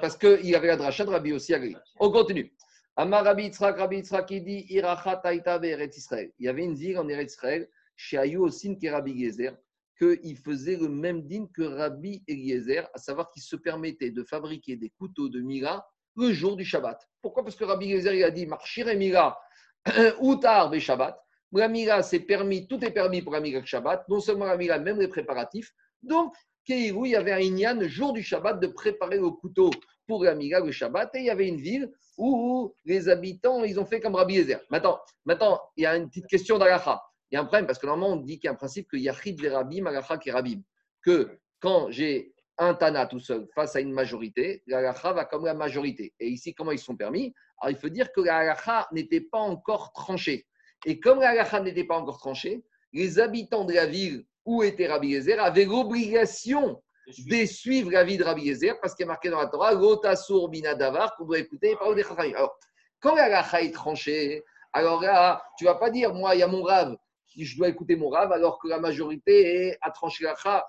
Parce 0.00 0.16
qu'il 0.16 0.54
avait 0.54 0.68
la 0.68 0.76
dracha 0.76 1.04
de 1.04 1.10
Rabbi 1.10 1.32
agri. 1.52 1.76
On 2.00 2.10
continue. 2.10 2.52
Amar 2.96 3.24
Rabbi 3.24 3.44
Yitzhak, 3.44 3.78
Rabbi 3.78 3.96
Yitzhak, 3.96 4.30
il 4.30 4.44
dit 4.44 4.66
Iracha 4.70 5.16
Taïta 5.16 5.60
Israël. 5.94 6.32
Il 6.38 6.46
y 6.46 6.48
avait 6.48 6.64
une 6.64 6.74
ville 6.74 6.98
en 6.98 7.08
Eretz 7.08 7.34
Israël, 7.34 7.68
chez 7.94 8.18
Ayou 8.18 8.46
Osin 8.46 8.74
Rabbi 8.90 9.24
Gezer, 9.24 9.56
qu'il 9.98 10.36
faisait 10.36 10.76
le 10.76 10.88
même 10.88 11.22
dîne 11.22 11.48
que 11.50 11.62
Rabbi 11.62 12.22
Eliezer, 12.28 12.88
à 12.94 12.98
savoir 12.98 13.30
qu'il 13.30 13.42
se 13.42 13.56
permettait 13.56 14.10
de 14.10 14.22
fabriquer 14.22 14.76
des 14.76 14.90
couteaux 14.90 15.28
de 15.28 15.40
Mira 15.40 15.86
le 16.16 16.32
jour 16.32 16.56
du 16.56 16.64
Shabbat. 16.64 17.00
Pourquoi? 17.22 17.44
Parce 17.44 17.56
que 17.56 17.64
Rabbi 17.64 17.86
il 17.88 18.24
a 18.24 18.30
dit 18.30 18.46
Marchir 18.46 18.88
et 18.88 18.96
Mila, 18.96 19.38
Outar 20.20 20.70
be 20.70 20.78
Shabbat. 20.78 21.18
La 21.52 21.68
Mila, 21.68 22.02
c'est 22.02 22.20
permis, 22.20 22.66
tout 22.66 22.84
est 22.84 22.90
permis 22.90 23.22
pour 23.22 23.32
la 23.32 23.40
Mila 23.40 23.64
Shabbat, 23.64 24.08
non 24.08 24.20
seulement 24.20 24.44
la 24.44 24.56
Mila, 24.56 24.78
même 24.78 25.00
les 25.00 25.08
préparatifs. 25.08 25.72
Donc, 26.02 26.34
Keirou, 26.66 27.06
il 27.06 27.12
y 27.12 27.16
avait 27.16 27.32
un 27.32 27.40
Inyan, 27.40 27.78
le 27.78 27.88
jour 27.88 28.12
du 28.12 28.22
Shabbat, 28.22 28.60
de 28.60 28.66
préparer 28.66 29.16
le 29.16 29.30
couteau 29.30 29.70
pour 30.06 30.24
la 30.24 30.34
Mila 30.34 30.60
le 30.60 30.72
Shabbat, 30.72 31.14
et 31.14 31.20
il 31.20 31.24
y 31.24 31.30
avait 31.30 31.48
une 31.48 31.60
ville 31.60 31.90
où 32.18 32.74
les 32.84 33.08
habitants, 33.08 33.64
ils 33.64 33.78
ont 33.78 33.86
fait 33.86 34.00
comme 34.00 34.14
Rabbi 34.14 34.36
Gezer. 34.36 34.60
Maintenant, 34.70 34.98
maintenant, 35.24 35.60
il 35.76 35.84
y 35.84 35.86
a 35.86 35.96
une 35.96 36.08
petite 36.08 36.26
question 36.26 36.58
d'Alacha. 36.58 37.02
Il 37.30 37.34
y 37.34 37.38
a 37.38 37.40
un 37.40 37.44
problème, 37.44 37.66
parce 37.66 37.78
que 37.78 37.86
normalement, 37.86 38.14
on 38.14 38.20
dit 38.20 38.38
qu'il 38.38 38.46
y 38.46 38.48
a 38.48 38.52
un 38.52 38.56
principe 38.56 38.88
que 38.88 38.96
Yachid 38.96 39.40
Verabim, 39.40 39.86
Alacha 39.86 40.16
Kerabim. 40.18 40.62
Que 41.02 41.38
quand 41.60 41.90
j'ai 41.90 42.34
un 42.58 42.74
Tana 42.74 43.06
tout 43.06 43.20
seul 43.20 43.46
face 43.54 43.76
à 43.76 43.80
une 43.80 43.92
majorité, 43.92 44.62
l'Alacha 44.66 45.12
va 45.12 45.24
comme 45.24 45.44
la 45.44 45.54
majorité. 45.54 46.14
Et 46.20 46.28
ici, 46.28 46.54
comment 46.54 46.72
ils 46.72 46.78
sont 46.78 46.96
permis? 46.96 47.34
Alors, 47.60 47.76
il 47.76 47.78
faut 47.78 47.88
dire 47.88 48.12
que 48.12 48.20
l'Alacha 48.20 48.88
n'était 48.92 49.20
pas 49.20 49.40
encore 49.40 49.92
tranchée. 49.92 50.46
Et 50.84 51.00
comme 51.00 51.20
l'Alacha 51.20 51.60
n'était 51.60 51.84
pas 51.84 51.96
encore 51.96 52.18
tranchée, 52.18 52.64
les 52.92 53.18
habitants 53.18 53.64
de 53.64 53.74
la 53.74 53.86
ville 53.86 54.24
où 54.44 54.62
était 54.62 54.86
Rabbi 54.86 55.08
Yezer 55.08 55.40
avaient 55.40 55.64
l'obligation 55.64 56.80
de 57.08 57.44
suivre 57.44 57.90
la 57.90 58.04
vie 58.04 58.16
de 58.16 58.24
Rabbi 58.24 58.42
Yezer, 58.42 58.78
parce 58.80 58.94
qu'il 58.94 59.04
est 59.04 59.08
marqué 59.08 59.28
dans 59.28 59.40
la 59.40 59.46
Torah, 59.46 59.74
Lotasur 59.74 60.48
Binadavar, 60.48 61.14
qu'on 61.16 61.24
doit 61.24 61.38
écouter 61.38 61.70
les 61.70 61.76
paroles 61.76 61.96
des 61.96 62.02
Chachamim. 62.02 62.34
Alors, 62.36 62.58
quand 63.00 63.14
l'Alacha 63.14 63.60
est 63.62 63.72
tranchée, 63.72 64.44
alors 64.72 65.02
là, 65.02 65.42
tu 65.58 65.64
ne 65.64 65.70
vas 65.70 65.76
pas 65.76 65.90
dire, 65.90 66.14
moi, 66.14 66.34
il 66.34 66.38
y 66.38 66.42
a 66.42 66.48
mon 66.48 66.62
rave, 66.62 66.96
je 67.44 67.56
dois 67.56 67.68
écouter 67.68 67.96
mon 67.96 68.08
rave, 68.08 68.32
alors 68.32 68.58
que 68.58 68.68
la 68.68 68.80
majorité 68.80 69.76
a 69.82 69.90
tranché 69.90 70.24
l'Alacha 70.24 70.66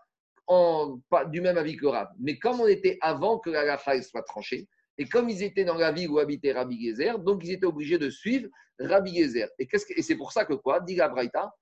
en, 0.47 0.99
pas, 1.09 1.25
du 1.25 1.41
même 1.41 1.57
avis 1.57 1.75
que 1.75 1.83
le 1.83 1.89
Rav. 1.89 2.07
Mais 2.19 2.39
comme 2.39 2.61
on 2.61 2.67
était 2.67 2.97
avant 3.01 3.37
que 3.37 3.49
la 3.49 3.77
soit 4.01 4.23
tranchée, 4.23 4.67
et 4.97 5.05
comme 5.05 5.29
ils 5.29 5.43
étaient 5.43 5.65
dans 5.65 5.75
la 5.75 5.91
ville 5.91 6.09
où 6.09 6.17
habitait 6.17 6.53
Rabbi 6.53 6.87
Gezer, 6.87 7.19
donc 7.19 7.43
ils 7.43 7.51
étaient 7.51 7.65
obligés 7.65 7.99
de 7.99 8.09
suivre 8.09 8.49
Rabbi 8.79 9.15
Gezer. 9.15 9.49
Et, 9.59 9.67
c'est 10.01 10.15
pour 10.15 10.31
ça 10.31 10.45
que 10.45 10.53
quoi? 10.53 10.79
Dit 10.79 10.95
la 10.95 11.07
Braïta, 11.07 11.53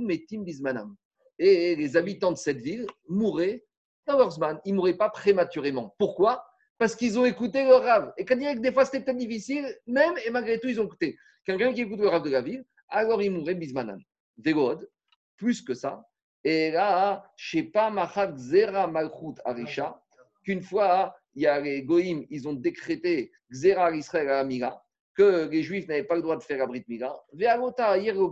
metim 0.00 0.44
bismanam. 0.44 0.94
Et 1.38 1.74
les 1.74 1.96
habitants 1.96 2.32
de 2.32 2.36
cette 2.36 2.60
ville 2.60 2.86
mouraient 3.08 3.64
dans 4.06 4.18
leur 4.18 4.30
zman. 4.30 4.60
Ils 4.64 4.72
ne 4.72 4.76
mouraient 4.76 4.96
pas 4.96 5.08
prématurément. 5.08 5.94
Pourquoi? 5.98 6.44
Parce 6.78 6.94
qu'ils 6.94 7.18
ont 7.18 7.24
écouté 7.24 7.64
le 7.64 7.74
Rav. 7.74 8.12
Et 8.16 8.24
quand 8.24 8.38
il 8.38 8.54
que 8.54 8.60
des 8.60 8.72
fois 8.72 8.84
c'était 8.84 9.00
peut-être 9.00 9.16
difficile, 9.16 9.66
même, 9.86 10.14
et 10.24 10.30
malgré 10.30 10.60
tout, 10.60 10.68
ils 10.68 10.80
ont 10.80 10.84
écouté. 10.84 11.16
Quelqu'un 11.44 11.72
qui 11.72 11.82
écoute 11.82 11.98
le 11.98 12.08
Rav 12.08 12.22
de 12.22 12.30
la 12.30 12.42
ville, 12.42 12.64
alors 12.88 13.20
il 13.20 13.32
mourrait 13.32 13.54
bismanam. 13.54 14.00
Végod, 14.42 14.88
plus 15.36 15.62
que 15.62 15.74
ça, 15.74 16.04
et 16.44 16.70
là, 16.70 17.30
je 17.36 17.58
sais 17.58 17.62
pas, 17.64 17.92
Zera 18.36 18.86
Malchut 18.86 19.40
Arisha, 19.44 20.02
qu'une 20.42 20.62
fois, 20.62 21.14
il 21.34 21.42
y 21.42 21.46
a 21.46 21.60
les 21.60 21.82
Goïm, 21.82 22.24
ils 22.30 22.48
ont 22.48 22.54
décrété 22.54 23.30
Zera 23.50 23.94
Israël 23.94 24.30
à 24.30 24.82
que 25.14 25.48
les 25.48 25.62
Juifs 25.62 25.86
n'avaient 25.86 26.04
pas 26.04 26.16
le 26.16 26.22
droit 26.22 26.36
de 26.36 26.42
faire 26.42 26.58
la 26.58 26.66
Brit 26.66 26.84
Mila. 26.88 27.14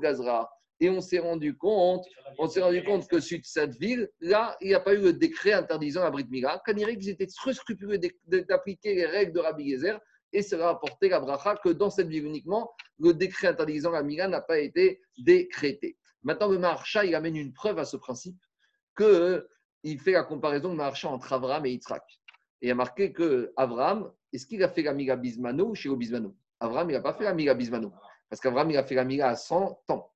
Gazra. 0.00 0.50
Et 0.80 0.88
on 0.88 1.00
s'est 1.00 1.18
rendu 1.18 1.56
compte, 1.56 2.06
on 2.38 2.48
s'est 2.48 2.62
rendu 2.62 2.84
compte 2.84 3.08
que 3.08 3.18
sur 3.18 3.40
cette 3.42 3.74
ville, 3.78 4.08
là, 4.20 4.56
il 4.60 4.68
n'y 4.68 4.74
a 4.74 4.80
pas 4.80 4.94
eu 4.94 5.02
le 5.02 5.12
décret 5.12 5.52
interdisant 5.52 6.04
la 6.04 6.10
Brit 6.10 6.28
Mila. 6.30 6.62
Quand 6.64 6.72
ils 6.76 7.08
étaient 7.08 7.26
très 7.26 7.52
scrupuleux 7.52 7.98
d'appliquer 8.26 8.94
les 8.94 9.06
règles 9.06 9.32
de 9.32 9.40
Rabbi 9.40 9.70
Gezer, 9.72 10.00
et 10.32 10.42
cela 10.42 10.68
a 10.68 10.70
apporté 10.70 11.08
la 11.08 11.20
que 11.62 11.70
dans 11.70 11.90
cette 11.90 12.08
ville 12.08 12.26
uniquement, 12.26 12.72
le 12.98 13.14
décret 13.14 13.48
interdisant 13.48 13.90
la 13.90 14.02
n'a 14.02 14.40
pas 14.40 14.58
été 14.58 15.00
décrété. 15.18 15.96
Maintenant, 16.22 16.48
le 16.48 16.58
Maharsha, 16.58 17.04
il 17.04 17.14
amène 17.14 17.36
une 17.36 17.52
preuve 17.52 17.78
à 17.78 17.84
ce 17.84 17.96
principe 17.96 18.38
qu'il 18.96 20.00
fait 20.00 20.12
la 20.12 20.24
comparaison 20.24 20.70
de 20.70 20.74
Maharsha 20.74 21.08
entre 21.08 21.32
Avram 21.32 21.64
et 21.66 21.70
Yitzhak. 21.70 22.02
Et 22.60 22.68
il 22.68 22.70
a 22.70 22.74
marqué 22.74 23.12
que 23.12 23.52
Avram, 23.56 24.12
est-ce 24.32 24.46
qu'il 24.46 24.62
a 24.62 24.68
fait 24.68 24.82
la 24.82 25.16
Bismano 25.16 25.70
ou 25.70 25.74
chez 25.74 25.88
Bismano? 25.94 26.36
Avram, 26.60 26.90
il 26.90 26.94
n'a 26.94 27.00
pas 27.00 27.14
fait 27.14 27.24
la 27.24 27.54
Bismano. 27.54 27.92
Parce 28.28 28.40
qu'Avram, 28.40 28.70
il 28.70 28.76
a 28.76 28.84
fait 28.84 28.96
la 28.96 29.28
à 29.28 29.36
100 29.36 29.80
ans. 29.88 30.12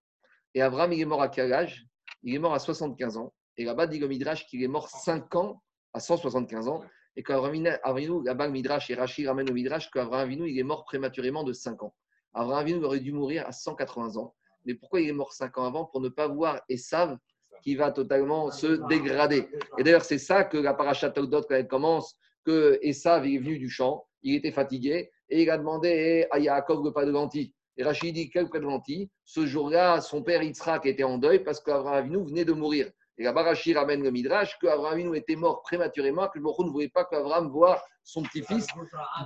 Et 0.55 0.61
Avram, 0.61 0.93
il 0.93 1.01
est 1.01 1.05
mort 1.07 1.23
à 1.23 1.29
quel 1.29 1.53
âge? 1.53 1.87
Il 2.23 2.35
est 2.35 2.39
mort 2.39 2.53
à 2.53 2.59
75 2.59 3.17
ans. 3.17 3.33
Et 3.57 3.65
là-bas, 3.65 3.87
dit 3.87 3.99
le 3.99 4.09
Midrash 4.09 4.47
qu'il 4.47 4.63
est 4.63 4.69
mort 4.69 4.89
5 4.89 5.35
ans 5.37 5.63
à 5.93 6.01
175 6.01 6.69
ans. 6.69 6.83
Et 7.17 7.23
qu'Avram 7.23 7.53
Avinu, 7.83 8.25
là-bas, 8.25 8.49
Midrash, 8.49 8.91
et 8.91 8.95
Rachid 8.95 9.27
ramène 9.27 9.47
le 9.47 9.53
Midrash, 9.53 9.91
qu'Avram 9.91 10.21
Avinu, 10.21 10.49
il 10.49 10.59
est 10.59 10.63
mort 10.63 10.85
prématurément 10.85 11.45
de 11.45 11.53
5 11.53 11.83
ans. 11.83 11.95
Avram 12.35 12.59
Avinu 12.59 12.85
aurait 12.85 13.01
dû 13.01 13.13
mourir 13.13 13.47
à 13.47 13.53
180 13.53 14.17
ans. 14.17 14.35
Mais 14.65 14.75
pourquoi 14.75 15.01
il 15.01 15.09
est 15.09 15.13
mort 15.13 15.33
cinq 15.33 15.59
ans 15.59 15.65
avant? 15.65 15.87
Pour 15.87 16.01
ne 16.01 16.09
pas 16.09 16.29
voir 16.29 16.61
Esav 16.69 17.19
qui 17.63 17.77
va 17.77 17.93
totalement 17.93 18.51
se 18.51 18.87
dégrader. 18.89 19.49
Et 19.79 19.85
d'ailleurs, 19.85 20.05
c'est 20.05 20.19
ça 20.19 20.45
que 20.45 20.57
la 20.57 20.75
paracha 20.75 21.11
Togdot, 21.11 21.43
quand 21.43 21.55
elle 21.55 21.69
commence, 21.69 22.17
que 22.45 22.79
Esav 22.83 23.25
est 23.27 23.39
venu 23.39 23.59
du 23.59 23.71
champ, 23.71 24.05
il 24.23 24.35
était 24.35 24.51
fatigué, 24.51 25.11
et 25.29 25.43
il 25.43 25.51
a 25.51 25.59
demandé 25.59 26.27
à 26.31 26.39
Yaakov 26.39 26.85
le 26.85 26.93
pas 26.93 27.05
de 27.05 27.13
lentilles. 27.13 27.55
Et 27.77 27.85
Rachid 27.85 28.15
dit 28.15 28.31
Quel 28.31 28.51
pas 28.51 28.59
de 28.59 28.65
lentilles? 28.65 29.11
Ce 29.25 29.47
jour-là, 29.47 30.01
son 30.01 30.23
père 30.23 30.43
Yitzhak 30.43 30.87
était 30.87 31.05
en 31.05 31.19
deuil 31.19 31.43
parce 31.43 31.61
qu'Abraham 31.61 32.05
Avinu 32.05 32.25
venait 32.27 32.45
de 32.45 32.53
mourir. 32.53 32.91
Et 33.19 33.25
là-bas, 33.25 33.43
Rachid 33.43 33.77
ramène 33.77 34.03
le 34.03 34.11
Midrash 34.11 34.59
qu'Abraham 34.59 34.95
Avinu 34.95 35.17
était 35.17 35.37
mort 35.37 35.63
prématurément, 35.63 36.29
que 36.29 36.39
le 36.39 36.45
ne 36.45 36.71
voulait 36.71 36.89
pas 36.89 37.05
qu'Abraham 37.05 37.51
voie 37.51 37.83
son 38.03 38.23
petit-fils. 38.23 38.67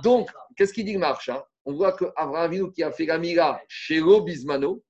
Donc, 0.03 0.29
qu'est-ce 0.55 0.73
qu'il 0.73 0.85
dit 0.85 0.93
le 0.93 0.99
marche 0.99 1.29
hein? 1.29 1.41
On 1.65 1.73
voit 1.73 1.93
qu'Abraham 1.93 2.35
Avinu 2.35 2.71
qui 2.71 2.83
a 2.83 2.91
fait 2.91 3.05
la 3.05 3.17
mira 3.17 3.61
chez 3.67 4.01
Bismano, 4.01 4.83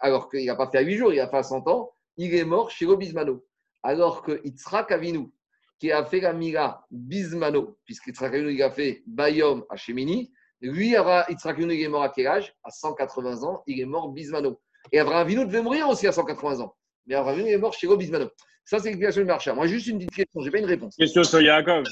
alors 0.00 0.28
qu'il 0.28 0.44
n'a 0.44 0.56
pas 0.56 0.68
fait 0.68 0.78
à 0.78 0.82
8 0.82 0.96
jours, 0.96 1.12
il 1.12 1.20
a 1.20 1.28
fait 1.28 1.36
à 1.36 1.42
100 1.42 1.68
ans, 1.68 1.92
il 2.16 2.34
est 2.34 2.44
mort 2.44 2.70
chez 2.70 2.86
Bismano. 2.96 3.44
Alors 3.82 4.22
que 4.22 4.40
Yitzhak 4.44 4.90
Avinu, 4.90 5.32
qui 5.78 5.90
a 5.90 6.04
fait 6.04 6.20
la 6.20 6.32
Mira 6.32 6.84
Bismano, 6.90 7.78
puisqu'Yitzhak 7.84 8.34
Avinu 8.34 8.52
il 8.52 8.62
a 8.62 8.70
fait 8.70 9.02
Bayom 9.06 9.64
à 9.70 9.76
Shemini, 9.76 10.32
lui, 10.60 10.90
Yitzhak 10.90 11.56
Avinu 11.56 11.74
il 11.74 11.82
est 11.82 11.88
mort 11.88 12.02
à 12.02 12.08
quel 12.08 12.26
âge? 12.26 12.54
À 12.64 12.70
180 12.70 13.44
ans, 13.44 13.62
il 13.66 13.80
est 13.80 13.86
mort 13.86 14.10
Bismano. 14.10 14.60
Et 14.90 14.98
Abraham 14.98 15.22
Avinu 15.22 15.46
devait 15.46 15.62
mourir 15.62 15.88
aussi 15.88 16.06
à 16.06 16.12
180 16.12 16.60
ans. 16.60 16.74
Mais 17.06 17.14
Abraham 17.14 17.40
Avinu 17.40 17.50
est 17.50 17.58
mort 17.58 17.72
chez 17.72 17.88
Bismano. 17.96 18.28
Ça, 18.64 18.78
c'est 18.78 18.86
l'explication 18.86 19.22
du 19.22 19.26
marché. 19.26 19.52
Moi, 19.52 19.66
juste 19.66 19.86
une 19.86 19.98
petite 19.98 20.14
question, 20.14 20.40
je 20.40 20.46
n'ai 20.46 20.50
pas 20.50 20.58
une 20.58 20.64
réponse. 20.66 20.96
Question 20.96 21.24
sur 21.24 21.40
Yaakov. 21.40 21.84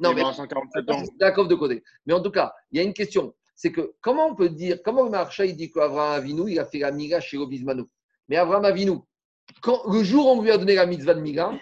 Non, 0.00 0.12
mais. 0.14 0.22
147 0.22 0.90
ans. 0.90 1.02
Yaakov 1.20 1.48
de 1.48 1.54
côté. 1.54 1.82
Mais 2.06 2.12
en 2.12 2.20
tout 2.20 2.30
cas, 2.30 2.52
il 2.70 2.78
y 2.78 2.80
a 2.80 2.82
une 2.84 2.94
question 2.94 3.34
c'est 3.62 3.70
que 3.70 3.94
comment 4.00 4.26
on 4.26 4.34
peut 4.34 4.48
dire, 4.48 4.78
comment 4.84 5.04
le 5.04 5.10
marché 5.10 5.46
il 5.46 5.56
dit 5.56 5.70
qu'Abraham 5.70 6.14
Avinu, 6.14 6.50
il 6.50 6.58
a 6.58 6.64
fait 6.64 6.78
la 6.78 6.90
miga 6.90 7.20
chez 7.20 7.36
Obismano 7.36 7.88
Mais 8.28 8.36
Abraham 8.36 8.64
Avinu, 8.64 8.98
quand, 9.60 9.82
le 9.88 10.02
jour 10.02 10.26
où 10.26 10.30
on 10.30 10.42
lui 10.42 10.50
a 10.50 10.58
donné 10.58 10.74
la 10.74 10.84
mitzvah 10.84 11.14
de 11.14 11.20
miga, 11.20 11.52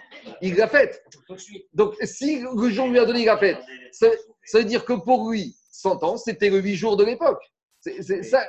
il 0.41 0.55
l'a 0.55 0.67
faite. 0.67 1.03
Donc, 1.73 1.95
si 2.03 2.39
le 2.39 2.69
jour 2.69 2.85
où 2.85 2.87
on 2.87 2.91
lui 2.91 2.97
a 2.97 3.05
donné, 3.05 3.19
il 3.19 3.25
l'a 3.25 3.37
faite, 3.37 3.59
ça, 3.91 4.07
veut 4.53 4.63
dire 4.63 4.83
que 4.83 4.93
pour 4.93 5.29
lui, 5.29 5.55
100 5.71 6.03
ans, 6.03 6.17
c'était 6.17 6.49
le 6.49 6.59
8 6.59 6.75
jours 6.75 6.97
de 6.97 7.03
l'époque. 7.03 7.43
C'est 7.81 8.23
ça. 8.23 8.47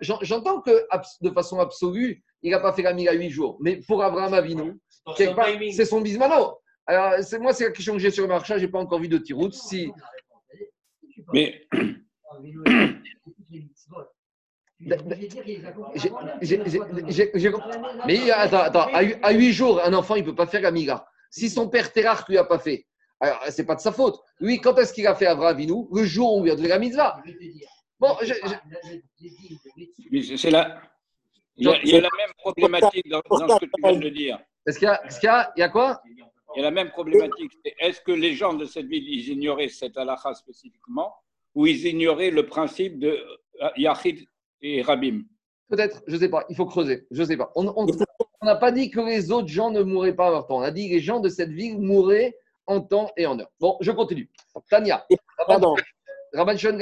j'entends 0.00 0.62
que 0.62 0.86
de 1.20 1.30
façon 1.30 1.58
absolue, 1.58 2.22
il 2.46 2.52
n'a 2.52 2.60
pas 2.60 2.72
fait 2.72 2.82
la 2.82 2.92
miga 2.92 3.12
8 3.12 3.30
jours. 3.30 3.58
Mais 3.60 3.80
pour 3.86 4.02
Abraham 4.04 4.32
Avinu, 4.32 4.78
c'est 5.16 5.84
son 5.84 6.00
bismano. 6.00 6.58
Alors, 6.86 7.14
moi, 7.40 7.52
c'est 7.52 7.64
la 7.64 7.72
question 7.72 7.94
que 7.94 7.98
j'ai 7.98 8.12
sur 8.12 8.22
le 8.22 8.28
marché, 8.28 8.54
je 8.56 8.64
n'ai 8.64 8.70
pas 8.70 8.78
encore 8.78 9.00
vu 9.00 9.08
de 9.08 9.18
tiroute. 9.18 9.52
Si... 9.52 9.90
Mais 11.32 11.66
mais 18.06 18.30
attends, 18.30 18.60
attends, 18.60 18.88
à 18.92 19.32
8 19.32 19.52
jours, 19.52 19.82
un 19.82 19.92
enfant, 19.94 20.14
il 20.14 20.20
ne 20.20 20.26
peut 20.26 20.34
pas 20.36 20.46
faire 20.46 20.60
la 20.60 20.70
miga. 20.70 21.04
Si 21.30 21.50
son 21.50 21.68
père 21.68 21.92
Terach 21.92 22.28
ne 22.28 22.34
lui 22.34 22.38
a 22.38 22.44
pas 22.44 22.60
fait, 22.60 22.86
alors 23.18 23.42
c'est 23.48 23.66
pas 23.66 23.74
de 23.74 23.80
sa 23.80 23.90
faute. 23.90 24.20
Lui, 24.38 24.60
quand 24.60 24.78
est-ce 24.78 24.92
qu'il 24.92 25.06
a 25.08 25.16
fait 25.16 25.26
Abraham 25.26 25.56
Avinu? 25.56 25.86
Le 25.92 26.04
jour 26.04 26.36
où 26.36 26.46
il 26.46 26.52
a 26.52 26.54
donné 26.54 26.68
la 26.68 26.78
mitzvah. 26.78 27.20
Bon, 27.98 28.16
c'est 30.36 30.50
là. 30.50 30.80
Il 31.58 31.66
y, 31.66 31.70
a, 31.70 31.82
il 31.82 31.88
y, 31.88 31.96
a, 31.96 32.00
la 32.00 32.08
même 32.18 32.32
problématique 32.38 33.08
dans, 33.08 33.22
dans, 33.30 33.48
ce 33.48 33.60
que 33.60 33.64
tu 33.64 33.82
viens 33.82 33.98
de 33.98 34.08
dire. 34.10 34.38
Est-ce 34.66 34.78
qu'il 34.78 34.88
y, 34.88 35.20
qu 35.20 35.26
y, 35.26 35.60
y, 35.60 35.62
a 35.62 35.68
quoi? 35.70 36.02
Il 36.54 36.58
y 36.58 36.60
a 36.60 36.62
la 36.64 36.70
même 36.70 36.90
problématique. 36.90 37.52
Est-ce 37.78 38.00
que 38.00 38.12
les 38.12 38.34
gens 38.34 38.54
de 38.54 38.66
cette 38.66 38.86
ville, 38.86 39.08
ils 39.08 39.28
ignoraient 39.30 39.68
cette 39.68 39.96
halakha 39.96 40.34
spécifiquement 40.34 41.14
où 41.54 41.66
ils 41.66 41.86
ignoraient 41.86 42.30
le 42.30 42.46
principe 42.46 42.98
de 42.98 43.18
euh, 43.62 43.68
Yachid 43.76 44.26
et 44.60 44.82
Rabim 44.82 45.22
Peut-être, 45.68 46.02
je 46.06 46.14
ne 46.14 46.20
sais 46.20 46.28
pas, 46.28 46.44
il 46.48 46.54
faut 46.54 46.66
creuser, 46.66 47.06
je 47.10 47.22
ne 47.22 47.26
sais 47.26 47.36
pas. 47.36 47.50
On 47.56 47.64
n'a 48.42 48.54
pas 48.54 48.70
dit 48.70 48.90
que 48.90 49.00
les 49.00 49.32
autres 49.32 49.48
gens 49.48 49.70
ne 49.70 49.82
mourraient 49.82 50.14
pas 50.14 50.28
en 50.28 50.30
leur 50.30 50.46
temps, 50.46 50.58
on 50.58 50.62
a 50.62 50.70
dit 50.70 50.88
que 50.88 50.94
les 50.94 51.00
gens 51.00 51.18
de 51.18 51.28
cette 51.28 51.50
ville 51.50 51.78
mourraient 51.78 52.36
en 52.66 52.80
temps 52.80 53.10
et 53.16 53.26
en 53.26 53.38
heure. 53.40 53.50
Bon, 53.58 53.76
je 53.80 53.90
continue. 53.90 54.30
Tania. 54.70 55.04
Rabban 56.32 56.56
Shon 56.56 56.78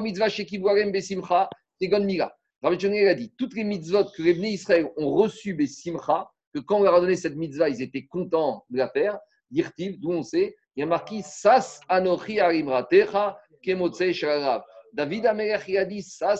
mitzvah 0.00 0.28
shekivuarem 0.28 0.90
besimcha, 0.90 1.48
tegon 1.80 2.04
mila. 2.04 2.36
Rabban 2.62 2.78
Shon 2.78 2.92
a 2.92 3.14
dit 3.14 3.32
toutes 3.36 3.54
les 3.54 3.64
mitzvot 3.64 4.04
que 4.16 4.22
les 4.22 4.34
Bnei 4.34 4.52
Israël 4.52 4.88
ont 4.96 5.12
reçues 5.12 5.54
besimcha, 5.54 6.30
que 6.54 6.60
quand 6.60 6.78
on 6.78 6.82
leur 6.84 6.94
a 6.94 7.00
donné 7.00 7.16
cette 7.16 7.34
mitzvah, 7.34 7.68
ils 7.68 7.82
étaient 7.82 8.06
contents 8.06 8.64
de 8.70 8.78
la 8.78 8.88
faire, 8.88 9.18
dire-t-il, 9.50 9.98
d'où 9.98 10.12
on 10.12 10.22
sait, 10.22 10.54
il 10.76 10.80
y 10.80 10.82
a 10.82 10.86
marqué 10.86 11.22
Sas 11.22 11.80
anochi 11.88 12.38
arimratecha 12.38 13.38
David 14.92 15.26
Amelech 15.26 15.68
a 15.76 15.84
dit 15.84 16.02
Ça, 16.02 16.34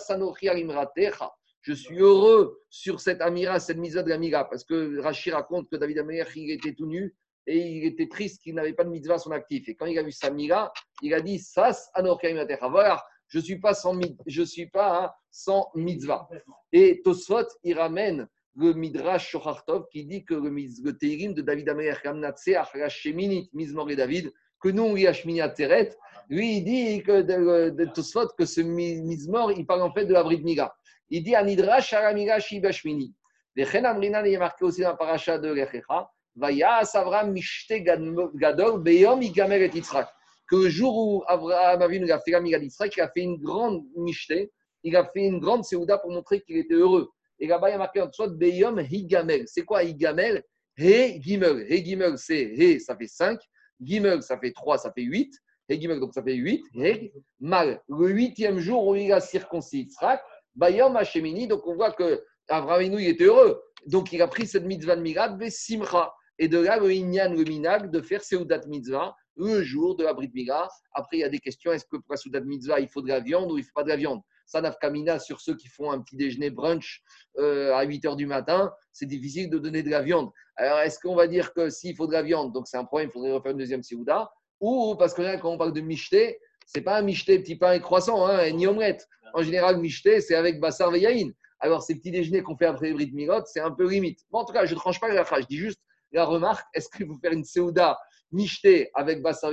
Je 1.61 1.73
suis 1.73 1.99
heureux 1.99 2.61
sur 2.69 2.99
cette 2.99 3.21
amira, 3.21 3.59
cette 3.59 3.77
mise 3.77 3.95
de 3.95 4.09
l'amira, 4.09 4.49
parce 4.49 4.63
que 4.63 4.99
Rachid 4.99 5.33
raconte 5.33 5.69
que 5.69 5.75
David 5.75 5.99
Amelech 5.99 6.35
était 6.35 6.73
tout 6.73 6.85
nu 6.85 7.15
et 7.45 7.57
il 7.57 7.85
était 7.85 8.07
triste 8.07 8.41
qu'il 8.41 8.55
n'avait 8.55 8.73
pas 8.73 8.83
de 8.83 8.89
mitzvah 8.89 9.15
à 9.15 9.19
son 9.19 9.31
actif. 9.31 9.67
Et 9.67 9.75
quand 9.75 9.85
il 9.85 9.97
a 9.99 10.03
vu 10.03 10.11
Samira, 10.11 10.71
il 11.01 11.13
a 11.13 11.19
dit 11.19 11.39
Sas 11.39 11.91
Voilà, 11.95 13.03
je 13.33 13.39
ne 13.39 13.43
suis 13.43 13.57
pas 13.57 13.73
sans, 13.73 13.99
je 14.27 14.43
suis 14.43 14.67
pas 14.67 15.05
hein, 15.05 15.11
sans 15.31 15.71
mitzvah. 15.73 16.29
Et 16.71 17.01
Tosfot, 17.03 17.47
il 17.63 17.79
ramène 17.79 18.27
le 18.55 18.73
Midrash 18.73 19.29
Shochartov 19.29 19.87
qui 19.91 20.05
dit 20.05 20.23
que 20.23 20.35
le, 20.35 20.51
le 20.51 20.91
Teirim 20.95 21.33
de 21.33 21.41
David 21.41 21.67
Amer, 21.69 21.99
Kamnatseach, 22.03 22.67
Sheminit, 22.89 23.49
Mizmor 23.51 23.89
et 23.89 23.95
David, 23.95 24.31
que 24.61 24.69
nous 24.69 24.83
on 24.83 24.93
lit 24.93 25.07
à 25.41 25.49
Teret, 25.49 25.95
lui 26.29 26.57
il 26.57 26.63
dit 26.63 27.01
que 27.01 27.23
de, 27.23 27.71
de 27.71 27.85
Tosfot 27.85 28.27
que 28.37 28.45
ce 28.45 28.61
Mizmor, 28.61 29.51
il 29.53 29.65
parle 29.65 29.81
en 29.81 29.91
fait 29.91 30.05
de 30.05 30.13
la 30.13 30.21
Brit 30.21 30.43
Miga. 30.43 30.71
Il 31.09 31.23
dit 31.23 31.33
Anidrash 31.33 31.91
Aramira 31.91 32.39
Shibashmini. 32.39 33.15
Les 33.55 33.75
Amrina, 33.75 34.25
il 34.27 34.35
est 34.35 34.37
marqué 34.37 34.63
aussi 34.63 34.81
dans 34.81 34.89
la 34.89 34.95
paracha 34.95 35.39
de 35.39 35.51
Lechecha, 35.51 36.07
Vaya 36.35 36.85
Savram 36.85 37.31
Mishte 37.31 37.81
Gadol 37.81 38.83
Beyom 38.83 39.23
Igamer 39.23 39.63
et 39.63 39.71
Yitzhak. 39.73 40.07
Le 40.53 40.69
jour 40.69 40.95
où 40.95 41.23
Abraham 41.25 41.81
a 41.81 42.19
fait 42.19 42.31
la 42.31 42.41
d'Yitzhak, 42.41 42.95
il 42.95 43.01
a 43.01 43.09
fait 43.09 43.21
une 43.21 43.37
grande 43.37 43.83
Mishte, 43.95 44.51
il 44.83 44.95
a 44.95 45.03
fait 45.03 45.25
une 45.25 45.39
grande 45.39 45.65
Seouda 45.65 45.97
pour 45.97 46.11
montrer 46.11 46.41
qu'il 46.41 46.57
était 46.57 46.75
heureux. 46.75 47.09
Et 47.39 47.47
là-bas, 47.47 47.69
il 47.69 47.71
y 47.71 47.75
a 47.75 47.79
marqué 47.79 48.01
en 48.01 48.05
dessous 48.05 48.29
Beyom 48.29 48.79
Higamel. 48.79 49.45
C'est 49.47 49.63
quoi 49.63 49.83
Higamel? 49.83 50.43
He 50.77 51.19
Gimel. 51.19 51.65
He 51.67 51.83
Gimel, 51.83 52.19
c'est 52.19 52.53
He, 52.55 52.79
ça 52.79 52.95
fait 52.95 53.07
5. 53.07 53.39
Gimel, 53.81 54.21
ça 54.21 54.37
fait 54.37 54.51
3, 54.51 54.77
ça 54.77 54.91
fait 54.91 55.01
8. 55.01 55.33
He 55.69 55.81
Gimel, 55.81 55.99
donc 55.99 56.13
ça 56.13 56.21
fait 56.21 56.35
8. 56.35 56.63
He 56.75 57.11
Mal. 57.39 57.81
Le 57.89 58.09
huitième 58.09 58.59
jour 58.59 58.85
où 58.85 58.95
il 58.95 59.11
a 59.11 59.21
circoncis 59.21 59.85
Yitzhak, 59.85 60.21
Bayom 60.53 60.95
Hashemini, 60.95 61.47
donc 61.47 61.65
on 61.65 61.73
voit 61.73 61.93
que 61.93 62.23
Abraham 62.47 62.99
il 62.99 63.07
était 63.07 63.25
heureux. 63.25 63.59
Donc 63.87 64.13
il 64.13 64.21
a 64.21 64.27
pris 64.27 64.45
cette 64.45 64.65
mitzvah 64.65 64.97
de 64.97 65.01
Mirad, 65.01 65.43
Simcha. 65.49 66.13
Et 66.37 66.47
de 66.47 66.59
là, 66.59 66.77
le 66.77 66.91
Inyan, 66.91 67.33
le 67.33 67.43
Minag, 67.43 67.89
de 67.89 68.01
faire 68.01 68.23
Seudat 68.23 68.61
Mitzvah 68.67 69.15
le 69.35 69.63
jour 69.63 69.95
de 69.95 70.03
la 70.03 70.13
Brit 70.13 70.31
Mila. 70.33 70.67
Après, 70.93 71.17
il 71.17 71.19
y 71.21 71.23
a 71.23 71.29
des 71.29 71.39
questions 71.39 71.71
est-ce 71.71 71.85
que 71.85 71.97
pour 71.97 72.11
la 72.11 72.17
Seudat 72.17 72.41
Mitzvah, 72.41 72.79
il 72.79 72.87
faut 72.87 73.01
de 73.01 73.07
la 73.07 73.19
viande 73.19 73.51
ou 73.51 73.57
il 73.57 73.61
ne 73.61 73.65
faut 73.65 73.73
pas 73.73 73.83
de 73.83 73.89
la 73.89 73.95
viande? 73.95 74.21
Ça 74.45 74.61
n'a 74.61 74.71
kamina 74.71 75.19
sur 75.19 75.41
ceux 75.41 75.55
qui 75.55 75.67
font 75.67 75.91
un 75.91 76.01
petit 76.01 76.15
déjeuner 76.15 76.49
brunch 76.49 77.01
euh, 77.37 77.73
à 77.73 77.83
8 77.83 78.03
h 78.05 78.15
du 78.15 78.25
matin. 78.25 78.71
C'est 78.91 79.05
difficile 79.05 79.49
de 79.49 79.57
donner 79.57 79.83
de 79.83 79.89
la 79.89 80.01
viande. 80.01 80.29
Alors, 80.55 80.79
est-ce 80.79 80.99
qu'on 80.99 81.15
va 81.15 81.27
dire 81.27 81.53
que 81.53 81.69
s'il 81.69 81.95
faut 81.95 82.07
de 82.07 82.13
la 82.13 82.21
viande, 82.21 82.53
donc 82.53 82.67
c'est 82.67 82.77
un 82.77 82.85
problème, 82.85 83.09
il 83.09 83.13
faudrait 83.13 83.31
refaire 83.31 83.51
une 83.51 83.57
deuxième 83.57 83.83
Seudat 83.83 84.31
Ou 84.59 84.95
parce 84.97 85.13
que 85.13 85.21
là, 85.21 85.37
quand 85.37 85.51
on 85.51 85.57
parle 85.57 85.73
de 85.73 85.81
michté, 85.81 86.39
c'est 86.65 86.81
pas 86.81 86.97
un 86.97 87.01
michté 87.01 87.39
petit 87.39 87.55
pain 87.55 87.73
et 87.73 87.81
croissant, 87.81 88.25
hein, 88.25 88.49
ni 88.51 88.67
omelette. 88.67 89.07
En 89.33 89.41
général, 89.41 89.77
michté, 89.77 90.21
c'est 90.21 90.35
avec 90.35 90.59
bassar 90.59 90.91
veyaïn. 90.91 91.31
Alors, 91.59 91.81
ces 91.81 91.95
petits 91.95 92.11
déjeuners 92.11 92.43
qu'on 92.43 92.57
fait 92.57 92.65
après 92.65 92.87
les 92.87 92.93
Brit 92.93 93.11
Milot, 93.13 93.45
c'est 93.45 93.61
un 93.61 93.71
peu 93.71 93.89
limite. 93.89 94.19
En 94.31 94.43
tout 94.43 94.53
cas, 94.53 94.65
je 94.65 94.73
ne 94.73 94.79
tranche 94.79 94.99
pas 94.99 95.11
la 95.11 95.23
phrase. 95.23 95.43
Je 95.43 95.47
dis 95.47 95.57
juste 95.57 95.79
la 96.11 96.25
remarque, 96.25 96.67
est-ce 96.73 96.89
qu'il 96.89 97.07
faut 97.07 97.17
faire 97.17 97.31
une 97.31 97.43
Seouda 97.43 97.97
nichetée 98.33 98.89
avec 98.93 99.21
Bassar 99.21 99.51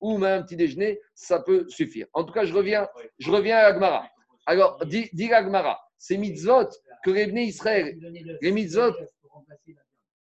ou 0.00 0.18
même 0.18 0.40
un 0.40 0.42
petit 0.42 0.56
déjeuner, 0.56 1.00
ça 1.14 1.40
peut 1.40 1.66
suffire. 1.68 2.06
En 2.12 2.24
tout 2.24 2.32
cas, 2.32 2.44
je 2.44 2.52
reviens, 2.52 2.88
je 3.18 3.30
reviens 3.30 3.56
à 3.56 3.66
Agmara. 3.66 4.08
Alors, 4.44 4.78
dis, 4.86 5.08
dis 5.12 5.32
Agmara, 5.32 5.78
ces 5.98 6.18
mitzvot 6.18 6.68
que 7.04 7.10
les 7.10 7.26
Israël, 7.42 7.96
les 8.40 8.52
mitzvot, 8.52 8.92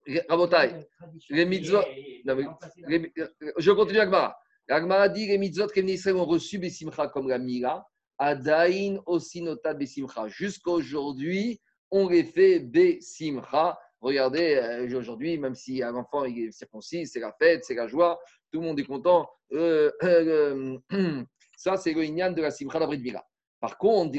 les 0.06 1.44
mitzvot, 1.44 1.82
je 3.58 3.70
continue 3.72 3.98
Agmara. 3.98 4.36
Agmara 4.68 5.08
dit 5.08 5.26
les 5.26 5.38
mitzvot 5.38 5.66
que 5.66 5.80
Israël 5.80 6.16
ont 6.16 6.24
reçu 6.24 6.58
Bessimcha 6.58 7.08
comme 7.08 7.28
la 7.28 7.38
Mila, 7.38 7.86
Adain 8.18 8.98
aussi 9.06 9.42
nota 9.42 9.74
Bessimcha. 9.74 10.28
Jusqu'à 10.28 10.70
aujourd'hui, 10.70 11.60
on 11.90 12.08
les 12.08 12.24
fait 12.24 12.60
Bessimcha 12.60 13.78
Regardez, 14.04 14.56
euh, 14.56 14.98
aujourd'hui, 14.98 15.38
même 15.38 15.54
si 15.54 15.82
un 15.82 15.94
enfant 15.94 16.26
est 16.26 16.52
circoncis, 16.52 17.06
c'est 17.06 17.20
la 17.20 17.32
fête, 17.32 17.64
c'est 17.64 17.74
la 17.74 17.88
joie, 17.88 18.20
tout 18.52 18.60
le 18.60 18.66
monde 18.66 18.78
est 18.78 18.84
content. 18.84 19.30
Euh, 19.52 19.90
euh, 20.02 20.76
ça, 21.56 21.78
c'est 21.78 21.94
le 21.94 22.04
Inyan 22.04 22.32
de 22.32 22.42
la 22.42 22.50
Simcha 22.50 22.78
d'Abrit 22.78 23.14
Par 23.60 23.78
contre, 23.78 24.12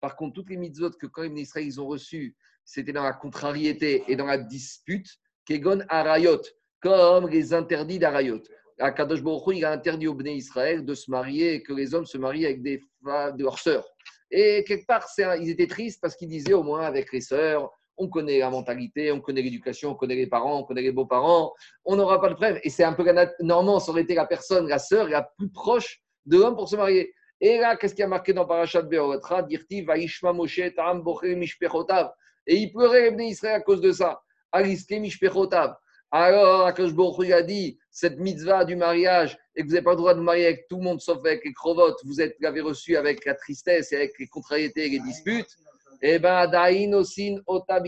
Par 0.00 0.16
contre, 0.16 0.34
toutes 0.34 0.48
les 0.48 0.56
mitzvot 0.56 0.90
que 0.92 1.06
quand 1.06 1.20
les 1.20 1.42
Israël 1.42 1.66
ils 1.66 1.78
ont 1.78 1.86
reçues, 1.86 2.34
c'était 2.64 2.94
dans 2.94 3.02
la 3.02 3.12
contrariété 3.12 4.02
et 4.08 4.16
dans 4.16 4.24
la 4.24 4.38
dispute, 4.38 5.18
Kegon 5.44 5.80
Arayot, 5.90 6.40
comme 6.80 7.28
les 7.28 7.52
interdits 7.52 7.98
d'Arayot. 7.98 8.40
Akadosh 8.78 9.22
Baruch 9.22 9.56
il 9.58 9.64
a 9.66 9.72
interdit 9.72 10.08
aux 10.08 10.14
Bnei 10.14 10.36
Israël 10.36 10.86
de 10.86 10.94
se 10.94 11.10
marier 11.10 11.52
et 11.52 11.62
que 11.62 11.74
les 11.74 11.94
hommes 11.94 12.06
se 12.06 12.16
marient 12.16 12.46
avec 12.46 12.62
des 12.62 12.82
de 13.02 13.42
leurs 13.42 13.58
sœurs. 13.58 13.86
Et 14.30 14.64
quelque 14.64 14.86
part, 14.86 15.06
ils 15.40 15.50
étaient 15.50 15.66
tristes 15.66 16.00
parce 16.00 16.14
qu'ils 16.16 16.28
disaient 16.28 16.52
au 16.52 16.62
moins 16.62 16.82
avec 16.82 17.12
les 17.12 17.20
sœurs, 17.20 17.70
on 17.96 18.08
connaît 18.08 18.38
la 18.38 18.50
mentalité, 18.50 19.12
on 19.12 19.20
connaît 19.20 19.42
l'éducation, 19.42 19.90
on 19.90 19.94
connaît 19.94 20.14
les 20.14 20.26
parents, 20.26 20.60
on 20.60 20.64
connaît 20.64 20.82
les 20.82 20.92
beaux-parents, 20.92 21.52
on 21.84 21.96
n'aura 21.96 22.20
pas 22.20 22.28
de 22.28 22.34
problème. 22.34 22.58
Et 22.62 22.70
c'est 22.70 22.84
un 22.84 22.94
peu 22.94 23.04
normalement, 23.40 23.78
ça 23.78 23.90
aurait 23.92 24.02
été 24.02 24.14
la 24.14 24.26
personne, 24.26 24.68
la 24.68 24.78
sœur 24.78 25.08
la 25.08 25.22
plus 25.36 25.50
proche 25.50 26.00
de 26.24 26.38
l'homme 26.38 26.56
pour 26.56 26.68
se 26.68 26.76
marier. 26.76 27.12
Et 27.40 27.58
là, 27.58 27.76
qu'est-ce 27.76 27.94
qui 27.94 28.02
a 28.02 28.06
marqué 28.06 28.32
dans 28.32 28.46
Parashat 28.46 28.82
Be'oratra 28.82 29.42
Dirti 29.42 29.82
Vaishma 29.82 30.32
Moshe 30.32 30.60
Ta'am 30.74 31.02
Mishpechotav. 31.22 32.12
Et 32.46 32.56
il 32.56 32.72
pleurait 32.72 33.10
les 33.10 33.24
Israël 33.24 33.56
à 33.56 33.60
cause 33.60 33.80
de 33.80 33.92
ça. 33.92 34.20
Aliske 34.52 34.92
Mishpechotav. 34.92 35.74
Alors, 36.12 36.66
Akash 36.66 36.90
il 37.22 37.32
a 37.32 37.42
dit 37.42 37.78
cette 37.90 38.18
mitzvah 38.18 38.64
du 38.64 38.74
mariage 38.74 39.38
et 39.54 39.62
que 39.62 39.66
vous 39.66 39.74
n'avez 39.74 39.84
pas 39.84 39.92
le 39.92 39.96
droit 39.96 40.14
de 40.14 40.20
marier 40.20 40.46
avec 40.46 40.66
tout 40.68 40.78
le 40.78 40.82
monde 40.82 41.00
sauf 41.00 41.18
avec 41.18 41.44
les 41.44 41.52
crovotes, 41.52 41.98
vous 42.04 42.14
l'avez 42.40 42.60
reçu 42.60 42.96
avec 42.96 43.24
la 43.24 43.34
tristesse 43.34 43.92
et 43.92 43.96
avec 43.96 44.18
les 44.18 44.26
contrariétés 44.26 44.86
et 44.86 44.88
les 44.88 44.98
disputes. 45.00 45.56
Eh 46.02 46.18
bien, 46.18 46.48
Dain 46.48 46.92
Osin 46.94 47.36
Ota 47.46 47.80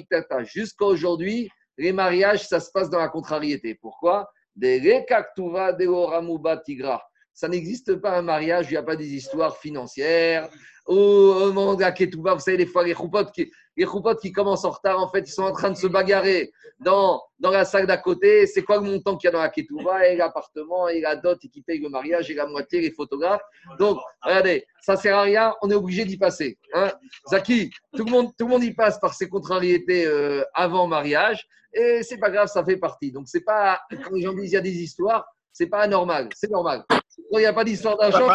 Jusqu'à 0.42 0.84
aujourd'hui, 0.84 1.48
les 1.78 1.92
mariages, 1.92 2.46
ça 2.46 2.60
se 2.60 2.70
passe 2.70 2.90
dans 2.90 2.98
la 2.98 3.08
contrariété. 3.08 3.74
Pourquoi? 3.74 4.30
Des 4.54 5.04
Tigra. 6.64 7.02
Ça 7.34 7.48
n'existe 7.48 7.96
pas 7.96 8.18
un 8.18 8.22
mariage, 8.22 8.66
il 8.68 8.72
n'y 8.72 8.76
a 8.76 8.82
pas 8.82 8.96
des 8.96 9.14
histoires 9.14 9.56
financières. 9.56 10.48
Ou 10.88 10.94
au 10.94 11.52
monde 11.52 11.80
vous 11.80 12.38
savez, 12.40 12.56
des 12.56 12.66
fois, 12.66 12.82
les 12.84 12.94
choupotes 12.94 13.30
qui, 13.32 13.50
les 13.76 13.86
qui 14.20 14.32
commencent 14.32 14.64
en 14.64 14.70
retard, 14.70 14.98
en 15.00 15.08
fait, 15.08 15.20
ils 15.20 15.32
sont 15.32 15.44
en 15.44 15.52
train 15.52 15.70
de 15.70 15.76
se 15.76 15.86
bagarrer 15.86 16.52
dans, 16.80 17.22
dans 17.38 17.50
la 17.50 17.64
salle 17.64 17.86
d'à 17.86 17.96
côté. 17.96 18.46
C'est 18.46 18.62
quoi 18.62 18.78
le 18.78 18.82
montant 18.82 19.16
qu'il 19.16 19.28
y 19.28 19.30
a 19.30 19.32
dans 19.32 19.40
la 19.40 19.48
Ketouba 19.48 20.08
Et 20.08 20.16
l'appartement, 20.16 20.88
et 20.88 21.00
la 21.00 21.14
dot, 21.16 21.38
et 21.44 21.48
qui 21.48 21.62
paye 21.62 21.78
le 21.78 21.88
mariage, 21.88 22.30
et 22.30 22.34
la 22.34 22.46
moitié, 22.46 22.80
les 22.80 22.90
photographes? 22.90 23.42
Donc, 23.78 23.98
regardez, 24.22 24.66
ça 24.80 24.96
sert 24.96 25.16
à 25.16 25.22
rien, 25.22 25.54
on 25.62 25.70
est 25.70 25.74
obligé 25.74 26.04
d'y 26.04 26.18
passer. 26.18 26.58
Hein 26.74 26.90
Zaki, 27.30 27.70
tout 27.96 28.04
le, 28.04 28.10
monde, 28.10 28.30
tout 28.36 28.46
le 28.46 28.50
monde 28.50 28.64
y 28.64 28.74
passe 28.74 28.98
par 28.98 29.14
ses 29.14 29.28
contrariétés 29.28 30.04
euh, 30.06 30.42
avant 30.52 30.88
mariage, 30.88 31.46
et 31.72 32.02
c'est 32.02 32.18
pas 32.18 32.30
grave, 32.30 32.48
ça 32.48 32.64
fait 32.64 32.76
partie. 32.76 33.12
Donc, 33.12 33.28
c'est 33.28 33.40
pas, 33.40 33.80
quand 33.90 34.12
les 34.12 34.22
gens 34.22 34.34
disent 34.34 34.50
il 34.50 34.54
y 34.54 34.56
a 34.56 34.60
des 34.60 34.82
histoires, 34.82 35.24
c'est 35.52 35.66
pas 35.66 35.80
anormal, 35.80 36.28
c'est 36.34 36.50
normal. 36.50 36.84
Quand 36.88 37.38
il 37.38 37.40
n'y 37.40 37.46
a 37.46 37.52
pas 37.52 37.64
d'histoire 37.64 37.96
d'argent, 37.96 38.28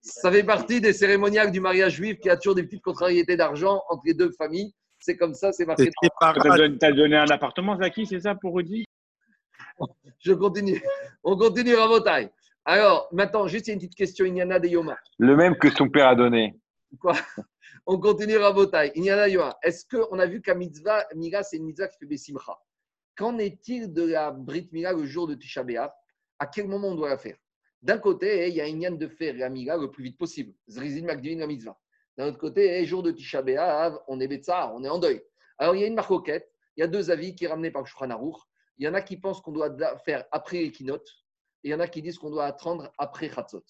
ça 0.00 0.30
fait 0.30 0.44
partie 0.44 0.80
des 0.80 0.92
cérémoniales 0.92 1.50
du 1.50 1.60
mariage 1.60 1.94
juif 1.94 2.18
qui 2.18 2.28
a 2.28 2.36
toujours 2.36 2.54
des 2.54 2.64
petites 2.64 2.82
contrariétés 2.82 3.36
d'argent 3.36 3.82
entre 3.88 4.02
les 4.04 4.14
deux 4.14 4.30
familles. 4.32 4.72
C'est 4.98 5.16
comme 5.16 5.34
ça, 5.34 5.52
c'est 5.52 5.64
marqué. 5.64 5.90
Tu 5.90 6.86
as 6.86 6.92
donné 6.92 7.16
un 7.16 7.28
appartement, 7.28 7.76
Zaki, 7.76 8.06
c'est 8.06 8.20
ça 8.20 8.34
pour 8.34 8.54
Rudy? 8.54 8.84
Je 10.20 10.32
continue. 10.32 10.80
On 11.24 11.36
continue 11.36 11.76
à 11.76 11.88
taille. 12.00 12.30
Alors, 12.64 13.08
maintenant, 13.10 13.48
juste 13.48 13.66
une 13.66 13.78
petite 13.78 13.96
question. 13.96 14.24
Il 14.24 14.36
y 14.36 14.42
en 14.42 14.50
a 14.50 14.60
des 14.60 14.68
Yoma. 14.68 14.96
Le 15.18 15.34
même 15.34 15.56
que 15.56 15.70
son 15.70 15.88
père 15.88 16.08
a 16.08 16.14
donné. 16.14 16.54
Quoi? 17.00 17.14
On 17.86 17.98
continue 17.98 18.36
à 18.36 18.54
taille. 18.70 18.92
Il 18.94 19.04
y 19.04 19.12
en 19.12 19.18
a 19.18 19.28
Yoma. 19.28 19.56
Est-ce 19.62 19.84
qu'on 19.88 20.18
a 20.18 20.26
vu 20.26 20.40
qu'à 20.40 20.54
mitzvah, 20.54 21.04
Mira, 21.16 21.42
c'est 21.42 21.56
une 21.56 21.64
mitzvah 21.64 21.88
qui 21.88 21.98
fait 21.98 22.06
Bessimcha 22.06 22.56
Qu'en 23.16 23.38
est-il 23.38 23.92
de 23.92 24.04
la 24.04 24.30
Brit 24.30 24.68
Mira 24.72 24.92
le 24.92 25.04
jour 25.04 25.26
de 25.26 25.34
Tisha 25.34 25.64
À 26.38 26.46
quel 26.46 26.68
moment 26.68 26.88
on 26.88 26.94
doit 26.94 27.10
la 27.10 27.18
faire? 27.18 27.36
D'un 27.82 27.98
côté, 27.98 28.48
il 28.48 28.54
y 28.54 28.60
a 28.60 28.68
une 28.68 28.96
de 28.96 29.08
faire 29.08 29.34
la 29.34 29.48
miga 29.48 29.76
le 29.76 29.90
plus 29.90 30.04
vite 30.04 30.16
possible. 30.16 30.54
Zrizin 30.68 31.04
Magdivin 31.04 31.40
la 31.40 31.46
mitzvah. 31.46 31.78
D'un 32.16 32.28
autre 32.28 32.38
côté, 32.38 32.84
jour 32.86 33.02
de 33.02 33.10
Tisha 33.10 33.42
on 34.06 34.20
est 34.20 34.28
Betsar, 34.28 34.74
on 34.74 34.84
est 34.84 34.88
en 34.88 34.98
deuil. 34.98 35.22
Alors, 35.58 35.74
il 35.74 35.80
y 35.80 35.84
a 35.84 35.86
une 35.86 35.94
marcoquette, 35.94 36.50
il 36.76 36.80
y 36.80 36.84
a 36.84 36.86
deux 36.86 37.10
avis 37.10 37.34
qui 37.34 37.44
sont 37.44 37.50
ramenés 37.50 37.70
par 37.70 37.82
le 37.82 37.86
Shulchan 37.86 38.32
Il 38.78 38.84
y 38.84 38.88
en 38.88 38.94
a 38.94 39.02
qui 39.02 39.16
pensent 39.16 39.40
qu'on 39.40 39.52
doit 39.52 39.74
faire 40.04 40.24
après 40.30 40.64
Ekinot, 40.64 40.96
et 40.96 41.68
il 41.68 41.70
y 41.70 41.74
en 41.74 41.80
a 41.80 41.88
qui 41.88 42.02
disent 42.02 42.18
qu'on 42.18 42.30
doit 42.30 42.46
attendre 42.46 42.92
après 42.98 43.28
Chatzot. 43.28 43.64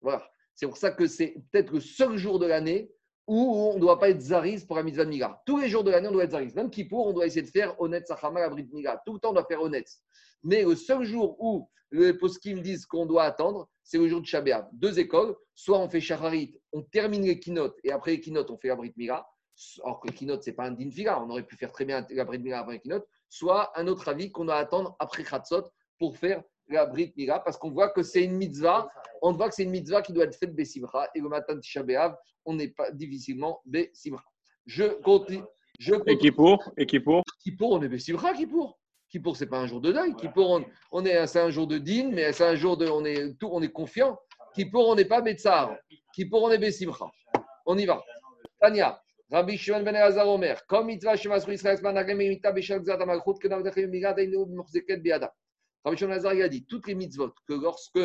Voilà. 0.00 0.28
C'est 0.54 0.66
pour 0.66 0.76
ça 0.76 0.90
que 0.90 1.06
c'est 1.06 1.36
peut-être 1.50 1.72
le 1.72 1.80
seul 1.80 2.16
jour 2.16 2.38
de 2.38 2.46
l'année 2.46 2.90
où 3.28 3.54
on 3.54 3.74
ne 3.74 3.78
doit 3.78 3.98
pas 3.98 4.08
être 4.08 4.20
Zariz 4.20 4.64
pour 4.64 4.74
la 4.74 4.82
mitzvah 4.82 5.04
de 5.04 5.10
Miga. 5.10 5.40
Tous 5.44 5.58
les 5.58 5.68
jours 5.68 5.84
de 5.84 5.90
l'année, 5.90 6.08
on 6.08 6.12
doit 6.12 6.24
être 6.24 6.32
Zariz. 6.32 6.54
Même 6.54 6.70
Kippour, 6.70 7.08
on 7.08 7.12
doit 7.12 7.26
essayer 7.26 7.42
de 7.42 7.50
faire 7.50 7.78
honnête 7.78 8.06
Sachama 8.06 8.40
la 8.40 8.48
Brit 8.48 8.66
Miga. 8.72 9.00
Tout 9.04 9.12
le 9.12 9.20
temps, 9.20 9.30
on 9.30 9.34
doit 9.34 9.44
faire 9.44 9.60
honnête. 9.60 9.88
Mais 10.42 10.64
le 10.64 10.74
seul 10.74 11.04
jour 11.04 11.36
où 11.38 11.68
les 11.90 12.14
poskim 12.14 12.62
disent 12.62 12.86
qu'on 12.86 13.04
doit 13.04 13.24
attendre, 13.24 13.68
c'est 13.82 13.98
le 13.98 14.08
jour 14.08 14.22
de 14.22 14.26
Shabbat. 14.26 14.70
Deux 14.72 14.98
écoles, 14.98 15.36
soit 15.54 15.78
on 15.78 15.90
fait 15.90 16.00
Shacharit, 16.00 16.58
on 16.72 16.82
termine 16.82 17.22
les 17.22 17.38
keynotes, 17.38 17.76
et 17.84 17.92
après 17.92 18.12
les 18.12 18.20
keynotes, 18.20 18.50
on 18.50 18.56
fait 18.56 18.68
la 18.68 18.76
Brit 18.76 18.94
Mila. 18.96 19.26
Or 19.82 20.00
que 20.00 20.08
les 20.08 20.16
ce 20.16 20.50
n'est 20.50 20.56
pas 20.56 20.66
un 20.66 20.70
din 20.70 20.88
on 21.20 21.30
aurait 21.30 21.42
pu 21.42 21.56
faire 21.56 21.72
très 21.72 21.84
bien 21.84 22.06
la 22.10 22.24
Brit 22.24 22.38
Mila 22.38 22.60
après 22.60 22.74
les 22.74 22.80
keynotes. 22.80 23.06
Soit 23.28 23.78
un 23.78 23.88
autre 23.88 24.08
avis 24.08 24.32
qu'on 24.32 24.46
doit 24.46 24.56
attendre 24.56 24.96
après 25.00 25.22
Khatsot 25.22 25.64
pour 25.98 26.16
faire 26.16 26.42
la 26.68 26.86
Brit 26.86 27.12
Mila, 27.16 27.40
parce 27.40 27.56
qu'on 27.56 27.70
voit 27.70 27.90
que 27.90 28.02
c'est 28.02 28.24
une 28.24 28.36
mitzvah, 28.36 28.88
on 29.22 29.32
voit 29.32 29.48
que 29.48 29.54
c'est 29.54 29.64
une 29.64 29.70
mitzvah 29.70 30.02
qui 30.02 30.12
doit 30.12 30.24
être 30.24 30.36
faite 30.36 30.54
Bessimra, 30.54 31.08
et 31.14 31.20
le 31.20 31.28
matin 31.28 31.54
de 31.54 31.62
Shabbat, 31.62 32.18
on 32.44 32.54
n'est 32.54 32.68
pas 32.68 32.90
difficilement 32.90 33.60
Bessimra. 33.64 34.24
Je 34.66 34.84
continue. 35.02 35.42
Je 35.78 35.94
Et 36.06 36.18
qui 36.18 36.30
pour 36.30 36.72
Et 36.76 36.86
qui 36.86 37.00
pour 37.00 37.22
Kippour, 37.42 37.72
on 37.72 37.82
est 37.82 37.88
Bessimcha, 37.88 38.32
Kippour. 38.34 38.78
Kippour, 39.08 39.36
c'est 39.36 39.46
pas 39.46 39.58
un 39.58 39.66
jour 39.66 39.80
de 39.80 39.92
deuil. 39.92 40.14
Kippour, 40.16 40.50
on, 40.50 40.64
on 40.92 41.04
est, 41.04 41.26
c'est 41.26 41.40
un 41.40 41.50
jour 41.50 41.66
de 41.66 41.78
din, 41.78 42.10
mais 42.12 42.32
c'est 42.32 42.44
un 42.44 42.56
jour 42.56 42.76
de, 42.76 42.86
on 42.88 43.04
est, 43.04 43.38
tout, 43.38 43.48
on 43.50 43.62
est 43.62 43.70
confiant. 43.70 44.18
Kippour, 44.54 44.88
on 44.88 44.94
n'est 44.94 45.04
pas 45.04 45.20
Betsar. 45.20 45.74
Kippour, 46.12 46.42
on 46.42 46.50
est 46.50 46.58
Bessimcha. 46.58 47.06
On 47.64 47.78
y 47.78 47.86
va. 47.86 48.02
Tania, 48.60 49.00
Rabbi 49.30 49.56
Shimon 49.56 49.82
ben 49.82 49.94
Elazar 49.94 50.28
Omer, 50.28 50.66
comme 50.66 50.86
mitzvah 50.86 51.16
shemasru 51.16 51.54
Israël 51.54 51.78
managem 51.82 52.20
et 52.20 52.28
mitzvah 52.28 52.52
b'shal 52.52 52.80
gzat 52.80 53.00
amalchut 53.00 53.38
biada. 55.00 55.34
Rabbi 55.84 55.96
Shimon 55.96 56.24
a 56.24 56.48
dit, 56.48 56.64
toutes 56.66 56.86
les 56.86 56.94
mitzvot, 56.94 57.32
que 57.46 57.54
lorsque 57.54 58.00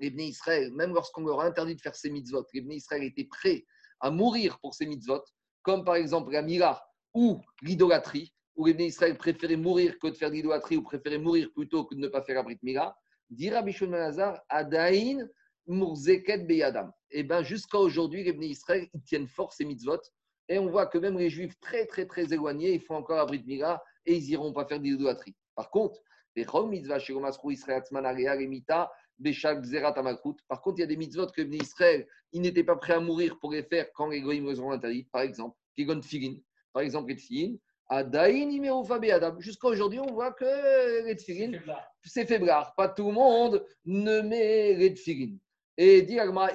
les 0.00 0.10
Bnei 0.10 0.28
Israël, 0.28 0.72
même 0.74 0.94
lorsqu'on 0.94 1.24
leur 1.24 1.40
a 1.40 1.44
interdit 1.44 1.74
de 1.74 1.80
faire 1.80 1.94
ces 1.94 2.10
mitzvot, 2.10 2.46
les 2.54 2.60
Bnei 2.60 2.76
Israël 2.76 3.02
étaient 3.02 3.24
prêts 3.24 3.64
à 4.00 4.10
mourir 4.10 4.58
pour 4.60 4.74
ces 4.74 4.86
mitzvot, 4.86 5.22
comme 5.62 5.84
par 5.84 5.96
exemple 5.96 6.32
la 6.32 6.42
mira 6.42 6.82
ou 7.14 7.40
l'idolâtrie, 7.62 8.32
où 8.56 8.66
les 8.66 8.74
Bnei 8.74 8.86
Israël 8.86 9.16
préféraient 9.16 9.56
mourir 9.56 9.98
que 9.98 10.08
de 10.08 10.14
faire 10.14 10.30
l'idolâtrie 10.30 10.76
ou 10.76 10.82
préféraient 10.82 11.18
mourir 11.18 11.50
plutôt 11.52 11.84
que 11.84 11.94
de 11.94 12.00
ne 12.00 12.08
pas 12.08 12.22
faire 12.22 12.36
la 12.36 12.42
Brit 12.42 12.58
Mila, 12.62 12.96
dit 13.30 13.50
Rabbi 13.50 13.72
Shimon 13.72 14.12
Adain 14.48 15.26
Murzeket 15.66 16.46
Beyadam. 16.46 16.90
Et 17.10 17.22
bien, 17.22 17.42
jusqu'à 17.42 17.78
aujourd'hui, 17.78 18.24
les 18.24 18.32
Bnei 18.32 18.50
Israël, 18.50 18.88
ils 18.94 19.02
tiennent 19.02 19.28
fort 19.28 19.52
ces 19.52 19.64
mitzvot. 19.64 20.00
Et 20.48 20.58
on 20.58 20.70
voit 20.70 20.86
que 20.86 20.98
même 20.98 21.18
les 21.18 21.28
Juifs 21.28 21.58
très, 21.60 21.86
très, 21.86 22.06
très 22.06 22.32
éloignés, 22.32 22.72
ils 22.72 22.80
font 22.80 22.96
encore 22.96 23.18
la 23.18 23.26
Brit 23.26 23.44
Mila 23.46 23.82
et 24.06 24.16
ils 24.16 24.28
n'iront 24.28 24.52
pas 24.52 24.64
faire 24.64 24.78
l'idolâtrie. 24.78 25.36
Par 25.54 25.70
contre, 25.70 26.00
Par 26.44 26.62
contre, 30.62 30.78
il 30.78 30.80
y 30.80 30.82
a 30.82 30.86
des 30.86 30.96
mitzvot 30.96 31.26
que 31.26 31.42
les 31.42 31.56
Israël, 31.56 32.06
ils 32.32 32.40
n'étaient 32.40 32.64
pas 32.64 32.76
prêts 32.76 32.94
à 32.94 33.00
mourir 33.00 33.38
pour 33.38 33.52
les 33.52 33.62
faire 33.62 33.92
quand 33.92 34.08
les 34.08 34.20
Goïms 34.20 34.48
les 34.48 34.60
ont 34.60 34.70
interdits. 34.70 35.08
Par 35.12 35.22
exemple, 35.22 35.56
Kigon 35.76 36.00
Tfilin. 36.00 36.36
Par 36.72 36.82
exemple, 36.82 37.10
les 37.10 37.16
Tfilin. 37.16 37.56
Jusqu'à 39.38 39.68
aujourd'hui, 39.68 40.00
on 40.00 40.12
voit 40.12 40.32
que 40.32 41.04
les 41.06 41.16
Tfilin, 41.16 41.58
c'est 42.04 42.26
faiblard. 42.26 42.74
Pas 42.76 42.88
tout 42.88 43.06
le 43.06 43.12
monde 43.12 43.66
ne 43.84 44.20
met 44.20 44.74
les 44.74 44.94
Tfilin. 44.94 45.36
Et, 45.76 46.06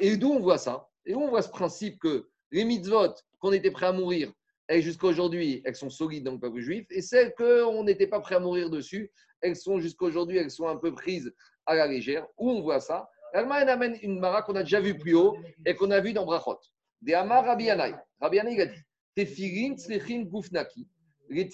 et 0.02 0.18
d'où 0.18 0.32
on 0.32 0.40
voit 0.40 0.58
ça? 0.58 0.88
Et 1.06 1.16
où 1.16 1.22
on 1.22 1.30
voit 1.30 1.42
ce 1.42 1.50
principe 1.50 2.00
que 2.00 2.30
les 2.52 2.64
mitzvot 2.66 3.14
qu'on 3.40 3.52
était 3.52 3.72
prêt 3.72 3.88
à 3.88 3.92
mourir, 3.92 4.32
et 4.70 4.82
jusqu'à 4.82 5.08
aujourd'hui, 5.08 5.62
elles 5.66 5.76
sont 5.76 5.90
solides 5.90 6.24
dans 6.24 6.32
le 6.32 6.40
peuple 6.40 6.60
juif, 6.60 6.86
et 6.90 7.02
celles 7.02 7.34
qu'on 7.36 7.84
n'était 7.84 8.08
pas 8.08 8.22
prêt 8.22 8.36
à 8.36 8.40
mourir 8.40 8.70
dessus, 8.70 9.12
elles 9.44 9.56
sont 9.56 9.80
jusqu'à 9.80 10.06
aujourd'hui, 10.06 10.38
elles 10.38 10.50
sont 10.50 10.68
un 10.68 10.78
peu 10.78 10.94
prises 10.94 11.32
à 11.66 11.76
la 11.76 11.86
légère. 11.86 12.26
Où 12.38 12.50
on 12.50 12.62
voit 12.62 12.80
ça? 12.80 13.10
Agma 13.34 13.62
elle 13.62 13.70
amène 13.70 13.98
une 14.02 14.20
mara 14.20 14.42
qu'on 14.42 14.56
a 14.56 14.64
déjà 14.64 14.80
vue 14.80 14.98
plus 14.98 15.16
haut 15.16 15.36
et 15.66 15.76
qu'on 15.76 15.92
a 15.92 16.00
vue 16.00 16.14
dans 16.14 16.26
Brachot. 16.26 16.60
Des 17.02 17.14
Amar 17.14 17.46
Rabbi 17.46 17.66
Yanaï. 17.66 17.96
Rabbi 18.20 18.38
Yanaï 18.38 18.62
a 18.62 18.66
dit. 18.68 18.82
Les 19.16 19.40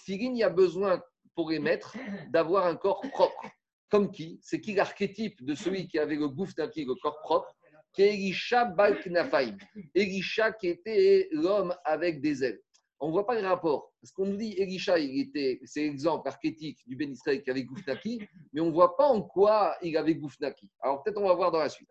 il 0.07 0.37
y 0.37 0.43
a 0.43 0.49
besoin 0.49 1.01
pour 1.35 1.49
les 1.51 1.59
mettre 1.59 1.97
d'avoir 2.29 2.67
un 2.67 2.75
corps 2.75 3.01
propre. 3.11 3.45
Comme 3.89 4.11
qui? 4.11 4.39
C'est 4.41 4.61
qui 4.61 4.73
l'archétype 4.73 5.43
de 5.43 5.55
celui 5.55 5.87
qui 5.87 5.99
avait 5.99 6.15
le 6.15 6.29
gufnaki, 6.29 6.85
le 6.85 6.95
corps 6.95 7.19
propre? 7.21 7.55
Qui 7.93 8.03
est 8.03 8.13
Elisha 8.13 8.65
Balknafaim. 8.65 9.57
Elisha 9.95 10.51
qui 10.51 10.67
était 10.67 11.27
l'homme 11.31 11.75
avec 11.83 12.21
des 12.21 12.43
ailes. 12.43 12.61
On 13.01 13.07
ne 13.07 13.11
voit 13.11 13.25
pas 13.25 13.39
le 13.39 13.47
rapport. 13.47 13.93
Parce 14.01 14.11
qu'on 14.11 14.25
nous 14.25 14.35
dit 14.35 14.53
Elisha, 14.57 14.99
il 14.99 15.21
était, 15.21 15.59
c'est 15.63 15.81
l'exemple 15.81 16.27
archétype 16.27 16.77
du 16.85 16.95
Ben 16.95 17.11
Israël 17.11 17.41
qui 17.41 17.49
avait 17.49 17.63
Goufnaki, 17.63 18.21
mais 18.53 18.61
on 18.61 18.67
ne 18.67 18.71
voit 18.71 18.97
pas 18.97 19.05
en 19.05 19.21
quoi 19.21 19.77
il 19.81 19.95
avait 19.97 20.15
Goufnaki. 20.15 20.69
Alors 20.81 21.03
peut-être 21.03 21.17
on 21.17 21.27
va 21.27 21.33
voir 21.33 21.51
dans 21.51 21.59
la 21.59 21.69
suite. 21.69 21.89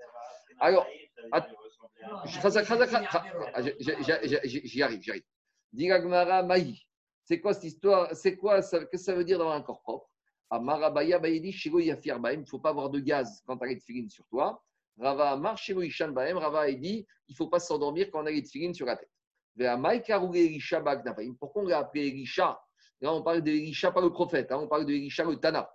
Alors, 0.60 0.86
j'y 2.24 2.38
arrive, 4.82 5.00
j'y 5.00 5.10
arrive. 5.10 5.22
Diragmara 5.72 6.42
Maï. 6.42 6.78
C'est 7.24 7.40
quoi 7.40 7.54
cette 7.54 7.64
histoire 7.64 8.14
C'est 8.14 8.36
quoi 8.36 8.62
ça, 8.62 8.78
Qu'est-ce 8.78 8.90
que 8.90 8.98
ça 8.98 9.14
veut 9.14 9.24
dire 9.24 9.38
d'avoir 9.38 9.56
un 9.56 9.62
corps 9.62 9.82
propre? 9.82 10.08
Amarabaya 10.50 11.18
Baïdi, 11.18 11.52
Shigo 11.52 11.78
Yafir 11.78 12.18
Baïm, 12.18 12.40
il 12.40 12.44
ne 12.44 12.48
faut 12.48 12.58
pas 12.58 12.70
avoir 12.70 12.88
de 12.88 13.00
gaz 13.00 13.42
quand 13.46 13.58
tu 13.58 13.64
as 13.64 13.68
les 13.68 13.78
tefilines 13.78 14.08
sur 14.08 14.26
toi. 14.28 14.62
Rava 14.98 15.32
Amar, 15.32 15.58
Shigo 15.58 15.82
Ishan 15.82 16.08
Baïm, 16.08 16.38
Rava 16.38 16.60
a 16.60 16.72
dit 16.72 17.06
il 17.28 17.32
ne 17.32 17.36
faut 17.36 17.48
pas 17.48 17.60
s'endormir 17.60 18.10
quand 18.10 18.22
on 18.22 18.26
a 18.26 18.30
les 18.30 18.42
tefilines 18.42 18.72
sur 18.72 18.86
la 18.86 18.96
tête. 18.96 19.10
Pourquoi 21.38 21.62
on 21.62 21.66
l'a 21.66 21.78
appelé 21.78 22.06
Elisha 22.08 22.60
Là, 23.00 23.14
on 23.14 23.22
parle 23.22 23.42
d'Elisha, 23.42 23.92
pas 23.92 24.00
le 24.00 24.10
prophète, 24.10 24.50
hein, 24.50 24.58
on 24.60 24.66
parle 24.66 24.84
d'Elisha 24.84 25.24
le 25.24 25.36
Tana. 25.36 25.70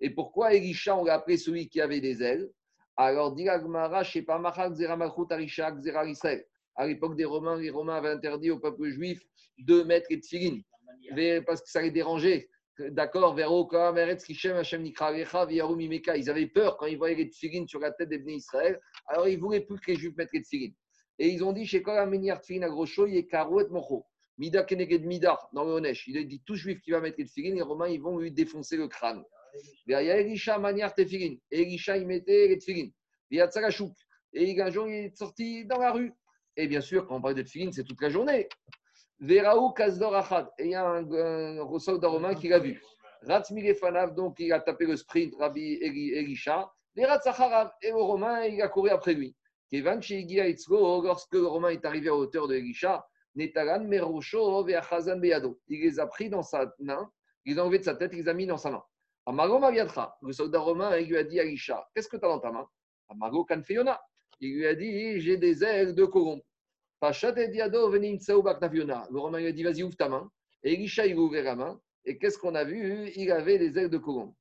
Et 0.00 0.10
pourquoi 0.10 0.54
Elisha, 0.54 0.96
on 0.96 1.04
l'a 1.04 1.14
appelé 1.14 1.36
celui 1.36 1.68
qui 1.68 1.80
avait 1.80 2.00
des 2.00 2.22
ailes? 2.22 2.48
Alors. 2.96 3.36
À 6.76 6.86
l'époque 6.86 7.16
des 7.16 7.24
Romains, 7.24 7.56
les 7.56 7.70
Romains 7.70 7.96
avaient 7.96 8.10
interdit 8.10 8.50
au 8.50 8.58
peuple 8.60 8.88
juif 8.90 9.20
de 9.58 9.82
mettre 9.82 10.06
les 10.10 10.20
tefilines 10.20 10.62
Ve- 11.12 11.42
parce 11.44 11.62
que 11.62 11.70
ça 11.70 11.82
les 11.82 11.90
dérangeait. 11.90 12.48
D'accord. 12.78 13.36
Ils 13.38 13.50
avaient 16.30 16.46
peur 16.46 16.76
quand 16.76 16.86
ils 16.86 16.96
voyaient 16.96 17.16
les 17.16 17.28
tefilines 17.28 17.66
sur 17.66 17.80
la 17.80 17.90
tête 17.90 18.08
des 18.08 18.22
Israël. 18.32 18.80
Alors, 19.06 19.26
ils 19.26 19.36
ne 19.36 19.40
voulaient 19.40 19.62
plus 19.62 19.80
que 19.80 19.90
les 19.90 19.96
Juifs 19.96 20.16
mettent 20.16 20.32
les 20.32 20.42
tefilines. 20.42 20.74
Et 21.18 21.28
ils 21.28 21.42
ont 21.44 21.52
dit, 21.52 21.66
chez 21.66 21.82
Tfilin. 21.82 22.68
Mida 24.38 24.62
Keneged 24.62 25.04
Mida, 25.04 25.36
dans 25.52 25.64
le 25.64 25.72
Honesh. 25.72 26.06
Il 26.06 26.16
a 26.16 26.22
dit, 26.22 26.40
tout 26.46 26.54
juif 26.54 26.80
qui 26.80 26.92
va 26.92 27.00
mettre 27.00 27.16
les 27.18 27.24
tefilines, 27.24 27.56
les 27.56 27.62
Romains, 27.62 27.88
ils 27.88 28.00
vont 28.00 28.18
lui 28.18 28.30
défoncer 28.30 28.76
le 28.76 28.86
crâne. 28.86 29.24
Il 29.86 29.92
y 29.92 29.94
a 29.94 30.16
Elisha 30.16 30.58
Maniar 30.58 30.92
Elisha, 31.50 31.96
il 31.96 32.06
mettait 32.06 32.46
les 32.46 32.58
tefilines. 32.58 32.92
Il 33.30 33.38
y 33.38 33.40
a 33.40 33.48
Tsarachouk. 33.48 33.92
Et 34.32 34.60
un 34.60 34.70
jour, 34.70 34.86
il 34.88 35.06
est 35.06 35.16
sorti 35.16 35.64
dans 35.64 35.78
la 35.78 35.90
rue. 35.90 36.12
Et 36.56 36.68
bien 36.68 36.80
sûr, 36.80 37.06
quand 37.06 37.16
on 37.16 37.20
parle 37.20 37.34
de 37.34 37.42
tefilin, 37.42 37.72
c'est 37.72 37.82
toute 37.82 38.00
la 38.00 38.10
journée. 38.10 38.48
Veraou 39.18 39.72
Kazdor 39.72 40.14
Achad. 40.14 40.48
Et 40.58 40.66
il 40.66 40.70
y 40.70 40.74
a 40.76 40.86
un, 40.86 41.58
un 41.58 41.78
soldat 41.80 42.08
romain 42.08 42.34
qui 42.36 42.48
l'a 42.48 42.60
vu. 42.60 42.80
Ratzmi 43.22 43.74
Fanav, 43.74 44.14
donc 44.14 44.38
il 44.38 44.52
a 44.52 44.60
tapé 44.60 44.86
le 44.86 44.96
sprint, 44.96 45.34
Rabbi 45.36 45.78
Eli- 45.82 46.12
Elisha. 46.12 46.70
Les. 46.94 47.02
Et 47.82 47.90
le 47.90 47.96
romain, 47.96 48.44
il 48.44 48.62
a 48.62 48.68
couru 48.68 48.90
après 48.90 49.14
lui. 49.14 49.34
Kevan 49.70 50.00
lorsque 51.02 51.34
le 51.34 51.46
romain 51.46 51.68
est 51.70 51.84
arrivé 51.84 52.08
à 52.08 52.14
hauteur 52.14 52.48
de 52.48 52.54
Elisha, 52.54 53.06
Netaran 53.34 53.84
Merosho 53.84 54.64
Veachazan 54.64 55.18
Beyado. 55.18 55.60
Il 55.68 55.80
les 55.80 56.00
a 56.00 56.06
pris 56.06 56.30
dans 56.30 56.42
sa 56.42 56.72
main, 56.78 57.10
il 57.44 57.54
les 57.54 57.60
a 57.60 57.64
enlevés 57.64 57.78
de 57.78 57.84
sa 57.84 57.94
tête, 57.94 58.12
il 58.12 58.20
les 58.20 58.28
a 58.28 58.34
mis 58.34 58.46
dans 58.46 58.56
sa 58.56 58.70
main. 58.70 58.82
Amago 59.26 59.58
Maviatra, 59.58 60.16
le 60.22 60.32
soldat 60.32 60.60
romain, 60.60 60.96
il 60.96 61.08
lui 61.08 61.18
a 61.18 61.24
dit 61.24 61.38
à 61.38 61.44
Elisha, 61.44 61.86
qu'est-ce 61.94 62.08
que 62.08 62.16
tu 62.16 62.24
as 62.24 62.28
dans 62.28 62.40
ta 62.40 62.50
main? 62.50 62.66
Amago 63.10 63.44
Kanfeona. 63.44 64.00
Il 64.40 64.54
lui 64.54 64.66
a 64.66 64.74
dit, 64.74 65.20
j'ai 65.20 65.36
des 65.36 65.62
ailes 65.64 65.94
de 65.94 66.04
colombe. 66.04 66.40
Pachat 67.00 67.36
et 67.36 67.48
Diado 67.48 67.94
Tsaou 68.18 68.42
Baknafiona. 68.42 69.06
Le 69.10 69.18
romain 69.18 69.38
lui 69.38 69.48
a 69.48 69.52
dit, 69.52 69.62
vas-y, 69.62 69.82
ouvre 69.82 69.96
ta 69.96 70.08
main. 70.08 70.30
Et 70.62 70.72
Elisha, 70.72 71.06
il 71.06 71.18
ouvert 71.18 71.44
la 71.44 71.56
main. 71.56 71.80
Et 72.04 72.18
qu'est-ce 72.18 72.38
qu'on 72.38 72.54
a 72.54 72.64
vu? 72.64 73.10
Il 73.16 73.30
avait 73.30 73.58
des 73.58 73.78
ailes 73.78 73.90
de 73.90 73.98
colombe. 73.98 74.32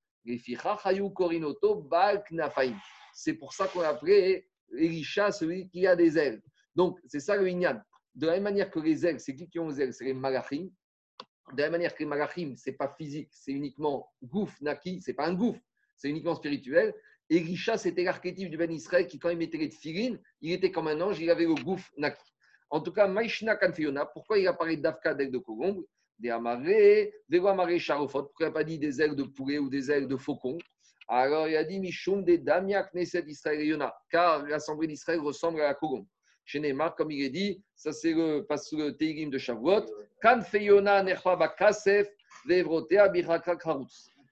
C'est 3.14 3.34
pour 3.34 3.54
ça 3.54 3.68
qu'on 3.68 3.82
a 3.82 3.88
appelé 3.88 4.48
Elisha, 4.74 5.32
celui 5.32 5.68
qui 5.70 5.86
a 5.88 5.96
des 5.96 6.18
ailes. 6.18 6.42
Donc, 6.76 7.00
c'est 7.08 7.20
ça 7.20 7.36
le 7.36 7.48
Inyan. 7.48 7.82
De 8.16 8.28
la 8.28 8.34
même 8.34 8.44
manière 8.44 8.72
que 8.72 8.80
les 8.80 9.06
ailes, 9.06 9.20
c'est 9.20 9.36
qui 9.36 9.48
qui 9.48 9.60
ont 9.60 9.70
les 9.70 9.82
ailes? 9.82 9.94
C'est 9.94 10.06
les 10.06 10.14
malachim. 10.14 10.70
De 11.54 11.58
la 11.58 11.66
même 11.66 11.74
manière 11.74 11.94
que 11.94 12.00
les 12.00 12.06
malachim, 12.06 12.56
ce 12.56 12.70
n'est 12.70 12.76
pas 12.76 12.94
physique, 12.98 13.30
c'est 13.32 13.52
uniquement 13.52 14.12
gouf, 14.22 14.60
naki, 14.62 15.02
c'est 15.02 15.14
pas 15.14 15.28
un 15.28 15.34
gouffre, 15.34 15.62
c'est 15.96 16.10
uniquement 16.10 16.36
spirituel. 16.36 16.94
Elisha, 17.30 17.78
c'était 17.78 18.04
l'archétype 18.04 18.50
du 18.50 18.58
Ben 18.58 18.72
Israël 18.72 19.08
qui, 19.08 19.20
quand 19.20 19.30
il 19.30 19.38
mettait 19.38 19.58
les 19.58 19.70
tefilines, 19.70 20.20
il 20.42 20.52
était 20.52 20.72
comme 20.72 20.88
un 20.88 21.00
ange, 21.00 21.20
il 21.20 21.30
avait 21.30 21.46
le 21.46 21.56
gouffre 21.56 21.90
naki. 21.98 22.34
En 22.70 22.82
tout 22.82 22.92
cas, 22.92 23.08
Maishna 23.08 23.56
Kanfiona, 23.56 24.06
pourquoi 24.06 24.40
il 24.40 24.48
a 24.48 24.54
parlé 24.54 24.78
d'Afka, 24.78 25.14
d'ailes 25.14 25.32
de 25.32 25.38
colombe, 25.38 25.86
des 26.20 26.30
amarrés, 26.30 27.14
des 27.30 27.40
amarrés 27.40 27.80
charofot, 27.80 28.24
pourquoi 28.24 28.48
il 28.48 28.50
n'a 28.50 28.54
pas 28.54 28.64
dit 28.64 28.80
des 28.80 29.02
ailes 29.02 29.16
de 29.16 29.24
poulet 29.24 29.58
ou 29.58 29.70
des 29.70 29.90
ailes 29.90 30.08
de 30.08 30.18
faucon? 30.18 30.58
Alors 31.08 31.48
il 31.48 31.56
a 31.56 31.64
dit 31.64 31.80
Mishum 31.80 32.24
des 32.24 32.38
Damiak 32.38 32.94
Neset 32.94 33.24
Israël 33.28 33.62
Yona, 33.62 33.96
car 34.12 34.46
l'assemblée 34.46 34.88
d'Israël 34.88 35.20
ressemble 35.20 35.62
à 35.62 35.68
la 35.68 35.74
colombe. 35.74 36.06
Chez 36.44 36.60
Neymar, 36.60 36.96
comme 36.96 37.12
il 37.12 37.24
est 37.24 37.30
dit, 37.30 37.62
ça 37.76 37.92
c'est 37.92 38.14
le, 38.14 38.46
le 38.48 38.92
Teilim 38.92 39.30
de 39.30 39.38
Shavuot, 39.38 39.86
Kan 40.22 40.42
Feyona 40.42 41.04
Nechva 41.04 41.36
Bakasef, 41.36 42.08
Vevrotea 42.46 43.10
Biraka 43.10 43.56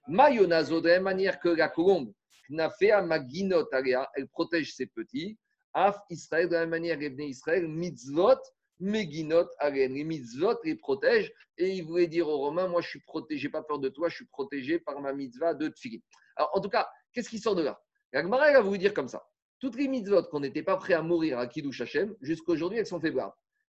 de 0.08 0.88
la 0.88 0.94
même 0.94 1.02
manière 1.02 1.40
que 1.40 1.48
la 1.48 1.68
colombe, 1.68 2.12
Knafea 2.48 3.02
Maginot 3.02 3.68
Alea, 3.72 4.08
elle 4.14 4.28
protège 4.28 4.72
ses 4.74 4.86
petits. 4.86 5.36
Af 5.74 5.98
Israël, 6.08 6.48
de 6.48 6.54
la 6.54 6.60
même 6.60 6.70
manière, 6.70 7.02
Ebne 7.02 7.22
Israël, 7.22 7.68
Mitzvot, 7.68 8.38
Meginot 8.80 9.48
Alen. 9.58 9.94
Les 9.94 10.04
mitzvot 10.04 10.58
les 10.64 10.76
protègent 10.76 11.32
et 11.58 11.70
il 11.70 11.84
voulait 11.84 12.06
dire 12.06 12.28
aux 12.28 12.38
Romains 12.38 12.68
Moi, 12.68 12.80
je 12.82 12.88
suis 12.88 13.00
protégé, 13.00 13.48
pas 13.48 13.62
peur 13.62 13.78
de 13.78 13.88
toi, 13.88 14.08
je 14.08 14.16
suis 14.16 14.26
protégé 14.26 14.78
par 14.78 15.00
ma 15.00 15.12
mitzvah 15.12 15.54
de 15.54 15.68
Tfilin. 15.68 15.98
Alors, 16.36 16.50
en 16.54 16.60
tout 16.60 16.68
cas, 16.68 16.88
qu'est-ce 17.12 17.28
qui 17.28 17.38
sort 17.38 17.54
de 17.54 17.62
là? 17.62 17.80
La 18.12 18.20
elle 18.20 18.28
va 18.28 18.60
vous 18.60 18.76
dire 18.76 18.94
comme 18.94 19.08
ça 19.08 19.26
toutes 19.58 19.76
les 19.76 19.88
mitzvot 19.88 20.24
qu'on 20.24 20.40
n'était 20.40 20.62
pas 20.62 20.76
prêt 20.76 20.94
à 20.94 21.02
mourir 21.02 21.38
à 21.38 21.46
Kiddush 21.46 21.80
Hashem, 21.80 22.14
jusqu'à 22.20 22.52
aujourd'hui, 22.52 22.78
elles 22.78 22.86
sont 22.86 23.00
faibles. 23.00 23.24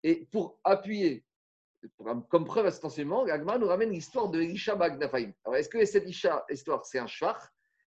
Et 0.02 0.26
pour 0.30 0.60
appuyer, 0.64 1.24
comme 1.96 2.44
preuve 2.44 2.66
à 2.66 2.70
cet 2.70 2.98
nous 2.98 3.66
ramène 3.66 3.90
l'histoire 3.90 4.28
de 4.28 4.40
Elisha 4.40 4.76
Bagnafaim. 4.76 5.32
Alors, 5.44 5.56
est-ce 5.56 5.68
que 5.68 5.84
cette 5.84 6.08
Isha- 6.08 6.44
histoire, 6.50 6.84
c'est 6.86 6.98
un 6.98 7.06
shvach 7.06 7.40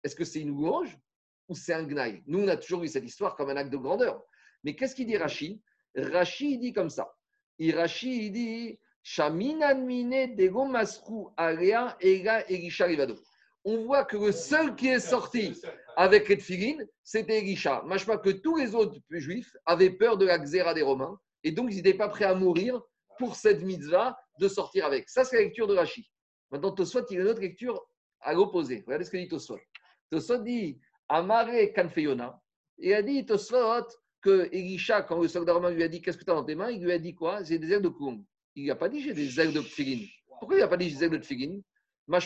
Est-ce 0.04 0.16
que 0.16 0.26
c'est 0.26 0.42
une 0.42 0.50
louange 0.50 0.98
ou 1.48 1.56
c'est 1.56 1.74
un 1.74 1.84
gnaï? 1.84 2.24
Nous, 2.26 2.44
on 2.44 2.48
a 2.48 2.58
toujours 2.58 2.82
vu 2.82 2.88
cette 2.88 3.06
histoire 3.06 3.36
comme 3.36 3.50
un 3.50 3.58
acte 3.58 3.72
de 3.72 3.78
grandeur. 3.78 4.24
Mais 4.64 4.76
qu'est-ce 4.76 4.96
qu'il 4.96 5.06
dit 5.08 5.18
Rashi? 5.18 5.62
Rashi, 5.96 6.54
il 6.54 6.60
dit 6.60 6.74
comme 6.74 6.90
ça. 6.90 7.14
Et 7.60 7.72
Rashi, 7.72 8.26
il 8.28 8.32
dit 8.32 8.80
Shaminan 9.04 9.86
mine 9.86 10.36
dego 10.36 10.66
masru 10.66 11.28
alea 11.38 11.96
ega 12.00 12.42
Elisha 12.50 12.86
rivado. 12.86 13.16
On 13.66 13.86
voit 13.86 14.04
que 14.04 14.18
le 14.18 14.32
seul 14.32 14.76
qui 14.76 14.90
est 14.90 15.00
sorti 15.00 15.60
avec 15.96 16.28
les 16.28 16.38
tefilines, 16.38 16.86
c'était 17.04 17.40
Elisha. 17.40 17.82
Machma 17.86 18.18
que 18.18 18.30
tous 18.30 18.58
les 18.58 18.76
autres 18.76 19.00
juifs 19.10 19.56
avaient 19.66 19.92
peur 19.92 20.18
de 20.18 20.26
la 20.26 20.38
xéra 20.38 20.74
des 20.74 20.82
Romains 20.82 21.18
et 21.44 21.52
donc 21.52 21.70
ils 21.72 21.78
n'étaient 21.78 21.94
pas 21.94 22.10
prêts 22.10 22.26
à 22.26 22.36
mourir 22.36 22.82
pour 23.18 23.36
cette 23.36 23.62
mitzvah 23.62 24.18
de 24.40 24.48
sortir 24.48 24.86
avec. 24.86 25.10
Ça, 25.10 25.24
c'est 25.24 25.38
la 25.38 25.44
lecture 25.44 25.68
de 25.68 25.76
Rashi. 25.76 26.10
Maintenant, 26.52 26.72
Tosfot, 26.72 27.06
il 27.10 27.20
a 27.20 27.22
une 27.22 27.28
autre 27.28 27.42
lecture 27.42 27.82
à 28.22 28.34
l'opposé. 28.34 28.84
Regardez 28.86 29.06
ce 29.06 29.12
que 29.12 29.18
dit 29.18 29.28
Tosfot. 29.28 29.60
Tosfot 30.12 30.40
dit 30.40 30.80
Amare 31.10 31.74
Kanfeyona. 31.76 32.40
Il 32.78 32.94
a 32.94 33.02
dit 33.02 33.26
Tosfot 33.26 33.88
que 34.22 34.50
Elisha, 34.52 35.04
quand 35.04 35.22
le 35.22 35.28
soldat 35.28 35.54
romain 35.54 35.72
lui 35.72 35.84
a 35.84 35.88
dit 35.88 36.02
Qu'est-ce 36.02 36.18
que 36.18 36.24
tu 36.24 36.32
as 36.32 36.36
dans 36.36 36.44
tes 36.44 36.56
mains 36.56 36.72
Il 36.72 36.84
lui 36.84 36.92
a 36.92 37.00
dit 37.00 37.14
quoi? 37.14 37.44
J'ai 37.44 37.60
des 37.60 37.72
ailes 37.72 37.82
de 37.82 37.90
coulombe. 37.90 38.24
Il 38.56 38.66
n'a 38.68 38.76
pas 38.76 38.90
dit 38.90 39.02
J'ai 39.02 39.14
des 39.14 39.40
ailes 39.40 39.54
de 39.54 39.62
tfilin. 39.62 40.06
Pourquoi 40.40 40.58
il 40.58 40.60
n'a 40.60 40.68
pas 40.68 40.78
dit 40.78 40.90
J'ai 40.90 40.96
des 40.96 41.04
ailes 41.06 41.12
de 41.12 41.18
tfilin? 41.18 41.60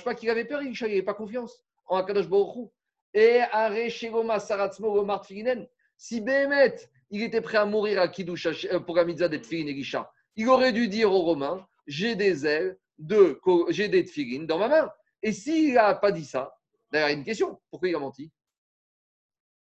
Pas 0.04 0.16
qu'il 0.16 0.30
avait 0.30 0.46
peur, 0.46 0.62
il 0.62 0.72
n'avait 0.80 1.02
pas 1.02 1.14
confiance 1.14 1.62
en 1.86 1.98
Akadosh 1.98 2.28
Baruch 2.28 2.70
Et 3.14 3.42
Are 3.52 3.90
Shegoma 3.90 4.40
Saratzmo 4.40 4.94
Gomar 4.94 5.22
Tfilinen. 5.22 5.68
Si 5.98 6.22
Behemet, 6.22 6.76
il 7.10 7.24
était 7.24 7.42
prêt 7.42 7.58
à 7.58 7.66
mourir 7.66 8.02
à 8.02 8.08
Kiddush 8.08 8.66
euh, 8.66 8.80
pour 8.80 8.96
la 8.96 9.06
mitzvah 9.06 9.28
des 9.28 9.42
tfilin, 9.42 9.68
Elisha, 9.68 10.12
il 10.36 10.48
aurait 10.50 10.74
dû 10.74 10.88
dire 10.88 11.12
aux 11.12 11.22
Romains 11.22 11.66
J'ai 11.88 12.16
des 12.16 12.46
ailes 12.46 12.78
de, 13.00 13.40
j'ai 13.70 13.88
des 13.88 14.04
tfilin 14.06 14.44
dans 14.44 14.60
ma 14.60 14.68
main. 14.68 14.92
Et 15.24 15.32
s'il 15.32 15.74
n'a 15.74 15.96
pas 15.96 16.12
dit 16.12 16.26
ça, 16.26 16.56
d'ailleurs, 16.92 17.10
il 17.10 17.12
y 17.12 17.16
a 17.16 17.18
une 17.18 17.26
question 17.26 17.60
pourquoi 17.70 17.90
il 17.90 17.96
a 17.96 18.00
menti? 18.00 18.32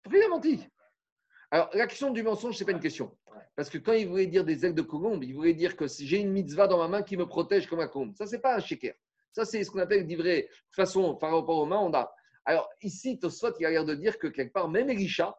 Pourquoi 0.02 0.20
il 0.20 0.24
a 0.24 0.28
menti? 0.28 0.60
Alors, 1.50 1.70
la 1.74 1.86
question 1.86 2.10
du 2.10 2.22
mensonge, 2.22 2.56
ce 2.56 2.64
n'est 2.64 2.66
pas 2.66 2.72
une 2.72 2.82
question. 2.82 3.16
Parce 3.54 3.70
que 3.70 3.78
quand 3.78 3.92
il 3.92 4.08
voulait 4.08 4.26
dire 4.26 4.44
des 4.44 4.66
ailes 4.66 4.74
de 4.74 4.82
colombe, 4.82 5.22
il 5.22 5.34
voulait 5.34 5.54
dire 5.54 5.76
que 5.76 5.86
j'ai 5.86 6.18
une 6.18 6.32
mitzvah 6.32 6.66
dans 6.66 6.78
ma 6.78 6.88
main 6.88 7.02
qui 7.02 7.16
me 7.16 7.26
protège 7.26 7.66
comme 7.66 7.80
un 7.80 7.86
colombe. 7.86 8.14
Ça, 8.16 8.26
ce 8.26 8.32
n'est 8.32 8.40
pas 8.40 8.56
un 8.56 8.60
sheker. 8.60 8.94
Ça, 9.36 9.44
c'est 9.44 9.62
ce 9.64 9.70
qu'on 9.70 9.80
appelle 9.80 10.06
vrai. 10.16 10.42
De 10.42 10.46
toute 10.46 10.74
façon, 10.74 11.14
par 11.14 11.30
rapport 11.30 11.58
aux 11.58 11.66
mains, 11.66 11.80
on 11.80 11.92
a. 11.92 12.10
Alors, 12.46 12.70
ici, 12.80 13.18
Tosfot, 13.18 13.52
il 13.60 13.66
a 13.66 13.70
l'air 13.70 13.84
de 13.84 13.94
dire 13.94 14.18
que 14.18 14.28
quelque 14.28 14.54
part, 14.54 14.70
même 14.70 14.88
Elisha, 14.88 15.38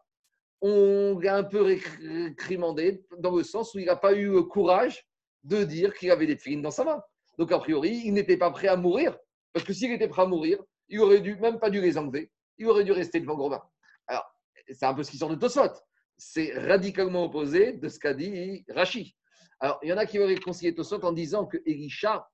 on 0.60 1.18
l'a 1.18 1.34
un 1.34 1.42
peu 1.42 1.62
récrimandé 1.62 3.04
dans 3.18 3.34
le 3.34 3.42
sens 3.42 3.74
où 3.74 3.80
il 3.80 3.86
n'a 3.86 3.96
pas 3.96 4.12
eu 4.12 4.30
le 4.30 4.42
courage 4.44 5.04
de 5.42 5.64
dire 5.64 5.92
qu'il 5.94 6.12
avait 6.12 6.28
des 6.28 6.36
filines 6.36 6.62
dans 6.62 6.70
sa 6.70 6.84
main. 6.84 7.02
Donc, 7.38 7.50
a 7.50 7.58
priori, 7.58 8.02
il 8.04 8.12
n'était 8.12 8.36
pas 8.36 8.52
prêt 8.52 8.68
à 8.68 8.76
mourir. 8.76 9.18
Parce 9.52 9.66
que 9.66 9.72
s'il 9.72 9.90
était 9.90 10.06
prêt 10.06 10.22
à 10.22 10.26
mourir, 10.26 10.62
il 10.88 11.00
aurait 11.00 11.20
dû, 11.20 11.34
même 11.34 11.58
pas 11.58 11.68
dû 11.68 11.80
les 11.80 11.98
enlever. 11.98 12.30
Il 12.56 12.68
aurait 12.68 12.84
dû 12.84 12.92
rester 12.92 13.18
devant 13.18 13.34
Robin. 13.34 13.60
Alors, 14.06 14.32
c'est 14.68 14.86
un 14.86 14.94
peu 14.94 15.02
ce 15.02 15.10
qui 15.10 15.18
sort 15.18 15.30
de 15.30 15.34
Tosfot 15.34 15.74
c'est 16.18 16.52
radicalement 16.58 17.24
opposé 17.24 17.72
de 17.72 17.88
ce 17.88 17.98
qu'a 17.98 18.12
dit 18.12 18.64
Rachi. 18.68 19.16
Alors, 19.60 19.78
il 19.82 19.88
y 19.88 19.92
en 19.92 19.96
a 19.96 20.04
qui 20.04 20.18
auraient 20.18 20.36
conseillé 20.36 20.74
Tosot 20.74 21.04
en 21.04 21.12
disant 21.12 21.46
que 21.46 21.58
Elisha, 21.64 22.28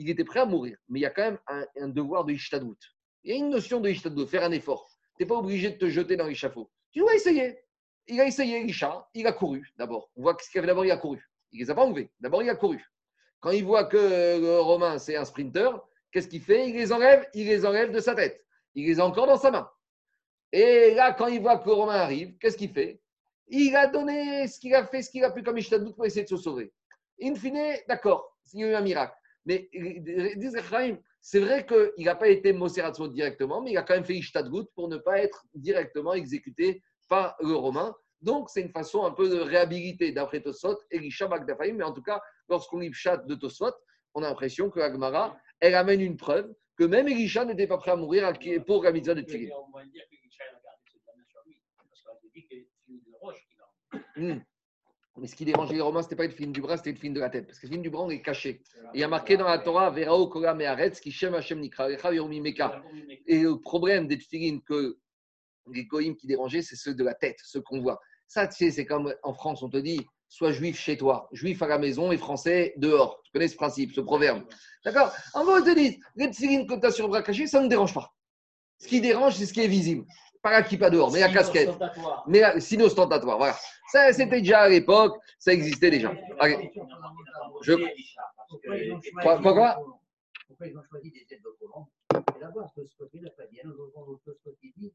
il 0.00 0.08
était 0.08 0.24
prêt 0.24 0.40
à 0.40 0.46
mourir, 0.46 0.78
mais 0.88 0.98
il 0.98 1.02
y 1.02 1.06
a 1.06 1.10
quand 1.10 1.22
même 1.22 1.38
un, 1.46 1.88
devoir 1.88 2.24
de 2.24 2.32
Ishtadout. 2.32 2.78
Il 3.22 3.30
y 3.30 3.34
a 3.34 3.36
une 3.36 3.50
notion 3.50 3.80
de 3.80 3.90
Ishtadout, 3.90 4.26
faire 4.26 4.42
un 4.42 4.50
effort. 4.50 4.90
Tu 5.16 5.22
n'es 5.22 5.28
pas 5.28 5.34
obligé 5.34 5.70
de 5.70 5.76
te 5.76 5.90
jeter 5.90 6.16
dans 6.16 6.26
l'échafaud. 6.26 6.70
Tu 6.90 7.00
dois 7.00 7.14
essayer. 7.14 7.58
Il 8.06 8.18
a 8.18 8.24
essayé 8.24 8.60
Elisha, 8.60 9.06
il 9.12 9.26
a 9.26 9.32
couru 9.32 9.62
d'abord. 9.76 10.10
On 10.16 10.22
voit 10.22 10.34
qu'il 10.34 10.58
avait 10.58 10.68
d'abord, 10.68 10.86
il 10.86 10.90
a 10.90 10.96
couru. 10.96 11.22
Il 11.52 11.58
ne 11.58 11.64
les 11.64 11.70
a 11.70 11.74
pas 11.74 11.84
enlevés. 11.84 12.10
D'abord, 12.18 12.42
il 12.42 12.48
a 12.48 12.54
couru. 12.54 12.82
Quand 13.40 13.50
il 13.50 13.62
voit 13.62 13.84
que 13.84 13.98
le 14.40 14.60
Romain, 14.60 14.98
c'est 14.98 15.16
un 15.16 15.26
sprinter, 15.26 15.70
qu'est-ce 16.10 16.28
qu'il 16.28 16.40
fait? 16.40 16.70
Il 16.70 16.74
les 16.74 16.92
enlève, 16.92 17.28
il 17.34 17.46
les 17.46 17.66
enlève 17.66 17.92
de 17.92 18.00
sa 18.00 18.14
tête. 18.14 18.42
Il 18.74 18.86
les 18.86 19.00
a 19.00 19.06
encore 19.06 19.26
dans 19.26 19.36
sa 19.36 19.50
main. 19.50 19.70
Et 20.50 20.94
là, 20.94 21.12
quand 21.12 21.26
il 21.26 21.42
voit 21.42 21.58
que 21.58 21.68
Romain 21.68 21.96
arrive, 21.96 22.38
qu'est-ce 22.38 22.56
qu'il 22.56 22.72
fait? 22.72 23.02
Il 23.48 23.76
a 23.76 23.86
donné 23.86 24.48
ce 24.48 24.58
qu'il 24.58 24.74
a 24.74 24.86
fait, 24.86 25.02
ce 25.02 25.10
qu'il 25.10 25.24
a 25.24 25.30
pu 25.30 25.42
comme 25.42 25.58
Ishtadout 25.58 25.92
pour 25.92 26.06
essayer 26.06 26.24
de 26.24 26.28
se 26.28 26.38
sauver. 26.38 26.72
In 27.22 27.34
fine, 27.34 27.76
d'accord, 27.86 28.38
il 28.54 28.60
y 28.60 28.64
a 28.64 28.68
eu 28.68 28.74
un 28.74 28.80
miracle. 28.80 29.14
Mais 29.46 29.70
c'est 31.20 31.40
vrai 31.40 31.66
qu'il 31.66 32.04
n'a 32.04 32.14
pas 32.14 32.28
été 32.28 32.52
Moseratso 32.52 33.08
directement, 33.08 33.60
mais 33.62 33.72
il 33.72 33.76
a 33.78 33.82
quand 33.82 33.94
même 33.94 34.04
fait 34.04 34.16
Ishtadout 34.16 34.66
pour 34.74 34.88
ne 34.88 34.96
pas 34.96 35.18
être 35.18 35.44
directement 35.54 36.14
exécuté 36.14 36.82
par 37.08 37.36
le 37.40 37.54
Romain. 37.54 37.94
Donc, 38.20 38.50
c'est 38.50 38.60
une 38.60 38.70
façon 38.70 39.04
un 39.04 39.12
peu 39.12 39.28
de 39.28 39.40
réhabiliter 39.40 40.12
d'après 40.12 40.42
Tosot, 40.42 40.78
Elisha 40.90 41.26
Magdafaim. 41.26 41.74
Mais 41.74 41.84
en 41.84 41.92
tout 41.92 42.02
cas, 42.02 42.20
lorsqu'on 42.48 42.78
lit 42.78 42.92
chat 42.92 43.16
de 43.16 43.34
Tosot, 43.34 43.72
on 44.14 44.22
a 44.22 44.28
l'impression 44.28 44.68
que 44.70 44.80
Agmara, 44.80 45.38
elle 45.60 45.74
amène 45.74 46.00
une 46.00 46.16
preuve 46.16 46.52
que 46.76 46.84
même 46.84 47.08
Elisha 47.08 47.44
n'était 47.44 47.66
pas 47.66 47.78
prêt 47.78 47.92
à 47.92 47.96
mourir 47.96 48.32
pour 48.66 48.82
la 48.82 48.92
mitzvah 48.92 49.14
de 49.14 49.22
Tigre. 49.22 49.54
Hmm. 54.16 54.38
Mais 55.20 55.26
ce 55.26 55.36
qui 55.36 55.44
dérangeait 55.44 55.74
les 55.74 55.82
Romains, 55.82 56.00
ce 56.00 56.06
n'était 56.06 56.16
pas 56.16 56.26
le 56.26 56.30
film 56.30 56.50
du 56.50 56.62
bras, 56.62 56.78
c'était 56.78 56.92
le 56.92 56.98
film 56.98 57.12
de 57.12 57.20
la 57.20 57.28
tête. 57.28 57.46
Parce 57.46 57.58
que 57.58 57.66
le 57.66 57.72
film 57.72 57.82
du 57.82 57.90
bras, 57.90 58.04
on 58.04 58.10
est 58.10 58.22
caché. 58.22 58.62
il 58.94 59.00
y 59.00 59.04
a 59.04 59.08
marqué 59.08 59.36
dans 59.36 59.46
la 59.46 59.58
Torah, 59.58 59.90
Verao 59.90 60.28
Kola 60.28 60.54
Meharetz, 60.54 60.98
qui 60.98 61.12
Shem 61.12 61.34
Hashem 61.34 61.60
Nikra, 61.60 61.90
Et 61.90 63.42
le 63.42 63.60
problème 63.60 64.06
des 64.08 64.16
filines 64.16 64.62
que 64.62 64.96
les 65.70 65.84
goïms 65.84 66.16
qui 66.16 66.26
dérangeaient, 66.26 66.62
c'est 66.62 66.76
ceux 66.76 66.94
de 66.94 67.04
la 67.04 67.12
tête, 67.12 67.38
ceux 67.44 67.60
qu'on 67.60 67.82
voit. 67.82 68.00
Ça, 68.26 68.48
tu 68.48 68.56
sais, 68.56 68.70
c'est 68.70 68.86
comme 68.86 69.14
en 69.22 69.34
France, 69.34 69.62
on 69.62 69.68
te 69.68 69.76
dit, 69.76 70.06
sois 70.28 70.52
juif 70.52 70.78
chez 70.78 70.96
toi, 70.96 71.28
juif 71.32 71.60
à 71.60 71.68
la 71.68 71.78
maison 71.78 72.12
et 72.12 72.16
français 72.16 72.72
dehors. 72.78 73.20
Tu 73.24 73.32
connais 73.32 73.48
ce 73.48 73.56
principe, 73.56 73.92
ce 73.92 74.00
proverbe. 74.00 74.42
D'accord? 74.86 75.12
En 75.34 75.44
gros, 75.44 75.56
on 75.56 75.62
te 75.62 75.74
dit, 75.74 76.00
les 76.16 76.32
filines 76.32 76.66
que 76.66 76.80
tu 76.80 76.86
as 76.86 76.92
sur 76.92 77.04
le 77.04 77.10
bras 77.10 77.22
caché, 77.22 77.46
ça 77.46 77.60
ne 77.60 77.68
dérange 77.68 77.92
pas. 77.92 78.14
Ce 78.78 78.88
qui 78.88 79.02
dérange, 79.02 79.34
c'est 79.34 79.44
ce 79.44 79.52
qui 79.52 79.60
est 79.60 79.68
visible 79.68 80.06
pas 80.42 80.52
la 80.52 80.62
kippa 80.62 80.90
dehors, 80.90 81.12
mais 81.12 81.20
la 81.20 81.32
casquette. 81.32 81.70
Mais 82.26 82.60
sinon 82.60 82.86
ostentatoire, 82.86 83.38
voilà. 83.38 83.56
Ça, 83.90 84.12
c'était 84.12 84.40
déjà 84.40 84.60
à 84.60 84.68
l'époque, 84.68 85.18
ça 85.38 85.52
existait 85.52 85.90
déjà. 85.90 86.14
Allez. 86.38 86.72
Je... 87.62 87.72
Pourquoi, 89.22 89.40
quoi 89.40 89.84
Pourquoi 90.48 90.66
ils 90.66 90.78
ont 90.78 90.82
choisi 90.84 91.10
des 91.10 91.24
têtes 91.26 91.42
de 91.42 91.50
colombe 91.58 91.86
Et 92.36 92.40
là-bas, 92.40 92.66
ce 92.74 92.80
côté 92.96 93.20
n'a 93.20 93.30
pas 93.30 93.46
dit. 93.46 93.60
ce 93.62 94.50
dit. 94.76 94.94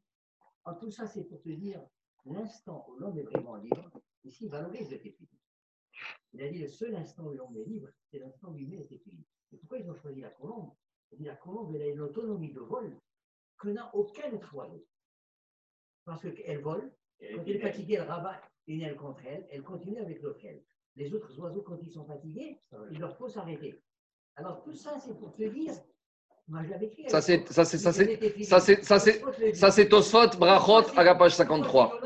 En 0.64 0.74
tout 0.74 0.90
ça, 0.90 1.06
c'est 1.06 1.24
pour 1.26 1.42
te 1.42 1.50
dire, 1.50 1.82
l'instant 2.26 2.86
où 2.90 2.96
l'homme 2.98 3.20
est 3.20 3.24
vraiment 3.24 3.56
libre, 3.56 3.92
ici, 4.24 4.48
valorise 4.48 4.90
le. 4.90 5.00
Il 6.34 6.42
a 6.42 6.50
dit 6.50 6.60
le 6.60 6.68
seul 6.68 6.96
instant 6.96 7.24
où 7.28 7.34
l'homme 7.34 7.56
est 7.56 7.64
libre, 7.64 7.88
c'est 8.12 8.20
l'instant 8.20 8.50
où 8.50 8.58
il 8.58 8.68
met 8.68 8.78
le 8.78 8.88
téfili. 8.88 9.24
Et 9.54 9.58
pourquoi 9.58 9.78
ils 9.80 9.90
ont 9.90 9.96
choisi 9.96 10.22
la 10.22 10.32
colombe? 10.32 10.72
Il 11.12 11.20
dit 11.20 11.26
la 11.26 11.36
colombe, 11.36 11.74
elle 11.76 11.82
a 11.84 11.88
une 11.88 12.02
autonomie 12.02 12.52
de 12.52 12.60
vol 12.60 12.98
que 13.58 13.70
n'a 13.70 13.94
aucun 13.96 14.32
être 14.34 14.54
parce 16.06 16.22
qu'elle 16.22 16.62
vole, 16.62 16.92
quand 17.20 17.42
elle 17.46 17.56
est 17.56 17.60
fatiguée, 17.60 17.96
elle 17.96 18.08
rabat 18.08 18.42
une 18.68 18.82
aile 18.82 18.96
contre 18.96 19.22
elle, 19.26 19.46
elle 19.52 19.64
continue 19.64 20.00
avec 20.00 20.22
l'autre 20.22 20.44
aile. 20.46 20.62
Les 20.96 21.14
autres 21.14 21.38
oiseaux, 21.40 21.62
quand 21.62 21.78
ils 21.82 21.92
sont 21.92 22.06
fatigués, 22.06 22.60
il 22.92 23.00
leur 23.00 23.16
faut 23.18 23.28
s'arrêter. 23.28 23.82
Alors 24.36 24.64
tout 24.64 24.74
ça, 24.74 24.98
c'est 25.00 25.18
pour 25.18 25.34
te 25.36 25.44
dire. 25.44 25.74
Moi, 26.48 26.62
écrit, 26.80 27.10
ça 27.10 27.22
c'est 27.22 27.52
ça 27.52 27.66
c'est 27.66 27.80
ça 27.80 27.92
c'est 27.92 28.44
ça 28.44 28.60
c'est 28.60 28.84
ça 28.84 29.00
c'est 29.00 29.56
ça 29.56 29.72
c'est 29.72 29.90
Tosfot 29.90 30.28
Brachot 30.38 30.96
à 30.96 31.04
la 31.04 31.16
page 31.16 31.34
53. 31.34 32.00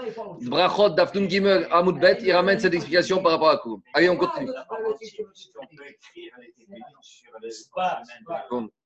Brachot 0.43 0.91
d'Aftum 0.91 1.29
Gimel 1.29 1.67
Amoud 1.69 1.99
Bet, 1.99 2.19
il 2.21 2.31
ramène 2.31 2.57
cette 2.57 2.73
explication 2.73 3.21
par 3.21 3.33
rapport 3.33 3.49
à 3.49 3.57
Koum. 3.57 3.81
Allez, 3.93 4.07
on 4.07 4.15
continue. 4.15 4.49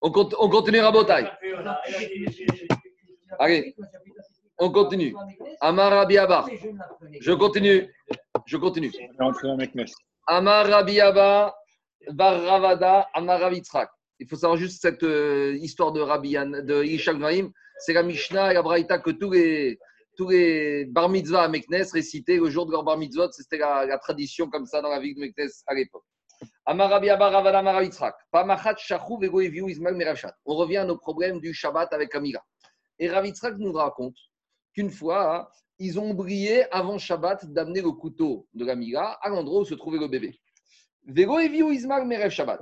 On, 0.01 0.09
continue, 0.11 0.35
on 0.39 0.49
continue 0.49 0.79
Rabotai. 0.79 1.25
Allez. 3.37 3.75
On 4.59 4.71
continue. 4.71 5.15
Amar 5.61 6.07
Je 7.19 7.31
continue. 7.33 7.89
Je 8.45 8.57
continue. 8.57 8.91
Amar 10.27 10.85
Bar 12.11 12.41
Ravada, 12.41 13.07
Amar 13.13 13.51
Il 14.19 14.27
faut 14.27 14.35
savoir 14.35 14.57
juste 14.57 14.81
cette 14.81 15.03
euh, 15.03 15.55
histoire 15.61 15.93
de 15.93 16.01
Rabbi 16.01 16.33
de 16.33 16.83
Ishak 16.83 17.15
C'est 17.79 17.93
la 17.93 18.03
Mishnah 18.03 18.51
et 18.51 18.53
la 18.53 18.61
Braïta 18.61 18.99
que 18.99 19.11
tous 19.11 19.31
les, 19.31 19.79
tous 20.17 20.29
les 20.29 20.85
bar 20.85 21.09
mitzvah 21.09 21.43
à 21.43 21.47
Meknes 21.47 21.85
récitaient 21.93 22.37
le 22.37 22.49
jour 22.49 22.65
de 22.65 22.71
leur 22.71 22.83
bar 22.83 22.97
mitzvah. 22.97 23.29
C'était 23.31 23.57
la, 23.57 23.97
tradition 23.99 24.49
comme 24.49 24.65
ça 24.65 24.81
dans 24.81 24.89
la 24.89 24.99
vie 24.99 25.15
de 25.15 25.21
Meknes 25.21 25.49
à 25.67 25.73
l'époque. 25.73 26.03
On 26.67 26.73
revient 30.55 30.77
à 30.77 30.85
nos 30.85 30.97
problèmes 30.97 31.39
du 31.39 31.53
Shabbat 31.53 31.93
avec 31.93 32.15
Amira. 32.15 32.43
Et 32.99 33.09
Ravitzrak 33.09 33.57
nous 33.57 33.71
raconte 33.71 34.17
qu'une 34.73 34.89
fois, 34.89 35.51
ils 35.79 35.99
ont 35.99 36.11
oublié 36.11 36.71
avant 36.73 36.97
Shabbat 36.97 37.45
d'amener 37.47 37.81
le 37.81 37.91
couteau 37.91 38.47
de 38.53 38.65
la 38.65 38.75
Mira 38.75 39.13
à 39.21 39.29
l'endroit 39.29 39.61
où 39.61 39.65
se 39.65 39.73
trouvait 39.75 39.99
le 39.99 40.07
bébé. 40.07 40.39
Shabbat. 42.29 42.61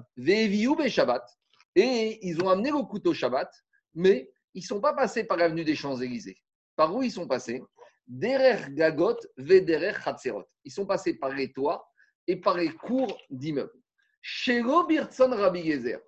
Shabbat. 0.89 1.37
Et 1.75 2.27
ils 2.27 2.41
ont 2.43 2.49
amené 2.49 2.71
le 2.71 2.83
couteau 2.83 3.13
Shabbat, 3.13 3.49
mais 3.93 4.31
ils 4.53 4.61
ne 4.61 4.65
sont 4.65 4.81
pas 4.81 4.93
passés 4.93 5.23
par 5.23 5.37
l'avenue 5.37 5.63
des 5.63 5.75
Champs-Élysées. 5.75 6.37
Par 6.75 6.93
où 6.95 7.03
ils 7.03 7.11
sont 7.11 7.27
passés? 7.27 7.63
Derer 8.07 8.73
Gagot, 8.73 9.17
Vederer 9.37 9.93
Chatzerot. 10.03 10.45
Ils 10.65 10.71
sont 10.71 10.85
passés 10.85 11.13
par 11.13 11.29
les 11.29 11.51
toits 11.53 11.87
et 12.27 12.35
par 12.35 12.57
les 12.57 12.69
cours 12.69 13.17
d'immeubles. 13.29 13.71
Chez 14.21 14.61
Birtson 14.87 15.29
Rabbi 15.29 15.63
Gezer. 15.63 15.99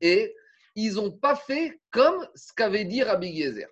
Et 0.00 0.34
ils 0.74 0.94
n'ont 0.94 1.12
pas 1.12 1.36
fait 1.36 1.80
comme 1.90 2.26
ce 2.34 2.52
qu'avait 2.52 2.84
dit 2.84 3.02
Rabbi 3.02 3.36
Gezer. 3.36 3.68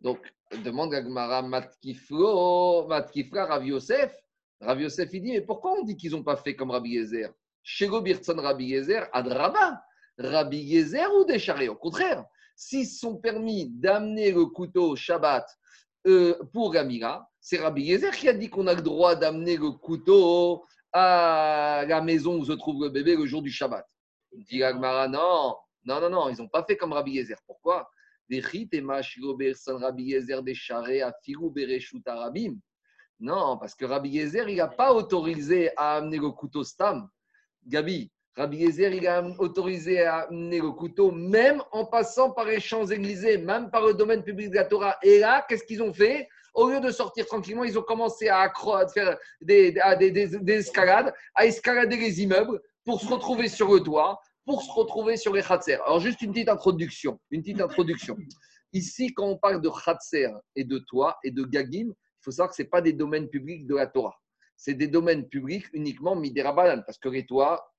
Donc, 0.00 0.20
demande 0.58 0.94
à 0.94 1.00
Gmara 1.00 1.42
Matkifra, 1.42 2.86
Rav 3.46 3.66
Yosef. 3.66 4.14
Rav 4.60 4.80
Yosef, 4.80 5.08
il 5.12 5.22
dit 5.22 5.32
Mais 5.32 5.40
pourquoi 5.40 5.72
on 5.78 5.84
dit 5.84 5.96
qu'ils 5.96 6.12
n'ont 6.12 6.22
pas 6.22 6.36
fait 6.36 6.54
comme 6.54 6.70
Rabbi 6.70 6.90
Yezer? 6.90 7.30
Shego 7.62 8.00
Birtson 8.00 8.36
Rabbi 8.36 8.66
Yezer, 8.66 9.08
Adraba, 9.12 9.82
Rabbi 10.18 10.58
Yezer 10.58 11.08
ou 11.14 11.24
des. 11.24 11.68
Au 11.68 11.76
contraire, 11.76 12.24
s'ils 12.56 12.86
sont 12.86 13.16
permis 13.16 13.70
d'amener 13.70 14.32
le 14.32 14.46
couteau 14.46 14.96
Shabbat 14.96 15.46
euh, 16.06 16.34
pour 16.52 16.72
Gamira, 16.72 17.28
c'est 17.40 17.58
Rabbi 17.58 17.82
Yezer 17.82 18.12
qui 18.12 18.28
a 18.28 18.32
dit 18.32 18.48
qu'on 18.48 18.66
a 18.66 18.74
le 18.74 18.82
droit 18.82 19.14
d'amener 19.14 19.56
le 19.56 19.70
couteau 19.70 20.64
à 20.92 21.84
la 21.88 22.00
maison 22.02 22.38
où 22.38 22.44
se 22.44 22.52
trouve 22.52 22.82
le 22.84 22.90
bébé 22.90 23.16
le 23.16 23.26
jour 23.26 23.42
du 23.42 23.50
Shabbat. 23.50 23.86
Il 24.32 24.44
dit 24.44 24.62
Agmara, 24.62 25.08
non, 25.08 25.56
non, 25.84 26.00
non, 26.00 26.10
non, 26.10 26.28
ils 26.28 26.38
n'ont 26.38 26.48
pas 26.48 26.64
fait 26.64 26.76
comme 26.76 26.92
Rabbi 26.92 27.12
Yezer. 27.12 27.38
Pourquoi? 27.46 27.90
Non, 33.20 33.56
parce 33.56 33.74
que 33.74 33.84
Rabbi 33.84 34.10
Yezer, 34.10 34.48
il 34.48 34.56
n'a 34.56 34.68
pas 34.68 34.92
autorisé 34.92 35.70
à 35.76 35.96
amener 35.96 36.18
le 36.18 36.30
couteau 36.30 36.64
Stam. 36.64 37.08
Gabi, 37.66 38.10
Rabbi 38.34 38.58
Yezer, 38.58 38.94
il 38.94 39.06
a 39.06 39.22
autorisé 39.38 40.02
à 40.02 40.20
amener 40.20 40.60
le 40.60 40.70
couteau, 40.70 41.12
même 41.12 41.62
en 41.70 41.84
passant 41.84 42.30
par 42.30 42.46
les 42.46 42.58
Champs-Élysées, 42.58 43.38
même 43.38 43.70
par 43.70 43.86
le 43.86 43.94
domaine 43.94 44.24
public 44.24 44.50
de 44.50 44.56
la 44.56 44.64
Torah. 44.64 44.96
Et 45.02 45.20
là, 45.20 45.44
qu'est-ce 45.48 45.64
qu'ils 45.64 45.82
ont 45.82 45.92
fait? 45.92 46.28
Au 46.54 46.68
lieu 46.68 46.80
de 46.80 46.90
sortir 46.90 47.26
tranquillement, 47.26 47.64
ils 47.64 47.78
ont 47.78 47.82
commencé 47.82 48.28
à, 48.28 48.52
faire 48.92 49.16
des, 49.40 49.74
des, 49.98 50.10
des, 50.10 50.52
escalades, 50.52 51.14
à 51.34 51.46
escalader 51.46 51.96
les 51.96 52.22
immeubles 52.22 52.60
pour 52.84 53.00
se 53.00 53.06
retrouver 53.06 53.48
sur 53.48 53.72
le 53.72 53.80
toit, 53.80 54.18
pour 54.44 54.62
se 54.62 54.70
retrouver 54.72 55.16
sur 55.16 55.32
les 55.32 55.42
Khatser. 55.42 55.74
Alors, 55.74 56.00
juste 56.00 56.22
une 56.22 56.32
petite 56.32 56.48
introduction. 56.48 57.20
Une 57.30 57.42
petite 57.42 57.60
introduction. 57.60 58.16
Ici, 58.72 59.12
quand 59.12 59.26
on 59.26 59.36
parle 59.36 59.60
de 59.60 59.68
Khatser 59.68 60.30
et 60.56 60.64
de 60.64 60.78
toit 60.78 61.18
et 61.24 61.30
de 61.30 61.44
Gagim, 61.44 61.88
il 61.90 62.24
faut 62.24 62.30
savoir 62.30 62.50
que 62.50 62.56
ce 62.56 62.62
pas 62.62 62.80
des 62.80 62.92
domaines 62.92 63.28
publics 63.28 63.66
de 63.66 63.76
la 63.76 63.86
Torah. 63.86 64.16
C'est 64.56 64.74
des 64.74 64.86
domaines 64.86 65.28
publics 65.28 65.66
uniquement 65.72 66.14
midérabanan, 66.14 66.82
parce 66.86 66.98
que 66.98 67.08
les 67.08 67.26
toits, 67.26 67.72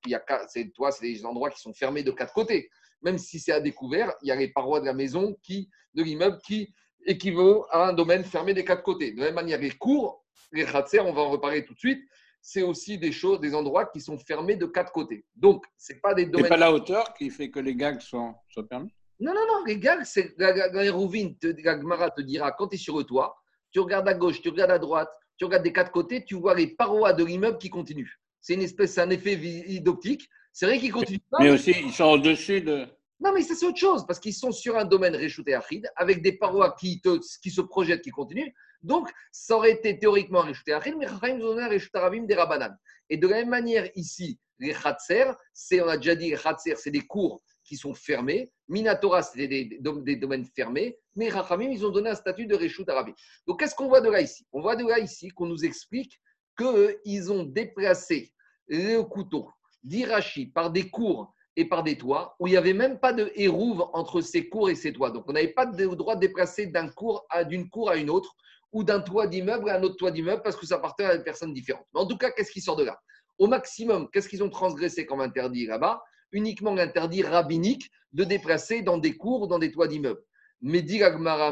c'est, 0.48 0.72
toits, 0.74 0.92
c'est 0.92 1.06
des 1.06 1.26
endroits 1.26 1.50
qui 1.50 1.62
sont 1.62 1.74
fermés 1.74 2.04
de 2.04 2.12
quatre 2.12 2.34
côtés. 2.34 2.70
Même 3.02 3.18
si 3.18 3.40
c'est 3.40 3.54
à 3.54 3.62
découvert, 3.62 4.14
il 4.22 4.28
y 4.28 4.32
a 4.32 4.36
les 4.36 4.50
parois 4.50 4.82
de 4.82 4.86
la 4.86 4.94
maison, 4.94 5.38
qui, 5.42 5.70
de 5.94 6.04
l'immeuble, 6.04 6.40
qui 6.46 6.74
équivaut 7.06 7.66
à 7.70 7.90
un 7.90 7.94
domaine 7.94 8.24
fermé 8.24 8.54
des 8.54 8.66
quatre 8.66 8.84
côtés. 8.84 9.12
De 9.12 9.20
la 9.20 9.26
même 9.28 9.36
manière, 9.36 9.60
les 9.60 9.72
cours, 9.72 10.24
les 10.52 10.66
khatser, 10.66 11.00
on 11.00 11.14
va 11.14 11.22
en 11.22 11.30
reparler 11.30 11.66
tout 11.66 11.74
de 11.74 11.80
suite, 11.80 12.04
c'est 12.46 12.62
aussi 12.62 12.98
des 12.98 13.14
choses, 13.14 13.40
des 13.40 13.56
endroits 13.56 13.86
qui 13.86 14.02
sont 14.02 14.18
fermés 14.18 14.58
de 14.58 14.66
quatre 14.66 14.92
côtés. 14.92 15.26
Donc, 15.34 15.66
c'est 15.78 16.02
pas 16.02 16.14
des 16.14 16.26
domaines. 16.26 16.44
C'est 16.44 16.50
pas 16.50 16.58
la 16.58 16.74
hauteur 16.74 17.14
qui 17.14 17.30
fait 17.30 17.50
que 17.50 17.60
les 17.60 17.74
gags 17.74 18.02
sont, 18.02 18.36
sont 18.50 18.66
permis 18.66 18.94
Non, 19.22 19.34
non, 19.34 19.48
non. 19.48 19.64
Les 19.66 19.80
gags, 19.80 20.04
c'est 20.04 20.34
la, 20.38 20.54
la, 20.54 20.68
la, 20.68 20.84
la 20.84 21.80
Gemara 21.80 22.10
te 22.12 22.22
dira 22.22 22.52
quand 22.52 22.68
tu 22.68 22.76
es 22.76 22.78
sur 22.78 22.98
le 22.98 23.06
toit, 23.06 23.34
tu 23.72 23.80
regardes 23.80 24.10
à 24.10 24.14
gauche, 24.14 24.42
tu 24.42 24.50
regardes 24.50 24.72
à 24.72 24.78
droite, 24.78 25.10
tu 25.38 25.46
regardes 25.46 25.64
des 25.64 25.72
quatre 25.72 25.92
côtés, 25.94 26.26
tu 26.26 26.36
vois 26.36 26.54
les 26.54 26.68
parois 26.68 27.14
de 27.14 27.24
l'immeuble 27.24 27.58
qui 27.58 27.70
continuent. 27.70 28.12
C'est 28.42 28.56
une 28.56 28.62
espèce, 28.62 28.98
un 28.98 29.10
effet 29.10 29.38
d'optique. 29.80 30.28
C'est 30.52 30.66
vrai 30.66 30.80
qu'ils 30.80 30.92
continuent 30.92 31.20
pas. 31.32 31.38
Mais 31.40 31.50
aussi, 31.50 31.72
ils 31.72 31.94
sont 31.94 32.12
au-dessus 32.12 32.60
de. 32.60 32.86
Non, 33.22 33.32
mais 33.34 33.42
ça, 33.42 33.56
c'est 33.56 33.66
autre 33.66 33.80
chose, 33.80 34.06
parce 34.06 34.20
qu'ils 34.20 34.34
sont 34.34 34.52
sur 34.52 34.78
un 34.78 34.84
domaine 34.84 35.16
réchauté 35.16 35.54
Achid, 35.54 35.90
avec 35.96 36.22
des 36.22 36.34
parois 36.34 36.76
qui, 36.78 37.02
qui 37.42 37.52
se 37.52 37.62
projettent, 37.62 38.02
qui 38.02 38.10
continuent. 38.12 38.52
Donc, 38.84 39.10
ça 39.32 39.56
aurait 39.56 39.72
été 39.72 39.98
théoriquement 39.98 40.42
réchauté 40.42 40.74
Achid, 40.74 40.96
mais 40.98 41.08
Chachamim 41.08 41.38
nous 41.38 41.56
donné 41.56 41.64
un 41.64 42.26
des 42.26 42.36
Rabanan. 42.36 42.78
Et 43.10 43.18
de 43.18 43.28
la 43.28 43.38
même 43.38 43.50
manière, 43.50 43.90
ici, 43.96 44.40
les 44.60 44.74
Khatser, 44.74 45.32
c'est, 45.54 45.82
on 45.82 45.88
a 45.88 45.98
déjà 45.98 46.16
dit, 46.16 46.30
les 46.30 46.38
Khatser, 46.38 46.76
c'est 46.76 46.92
des 46.92 47.02
cours 47.02 47.42
qui 47.64 47.78
sont 47.78 47.94
fermés. 47.94 48.52
Minatora, 48.68 49.24
c'était 49.24 49.48
des, 49.48 49.80
des, 49.80 50.16
domaines 50.18 50.46
fermés. 50.46 50.98
Mais 51.16 51.30
Rachamim, 51.30 51.72
ils 51.72 51.86
ont 51.86 51.92
donné 51.92 52.10
un 52.10 52.16
statut 52.16 52.46
de 52.46 52.56
Réchout 52.56 52.84
Arabi. 52.88 53.14
Donc, 53.48 53.60
qu'est-ce 53.60 53.76
qu'on 53.76 53.88
voit 53.88 54.02
de 54.02 54.10
là 54.10 54.22
ici? 54.22 54.46
On 54.52 54.62
voit 54.62 54.76
de 54.76 54.86
là 54.86 55.00
ici 55.00 55.30
qu'on 55.30 55.46
nous 55.46 55.64
explique 55.64 56.20
qu'ils 56.58 57.32
ont 57.32 57.44
déplacé 57.44 58.34
le 58.68 59.02
couteau 59.02 59.50
d'Irachi 59.84 60.48
par 60.48 60.72
des 60.72 60.90
cours 60.90 61.34
et 61.56 61.66
par 61.66 61.84
des 61.84 61.98
toits, 61.98 62.36
où 62.40 62.48
il 62.48 62.52
n'y 62.52 62.58
avait 62.58 62.74
même 62.74 63.00
pas 63.00 63.14
de 63.14 63.32
hérouve 63.36 63.86
entre 63.94 64.22
ces 64.22 64.50
cours 64.50 64.70
et 64.70 64.76
ces 64.76 64.92
toits. 64.92 65.12
Donc, 65.12 65.26
on 65.28 65.34
n'avait 65.34 65.50
pas 65.50 65.66
le 65.66 65.96
droit 65.96 66.16
de 66.16 66.22
déplacer 66.22 66.66
d'une 66.66 67.70
cour 67.70 67.92
à 67.92 67.98
une 67.98 68.10
autre, 68.10 68.36
ou 68.74 68.84
d'un 68.84 69.00
toit 69.00 69.28
d'immeuble 69.28 69.70
à 69.70 69.78
un 69.78 69.84
autre 69.84 69.96
toit 69.96 70.12
d'immeuble, 70.12 70.42
parce 70.42 70.56
que 70.56 70.66
ça 70.66 70.76
appartient 70.76 71.04
à 71.04 71.16
des 71.16 71.24
personnes 71.24 71.54
différentes. 71.54 71.86
Mais 71.94 72.02
en 72.02 72.08
tout 72.08 72.18
cas, 72.18 72.32
qu'est-ce 72.32 72.52
qui 72.52 72.60
sort 72.60 72.76
de 72.76 72.84
là? 72.84 73.00
Au 73.38 73.48
maximum, 73.48 74.10
qu'est-ce 74.12 74.28
qu'ils 74.28 74.44
ont 74.44 74.50
transgressé 74.50 75.06
comme 75.06 75.22
interdit 75.22 75.68
là-bas? 75.68 76.04
Uniquement 76.32 76.74
l'interdit 76.74 77.24
rabbinique 77.24 77.90
de 78.12 78.24
déplacer 78.24 78.82
dans 78.82 78.98
des 78.98 79.16
cours 79.16 79.44
ou 79.44 79.48
dans 79.48 79.60
des 79.60 79.72
toits 79.72 79.88
d'immeubles. 79.88 80.22
Mais 80.62 80.82
dit 80.82 81.02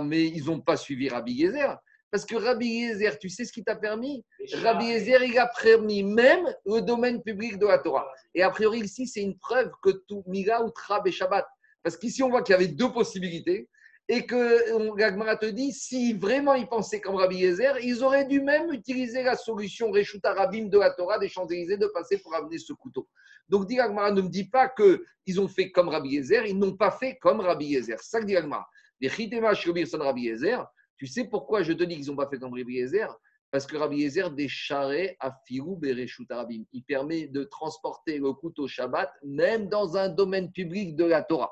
mais 0.04 0.26
ils 0.26 0.46
n'ont 0.46 0.62
pas 0.62 0.78
suivi 0.78 1.10
Rabbi 1.10 1.34
Yezer. 1.34 1.78
Parce 2.10 2.26
que 2.26 2.36
Rabbi 2.36 2.68
Yezer, 2.68 3.20
tu 3.20 3.30
sais 3.30 3.46
ce 3.46 3.54
qui 3.54 3.64
t'a 3.64 3.76
permis? 3.76 4.26
Rabbi 4.54 4.86
Yezer, 4.86 5.24
il 5.24 5.38
a 5.38 5.50
permis 5.62 6.04
même 6.04 6.46
le 6.66 6.82
domaine 6.82 7.22
public 7.22 7.58
de 7.58 7.68
la 7.68 7.78
Torah. 7.78 8.08
Et 8.34 8.42
a 8.42 8.50
priori, 8.50 8.80
ici, 8.80 9.08
c'est 9.08 9.22
une 9.22 9.38
preuve 9.38 9.72
que 9.84 9.92
tout 10.08 10.24
Mila 10.28 10.64
ou 10.64 10.72
Trab 10.72 11.08
et 11.08 11.12
Shabbat. 11.12 11.48
Parce 11.84 11.98
qu'ici, 11.98 12.22
on 12.24 12.30
voit 12.30 12.42
qu'il 12.42 12.54
y 12.54 12.56
avait 12.56 12.68
deux 12.68 12.92
possibilités 12.92 13.70
et 14.08 14.26
que 14.26 14.96
Gagmara 14.98 15.38
te 15.38 15.46
dit, 15.46 15.72
si 15.72 16.14
vraiment 16.14 16.54
ils 16.56 16.68
pensaient 16.68 17.00
comme 17.00 17.16
Rabbi 17.16 17.38
Yezer, 17.38 17.80
ils 17.82 18.04
auraient 18.04 18.26
dû 18.26 18.42
même 18.42 18.72
utiliser 18.72 19.24
la 19.24 19.36
solution 19.36 19.92
Reshuta 19.92 20.34
Rabim 20.34 20.66
de 20.66 20.78
la 20.78 20.92
Torah 20.92 21.18
des 21.18 21.30
Champs-Élysées 21.30 21.78
de 21.78 21.88
passer 21.88 22.18
pour 22.18 22.36
amener 22.36 22.58
ce 22.58 22.74
couteau. 22.74 23.08
Donc, 23.48 23.68
dit 23.68 23.76
Gagmara, 23.76 24.12
ne 24.12 24.22
me 24.22 24.30
dit 24.30 24.50
pas 24.50 24.70
qu'ils 24.70 25.40
ont 25.40 25.48
fait 25.48 25.72
comme 25.72 25.90
Rabbi 25.90 26.10
Yezer, 26.10 26.46
ils 26.46 26.58
n'ont 26.58 26.76
pas 26.76 26.92
fait 26.92 27.18
comme 27.18 27.40
Rabbi 27.40 27.68
Yezer. 27.68 28.00
C'est 28.00 28.10
ça 28.10 28.20
que 28.20 28.26
dit 28.26 28.34
Gagmara. 28.34 28.68
Rabbi 29.02 30.22
Yezer, 30.22 30.66
tu 30.98 31.08
sais 31.08 31.26
pourquoi 31.26 31.64
je 31.64 31.74
te 31.74 31.84
dis 31.84 31.96
qu'ils 31.96 32.08
n'ont 32.08 32.16
pas 32.16 32.28
fait 32.28 32.38
comme 32.38 32.54
Rabbi 32.54 32.74
Yezer? 32.74 33.08
Parce 33.50 33.66
que 33.66 33.76
Rabbi 33.76 33.98
Yezer 33.98 34.30
des 34.32 34.48
charrets 34.48 35.18
à 35.20 35.36
Firou 35.46 35.76
Bereshuta 35.76 36.38
Rabim. 36.38 36.64
Il 36.72 36.84
permet 36.84 37.28
de 37.28 37.44
transporter 37.44 38.18
le 38.18 38.32
couteau 38.34 38.68
Shabbat 38.68 39.12
même 39.24 39.68
dans 39.68 39.98
un 39.98 40.08
domaine 40.08 40.52
public 40.52 40.96
de 40.96 41.04
la 41.06 41.22
Torah. 41.22 41.52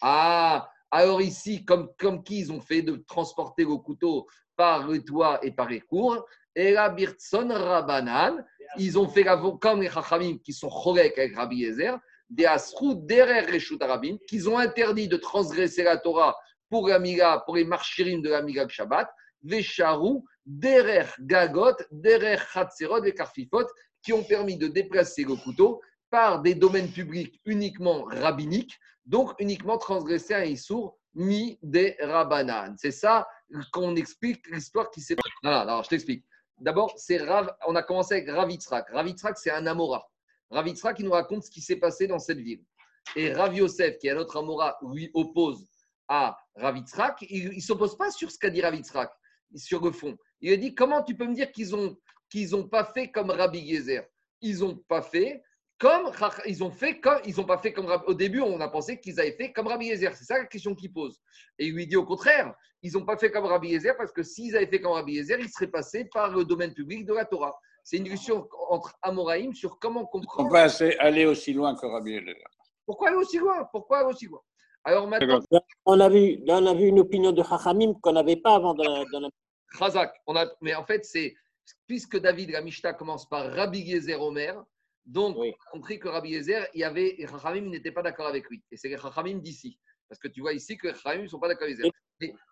Ah, 0.00 0.70
alors 0.94 1.20
ici, 1.20 1.64
comme, 1.64 1.88
comme 1.98 2.22
qui 2.22 2.38
ils 2.38 2.52
ont 2.52 2.60
fait 2.60 2.80
de 2.80 2.94
transporter 3.08 3.64
le 3.64 3.76
couteau 3.78 4.28
par 4.54 4.86
le 4.86 5.02
toit 5.02 5.44
et 5.44 5.50
par 5.50 5.68
les 5.68 5.80
cours, 5.80 6.24
et 6.54 6.70
la 6.70 6.88
Birtson 6.88 7.48
Rabanan, 7.50 8.46
ils 8.78 8.96
ont 8.96 9.08
fait 9.08 9.26
comme 9.60 9.82
les 9.82 9.90
Chachamim 9.90 10.38
qui 10.38 10.52
sont 10.52 10.68
chorek 10.68 11.18
avec 11.18 11.34
Rabbi 11.34 11.56
Yezer, 11.56 11.98
des 12.30 12.46
Asrou 12.46 12.94
derrière 12.94 13.44
Reshut 13.52 13.82
Arabim, 13.82 14.18
qu'ils 14.28 14.48
ont 14.48 14.56
interdit 14.56 15.08
de 15.08 15.16
transgresser 15.16 15.82
la 15.82 15.96
Torah 15.96 16.36
pour 16.70 16.88
la 16.88 17.38
pour 17.44 17.56
les 17.56 17.64
marchirim 17.64 18.22
de 18.22 18.30
la 18.30 18.42
Miga 18.42 18.68
Shabbat, 18.68 19.10
Vesharou, 19.42 20.24
derrière 20.46 21.12
Gagot, 21.18 21.74
derrière 21.90 22.46
Chatzerot 22.52 23.02
et 23.02 23.14
Karfifot, 23.14 23.66
qui 24.00 24.12
ont 24.12 24.22
permis 24.22 24.56
de 24.56 24.68
déplacer 24.68 25.24
le 25.24 25.34
couteau 25.34 25.80
par 26.14 26.42
des 26.42 26.54
domaines 26.54 26.92
publics 26.92 27.40
uniquement 27.44 28.04
rabbiniques, 28.04 28.78
donc 29.04 29.32
uniquement 29.40 29.78
transgresser 29.78 30.32
un 30.32 30.44
Issour 30.44 30.96
mi 31.12 31.58
des 31.60 31.96
Rabanan. 31.98 32.76
C'est 32.78 32.92
ça 32.92 33.26
qu'on 33.72 33.96
explique 33.96 34.46
l'histoire 34.46 34.92
qui 34.92 35.00
s'est. 35.00 35.16
Non, 35.42 35.64
non, 35.64 35.82
je 35.82 35.88
t'explique. 35.88 36.24
D'abord, 36.60 36.94
c'est 36.96 37.16
Rav, 37.16 37.52
on 37.66 37.74
a 37.74 37.82
commencé 37.82 38.14
avec 38.14 38.30
Ravitzrak. 38.30 38.90
Ravitzrak, 38.90 39.36
c'est 39.36 39.50
un 39.50 39.66
Amora. 39.66 40.08
Ravitzrak, 40.50 40.98
qui 40.98 41.02
nous 41.02 41.10
raconte 41.10 41.42
ce 41.42 41.50
qui 41.50 41.60
s'est 41.60 41.80
passé 41.80 42.06
dans 42.06 42.20
cette 42.20 42.38
ville. 42.38 42.62
Et 43.16 43.32
Rav 43.32 43.52
Yosef, 43.52 43.98
qui 43.98 44.06
est 44.06 44.12
un 44.12 44.18
autre 44.18 44.36
Amora, 44.36 44.78
lui 44.82 45.10
oppose 45.14 45.66
à 46.06 46.38
Ravitzrak. 46.54 47.26
Il 47.28 47.56
ne 47.56 47.60
s'oppose 47.60 47.98
pas 47.98 48.12
sur 48.12 48.30
ce 48.30 48.38
qu'a 48.38 48.50
dit 48.50 48.62
Ravitzrak, 48.62 49.10
sur 49.56 49.84
le 49.84 49.90
fond. 49.90 50.16
Il 50.40 50.52
a 50.52 50.56
dit 50.56 50.76
comment 50.76 51.02
tu 51.02 51.16
peux 51.16 51.26
me 51.26 51.34
dire 51.34 51.50
qu'ils 51.50 51.70
n'ont 51.70 51.96
qu'ils 52.30 52.54
ont 52.54 52.68
pas 52.68 52.84
fait 52.84 53.10
comme 53.10 53.30
Rabbi 53.30 53.68
Gezer 53.68 54.04
Ils 54.40 54.60
n'ont 54.60 54.76
pas 54.76 55.02
fait 55.02 55.42
comme 55.84 56.10
ils 56.46 56.64
ont 56.64 56.70
fait 56.70 56.98
comme 56.98 57.18
ils 57.26 57.38
ont 57.38 57.44
pas 57.44 57.58
fait 57.58 57.74
comme 57.74 57.94
au 58.06 58.14
début 58.14 58.40
on 58.40 58.58
a 58.62 58.68
pensé 58.68 58.98
qu'ils 58.98 59.20
avaient 59.20 59.36
fait 59.36 59.52
comme 59.52 59.66
Rabbi 59.66 59.88
Yezer. 59.88 60.16
C'est 60.16 60.24
ça 60.24 60.38
la 60.38 60.46
question 60.46 60.74
qu'il 60.74 60.90
pose 60.90 61.20
et 61.58 61.66
il 61.66 61.74
lui 61.74 61.86
dit 61.86 61.96
au 61.96 62.06
contraire 62.06 62.54
ils 62.82 62.94
n'ont 62.94 63.04
pas 63.04 63.18
fait 63.18 63.30
comme 63.30 63.44
Rabbi 63.44 63.68
Yezer 63.68 63.94
parce 63.94 64.10
que 64.10 64.22
s'ils 64.22 64.56
avaient 64.56 64.66
fait 64.66 64.80
comme 64.80 64.92
Rabbi 64.92 65.12
Yezer 65.12 65.38
ils 65.40 65.50
seraient 65.50 65.70
passés 65.70 66.06
par 66.06 66.30
le 66.34 66.46
domaine 66.46 66.72
public 66.72 67.04
de 67.04 67.12
la 67.12 67.26
Torah. 67.26 67.54
C'est 67.82 67.98
une 67.98 68.04
discussion 68.04 68.48
entre 68.70 68.94
Amoraïm 69.02 69.52
sur 69.52 69.78
comment 69.78 70.06
comprendre. 70.06 70.48
Pourquoi 70.48 70.68
aller 71.00 71.26
aussi 71.26 71.52
loin 71.52 71.76
que 71.76 71.84
Rabbi 71.84 72.12
Yezer? 72.12 72.34
Pourquoi 72.86 73.08
aller 73.08 73.18
aussi 73.18 73.36
loin? 73.36 73.68
Pourquoi 73.70 73.98
aller 73.98 74.08
aussi 74.08 74.26
loin? 74.26 74.40
Alors 74.84 75.06
maintenant 75.06 75.40
on 75.84 76.00
a 76.00 76.08
vu 76.08 76.42
là 76.46 76.60
on 76.62 76.66
a 76.66 76.72
vu 76.72 76.86
une 76.86 77.00
opinion 77.00 77.32
de 77.32 77.42
Chachamim 77.42 77.92
qu'on 78.00 78.12
n'avait 78.12 78.36
pas 78.36 78.54
avant 78.54 78.72
dans 78.72 78.84
la, 78.84 79.04
dans 79.12 79.30
Chazak 79.78 80.14
on 80.26 80.34
a 80.34 80.46
mais 80.62 80.74
en 80.74 80.84
fait 80.86 81.04
c'est 81.04 81.34
puisque 81.86 82.18
David 82.18 82.52
la 82.52 82.62
Mishnah 82.62 82.94
commence 82.94 83.28
par 83.28 83.52
Rabbi 83.52 83.80
Yezer 83.80 84.18
Omer 84.22 84.64
donc, 85.06 85.36
on 85.36 85.42
a 85.42 85.52
compris 85.70 85.98
que 85.98 86.08
Rabbi 86.08 86.30
Yezer, 86.30 86.66
il 86.72 86.80
y 86.80 86.84
avait, 86.84 87.14
les 87.18 87.26
Chachamim 87.26 87.68
n'étaient 87.68 87.92
pas 87.92 88.02
d'accord 88.02 88.26
avec 88.26 88.48
lui. 88.48 88.62
Et 88.70 88.76
c'est 88.76 88.88
les 88.88 88.96
Chachamim 88.96 89.38
d'ici. 89.38 89.78
Parce 90.08 90.18
que 90.18 90.28
tu 90.28 90.40
vois 90.40 90.54
ici 90.54 90.78
que 90.78 90.88
les 90.88 90.94
Chachamim 90.94 91.24
ne 91.24 91.28
sont 91.28 91.38
pas 91.38 91.48
d'accord 91.48 91.64
avec 91.64 91.78
Yezer. 91.78 91.90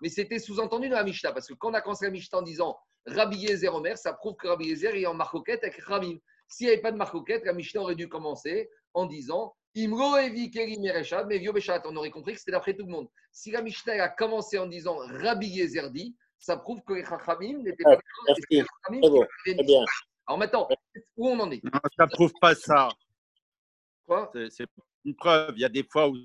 Mais, 0.00 0.08
c'était 0.08 0.38
sous-entendu 0.38 0.88
dans 0.88 0.96
la 0.96 1.04
Mishnah. 1.04 1.32
Parce 1.32 1.46
que 1.46 1.54
quand 1.54 1.70
on 1.70 1.74
a 1.74 1.80
commencé 1.80 2.04
la 2.04 2.10
Mishnah 2.10 2.38
en 2.38 2.42
disant 2.42 2.78
Rabbi 3.06 3.38
Yezer 3.38 3.74
Omer, 3.74 3.96
ça 3.96 4.12
prouve 4.12 4.36
que 4.36 4.48
Rabbi 4.48 4.66
Yezer 4.66 4.94
est 4.96 5.06
en 5.06 5.14
marcoquette 5.14 5.64
avec 5.64 5.80
Chachamim. 5.80 6.18
S'il 6.48 6.66
n'y 6.66 6.72
avait 6.72 6.82
pas 6.82 6.92
de 6.92 6.98
marcoquette, 6.98 7.44
la 7.46 7.54
Mishnah 7.54 7.80
aurait 7.80 7.94
dû 7.94 8.08
commencer 8.08 8.68
en 8.92 9.06
disant 9.06 9.54
Imro 9.74 10.18
Evi 10.18 10.50
Keri 10.50 10.78
Mereshad, 10.78 11.26
mais 11.28 11.42
On 11.86 11.96
aurait 11.96 12.10
compris 12.10 12.34
que 12.34 12.40
c'était 12.40 12.52
d'après 12.52 12.74
tout 12.74 12.84
le 12.84 12.92
monde. 12.92 13.08
Si 13.30 13.50
la 13.50 13.62
Mishnah 13.62 13.94
a 14.02 14.08
commencé 14.10 14.58
en 14.58 14.66
disant 14.66 14.98
Rabbi 14.98 15.46
Yezer 15.46 15.90
dit, 15.90 16.14
ça 16.38 16.58
prouve 16.58 16.82
que 16.82 16.92
les 16.92 17.04
Chachamim 17.04 17.62
n'étaient 17.62 17.84
pas 17.84 17.96
d'accord. 17.96 19.26
Très 19.44 19.54
bien. 19.54 19.84
Alors 20.26 20.38
maintenant, 20.38 20.68
où 21.16 21.28
on 21.28 21.38
en 21.40 21.50
est? 21.50 21.62
Non, 21.64 21.80
ça 21.96 22.06
prouve 22.06 22.32
pas 22.40 22.54
ça. 22.54 22.88
Quoi? 24.06 24.30
C'est 24.50 24.66
une 25.04 25.14
preuve. 25.14 25.54
Il 25.56 25.60
y 25.60 25.64
a 25.64 25.68
des 25.68 25.84
fois 25.84 26.08
où 26.08 26.16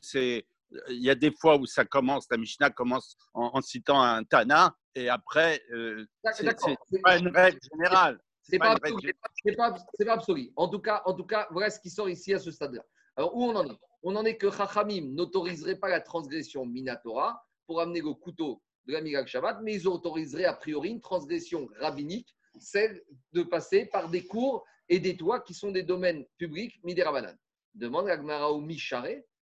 c'est. 0.00 0.46
Il 0.88 1.02
y 1.02 1.10
a 1.10 1.14
des 1.14 1.30
fois 1.30 1.56
où 1.56 1.64
ça 1.64 1.84
commence, 1.84 2.26
la 2.28 2.36
Mishnah 2.36 2.70
commence 2.70 3.16
en, 3.34 3.50
en 3.54 3.60
citant 3.60 4.02
un 4.02 4.24
Tana, 4.24 4.74
et 4.96 5.08
après, 5.08 5.62
euh, 5.72 6.04
c'est 6.34 7.00
pas 7.04 7.18
une 7.18 7.28
règle 7.28 7.58
générale. 7.72 8.20
C'est 8.42 8.58
pas 8.58 8.74
pas, 8.74 8.90
pas, 9.56 9.72
pas 10.04 10.12
absolu. 10.12 10.52
En 10.56 10.68
tout 10.68 10.80
cas, 10.80 11.02
en 11.04 11.14
tout 11.14 11.24
cas, 11.24 11.46
voilà 11.50 11.70
ce 11.70 11.78
qui 11.78 11.88
sort 11.88 12.08
ici 12.08 12.34
à 12.34 12.40
ce 12.40 12.50
stade-là. 12.50 12.82
Alors 13.16 13.36
où 13.36 13.44
on 13.44 13.54
en 13.54 13.64
est? 13.64 13.78
On 14.02 14.14
en 14.16 14.24
est 14.24 14.36
que 14.36 14.50
Chachamim 14.50 15.14
n'autoriserait 15.14 15.76
pas 15.76 15.88
la 15.88 16.00
transgression 16.00 16.66
Minatora 16.66 17.40
pour 17.66 17.80
amener 17.80 18.00
le 18.00 18.14
couteau 18.14 18.62
de 18.86 18.92
la 18.92 19.26
Shabbat, 19.26 19.58
mais 19.62 19.74
ils 19.74 19.88
autoriseraient 19.88 20.44
a 20.44 20.52
priori 20.52 20.90
une 20.90 21.00
transgression 21.00 21.68
rabbinique, 21.80 22.35
celle 22.58 23.02
de 23.32 23.42
passer 23.42 23.86
par 23.86 24.08
des 24.08 24.26
cours 24.26 24.64
et 24.88 25.00
des 25.00 25.16
toits 25.16 25.40
qui 25.40 25.54
sont 25.54 25.70
des 25.70 25.82
domaines 25.82 26.24
publics 26.38 26.78
Miderabanan. 26.84 27.36
Demande 27.74 28.08
à 28.08 28.16
Gmara 28.16 28.50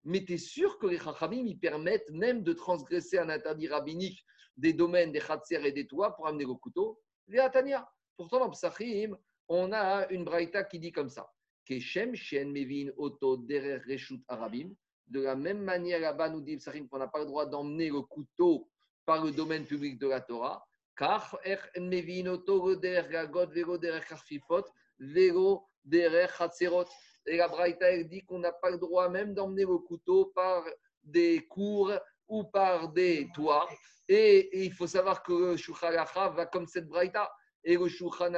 mais 0.03 0.23
tu 0.25 0.33
es 0.33 0.37
sûr 0.37 0.79
que 0.79 0.87
les 0.87 0.97
Chachamim 0.97 1.45
ils 1.45 1.59
permettent 1.59 2.09
même 2.09 2.43
de 2.43 2.53
transgresser 2.53 3.19
un 3.19 3.29
interdit 3.29 3.67
rabbinique 3.67 4.25
des 4.57 4.73
domaines 4.73 5.11
des 5.11 5.19
Khatser 5.19 5.65
et 5.65 5.71
des 5.71 5.87
toits 5.87 6.15
pour 6.15 6.27
amener 6.27 6.45
le 6.45 6.53
couteau? 6.53 6.99
Les 7.27 7.39
Atania. 7.39 7.89
Pourtant, 8.17 8.39
dans 8.39 8.49
Psachim, 8.49 9.17
on 9.47 9.71
a 9.71 10.07
une 10.09 10.23
braïta 10.23 10.63
qui 10.63 10.79
dit 10.79 10.91
comme 10.91 11.09
ça. 11.09 11.29
Keshem 11.65 12.11
mevin 12.51 12.91
oto 12.97 13.37
derer 13.37 13.81
arabim. 14.27 14.73
De 15.07 15.21
la 15.21 15.35
même 15.35 15.61
manière, 15.61 15.99
là-bas, 15.99 16.29
nous 16.29 16.41
dit 16.41 16.57
Psachim 16.57 16.87
qu'on 16.87 16.99
n'a 16.99 17.07
pas 17.07 17.19
le 17.19 17.25
droit 17.25 17.45
d'emmener 17.45 17.89
le 17.89 18.01
couteau 18.01 18.69
par 19.05 19.23
le 19.23 19.31
domaine 19.31 19.65
public 19.65 19.97
de 19.99 20.07
la 20.07 20.21
Torah. 20.21 20.65
Car 20.95 21.37
chatzerot. 26.37 26.85
Et 27.27 27.37
la 27.37 27.47
braïta, 27.47 27.91
elle 27.91 28.07
dit 28.07 28.21
qu'on 28.21 28.39
n'a 28.39 28.51
pas 28.51 28.71
le 28.71 28.77
droit 28.77 29.09
même 29.09 29.33
d'emmener 29.33 29.63
le 29.63 29.77
couteau 29.77 30.31
par 30.35 30.65
des 31.03 31.45
cours 31.47 31.93
ou 32.27 32.43
par 32.43 32.89
des 32.89 33.29
toits. 33.33 33.67
Et, 34.07 34.39
et 34.57 34.65
il 34.65 34.73
faut 34.73 34.87
savoir 34.87 35.21
que 35.21 35.31
le 35.31 35.57
Shulchan 35.57 35.91
va 36.33 36.45
comme 36.47 36.67
cette 36.67 36.87
braïta. 36.87 37.31
Et 37.63 37.77
le 37.77 37.87
Shulchan 37.87 38.33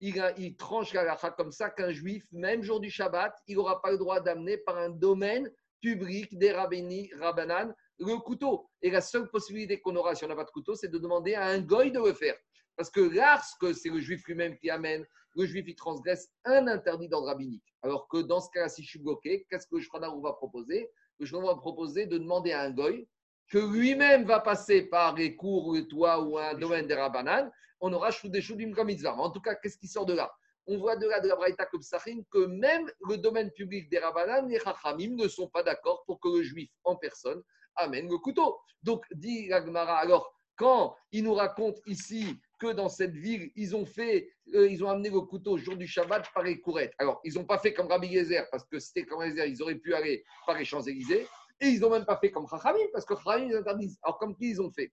il, 0.00 0.34
il 0.36 0.56
tranche 0.56 0.92
la 0.92 1.02
halakha 1.02 1.30
comme 1.30 1.52
ça 1.52 1.70
qu'un 1.70 1.90
juif, 1.90 2.24
même 2.32 2.62
jour 2.62 2.80
du 2.80 2.90
Shabbat, 2.90 3.34
il 3.46 3.56
n'aura 3.56 3.80
pas 3.80 3.90
le 3.90 3.98
droit 3.98 4.20
d'amener 4.20 4.58
par 4.58 4.76
un 4.76 4.90
domaine 4.90 5.50
public 5.80 6.36
des 6.38 6.52
rabbini, 6.52 7.10
rabbanan 7.18 7.74
le 7.98 8.16
couteau. 8.18 8.68
Et 8.82 8.90
la 8.90 9.00
seule 9.00 9.28
possibilité 9.30 9.80
qu'on 9.80 9.96
aura 9.96 10.14
si 10.14 10.24
on 10.24 10.28
n'a 10.28 10.36
pas 10.36 10.44
de 10.44 10.50
couteau, 10.50 10.74
c'est 10.74 10.88
de 10.88 10.98
demander 10.98 11.34
à 11.34 11.46
un 11.46 11.60
goy 11.60 11.90
de 11.90 12.00
le 12.00 12.12
faire. 12.12 12.36
Parce 12.76 12.90
que 12.90 13.00
lorsque 13.00 13.74
c'est 13.74 13.88
le 13.88 14.00
juif 14.00 14.24
lui-même 14.26 14.56
qui 14.58 14.70
amène, 14.70 15.06
le 15.36 15.46
juif 15.46 15.64
il 15.66 15.74
transgresse 15.74 16.28
un 16.44 16.66
interdit 16.66 17.08
d'ordre 17.08 17.28
rabbinique. 17.28 17.64
Alors 17.82 18.08
que 18.08 18.18
dans 18.18 18.40
ce 18.40 18.50
cas-là, 18.50 18.68
si 18.68 18.82
je 18.82 18.88
suis 18.88 18.98
bloqué, 18.98 19.46
qu'est-ce 19.50 19.66
que 19.66 19.76
le 19.76 20.04
Aruch 20.04 20.22
va 20.22 20.32
proposer? 20.32 20.90
Le 21.18 21.26
Aruch 21.26 21.46
va 21.46 21.56
proposer 21.56 22.06
de 22.06 22.18
demander 22.18 22.52
à 22.52 22.62
un 22.62 22.70
goy 22.70 23.08
que 23.48 23.58
lui-même 23.58 24.24
va 24.24 24.40
passer 24.40 24.82
par 24.82 25.14
les 25.14 25.36
cours 25.36 25.68
ou 25.68 25.74
les 25.74 25.86
toits 25.86 26.20
ou 26.22 26.38
un 26.38 26.54
domaine 26.54 26.86
des 26.86 26.94
rabbanan, 26.94 27.50
on 27.80 27.92
aura 27.92 28.10
des 28.24 28.40
choudim 28.40 28.72
comme 28.72 28.86
mitzvah. 28.86 29.14
En 29.14 29.30
tout 29.30 29.40
cas, 29.40 29.54
qu'est-ce 29.54 29.76
qui 29.76 29.86
sort 29.86 30.06
de 30.06 30.14
là? 30.14 30.32
On 30.66 30.78
voit 30.78 30.96
de 30.96 31.06
là 31.06 31.20
de 31.20 31.28
la 31.28 31.36
Braïta 31.36 31.66
comme 31.66 31.82
que 32.30 32.46
même 32.46 32.90
le 33.06 33.18
domaine 33.18 33.50
public 33.50 33.90
des 33.90 33.98
rabbanan, 33.98 34.48
les 34.48 34.58
chachamim 34.58 35.14
ne 35.14 35.28
sont 35.28 35.48
pas 35.48 35.62
d'accord 35.62 36.04
pour 36.06 36.18
que 36.20 36.28
le 36.28 36.42
juif 36.42 36.70
en 36.84 36.96
personne 36.96 37.42
amène 37.76 38.08
le 38.08 38.18
couteau. 38.18 38.58
Donc, 38.82 39.04
dit 39.12 39.48
la 39.48 39.64
Gemara, 39.64 39.98
alors, 39.98 40.34
quand 40.56 40.96
il 41.12 41.24
nous 41.24 41.34
raconte 41.34 41.78
ici 41.86 42.38
que 42.60 42.72
dans 42.72 42.88
cette 42.88 43.14
ville, 43.14 43.50
ils 43.56 43.74
ont 43.74 43.86
fait, 43.86 44.30
euh, 44.54 44.68
ils 44.68 44.84
ont 44.84 44.88
amené 44.88 45.10
le 45.10 45.20
couteau 45.22 45.56
le 45.56 45.62
jour 45.62 45.76
du 45.76 45.86
Shabbat 45.86 46.26
par 46.32 46.44
les 46.44 46.60
courettes. 46.60 46.94
Alors, 46.98 47.20
ils 47.24 47.34
n'ont 47.34 47.44
pas 47.44 47.58
fait 47.58 47.74
comme 47.74 47.88
Rabbi 47.88 48.12
Gezer, 48.12 48.46
parce 48.50 48.64
que 48.64 48.78
c'était 48.78 49.04
comme 49.04 49.24
Gezer, 49.24 49.46
ils 49.46 49.60
auraient 49.62 49.74
pu 49.78 49.94
aller 49.94 50.24
par 50.46 50.56
les 50.56 50.64
Champs-Élysées. 50.64 51.26
Et 51.60 51.66
ils 51.66 51.80
n'ont 51.80 51.90
même 51.90 52.04
pas 52.04 52.18
fait 52.18 52.30
comme 52.30 52.46
Chachamim, 52.48 52.86
parce 52.92 53.04
que 53.04 53.14
Chachamim, 53.16 53.48
ils 53.48 53.56
interdisent. 53.56 53.98
Alors, 54.02 54.18
comme 54.18 54.36
qui 54.36 54.50
ils 54.50 54.62
ont 54.62 54.70
fait 54.70 54.92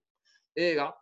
Et 0.56 0.76
là, 0.76 0.98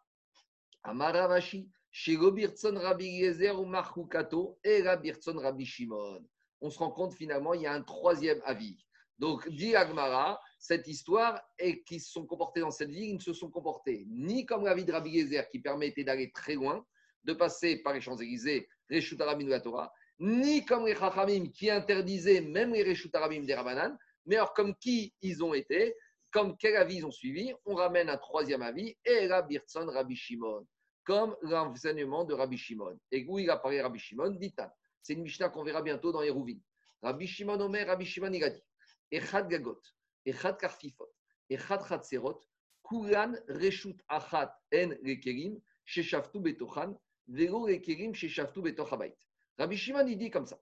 Amaravashi, 0.83 1.69
chez 1.91 2.15
Robirtson 2.15 2.75
Rabbi 2.75 3.07
Eliezer 3.07 3.59
ou 3.59 3.65
Machukato 3.65 4.59
et 4.63 4.81
Rabirtson 4.81 5.37
Rabbi 5.37 5.65
Shimon. 5.65 6.23
On 6.61 6.69
se 6.69 6.77
rend 6.77 6.91
compte 6.91 7.13
finalement, 7.13 7.53
il 7.53 7.61
y 7.61 7.67
a 7.67 7.73
un 7.73 7.81
troisième 7.81 8.41
avis. 8.45 8.77
Donc, 9.17 9.49
dit 9.49 9.75
Agmara, 9.75 10.39
cette 10.59 10.87
histoire 10.87 11.41
et 11.57 11.81
qui 11.83 11.99
se 11.99 12.11
sont 12.11 12.25
comportés 12.25 12.59
dans 12.59 12.69
cette 12.69 12.89
ville, 12.89 13.11
ils 13.11 13.15
ne 13.15 13.21
se 13.21 13.33
sont 13.33 13.49
comportés 13.49 14.05
ni 14.09 14.45
comme 14.45 14.65
l'avis 14.65 14.83
de 14.83 14.91
Rabbi 14.91 15.09
Eliezer 15.09 15.47
qui 15.49 15.59
permettait 15.59 16.03
d'aller 16.03 16.31
très 16.31 16.53
loin, 16.53 16.85
de 17.23 17.33
passer 17.33 17.77
par 17.77 17.93
les 17.93 18.01
Champs-Élysées, 18.01 18.67
les 18.89 19.01
Shutaramim 19.01 19.45
de 19.45 19.49
la 19.49 19.61
Torah, 19.61 19.91
ni 20.19 20.65
comme 20.65 20.85
les 20.85 20.95
Chachamim 20.95 21.49
qui 21.49 21.69
interdisaient 21.69 22.41
même 22.41 22.73
les 22.73 22.83
Reshutaramim 22.83 23.45
des 23.45 23.55
Rabbanan, 23.55 23.97
mais 24.25 24.35
alors 24.35 24.53
comme 24.53 24.75
qui 24.75 25.13
ils 25.21 25.43
ont 25.43 25.53
été, 25.53 25.95
comme 26.31 26.57
quel 26.57 26.75
avis 26.75 26.97
ils 26.97 27.05
ont 27.05 27.11
suivi, 27.11 27.53
on 27.65 27.75
ramène 27.75 28.09
un 28.09 28.17
troisième 28.17 28.61
avis, 28.61 28.95
et 29.05 29.27
Rabbi 29.27 29.59
Rabbi 29.73 30.15
Shimon, 30.15 30.67
comme 31.05 31.35
l'enseignement 31.41 32.25
de 32.25 32.33
Rabbi 32.33 32.57
Shimon. 32.57 32.99
Et 33.11 33.25
où 33.27 33.39
il 33.39 33.49
a 33.49 33.57
parlé 33.57 33.81
Rabbi 33.81 33.97
Shimon, 33.97 34.31
dit 34.31 34.53
C'est 35.01 35.13
une 35.13 35.23
Mishnah 35.23 35.49
qu'on 35.49 35.63
verra 35.63 35.81
bientôt 35.81 36.11
dans 36.11 36.21
Hérouvin. 36.21 36.57
Rabbi 37.01 37.25
Shimon 37.25 37.59
Omer, 37.61 37.87
Rabbi 37.87 38.05
Shimon, 38.05 38.33
il 38.33 38.43
a 38.43 38.49
dit 38.49 38.63
Echad 39.09 39.47
Gagot, 39.47 39.81
Echad 40.25 40.57
Karfifot, 40.57 41.09
Echad 41.49 41.85
Chatzerot, 41.87 42.39
Kulan 42.83 43.33
Reshut 43.47 43.97
Achat 44.07 44.53
En 44.73 44.89
Lekerim, 45.03 45.59
Sheshaftu 45.85 46.39
Betochan, 46.39 46.95
Vero 47.27 47.67
Lekerim, 47.67 48.13
Sheshaftu 48.13 48.61
Betochabait. 48.61 49.15
Rabbi 49.57 49.75
Shimon, 49.75 50.07
il 50.07 50.17
dit 50.17 50.29
comme 50.29 50.45
ça 50.45 50.59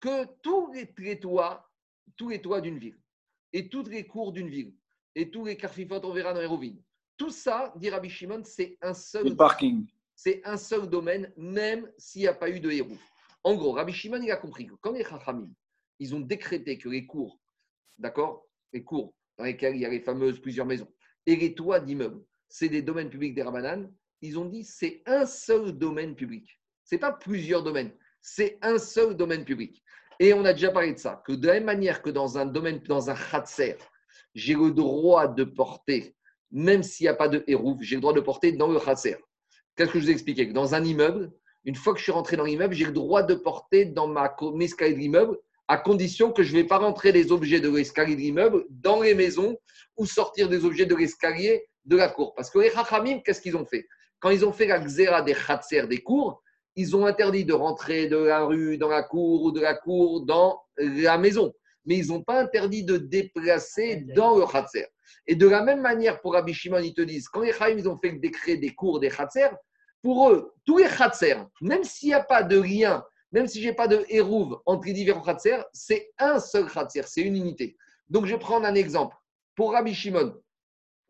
que 0.00 0.24
tous 0.42 0.72
les, 0.72 0.92
les 0.98 1.20
toits, 1.20 1.70
tous 2.16 2.28
les 2.28 2.40
toits 2.40 2.60
d'une 2.60 2.78
ville, 2.78 2.98
et 3.52 3.68
toutes 3.68 3.88
les 3.88 4.06
cours 4.06 4.32
d'une 4.32 4.48
ville, 4.48 4.74
et 5.14 5.30
tous 5.30 5.44
les 5.44 5.56
Karfifot, 5.56 6.00
on 6.04 6.12
verra 6.12 6.32
dans 6.32 6.40
Hérouvin, 6.40 6.74
tout 7.16 7.30
ça, 7.30 7.72
dit 7.76 7.90
Rabbi 7.90 8.08
Shimon, 8.08 8.42
c'est 8.44 8.78
un 8.80 8.94
seul 8.94 9.28
Le 9.28 9.36
parking. 9.36 9.86
c'est 10.14 10.40
un 10.44 10.56
seul 10.56 10.88
domaine, 10.88 11.30
même 11.36 11.90
s'il 11.98 12.22
n'y 12.22 12.28
a 12.28 12.34
pas 12.34 12.48
eu 12.48 12.60
de 12.60 12.70
héros. 12.70 12.96
En 13.44 13.54
gros, 13.56 13.72
Rabbi 13.72 13.92
Shimon, 13.92 14.22
il 14.22 14.30
a 14.30 14.36
compris 14.36 14.66
que 14.66 14.74
quand 14.80 14.92
les 14.92 15.04
Chachamim, 15.04 15.52
ils 15.98 16.14
ont 16.14 16.20
décrété 16.20 16.78
que 16.78 16.88
les 16.88 17.06
cours, 17.06 17.38
d'accord, 17.98 18.48
les 18.72 18.84
cours 18.84 19.14
dans 19.38 19.44
lesquels 19.44 19.74
il 19.74 19.80
y 19.80 19.86
a 19.86 19.90
les 19.90 20.00
fameuses 20.00 20.40
plusieurs 20.40 20.66
maisons, 20.66 20.88
et 21.26 21.36
les 21.36 21.54
toits 21.54 21.80
d'immeubles, 21.80 22.22
c'est 22.48 22.68
des 22.68 22.82
domaines 22.82 23.10
publics 23.10 23.34
des 23.34 23.42
Rabbanan, 23.42 23.90
ils 24.20 24.38
ont 24.38 24.44
dit 24.44 24.64
c'est 24.64 25.02
un 25.06 25.24
seul 25.24 25.72
domaine 25.72 26.14
public. 26.14 26.60
C'est 26.84 26.98
pas 26.98 27.12
plusieurs 27.12 27.62
domaines, 27.62 27.92
c'est 28.20 28.58
un 28.62 28.78
seul 28.78 29.16
domaine 29.16 29.44
public. 29.44 29.82
Et 30.18 30.34
on 30.34 30.44
a 30.44 30.52
déjà 30.52 30.70
parlé 30.70 30.92
de 30.92 30.98
ça, 30.98 31.22
que 31.26 31.32
de 31.32 31.46
la 31.46 31.54
même 31.54 31.64
manière 31.64 32.02
que 32.02 32.10
dans 32.10 32.36
un 32.36 32.44
domaine, 32.44 32.80
dans 32.80 33.08
un 33.08 33.14
khatser, 33.14 33.76
j'ai 34.34 34.54
le 34.54 34.70
droit 34.70 35.28
de 35.28 35.44
porter, 35.44 36.14
même 36.50 36.82
s'il 36.82 37.04
n'y 37.04 37.08
a 37.08 37.14
pas 37.14 37.28
de 37.28 37.42
hérouf, 37.46 37.78
j'ai 37.80 37.94
le 37.94 38.02
droit 38.02 38.12
de 38.12 38.20
porter 38.20 38.52
dans 38.52 38.68
le 38.68 38.78
khatser. 38.78 39.16
Qu'est-ce 39.76 39.92
que 39.92 39.98
je 39.98 40.04
vous 40.04 40.10
ai 40.10 40.12
expliqué? 40.12 40.44
Dans 40.46 40.74
un 40.74 40.84
immeuble, 40.84 41.32
une 41.64 41.74
fois 41.74 41.92
que 41.92 41.98
je 41.98 42.04
suis 42.04 42.12
rentré 42.12 42.36
dans 42.36 42.44
l'immeuble, 42.44 42.74
j'ai 42.74 42.84
le 42.84 42.92
droit 42.92 43.22
de 43.22 43.34
porter 43.34 43.86
dans 43.86 44.08
ma 44.08 44.36
mes 44.54 44.68
de 44.68 44.96
l'immeuble, 44.96 45.38
à 45.70 45.76
condition 45.76 46.32
que 46.32 46.42
je 46.42 46.52
ne 46.52 46.62
vais 46.62 46.66
pas 46.66 46.78
rentrer 46.78 47.12
les 47.12 47.30
objets 47.30 47.60
de 47.60 47.70
l'escalier 47.70 48.16
de 48.16 48.20
l'immeuble 48.20 48.64
dans 48.70 49.02
les 49.02 49.14
maisons 49.14 49.56
ou 49.96 50.04
sortir 50.04 50.48
des 50.48 50.64
objets 50.64 50.84
de 50.84 50.96
l'escalier 50.96 51.64
de 51.84 51.96
la 51.96 52.08
cour. 52.08 52.34
Parce 52.34 52.50
que 52.50 52.58
les 52.58 52.72
Chachamim, 52.72 53.20
qu'est-ce 53.20 53.40
qu'ils 53.40 53.56
ont 53.56 53.64
fait? 53.64 53.86
Quand 54.18 54.30
ils 54.30 54.44
ont 54.44 54.52
fait 54.52 54.66
la 54.66 54.80
xéra 54.80 55.22
des 55.22 55.32
Khatser 55.32 55.86
des 55.86 56.02
cours, 56.02 56.42
ils 56.74 56.96
ont 56.96 57.06
interdit 57.06 57.44
de 57.44 57.52
rentrer 57.52 58.08
de 58.08 58.16
la 58.16 58.42
rue 58.42 58.78
dans 58.78 58.88
la 58.88 59.04
cour 59.04 59.44
ou 59.44 59.52
de 59.52 59.60
la 59.60 59.74
cour 59.74 60.26
dans 60.26 60.60
la 60.76 61.16
maison. 61.18 61.52
Mais 61.84 61.98
ils 61.98 62.08
n'ont 62.08 62.24
pas 62.24 62.40
interdit 62.40 62.82
de 62.82 62.96
déplacer 62.96 64.04
dans 64.16 64.36
le 64.36 64.46
Khatser. 64.46 64.86
Et 65.28 65.36
de 65.36 65.48
la 65.48 65.62
même 65.62 65.82
manière, 65.82 66.20
pour 66.20 66.32
Rabbi 66.32 66.52
Shimon, 66.52 66.80
ils 66.80 66.94
te 66.94 67.02
disent, 67.02 67.28
quand 67.28 67.42
les 67.42 67.52
Chaim, 67.52 67.76
ils 67.78 67.88
ont 67.88 67.96
fait 67.96 68.10
le 68.10 68.18
décret 68.18 68.56
des 68.56 68.74
cours 68.74 68.98
des 68.98 69.08
Khatser, 69.08 69.50
pour 70.02 70.30
eux, 70.30 70.52
tous 70.66 70.78
les 70.78 70.88
Khatser, 70.88 71.36
même 71.60 71.84
s'il 71.84 72.08
n'y 72.08 72.14
a 72.14 72.24
pas 72.24 72.42
de 72.42 72.60
lien, 72.60 73.04
même 73.32 73.46
si 73.46 73.62
je 73.62 73.68
n'ai 73.68 73.74
pas 73.74 73.88
de 73.88 74.04
hérouve 74.08 74.60
entre 74.66 74.86
les 74.86 74.92
différents 74.92 75.22
Khatser, 75.22 75.58
c'est 75.72 76.10
un 76.18 76.40
seul 76.40 76.70
Khatser, 76.70 77.02
c'est 77.06 77.22
une 77.22 77.36
unité. 77.36 77.76
Donc, 78.08 78.26
je 78.26 78.32
vais 78.32 78.38
prendre 78.38 78.66
un 78.66 78.74
exemple. 78.74 79.16
Pour 79.54 79.72
Rabbi 79.72 79.94
Shimon, 79.94 80.34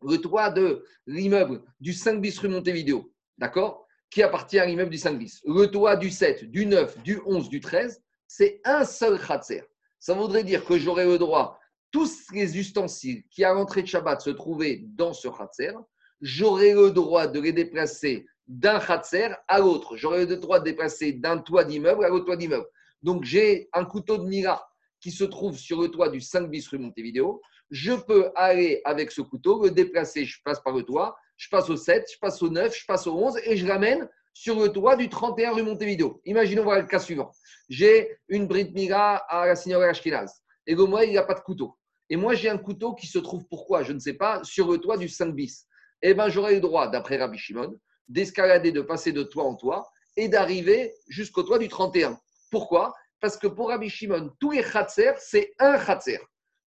le 0.02 0.16
toit 0.18 0.50
de 0.50 0.84
l'immeuble 1.06 1.62
du 1.80 1.92
5 1.92 2.20
bis 2.20 2.38
rue 2.38 2.48
Montevideo, 2.48 3.12
d'accord 3.38 3.86
Qui 4.10 4.22
appartient 4.22 4.58
à 4.58 4.66
l'immeuble 4.66 4.90
du 4.90 4.98
5 4.98 5.18
bis. 5.18 5.40
Le 5.46 5.66
toit 5.66 5.96
du 5.96 6.10
7, 6.10 6.44
du 6.44 6.66
9, 6.66 7.02
du 7.02 7.20
11, 7.24 7.48
du 7.48 7.60
13, 7.60 8.02
c'est 8.26 8.60
un 8.64 8.84
seul 8.84 9.18
Khatser. 9.18 9.62
Ça 9.98 10.14
voudrait 10.14 10.44
dire 10.44 10.64
que 10.64 10.78
j'aurais 10.78 11.06
le 11.06 11.18
droit, 11.18 11.58
tous 11.90 12.30
les 12.32 12.58
ustensiles 12.58 13.24
qui 13.30 13.44
à 13.44 13.52
l'entrée 13.52 13.82
de 13.82 13.86
Shabbat 13.86 14.20
se 14.20 14.30
trouvaient 14.30 14.82
dans 14.84 15.12
ce 15.12 15.28
Khatser, 15.28 15.72
j'aurais 16.20 16.74
le 16.74 16.90
droit 16.90 17.26
de 17.26 17.40
les 17.40 17.52
déplacer 17.52 18.26
d'un 18.50 18.80
Khatser 18.80 19.28
à 19.46 19.60
l'autre. 19.60 19.96
J'aurais 19.96 20.26
le 20.26 20.36
droit 20.36 20.58
de 20.58 20.64
déplacer 20.64 21.12
d'un 21.12 21.38
toit 21.38 21.62
d'immeuble 21.62 22.04
à 22.04 22.08
l'autre 22.08 22.26
toit 22.26 22.36
d'immeuble. 22.36 22.66
Donc 23.00 23.22
j'ai 23.22 23.68
un 23.72 23.84
couteau 23.84 24.18
de 24.18 24.24
Mira 24.24 24.68
qui 25.00 25.12
se 25.12 25.22
trouve 25.22 25.56
sur 25.56 25.80
le 25.80 25.88
toit 25.88 26.08
du 26.08 26.20
5 26.20 26.50
bis 26.50 26.66
rue 26.66 26.78
Montevideo. 26.78 27.40
Je 27.70 27.92
peux 27.92 28.32
aller 28.34 28.82
avec 28.84 29.12
ce 29.12 29.20
couteau, 29.22 29.62
le 29.62 29.70
déplacer, 29.70 30.24
je 30.24 30.42
passe 30.44 30.60
par 30.60 30.74
le 30.74 30.82
toit, 30.82 31.16
je 31.36 31.48
passe 31.48 31.70
au 31.70 31.76
7, 31.76 32.04
je 32.12 32.18
passe 32.18 32.42
au 32.42 32.50
9, 32.50 32.76
je 32.76 32.84
passe 32.86 33.06
au 33.06 33.16
11 33.16 33.38
et 33.44 33.56
je 33.56 33.66
l'amène 33.66 34.08
sur 34.34 34.58
le 34.58 34.68
toit 34.68 34.96
du 34.96 35.08
31 35.08 35.52
rue 35.52 35.62
Montevideo. 35.62 36.20
Imaginons 36.24 36.64
voilà 36.64 36.82
le 36.82 36.88
cas 36.88 36.98
suivant. 36.98 37.30
J'ai 37.68 38.18
une 38.28 38.48
Brit 38.48 38.72
Mira 38.74 39.16
à 39.28 39.46
la 39.46 39.54
Signora 39.54 39.86
Ashkenaz. 39.86 40.42
et 40.66 40.74
le 40.74 40.84
Moed, 40.86 41.08
il 41.08 41.14
n'a 41.14 41.22
pas 41.22 41.34
de 41.34 41.40
couteau. 41.40 41.76
Et 42.08 42.16
moi, 42.16 42.34
j'ai 42.34 42.48
un 42.48 42.58
couteau 42.58 42.94
qui 42.94 43.06
se 43.06 43.20
trouve, 43.20 43.44
pourquoi? 43.48 43.84
Je 43.84 43.92
ne 43.92 44.00
sais 44.00 44.14
pas, 44.14 44.42
sur 44.42 44.68
le 44.72 44.78
toit 44.78 44.96
du 44.96 45.08
5 45.08 45.32
bis. 45.36 45.68
Eh 46.02 46.14
bien, 46.14 46.28
j'aurai 46.28 46.54
le 46.54 46.60
droit, 46.60 46.88
d'après 46.88 47.16
Rabbi 47.16 47.38
Shimon, 47.38 47.78
d'escalader, 48.10 48.72
de 48.72 48.82
passer 48.82 49.12
de 49.12 49.22
toit 49.22 49.44
en 49.44 49.54
toit 49.54 49.90
et 50.16 50.28
d'arriver 50.28 50.92
jusqu'au 51.08 51.42
toit 51.42 51.58
du 51.58 51.68
31. 51.68 52.18
Pourquoi? 52.50 52.94
Parce 53.20 53.36
que 53.36 53.46
pour 53.46 53.68
Rabbi 53.68 53.88
Shimon, 53.88 54.30
tous 54.38 54.50
les 54.50 54.62
khatser, 54.62 55.12
c'est 55.18 55.54
un 55.58 55.78
khatser. 55.78 56.18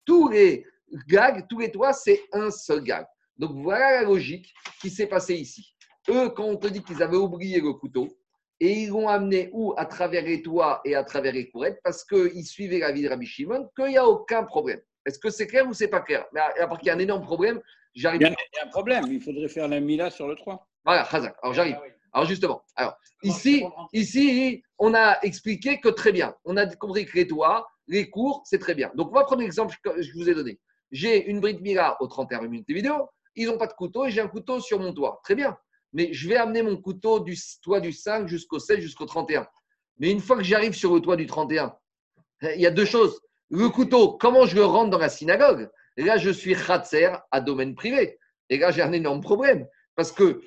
Tous 0.04 0.28
les 0.28 0.64
gags, 1.08 1.46
tous 1.48 1.58
les 1.58 1.70
toits, 1.70 1.92
c'est 1.92 2.22
un 2.32 2.50
seul 2.50 2.82
gag. 2.82 3.06
Donc 3.36 3.52
voilà 3.56 4.00
la 4.00 4.02
logique 4.02 4.54
qui 4.80 4.90
s'est 4.90 5.06
passée 5.06 5.34
ici. 5.34 5.74
Eux, 6.08 6.30
quand 6.30 6.44
on 6.44 6.56
te 6.56 6.68
dit 6.68 6.82
qu'ils 6.82 7.02
avaient 7.02 7.16
oublié 7.16 7.60
le 7.60 7.72
couteau, 7.72 8.08
et 8.60 8.82
ils 8.82 8.90
l'ont 8.90 9.08
amené 9.08 9.50
où? 9.52 9.74
À 9.76 9.86
travers 9.86 10.22
les 10.22 10.40
toits 10.40 10.80
et 10.84 10.94
à 10.94 11.02
travers 11.02 11.32
les 11.32 11.50
courettes, 11.50 11.80
parce 11.82 12.04
qu'ils 12.04 12.44
suivaient 12.44 12.78
la 12.78 12.92
vie 12.92 13.02
de 13.02 13.08
Rabbi 13.08 13.26
Shimon, 13.26 13.68
qu'il 13.74 13.86
n'y 13.86 13.98
a 13.98 14.06
aucun 14.06 14.44
problème. 14.44 14.80
Est-ce 15.04 15.18
que 15.18 15.30
c'est 15.30 15.48
clair 15.48 15.66
ou 15.66 15.74
c'est 15.74 15.88
pas 15.88 16.00
clair? 16.00 16.26
Mais 16.32 16.40
à 16.40 16.68
part 16.68 16.78
qu'il 16.78 16.86
y 16.86 16.90
a 16.90 16.94
un 16.94 16.98
énorme 17.00 17.22
problème, 17.22 17.60
j'arrive. 17.94 18.20
Il 18.20 18.24
y, 18.24 18.26
a, 18.26 18.30
il 18.30 18.56
y 18.56 18.60
a 18.60 18.66
un 18.66 18.70
problème, 18.70 19.04
il 19.10 19.20
faudrait 19.20 19.48
faire 19.48 19.66
la 19.66 19.80
mila 19.80 20.10
sur 20.10 20.28
le 20.28 20.36
3. 20.36 20.68
Voilà, 20.84 21.04
Khazak. 21.04 21.36
Alors 21.42 21.54
j'arrive. 21.54 21.78
Alors 22.12 22.26
justement, 22.26 22.62
alors 22.76 22.94
ici, 23.22 23.64
ici, 23.92 24.62
on 24.78 24.94
a 24.94 25.18
expliqué 25.22 25.80
que 25.80 25.88
très 25.88 26.12
bien. 26.12 26.34
On 26.44 26.56
a 26.56 26.66
compris 26.76 27.06
que 27.06 27.16
les 27.16 27.26
toits, 27.26 27.66
les 27.86 28.10
cours, 28.10 28.42
c'est 28.44 28.58
très 28.58 28.74
bien. 28.74 28.90
Donc 28.94 29.10
on 29.10 29.14
va 29.14 29.24
prendre 29.24 29.42
l'exemple 29.42 29.74
que 29.82 30.02
je 30.02 30.12
vous 30.12 30.28
ai 30.28 30.34
donné. 30.34 30.58
J'ai 30.90 31.26
une 31.26 31.40
bride 31.40 31.62
mila 31.62 31.96
au 32.00 32.06
31 32.06 32.42
minutes 32.42 32.68
de 32.68 32.74
vidéo. 32.74 33.08
Ils 33.34 33.46
n'ont 33.46 33.56
pas 33.56 33.66
de 33.66 33.72
couteau 33.72 34.04
et 34.06 34.10
j'ai 34.10 34.20
un 34.20 34.28
couteau 34.28 34.60
sur 34.60 34.78
mon 34.78 34.92
toit. 34.92 35.20
Très 35.24 35.34
bien. 35.34 35.56
Mais 35.94 36.12
je 36.12 36.28
vais 36.28 36.36
amener 36.36 36.62
mon 36.62 36.76
couteau 36.76 37.20
du 37.20 37.36
toit 37.62 37.80
du 37.80 37.92
5 37.92 38.28
jusqu'au 38.28 38.58
16, 38.58 38.80
jusqu'au 38.80 39.06
31. 39.06 39.46
Mais 39.98 40.10
une 40.10 40.20
fois 40.20 40.36
que 40.36 40.42
j'arrive 40.42 40.74
sur 40.74 40.94
le 40.94 41.00
toit 41.00 41.16
du 41.16 41.26
31, 41.26 41.74
il 42.42 42.60
y 42.60 42.66
a 42.66 42.70
deux 42.70 42.84
choses. 42.84 43.20
Le 43.50 43.68
couteau, 43.68 44.16
comment 44.18 44.46
je 44.46 44.54
le 44.54 44.64
rentre 44.64 44.90
dans 44.90 44.98
la 44.98 45.08
synagogue? 45.08 45.70
Là, 45.96 46.16
je 46.16 46.30
suis 46.30 46.54
khatser 46.54 47.10
à 47.30 47.40
domaine 47.40 47.74
privé. 47.74 48.18
Et 48.48 48.58
là, 48.58 48.70
j'ai 48.70 48.82
un 48.82 48.92
énorme 48.92 49.20
problème. 49.20 49.66
Parce 49.94 50.12
que 50.12 50.42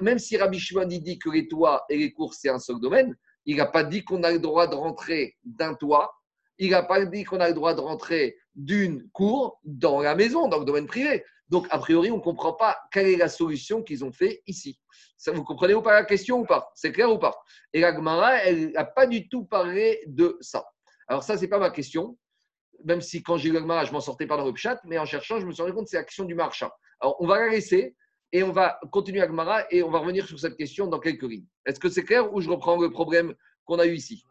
même 0.00 0.18
si 0.18 0.36
Rabbi 0.36 0.58
Shimon 0.58 0.86
dit 0.86 1.18
que 1.18 1.30
les 1.30 1.48
toits 1.48 1.84
et 1.88 1.98
les 1.98 2.12
cours, 2.12 2.34
c'est 2.34 2.48
un 2.48 2.58
seul 2.58 2.80
domaine, 2.80 3.16
il 3.44 3.56
n'a 3.56 3.66
pas 3.66 3.84
dit 3.84 4.04
qu'on 4.04 4.22
a 4.22 4.32
le 4.32 4.38
droit 4.38 4.66
de 4.66 4.74
rentrer 4.74 5.36
d'un 5.44 5.74
toit, 5.74 6.12
il 6.58 6.70
n'a 6.70 6.82
pas 6.82 7.04
dit 7.04 7.24
qu'on 7.24 7.40
a 7.40 7.48
le 7.48 7.54
droit 7.54 7.74
de 7.74 7.80
rentrer 7.80 8.36
d'une 8.54 9.08
cour 9.10 9.58
dans 9.64 10.00
la 10.00 10.14
maison, 10.14 10.48
dans 10.48 10.58
le 10.58 10.64
domaine 10.64 10.86
privé. 10.86 11.24
Donc, 11.48 11.66
a 11.70 11.78
priori, 11.78 12.10
on 12.10 12.18
ne 12.18 12.22
comprend 12.22 12.52
pas 12.52 12.78
quelle 12.92 13.08
est 13.08 13.16
la 13.16 13.28
solution 13.28 13.82
qu'ils 13.82 14.04
ont 14.04 14.12
fait 14.12 14.42
ici. 14.46 14.78
Vous 15.26 15.42
comprenez 15.42 15.74
ou 15.74 15.82
pas 15.82 15.94
la 15.94 16.04
question 16.04 16.40
ou 16.40 16.44
pas? 16.44 16.70
C'est 16.74 16.92
clair 16.92 17.10
ou 17.10 17.18
pas? 17.18 17.36
Et 17.72 17.80
la 17.80 17.94
Gemara, 17.94 18.36
elle 18.44 18.72
n'a 18.72 18.84
pas 18.84 19.06
du 19.06 19.28
tout 19.28 19.44
parlé 19.44 20.02
de 20.06 20.38
ça. 20.40 20.64
Alors, 21.08 21.22
ça, 21.22 21.36
ce 21.36 21.42
n'est 21.42 21.48
pas 21.48 21.58
ma 21.58 21.70
question. 21.70 22.16
Même 22.84 23.00
si 23.00 23.22
quand 23.22 23.36
j'ai 23.36 23.48
eu 23.48 23.52
la 23.52 23.60
Gemara, 23.60 23.84
je 23.84 23.92
m'en 23.92 24.00
sortais 24.00 24.26
pas 24.26 24.36
dans 24.36 24.46
le 24.46 24.54
chat, 24.54 24.80
mais 24.84 24.96
en 24.98 25.04
cherchant, 25.04 25.40
je 25.40 25.46
me 25.46 25.52
suis 25.52 25.60
rendu 25.60 25.74
compte 25.74 25.84
que 25.84 25.90
c'est 25.90 25.96
l'action 25.96 26.24
du 26.24 26.34
marchand. 26.34 26.70
Alors, 27.00 27.16
on 27.20 27.26
va 27.26 27.40
la 27.40 27.48
laisser 27.48 27.96
et 28.32 28.42
on 28.42 28.52
va 28.52 28.78
continuer 28.92 29.20
à 29.20 29.26
Gemara 29.26 29.64
et 29.70 29.82
on 29.82 29.90
va 29.90 29.98
revenir 29.98 30.26
sur 30.26 30.38
cette 30.38 30.56
question 30.56 30.86
dans 30.86 31.00
quelques 31.00 31.22
lignes. 31.22 31.46
Est-ce 31.66 31.80
que 31.80 31.88
c'est 31.88 32.04
clair 32.04 32.32
ou 32.32 32.40
je 32.40 32.48
reprends 32.48 32.80
le 32.80 32.90
problème 32.90 33.34
qu'on 33.64 33.78
a 33.78 33.86
eu 33.86 33.94
ici? 33.94 34.24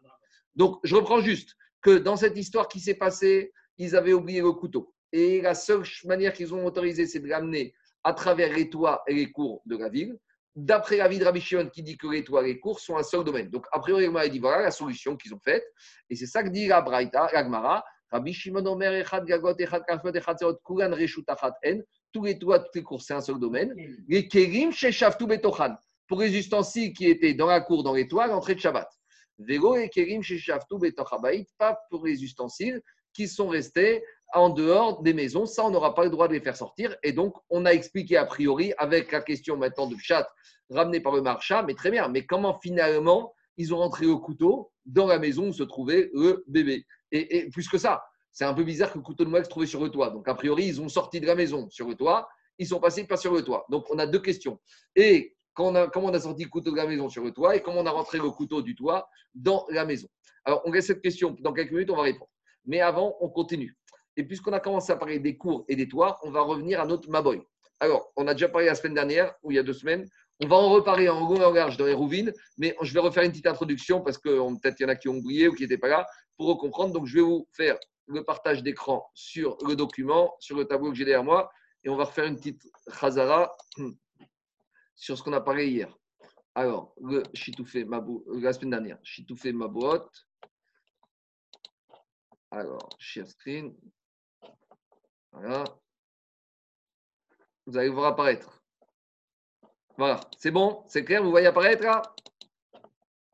Donc, 0.56 0.78
je 0.84 0.96
reprends 0.96 1.20
juste 1.20 1.54
que 1.82 1.98
dans 1.98 2.16
cette 2.16 2.36
histoire 2.36 2.68
qui 2.68 2.80
s'est 2.80 2.94
passée, 2.94 3.52
ils 3.78 3.96
avaient 3.96 4.12
oublié 4.12 4.40
le 4.40 4.52
couteau. 4.52 4.94
Et 5.12 5.40
la 5.40 5.54
seule 5.54 5.82
manière 6.04 6.32
qu'ils 6.32 6.54
ont 6.54 6.64
autorisé, 6.64 7.06
c'est 7.06 7.20
de 7.20 7.28
l'amener 7.28 7.74
à 8.04 8.12
travers 8.12 8.54
les 8.54 8.70
toits 8.70 9.02
et 9.06 9.14
les 9.14 9.30
cours 9.30 9.62
de 9.66 9.76
la 9.76 9.88
ville. 9.88 10.18
D'après 10.56 10.96
la 10.96 11.08
vie 11.08 11.18
de 11.18 11.24
Rabbi 11.24 11.40
Shimon 11.40 11.68
qui 11.68 11.82
dit 11.82 11.96
que 11.96 12.06
les 12.08 12.24
toits 12.24 12.42
et 12.42 12.46
les 12.46 12.60
cours 12.60 12.80
sont 12.80 12.96
un 12.96 13.02
seul 13.02 13.24
domaine. 13.24 13.48
Donc, 13.50 13.66
a 13.72 13.78
priori, 13.78 14.06
il 14.06 14.30
dit 14.30 14.38
voilà 14.38 14.62
la 14.62 14.70
solution 14.70 15.16
qu'ils 15.16 15.32
ont 15.32 15.40
faite. 15.40 15.64
Et 16.08 16.16
c'est 16.16 16.26
ça 16.26 16.42
que 16.42 16.48
dit 16.48 16.66
la 16.66 16.80
Braïta, 16.80 17.30
la 17.32 17.44
Gemara. 17.44 17.84
Rabbi 18.10 18.32
Shimon 18.32 18.66
Omer, 18.66 18.92
Echad 18.94 19.24
Gagot, 19.24 19.54
Echad 19.58 19.84
Kafot, 19.86 20.10
Echad 20.12 20.38
Serot, 20.38 20.58
Kulan 20.64 20.90
Reshut 20.92 21.24
Achat 21.28 21.54
En. 21.64 21.80
Tous 22.12 22.24
les 22.24 22.38
toits, 22.38 22.58
toutes 22.58 22.74
les 22.74 22.82
cours, 22.82 23.02
c'est 23.02 23.14
un 23.14 23.20
seul 23.20 23.38
domaine. 23.38 23.74
Les 24.08 24.28
Kerim, 24.28 24.72
Sheshaftu 24.72 25.26
Betochan. 25.26 25.76
Pour 26.08 26.20
les 26.20 26.36
ustensiles 26.36 26.92
qui 26.92 27.06
étaient 27.06 27.34
dans 27.34 27.46
la 27.46 27.60
cour, 27.60 27.84
dans 27.84 27.94
les 27.94 28.08
toits, 28.08 28.26
l'entrée 28.26 28.54
de 28.54 28.60
Shabbat. 28.60 28.88
Vélo 29.38 29.76
et 29.76 29.88
Kerim, 29.88 30.22
Sheshaftu 30.22 30.78
Betochabait. 30.78 31.46
Pas 31.58 31.78
pour 31.90 32.04
les 32.06 32.22
ustensiles 32.22 32.80
qui 33.12 33.28
sont 33.28 33.48
restés 33.48 34.02
en 34.32 34.48
dehors 34.48 35.02
des 35.02 35.14
maisons. 35.14 35.46
Ça, 35.46 35.64
on 35.64 35.70
n'aura 35.70 35.94
pas 35.94 36.04
le 36.04 36.10
droit 36.10 36.28
de 36.28 36.32
les 36.32 36.40
faire 36.40 36.56
sortir. 36.56 36.96
Et 37.02 37.12
donc, 37.12 37.34
on 37.48 37.64
a 37.64 37.70
expliqué 37.70 38.16
a 38.16 38.24
priori, 38.24 38.72
avec 38.78 39.12
la 39.12 39.20
question 39.20 39.56
maintenant 39.56 39.86
de 39.86 39.96
chat 39.98 40.28
ramenée 40.70 41.00
par 41.00 41.14
le 41.14 41.22
marchand, 41.22 41.64
mais 41.64 41.74
très 41.74 41.90
bien. 41.90 42.08
Mais 42.08 42.26
comment 42.26 42.58
finalement 42.60 43.34
ils 43.56 43.74
ont 43.74 43.78
rentré 43.78 44.06
au 44.06 44.18
couteau 44.18 44.70
dans 44.86 45.06
la 45.06 45.18
maison 45.18 45.48
où 45.48 45.52
se 45.52 45.62
trouvait 45.62 46.10
le 46.14 46.44
bébé 46.46 46.86
et, 47.12 47.50
plus 47.50 47.68
que 47.68 47.76
ça, 47.76 48.04
c'est 48.32 48.44
un 48.44 48.54
peu 48.54 48.64
bizarre 48.64 48.92
que 48.92 48.98
le 48.98 49.04
couteau 49.04 49.24
de 49.24 49.30
Moël 49.30 49.44
se 49.44 49.50
trouvait 49.50 49.66
sur 49.66 49.82
le 49.82 49.90
toit. 49.90 50.10
Donc, 50.10 50.28
a 50.28 50.34
priori, 50.34 50.66
ils 50.66 50.80
ont 50.80 50.88
sorti 50.88 51.20
de 51.20 51.26
la 51.26 51.34
maison 51.34 51.68
sur 51.70 51.88
le 51.88 51.94
toit, 51.94 52.28
ils 52.58 52.66
sont 52.66 52.80
passés 52.80 53.04
pas 53.04 53.16
sur 53.16 53.32
le 53.32 53.42
toit. 53.42 53.66
Donc, 53.70 53.86
on 53.90 53.98
a 53.98 54.06
deux 54.06 54.20
questions. 54.20 54.60
Et 54.94 55.34
comment 55.54 55.88
on 55.94 56.14
a 56.14 56.20
sorti 56.20 56.44
le 56.44 56.48
couteau 56.48 56.70
de 56.70 56.76
la 56.76 56.86
maison 56.86 57.08
sur 57.08 57.24
le 57.24 57.32
toit 57.32 57.56
et 57.56 57.62
comment 57.62 57.80
on 57.80 57.86
a 57.86 57.90
rentré 57.90 58.18
le 58.18 58.30
couteau 58.30 58.62
du 58.62 58.74
toit 58.74 59.08
dans 59.34 59.66
la 59.70 59.84
maison 59.84 60.08
Alors, 60.44 60.62
on 60.64 60.72
laisse 60.72 60.86
cette 60.86 61.02
question. 61.02 61.36
Dans 61.40 61.52
quelques 61.52 61.72
minutes, 61.72 61.90
on 61.90 61.96
va 61.96 62.02
répondre. 62.02 62.30
Mais 62.66 62.80
avant, 62.80 63.16
on 63.20 63.28
continue. 63.28 63.76
Et 64.16 64.24
puisqu'on 64.24 64.52
a 64.52 64.60
commencé 64.60 64.92
à 64.92 64.96
parler 64.96 65.18
des 65.18 65.36
cours 65.36 65.64
et 65.68 65.76
des 65.76 65.88
toits, 65.88 66.18
on 66.22 66.30
va 66.30 66.42
revenir 66.42 66.80
à 66.80 66.86
notre 66.86 67.08
Maboy. 67.08 67.40
Alors, 67.80 68.12
on 68.16 68.26
a 68.26 68.34
déjà 68.34 68.48
parlé 68.48 68.66
la 68.66 68.74
semaine 68.74 68.94
dernière, 68.94 69.34
ou 69.42 69.50
il 69.50 69.54
y 69.54 69.58
a 69.58 69.62
deux 69.62 69.72
semaines. 69.72 70.06
On 70.42 70.48
va 70.48 70.56
en 70.56 70.70
reparler 70.70 71.08
en 71.08 71.20
long 71.20 71.36
et 71.36 71.44
en 71.44 71.52
large 71.52 71.76
dans 71.76 71.86
les 71.86 71.94
rouvines, 71.94 72.32
mais 72.58 72.74
je 72.82 72.92
vais 72.92 73.00
refaire 73.00 73.22
une 73.22 73.30
petite 73.30 73.46
introduction 73.46 74.00
parce 74.00 74.18
que 74.18 74.30
peut-être 74.60 74.80
il 74.80 74.82
y 74.82 74.86
en 74.86 74.88
a 74.88 74.96
qui 74.96 75.08
ont 75.08 75.16
oublié 75.16 75.48
ou 75.48 75.54
qui 75.54 75.62
n'étaient 75.62 75.78
pas 75.78 75.88
là 75.88 76.06
pour 76.36 76.56
comprendre. 76.58 76.92
Donc, 76.92 77.06
je 77.06 77.16
vais 77.16 77.22
vous 77.22 77.46
faire 77.52 77.78
le 78.10 78.24
partage 78.24 78.62
d'écran 78.62 79.08
sur 79.14 79.56
le 79.66 79.76
document, 79.76 80.36
sur 80.40 80.56
le 80.56 80.64
tableau 80.64 80.90
que 80.90 80.96
j'ai 80.96 81.04
derrière 81.04 81.24
moi, 81.24 81.50
et 81.84 81.88
on 81.88 81.96
va 81.96 82.04
refaire 82.04 82.24
une 82.24 82.36
petite 82.36 82.62
chazara 82.92 83.56
sur 84.94 85.16
ce 85.16 85.22
qu'on 85.22 85.32
a 85.32 85.40
parlé 85.40 85.68
hier. 85.68 85.96
Alors, 86.54 86.94
le 87.00 87.22
Mabou, 87.84 88.24
la 88.26 88.52
semaine 88.52 88.70
dernière, 88.70 88.98
Chitoufé 89.02 89.52
Mabouot. 89.52 90.08
Alors, 92.50 92.88
share 92.98 93.28
screen. 93.28 93.74
Voilà. 95.30 95.62
Vous 97.66 97.76
allez 97.78 97.88
voir 97.88 98.06
apparaître. 98.06 98.60
Voilà, 99.96 100.20
c'est 100.36 100.50
bon, 100.50 100.82
c'est 100.88 101.04
clair, 101.04 101.22
vous 101.22 101.30
voyez 101.30 101.46
apparaître 101.46 101.84
là? 101.84 102.02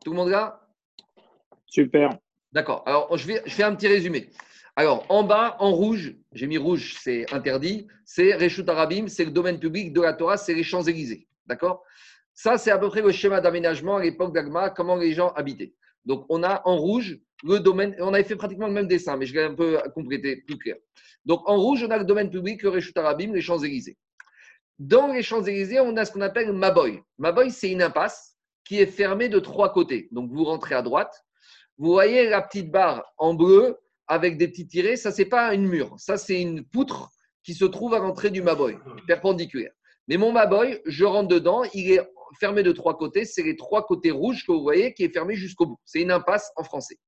Tout 0.05 0.11
le 0.11 0.17
monde 0.17 0.29
là? 0.29 0.69
Super. 1.67 2.11
D'accord, 2.53 2.83
alors 2.87 3.17
je, 3.17 3.27
vais, 3.27 3.43
je 3.47 3.55
fais 3.55 3.63
un 3.63 3.75
petit 3.75 3.89
résumé. 3.89 4.31
Alors, 4.77 5.07
en 5.09 5.25
bas, 5.25 5.57
en 5.59 5.73
rouge, 5.73 6.15
j'ai 6.33 6.47
mis 6.47 6.59
rouge, 6.59 6.97
c'est 7.01 7.33
interdit, 7.33 7.87
c'est 8.05 8.35
Reshut 8.35 8.69
Arabim, 8.69 9.09
c'est 9.09 9.25
le 9.25 9.31
domaine 9.31 9.59
public 9.59 9.93
de 9.93 10.03
la 10.03 10.13
Torah, 10.13 10.37
c'est 10.37 10.55
les 10.55 10.63
Champs-Élysées. 10.63 11.27
D'accord? 11.47 11.83
Ça, 12.35 12.59
c'est 12.59 12.71
à 12.71 12.79
peu 12.79 12.89
près 12.89 13.01
le 13.01 13.11
schéma 13.11 13.41
d'aménagement 13.41 13.97
à 13.97 14.03
l'époque 14.03 14.35
d'Agma, 14.35 14.69
comment 14.69 14.97
les 14.97 15.15
gens 15.15 15.31
habitaient. 15.31 15.73
Donc, 16.05 16.27
on 16.29 16.43
a 16.43 16.61
en 16.67 16.77
rouge 16.77 17.19
le 17.45 17.59
domaine, 17.59 17.97
on 18.01 18.15
avait 18.15 18.25
fait 18.25 18.37
pratiquement 18.37 18.67
le 18.67 18.73
même 18.73 18.87
dessin, 18.87 19.17
mais 19.17 19.27
je 19.27 19.35
l'ai 19.35 19.43
un 19.43 19.55
peu 19.55 19.79
complété, 19.95 20.37
plus 20.37 20.59
clair. 20.59 20.77
Donc 21.25 21.43
en 21.49 21.57
rouge, 21.57 21.85
on 21.87 21.91
a 21.91 21.99
le 21.99 22.05
domaine 22.05 22.31
public, 22.31 22.63
le 22.63 22.71
Réchut 22.71 22.93
Arabim, 22.97 23.33
les 23.33 23.41
Champs-Élysées. 23.41 23.99
Dans 24.79 25.09
les 25.09 25.23
Champs-Élysées, 25.23 25.81
on 25.81 25.97
a 25.97 26.05
ce 26.05 26.13
qu'on 26.13 26.21
appelle 26.21 26.53
Maboy. 26.53 27.03
Maboy, 27.19 27.51
c'est 27.51 27.71
une 27.71 27.83
impasse 27.83 28.37
qui 28.65 28.81
est 28.81 28.87
fermée 28.87 29.29
de 29.29 29.39
trois 29.39 29.73
côtés. 29.73 30.09
Donc 30.13 30.31
vous 30.31 30.45
rentrez 30.45 30.75
à 30.75 30.83
droite, 30.83 31.25
vous 31.79 31.93
voyez 31.93 32.29
la 32.29 32.43
petite 32.43 32.71
barre 32.71 33.05
en 33.19 33.35
bleu 33.35 33.77
avec 34.09 34.37
des 34.39 34.49
petits 34.49 34.67
tirés, 34.67 34.97
ça, 34.97 35.11
c'est 35.11 35.27
pas 35.27 35.55
une 35.55 35.67
mur, 35.67 35.95
ça, 35.99 36.17
c'est 36.17 36.41
une 36.41 36.65
poutre 36.65 37.11
qui 37.43 37.55
se 37.55 37.65
trouve 37.65 37.95
à 37.95 37.99
l'entrée 37.99 38.31
du 38.31 38.43
Maboy, 38.43 38.77
perpendiculaire. 39.07 39.73
Mais 40.09 40.17
mon 40.17 40.33
Maboy, 40.33 40.81
je 40.85 41.05
rentre 41.05 41.29
dedans, 41.29 41.65
il 41.75 41.93
est 41.93 42.01
fermé 42.39 42.63
de 42.63 42.73
trois 42.73 42.97
côtés, 42.97 43.25
c'est 43.25 43.43
les 43.43 43.57
trois 43.57 43.87
côtés 43.87 44.11
rouges 44.11 44.45
que 44.47 44.53
vous 44.53 44.63
voyez 44.63 44.95
qui 44.95 45.05
est 45.05 45.13
fermé 45.13 45.35
jusqu'au 45.35 45.67
bout. 45.67 45.81
C'est 45.85 46.01
une 46.01 46.11
impasse 46.11 46.51
en 46.57 46.65
français. 46.65 46.99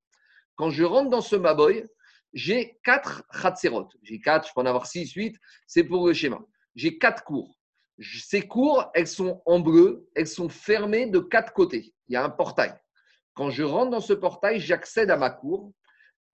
Quand 0.56 0.70
je 0.70 0.84
rentre 0.84 1.10
dans 1.10 1.20
ce 1.20 1.36
Maboy, 1.36 1.84
j'ai 2.32 2.78
quatre 2.84 3.22
Khatserot. 3.32 3.88
J'ai 4.02 4.20
quatre, 4.20 4.48
je 4.48 4.52
peux 4.54 4.60
en 4.60 4.66
avoir 4.66 4.86
six, 4.86 5.12
huit, 5.12 5.36
c'est 5.66 5.84
pour 5.84 6.06
le 6.06 6.12
schéma. 6.12 6.40
J'ai 6.74 6.98
quatre 6.98 7.24
cours. 7.24 7.56
Ces 8.00 8.42
cours, 8.42 8.90
elles 8.94 9.08
sont 9.08 9.42
en 9.46 9.60
bleu, 9.60 10.08
elles 10.14 10.28
sont 10.28 10.48
fermées 10.48 11.06
de 11.06 11.18
quatre 11.18 11.52
côtés. 11.52 11.94
Il 12.08 12.14
y 12.14 12.16
a 12.16 12.24
un 12.24 12.30
portail. 12.30 12.74
Quand 13.34 13.50
je 13.50 13.62
rentre 13.62 13.90
dans 13.90 14.00
ce 14.00 14.12
portail, 14.12 14.60
j'accède 14.60 15.10
à 15.10 15.16
ma 15.16 15.30
cour. 15.30 15.72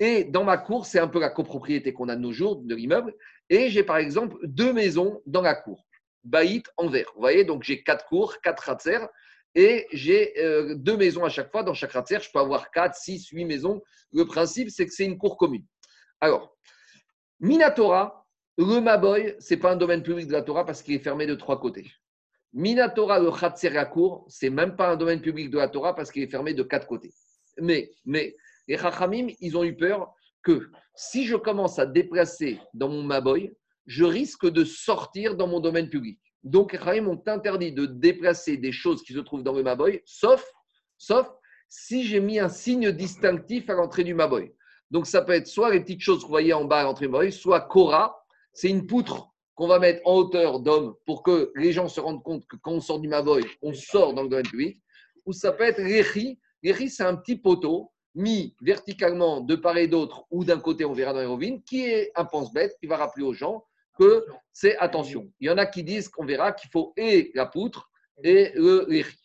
Et 0.00 0.24
dans 0.24 0.44
ma 0.44 0.58
cour, 0.58 0.86
c'est 0.86 0.98
un 0.98 1.08
peu 1.08 1.20
la 1.20 1.30
copropriété 1.30 1.92
qu'on 1.92 2.08
a 2.08 2.16
de 2.16 2.20
nos 2.20 2.32
jours 2.32 2.56
de 2.56 2.74
l'immeuble. 2.74 3.14
Et 3.48 3.70
j'ai 3.70 3.84
par 3.84 3.98
exemple 3.98 4.36
deux 4.44 4.72
maisons 4.72 5.22
dans 5.26 5.42
la 5.42 5.54
cour. 5.54 5.86
Baït 6.24 6.66
en 6.76 6.88
vert. 6.88 7.10
Vous 7.14 7.20
voyez, 7.20 7.44
donc 7.44 7.62
j'ai 7.62 7.82
quatre 7.82 8.06
cours, 8.06 8.40
quatre 8.40 8.64
Khatser 8.64 8.98
et 9.54 9.86
j'ai 9.92 10.38
euh, 10.38 10.74
deux 10.74 10.96
maisons 10.96 11.24
à 11.24 11.28
chaque 11.28 11.50
fois. 11.50 11.62
Dans 11.62 11.74
chaque 11.74 11.92
ratzer, 11.92 12.18
je 12.20 12.30
peux 12.32 12.38
avoir 12.38 12.70
quatre, 12.70 12.96
six, 12.96 13.28
huit 13.28 13.44
maisons. 13.44 13.82
Le 14.12 14.24
principe, 14.24 14.70
c'est 14.70 14.86
que 14.86 14.92
c'est 14.92 15.04
une 15.04 15.18
cour 15.18 15.36
commune. 15.36 15.64
Alors, 16.20 16.56
Minatora, 17.40 18.26
le 18.58 18.80
Maboy, 18.80 19.36
ce 19.38 19.54
n'est 19.54 19.60
pas 19.60 19.72
un 19.72 19.76
domaine 19.76 20.02
public 20.02 20.26
de 20.26 20.32
la 20.32 20.42
Torah 20.42 20.64
parce 20.64 20.82
qu'il 20.82 20.94
est 20.94 21.00
fermé 21.00 21.26
de 21.26 21.34
trois 21.34 21.60
côtés. 21.60 21.90
Minatora, 22.52 23.18
le 23.18 23.30
Khatser, 23.30 23.70
la 23.70 23.84
cour, 23.84 24.24
c'est 24.28 24.50
même 24.50 24.76
pas 24.76 24.90
un 24.90 24.96
domaine 24.96 25.20
public 25.20 25.50
de 25.50 25.58
la 25.58 25.68
Torah 25.68 25.94
parce 25.94 26.10
qu'il 26.10 26.22
est 26.22 26.28
fermé 26.30 26.54
de 26.54 26.62
quatre 26.62 26.86
côtés. 26.86 27.12
Mais, 27.60 27.90
mais 28.04 28.36
les 28.68 28.78
Chachamim, 28.78 29.28
ils 29.40 29.56
ont 29.56 29.64
eu 29.64 29.76
peur 29.76 30.12
que 30.42 30.70
si 30.94 31.24
je 31.24 31.36
commence 31.36 31.78
à 31.78 31.86
déplacer 31.86 32.60
dans 32.72 32.88
mon 32.88 33.02
Maboy, 33.02 33.52
je 33.86 34.04
risque 34.04 34.48
de 34.48 34.64
sortir 34.64 35.36
dans 35.36 35.46
mon 35.46 35.60
domaine 35.60 35.88
public. 35.88 36.18
Donc, 36.42 36.72
les 36.72 36.78
Chachamim 36.78 37.02
m'ont 37.02 37.22
interdit 37.26 37.72
de 37.72 37.86
déplacer 37.86 38.56
des 38.56 38.72
choses 38.72 39.02
qui 39.02 39.12
se 39.12 39.20
trouvent 39.20 39.42
dans 39.42 39.54
le 39.54 39.62
Maboy, 39.62 40.02
sauf, 40.04 40.44
sauf 40.98 41.30
si 41.68 42.04
j'ai 42.04 42.20
mis 42.20 42.38
un 42.38 42.48
signe 42.48 42.92
distinctif 42.92 43.68
à 43.70 43.74
l'entrée 43.74 44.04
du 44.04 44.14
Maboy. 44.14 44.54
Donc, 44.90 45.06
ça 45.06 45.22
peut 45.22 45.32
être 45.32 45.46
soit 45.46 45.72
les 45.72 45.80
petites 45.80 46.00
choses 46.00 46.18
que 46.18 46.24
vous 46.24 46.28
voyez 46.28 46.52
en 46.52 46.64
bas 46.64 46.80
à 46.80 46.84
l'entrée 46.84 47.06
du 47.06 47.12
Maboy, 47.12 47.32
soit 47.32 47.62
Kora, 47.62 48.24
c'est 48.52 48.68
une 48.68 48.86
poutre 48.86 49.28
qu'on 49.54 49.66
va 49.68 49.78
mettre 49.78 50.00
en 50.04 50.16
hauteur 50.16 50.60
d'homme 50.60 50.94
pour 51.06 51.22
que 51.22 51.52
les 51.56 51.72
gens 51.72 51.88
se 51.88 52.00
rendent 52.00 52.22
compte 52.22 52.46
que 52.46 52.56
quand 52.56 52.72
on 52.72 52.80
sort 52.80 53.00
du 53.00 53.08
Maboy, 53.08 53.44
on 53.62 53.72
sort 53.72 54.14
dans 54.14 54.22
le 54.22 54.28
domaine 54.28 54.46
public, 54.46 54.80
ou 55.26 55.32
ça 55.32 55.52
peut 55.52 55.64
être 55.64 55.82
Rechi. 55.82 56.38
Rechi, 56.64 56.90
c'est 56.90 57.04
un 57.04 57.16
petit 57.16 57.36
poteau 57.36 57.92
mis 58.14 58.54
verticalement 58.60 59.40
de 59.40 59.56
part 59.56 59.76
et 59.76 59.88
d'autre, 59.88 60.24
ou 60.30 60.44
d'un 60.44 60.60
côté, 60.60 60.84
on 60.84 60.92
verra 60.92 61.12
dans 61.12 61.20
les 61.20 61.26
rovines, 61.26 61.62
qui 61.62 61.84
est 61.84 62.12
un 62.14 62.24
pense-bête, 62.24 62.76
qui 62.80 62.86
va 62.86 62.96
rappeler 62.96 63.24
aux 63.24 63.34
gens 63.34 63.64
que 63.98 64.26
c'est 64.52 64.76
attention. 64.78 65.30
Il 65.40 65.48
y 65.48 65.50
en 65.50 65.58
a 65.58 65.66
qui 65.66 65.82
disent 65.82 66.08
qu'on 66.08 66.24
verra 66.24 66.52
qu'il 66.52 66.70
faut 66.70 66.92
et 66.96 67.30
la 67.34 67.46
poutre 67.46 67.90
et 68.22 68.52
le 68.54 68.86
Rechi. 68.88 69.18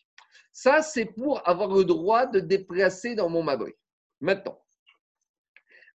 Ça, 0.52 0.82
c'est 0.82 1.06
pour 1.06 1.46
avoir 1.48 1.74
le 1.74 1.84
droit 1.84 2.26
de 2.26 2.40
déplacer 2.40 3.14
dans 3.14 3.28
mon 3.28 3.42
Maboy. 3.42 3.74
Maintenant, 4.20 4.60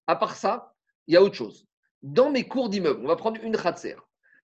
à 0.08 0.16
part 0.16 0.36
ça, 0.36 0.74
il 1.08 1.14
y 1.14 1.18
a 1.18 1.22
autre 1.22 1.36
chose. 1.36 1.68
Dans 2.02 2.32
mes 2.32 2.48
cours 2.48 2.70
d'immeuble, 2.70 3.02
on 3.04 3.08
va 3.08 3.16
prendre 3.16 3.41
une 3.43 3.58
khatser. 3.58 3.96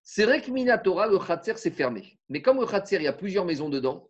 C'est 0.03 0.25
vrai 0.25 0.41
que 0.41 0.51
Minatora, 0.51 1.07
le 1.07 1.19
khatser, 1.19 1.53
c'est 1.57 1.71
fermé. 1.71 2.19
Mais 2.29 2.41
comme 2.41 2.59
le 2.59 2.65
khatser, 2.65 2.97
il 2.97 3.03
y 3.03 3.07
a 3.07 3.13
plusieurs 3.13 3.45
maisons 3.45 3.69
dedans, 3.69 4.09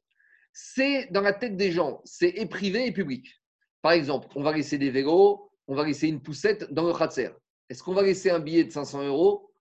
c'est 0.53 1.07
dans 1.11 1.21
la 1.21 1.33
tête 1.33 1.57
des 1.57 1.71
gens, 1.71 2.01
c'est 2.03 2.45
privé 2.47 2.87
et 2.87 2.91
public. 2.91 3.40
Par 3.81 3.93
exemple, 3.93 4.27
on 4.35 4.43
va 4.43 4.51
laisser 4.51 4.77
des 4.77 4.91
vélos, 4.91 5.49
on 5.67 5.75
va 5.75 5.85
laisser 5.85 6.07
une 6.07 6.21
poussette 6.21 6.71
dans 6.71 6.87
le 6.87 6.93
khatser. 6.93 7.29
Est-ce 7.69 7.81
qu'on 7.83 7.93
va 7.93 8.03
laisser 8.03 8.29
un 8.29 8.39
billet 8.39 8.63
de 8.63 8.71
500 8.71 9.07
euros? 9.07 9.51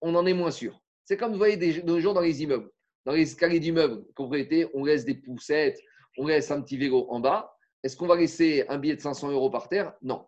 On 0.00 0.14
en 0.14 0.26
est 0.26 0.34
moins 0.34 0.50
sûr. 0.50 0.80
C'est 1.04 1.16
comme 1.16 1.32
vous 1.32 1.38
voyez 1.38 1.56
des, 1.56 1.82
des 1.82 2.00
gens 2.00 2.14
dans 2.14 2.20
les 2.20 2.42
immeubles. 2.42 2.70
Dans 3.04 3.12
les 3.12 3.22
escaliers 3.22 3.60
d'immeubles, 3.60 4.04
on 4.18 4.84
laisse 4.84 5.04
des 5.04 5.14
poussettes, 5.14 5.80
on 6.18 6.26
laisse 6.26 6.50
un 6.50 6.60
petit 6.60 6.76
vélo 6.76 7.06
en 7.08 7.20
bas. 7.20 7.54
Est-ce 7.82 7.96
qu'on 7.96 8.06
va 8.06 8.16
laisser 8.16 8.64
un 8.68 8.78
billet 8.78 8.96
de 8.96 9.00
500 9.00 9.30
euros 9.30 9.50
par 9.50 9.68
terre? 9.68 9.94
Non. 10.02 10.26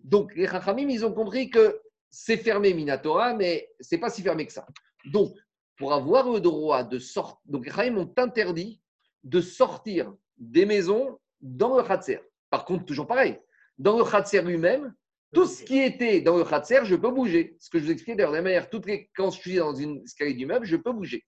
Donc, 0.00 0.34
les 0.36 0.46
Chachamim, 0.46 0.88
ils 0.88 1.04
ont 1.04 1.12
compris 1.12 1.50
que 1.50 1.80
c'est 2.10 2.36
fermé 2.36 2.72
Minatora, 2.74 3.34
mais 3.34 3.70
c'est 3.80 3.98
pas 3.98 4.10
si 4.10 4.22
fermé 4.22 4.46
que 4.46 4.52
ça. 4.52 4.66
Donc, 5.06 5.34
pour 5.76 5.92
avoir 5.92 6.30
le 6.30 6.40
droit 6.40 6.84
de 6.84 6.98
sortir, 6.98 7.38
donc 7.46 7.64
les 7.64 7.72
Chachamim 7.72 7.98
ont 7.98 8.14
interdit 8.16 8.80
de 9.24 9.40
sortir 9.40 10.14
des 10.38 10.66
maisons 10.66 11.18
dans 11.40 11.76
le 11.76 11.82
Khatser. 11.82 12.20
Par 12.50 12.64
contre, 12.64 12.84
toujours 12.84 13.06
pareil, 13.06 13.38
dans 13.78 13.96
le 13.96 14.04
Khatser 14.04 14.42
lui-même, 14.42 14.92
tout 15.32 15.46
ce 15.46 15.62
qui 15.62 15.78
était 15.78 16.20
dans 16.20 16.36
le 16.36 16.44
Khatser, 16.44 16.80
je 16.84 16.96
peux 16.96 17.10
bouger. 17.10 17.56
Ce 17.60 17.70
que 17.70 17.78
je 17.78 17.84
vous 17.84 17.90
expliquais 17.92 18.16
d'ailleurs, 18.16 18.32
de 18.32 18.36
la 18.36 18.42
manière, 18.42 18.68
toutes 18.68 18.86
les, 18.86 19.08
quand 19.14 19.30
je 19.30 19.38
suis 19.38 19.56
dans 19.56 19.74
une 19.74 20.02
escalier 20.02 20.34
d'immeuble, 20.34 20.66
je 20.66 20.76
peux 20.76 20.92
bouger. 20.92 21.24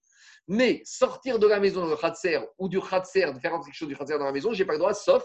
Mais 0.47 0.81
sortir 0.83 1.39
de 1.39 1.47
la 1.47 1.59
maison 1.59 1.87
le 1.87 1.95
Khatser 1.95 2.39
ou 2.59 2.67
du 2.67 2.81
Khatser, 2.81 3.31
de 3.33 3.39
faire 3.39 3.53
quelque 3.53 3.73
chose 3.73 3.87
du 3.87 3.95
Khatser 3.95 4.17
dans 4.19 4.25
la 4.25 4.33
maison, 4.33 4.51
je 4.51 4.59
n'ai 4.59 4.65
pas 4.65 4.73
le 4.73 4.79
droit, 4.79 4.93
sauf 4.93 5.23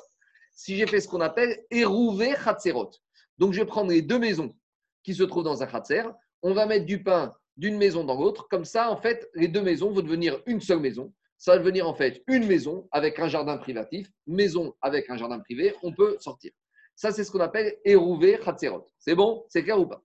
si 0.53 0.77
j'ai 0.77 0.87
fait 0.87 1.01
ce 1.01 1.09
qu'on 1.09 1.21
appelle 1.21 1.65
érouver 1.71 2.35
Khatserot. 2.35 2.91
Donc, 3.37 3.53
je 3.53 3.61
vais 3.61 3.67
prendre 3.67 3.91
les 3.91 4.03
deux 4.03 4.19
maisons 4.19 4.55
qui 5.03 5.15
se 5.15 5.25
trouvent 5.25 5.45
dans 5.45 5.63
un 5.63 5.67
Khatser, 5.67 6.05
on 6.43 6.53
va 6.55 6.67
mettre 6.67 6.87
du 6.87 7.03
pain 7.03 7.35
d'une 7.57 7.77
maison 7.77 8.05
dans 8.05 8.15
l'autre. 8.15 8.47
Comme 8.49 8.65
ça, 8.65 8.91
en 8.91 8.97
fait, 8.97 9.29
les 9.35 9.49
deux 9.49 9.63
maisons 9.63 9.91
vont 9.91 10.03
devenir 10.03 10.41
une 10.47 10.61
seule 10.61 10.81
maison. 10.81 11.13
Ça 11.39 11.53
va 11.53 11.59
devenir 11.59 11.89
en 11.89 11.95
fait 11.95 12.23
une 12.27 12.47
maison 12.47 12.89
avec 12.91 13.19
un 13.21 13.29
jardin 13.29 13.57
privatif, 13.57 14.11
maison 14.27 14.75
avec 14.83 15.09
un 15.09 15.17
jardin 15.17 15.39
privé, 15.39 15.75
on 15.83 15.93
peut 15.93 16.17
sortir. 16.21 16.51
Ça, 16.97 17.13
c'est 17.13 17.23
ce 17.23 17.31
qu'on 17.31 17.41
appelle 17.41 17.79
érouver 17.85 18.41
Khatserot. 18.45 18.91
C'est 18.99 19.15
bon? 19.15 19.47
C'est 19.49 19.63
clair 19.63 19.79
ou 19.79 19.87
pas? 19.87 20.03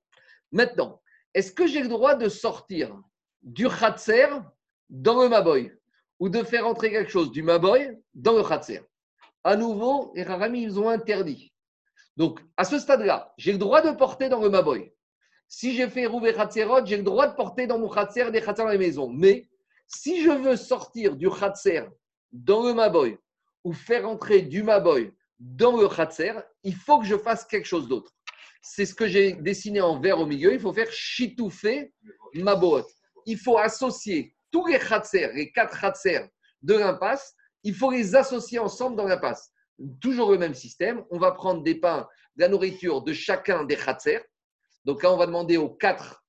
Maintenant, 0.52 1.02
est-ce 1.34 1.52
que 1.52 1.66
j'ai 1.66 1.82
le 1.82 1.88
droit 1.88 2.14
de 2.14 2.30
sortir 2.30 2.96
du 3.42 3.68
Khatser 3.68 4.28
dans 4.90 5.24
le 5.24 5.30
Maboy 5.30 5.72
ou 6.20 6.30
de 6.30 6.44
faire 6.44 6.68
entrer 6.68 6.92
quelque 6.92 7.10
chose 7.10 7.32
du 7.32 7.42
Maboy 7.42 7.98
dans 8.14 8.38
le 8.38 8.44
Khatser 8.44 8.82
À 9.44 9.56
nouveau, 9.56 10.12
les 10.16 10.22
Rarami, 10.22 10.62
ils 10.62 10.80
ont 10.80 10.88
interdit. 10.88 11.52
Donc, 12.16 12.40
à 12.58 12.64
ce 12.64 12.78
stade-là, 12.78 13.34
j'ai 13.38 13.54
le 13.54 13.58
droit 13.58 13.82
de 13.82 13.90
porter 13.98 14.30
dans 14.30 14.42
le 14.42 14.52
Maboy. 14.52 14.94
Si 15.48 15.74
j'ai 15.76 15.90
fait 15.90 16.06
Rouvé 16.06 16.32
Khatserot, 16.32 16.86
j'ai 16.86 16.98
le 16.98 17.04
droit 17.04 17.28
de 17.28 17.36
porter 17.36 17.66
dans 17.66 17.80
mon 17.80 17.90
Khatser 17.90 18.30
des 18.30 18.40
Khatser 18.40 18.64
dans 18.64 18.70
les 18.70 18.78
maisons. 18.78 19.10
Mais 19.10 19.50
si 19.88 20.22
je 20.22 20.30
veux 20.30 20.56
sortir 20.56 21.16
du 21.16 21.30
Khatser 21.30 21.84
dans 22.32 22.64
le 22.64 22.74
Maboy 22.74 23.18
ou 23.64 23.74
faire 23.74 24.08
entrer 24.08 24.42
du 24.42 24.64
Maboy 24.64 25.14
dans 25.40 25.78
le 25.78 25.88
Khatser, 25.88 26.34
il 26.64 26.76
faut 26.76 27.00
que 27.00 27.06
je 27.06 27.18
fasse 27.18 27.46
quelque 27.46 27.68
chose 27.68 27.88
d'autre. 27.88 28.12
C'est 28.62 28.86
ce 28.86 28.96
que 28.96 29.08
j'ai 29.08 29.34
dessiné 29.34 29.82
en 29.82 30.00
vert 30.00 30.20
au 30.20 30.26
milieu. 30.26 30.54
Il 30.54 30.60
faut 30.60 30.74
faire 30.74 30.92
Chitoufé 30.92 31.94
Mabot. 32.36 32.84
Il 33.26 33.38
faut 33.38 33.58
associer 33.58 34.36
tous 34.52 34.68
les 34.68 34.80
Khatser, 34.80 35.32
les 35.34 35.52
quatre 35.52 35.80
Khatser 35.80 36.28
de 36.62 36.76
l'impasse, 36.76 37.36
il 37.64 37.76
faut 37.76 37.92
les 37.92 38.16
associer 38.16 38.60
ensemble 38.60 38.96
dans 38.96 39.06
l'impasse. 39.06 39.52
Toujours 40.00 40.32
le 40.32 40.38
même 40.38 40.54
système. 40.54 41.04
On 41.10 41.18
va 41.18 41.32
prendre 41.32 41.64
des 41.64 41.76
pains, 41.76 42.08
de 42.36 42.42
la 42.42 42.48
nourriture 42.48 43.02
de 43.02 43.14
chacun 43.14 43.64
des 43.64 43.76
Khatser. 43.76 44.20
Donc 44.86 45.04
là, 45.04 45.12
on 45.12 45.18
va 45.18 45.26
demander 45.26 45.58
aux 45.58 45.70
quatre 45.70 46.23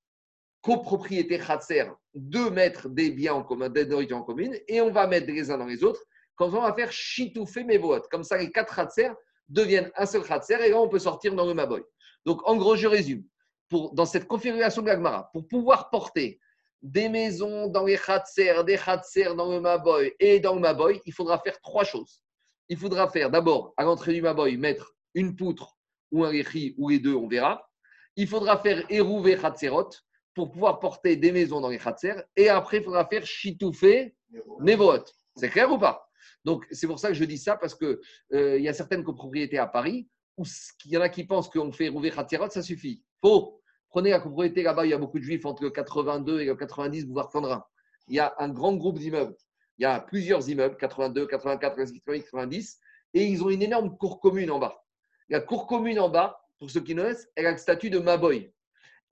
copropriétés 0.64 1.38
Khatser 1.38 1.84
de 2.14 2.48
mettre 2.48 2.88
des 2.88 3.10
biens 3.10 3.34
en 3.34 3.42
commun, 3.42 3.68
des 3.68 3.84
nourritures 3.84 4.16
en 4.16 4.22
commune, 4.22 4.56
et 4.66 4.80
on 4.80 4.90
va 4.90 5.06
mettre 5.06 5.26
les 5.26 5.50
uns 5.50 5.58
dans 5.58 5.66
les 5.66 5.84
autres. 5.84 6.02
Quand 6.36 6.46
on 6.46 6.62
va 6.62 6.72
faire 6.72 6.90
Chitoufé 6.90 7.64
Mevot, 7.64 8.00
comme 8.10 8.24
ça 8.24 8.38
les 8.38 8.50
quatre 8.50 8.74
Khatser 8.74 9.10
deviennent 9.46 9.92
un 9.94 10.06
seul 10.06 10.24
Khatser, 10.24 10.56
et 10.64 10.70
là 10.70 10.80
on 10.80 10.88
peut 10.88 10.98
sortir 10.98 11.34
dans 11.34 11.44
le 11.44 11.52
Maboy. 11.52 11.82
Donc 12.24 12.40
en 12.48 12.56
gros, 12.56 12.76
je 12.76 12.88
résume. 12.88 13.24
Pour, 13.68 13.94
dans 13.94 14.06
cette 14.06 14.26
configuration 14.26 14.80
de 14.80 14.86
l'Agmara, 14.86 15.28
pour 15.32 15.46
pouvoir 15.46 15.90
porter 15.90 16.40
des 16.80 17.10
maisons 17.10 17.68
dans 17.68 17.84
les 17.84 17.98
Khatser, 17.98 18.64
des 18.64 18.78
Khatser 18.78 19.34
dans 19.36 19.52
le 19.52 19.60
Maboy 19.60 20.14
et 20.18 20.40
dans 20.40 20.54
le 20.54 20.60
Maboy, 20.60 20.98
il 21.04 21.12
faudra 21.12 21.38
faire 21.40 21.60
trois 21.60 21.84
choses. 21.84 22.22
Il 22.70 22.78
faudra 22.78 23.10
faire 23.10 23.28
d'abord, 23.30 23.74
à 23.76 23.84
l'entrée 23.84 24.14
du 24.14 24.22
Maboy, 24.22 24.56
mettre 24.56 24.94
une 25.12 25.36
poutre 25.36 25.76
ou 26.10 26.24
un 26.24 26.30
réchi, 26.30 26.74
ou 26.78 26.88
les 26.88 26.98
deux, 26.98 27.14
on 27.14 27.28
verra. 27.28 27.68
Il 28.16 28.28
faudra 28.28 28.56
faire 28.56 28.82
érouver 28.90 29.36
Khatserot 29.36 29.90
pour 30.34 30.50
pouvoir 30.50 30.80
porter 30.80 31.16
des 31.16 31.32
maisons 31.32 31.60
dans 31.60 31.68
les 31.68 31.78
Khatser. 31.78 32.14
Et 32.36 32.48
après, 32.48 32.78
il 32.78 32.84
faudra 32.84 33.06
faire 33.06 33.24
Chitoufé 33.24 34.14
Nevoot. 34.60 35.04
C'est 35.36 35.48
clair 35.48 35.70
ou 35.70 35.78
pas? 35.78 36.08
Donc, 36.44 36.66
c'est 36.70 36.86
pour 36.86 36.98
ça 36.98 37.08
que 37.08 37.14
je 37.14 37.24
dis 37.24 37.38
ça, 37.38 37.56
parce 37.56 37.74
qu'il 37.74 37.98
euh, 38.34 38.58
y 38.58 38.68
a 38.68 38.72
certaines 38.72 39.02
copropriétés 39.02 39.58
à 39.58 39.66
Paris 39.66 40.08
où 40.36 40.44
il 40.84 40.90
y 40.90 40.96
en 40.98 41.00
a 41.00 41.08
qui 41.08 41.24
pensent 41.24 41.48
qu'on 41.48 41.72
fait 41.72 41.86
érouver 41.86 42.10
Khatserot, 42.10 42.50
ça 42.50 42.62
suffit. 42.62 43.02
Faux. 43.20 43.60
Prenez 43.88 44.10
la 44.10 44.18
copropriété 44.18 44.62
là-bas, 44.62 44.84
il 44.86 44.90
y 44.90 44.92
a 44.92 44.98
beaucoup 44.98 45.18
de 45.18 45.24
juifs 45.24 45.46
entre 45.46 45.62
le 45.62 45.70
82 45.70 46.40
et 46.40 46.46
le 46.46 46.56
90, 46.56 47.06
boulevard 47.06 47.30
Flandrin. 47.30 47.64
Il 48.08 48.16
y 48.16 48.18
a 48.18 48.34
un 48.38 48.48
grand 48.48 48.74
groupe 48.74 48.98
d'immeubles. 48.98 49.36
Il 49.78 49.82
y 49.82 49.86
a 49.86 50.00
plusieurs 50.00 50.48
immeubles, 50.48 50.76
82, 50.76 51.26
84, 51.26 51.76
90, 51.76 52.78
et 53.14 53.24
ils 53.24 53.42
ont 53.42 53.50
une 53.50 53.62
énorme 53.62 53.96
cour 53.96 54.20
commune 54.20 54.50
en 54.50 54.58
bas. 54.58 54.84
La 55.28 55.40
cour 55.40 55.66
commune 55.66 56.00
en 56.00 56.08
bas, 56.08 56.40
pour 56.58 56.70
ceux 56.70 56.80
qui 56.80 56.94
connaissent, 56.94 57.28
elle 57.36 57.46
a 57.46 57.52
le 57.52 57.58
statut 57.58 57.90
de 57.90 57.98
Maboy. 57.98 58.52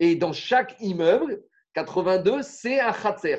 Et 0.03 0.16
dans 0.16 0.33
chaque 0.33 0.74
immeuble, 0.81 1.45
82, 1.74 2.43
c'est 2.43 2.81
un 2.81 2.93
khatser. 2.93 3.39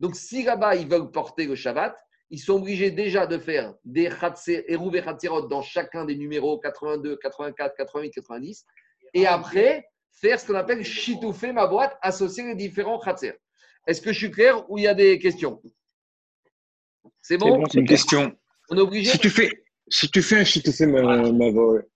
Donc, 0.00 0.16
si 0.16 0.42
là-bas, 0.42 0.74
ils 0.74 0.88
veulent 0.88 1.12
porter 1.12 1.46
le 1.46 1.54
Shabbat, 1.54 1.96
ils 2.28 2.40
sont 2.40 2.54
obligés 2.54 2.90
déjà 2.90 3.24
de 3.24 3.38
faire 3.38 3.72
des 3.84 4.08
khatser, 4.08 4.64
et 4.66 4.76
khatserot 4.76 5.42
dans 5.42 5.62
chacun 5.62 6.04
des 6.04 6.16
numéros 6.16 6.58
82, 6.58 7.18
84, 7.18 7.76
88, 7.76 8.10
90. 8.10 8.66
Et 9.14 9.28
après, 9.28 9.86
faire 10.10 10.40
ce 10.40 10.48
qu'on 10.48 10.56
appelle 10.56 10.82
chitoufé 10.82 11.52
ma 11.52 11.68
boîte, 11.68 11.96
associer 12.02 12.46
les 12.46 12.56
différents 12.56 12.98
khatser. 12.98 13.34
Est-ce 13.86 14.00
que 14.00 14.12
je 14.12 14.18
suis 14.18 14.30
clair 14.32 14.68
ou 14.68 14.78
il 14.78 14.82
y 14.82 14.88
a 14.88 14.94
des 14.94 15.20
questions? 15.20 15.62
C'est 17.20 17.38
bon, 17.38 17.58
bon 17.58 17.66
une 17.74 17.86
question. 17.86 18.36
On 18.70 18.76
est 18.76 18.80
obligé. 18.80 19.12
Si 19.12 19.18
tu 19.20 19.30
fais, 19.30 19.52
si 19.86 20.10
tu 20.10 20.20
fais 20.20 20.40
un 20.40 20.44
chitoufé 20.44 20.86
ma, 20.86 21.30
ma 21.30 21.52
boîte, 21.52 21.86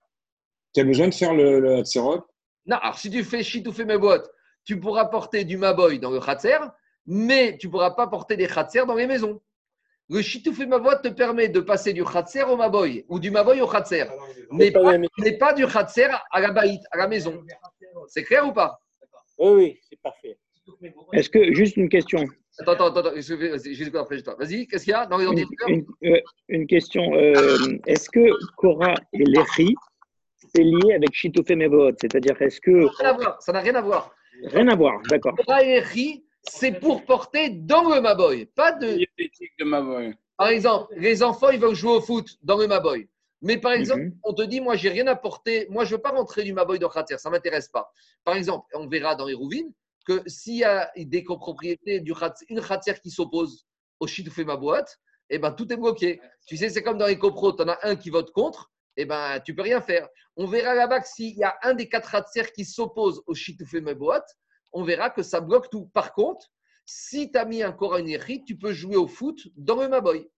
tu 0.73 0.79
as 0.79 0.85
besoin 0.85 1.09
de 1.09 1.13
faire 1.13 1.33
le, 1.33 1.59
le 1.59 1.75
Hatserot 1.75 2.23
Non, 2.67 2.77
alors 2.77 2.99
si 2.99 3.09
tu 3.09 3.23
fais 3.23 3.43
chitoufé 3.43 3.85
ma 3.85 3.97
boîte, 3.97 4.29
tu 4.65 4.79
pourras 4.79 5.05
porter 5.05 5.45
du 5.45 5.57
maboy 5.57 5.99
dans 5.99 6.11
le 6.11 6.19
khatser, 6.19 6.57
mais 7.05 7.57
tu 7.57 7.67
ne 7.67 7.71
pourras 7.71 7.91
pas 7.91 8.07
porter 8.07 8.35
des 8.35 8.47
khatser 8.47 8.85
dans 8.85 8.95
les 8.95 9.07
maisons. 9.07 9.41
Le 10.09 10.21
chitoufé 10.21 10.65
ma 10.65 10.79
boîte 10.79 11.03
te 11.03 11.07
permet 11.09 11.47
de 11.49 11.59
passer 11.61 11.93
du 11.93 12.03
khatser 12.03 12.43
au 12.43 12.57
maboy 12.57 13.05
ou 13.07 13.19
du 13.19 13.31
maboy 13.31 13.61
au 13.61 13.67
khatser, 13.67 14.05
mais 14.51 14.71
pas, 14.71 14.97
mais 15.17 15.37
pas 15.37 15.53
du 15.53 15.65
khatser 15.65 16.07
à 16.31 16.39
la 16.41 16.51
baït, 16.51 16.81
à 16.91 16.97
la 16.97 17.07
maison. 17.07 17.43
C'est 18.07 18.23
clair 18.23 18.45
ou 18.47 18.51
pas? 18.53 18.81
Oui, 19.37 19.51
oui, 19.53 19.79
c'est 19.89 19.99
parfait. 20.01 20.37
Est-ce 21.13 21.29
que, 21.29 21.53
juste 21.53 21.77
une 21.77 21.89
question? 21.89 22.25
Attends, 22.59 22.71
attends, 22.73 22.87
attends, 22.87 23.15
juste 23.15 23.95
après, 23.95 24.17
Vas-y, 24.39 24.67
qu'est-ce 24.67 24.83
qu'il 24.83 24.91
y 24.91 24.95
a 24.95 25.05
dans 25.05 25.17
les 25.17 25.23
Une, 25.25 25.29
ordinateurs? 25.29 25.69
une- 25.69 25.85
euh, 26.03 26.21
une 26.49 26.67
question. 26.67 27.13
euh, 27.15 27.77
est-ce 27.85 28.09
que 28.09 28.31
Cora 28.57 28.95
et 29.13 29.23
Lechi, 29.23 29.75
c'est 30.57 30.63
lié 30.63 30.93
avec 30.95 31.13
Chitoufé 31.13 31.55
Mevot 31.55 31.91
C'est-à-dire, 32.01 32.41
est-ce 32.41 32.59
que. 32.59 32.71
Rien 32.99 33.09
à 33.09 33.13
voir, 33.13 33.41
ça 33.41 33.51
n'a 33.51 33.59
rien 33.59 33.75
à 33.75 33.81
voir. 33.81 34.11
Rien 34.43 34.67
à 34.67 34.75
voir, 34.75 35.01
d'accord. 35.09 35.35
C'est 36.49 36.79
pour 36.79 37.03
porter 37.05 37.49
dans 37.49 37.93
le 37.93 37.99
Maboy. 37.99 38.45
Pas 38.45 38.71
de. 38.71 38.97
Par 40.37 40.47
exemple, 40.47 40.93
les 40.95 41.21
enfants, 41.21 41.49
ils 41.49 41.59
veulent 41.59 41.75
jouer 41.75 41.91
au 41.97 42.01
foot 42.01 42.27
dans 42.41 42.57
le 42.57 42.67
Maboy. 42.67 43.09
Mais 43.41 43.57
par 43.57 43.73
exemple, 43.73 44.01
Mhm. 44.01 44.19
on 44.23 44.33
te 44.33 44.43
dit, 44.43 44.61
moi, 44.61 44.75
j'ai 44.75 44.89
rien 44.89 45.05
apporté, 45.07 45.67
moi, 45.69 45.83
je 45.85 45.95
veux 45.95 46.01
pas 46.01 46.09
rentrer 46.11 46.43
du 46.43 46.53
Maboy 46.53 46.79
de 46.79 46.87
Khater, 46.87 47.17
ça 47.19 47.29
m'intéresse 47.29 47.67
pas. 47.67 47.91
Par 48.23 48.35
exemple, 48.35 48.65
on 48.73 48.87
verra 48.87 49.15
dans 49.15 49.25
les 49.25 49.33
Rouvines 49.35 49.71
que 50.07 50.23
s'il 50.25 50.55
y 50.55 50.63
a 50.63 50.89
des 50.95 51.23
copropriétés, 51.23 51.99
du 51.99 52.13
Khatser- 52.13 52.45
une 52.49 52.61
Khater 52.61 52.93
qui 53.03 53.11
s'oppose 53.11 53.67
au 53.99 54.07
Chitoufé 54.07 54.43
Maboat, 54.45 54.85
eh 55.29 55.37
ben, 55.37 55.51
tout 55.51 55.71
est 55.71 55.77
bloqué. 55.77 56.19
Tu 56.47 56.55
sais, 56.57 56.69
c'est 56.69 56.81
comme 56.81 56.97
dans 56.97 57.07
les 57.07 57.19
copros, 57.19 57.51
tu 57.51 57.61
en 57.63 57.67
as 57.67 57.77
un 57.83 57.95
qui 57.95 58.09
vote 58.09 58.31
contre, 58.31 58.71
eh 58.97 59.05
ben, 59.05 59.39
tu 59.39 59.55
peux 59.55 59.61
rien 59.61 59.81
faire. 59.81 60.07
On 60.35 60.47
verra 60.47 60.75
là-bas 60.75 60.99
que 61.01 61.07
s'il 61.07 61.37
y 61.37 61.43
a 61.43 61.55
un 61.63 61.73
des 61.73 61.87
quatre 61.87 62.11
Khatser 62.11 62.51
qui 62.53 62.65
s'oppose 62.65 63.21
au 63.27 63.33
Chitoufé 63.33 63.79
Maboat, 63.81 64.25
on 64.73 64.83
verra 64.83 65.09
que 65.09 65.23
ça 65.23 65.39
bloque 65.39 65.69
tout. 65.69 65.89
Par 65.93 66.13
contre, 66.13 66.47
si 66.85 67.31
tu 67.31 67.37
as 67.37 67.45
mis 67.45 67.63
un 67.63 67.71
Koran 67.71 68.03
tu 68.45 68.57
peux 68.57 68.73
jouer 68.73 68.95
au 68.95 69.07
foot 69.07 69.39
dans 69.55 69.81
le 69.81 69.89
Maboy. 69.89 70.29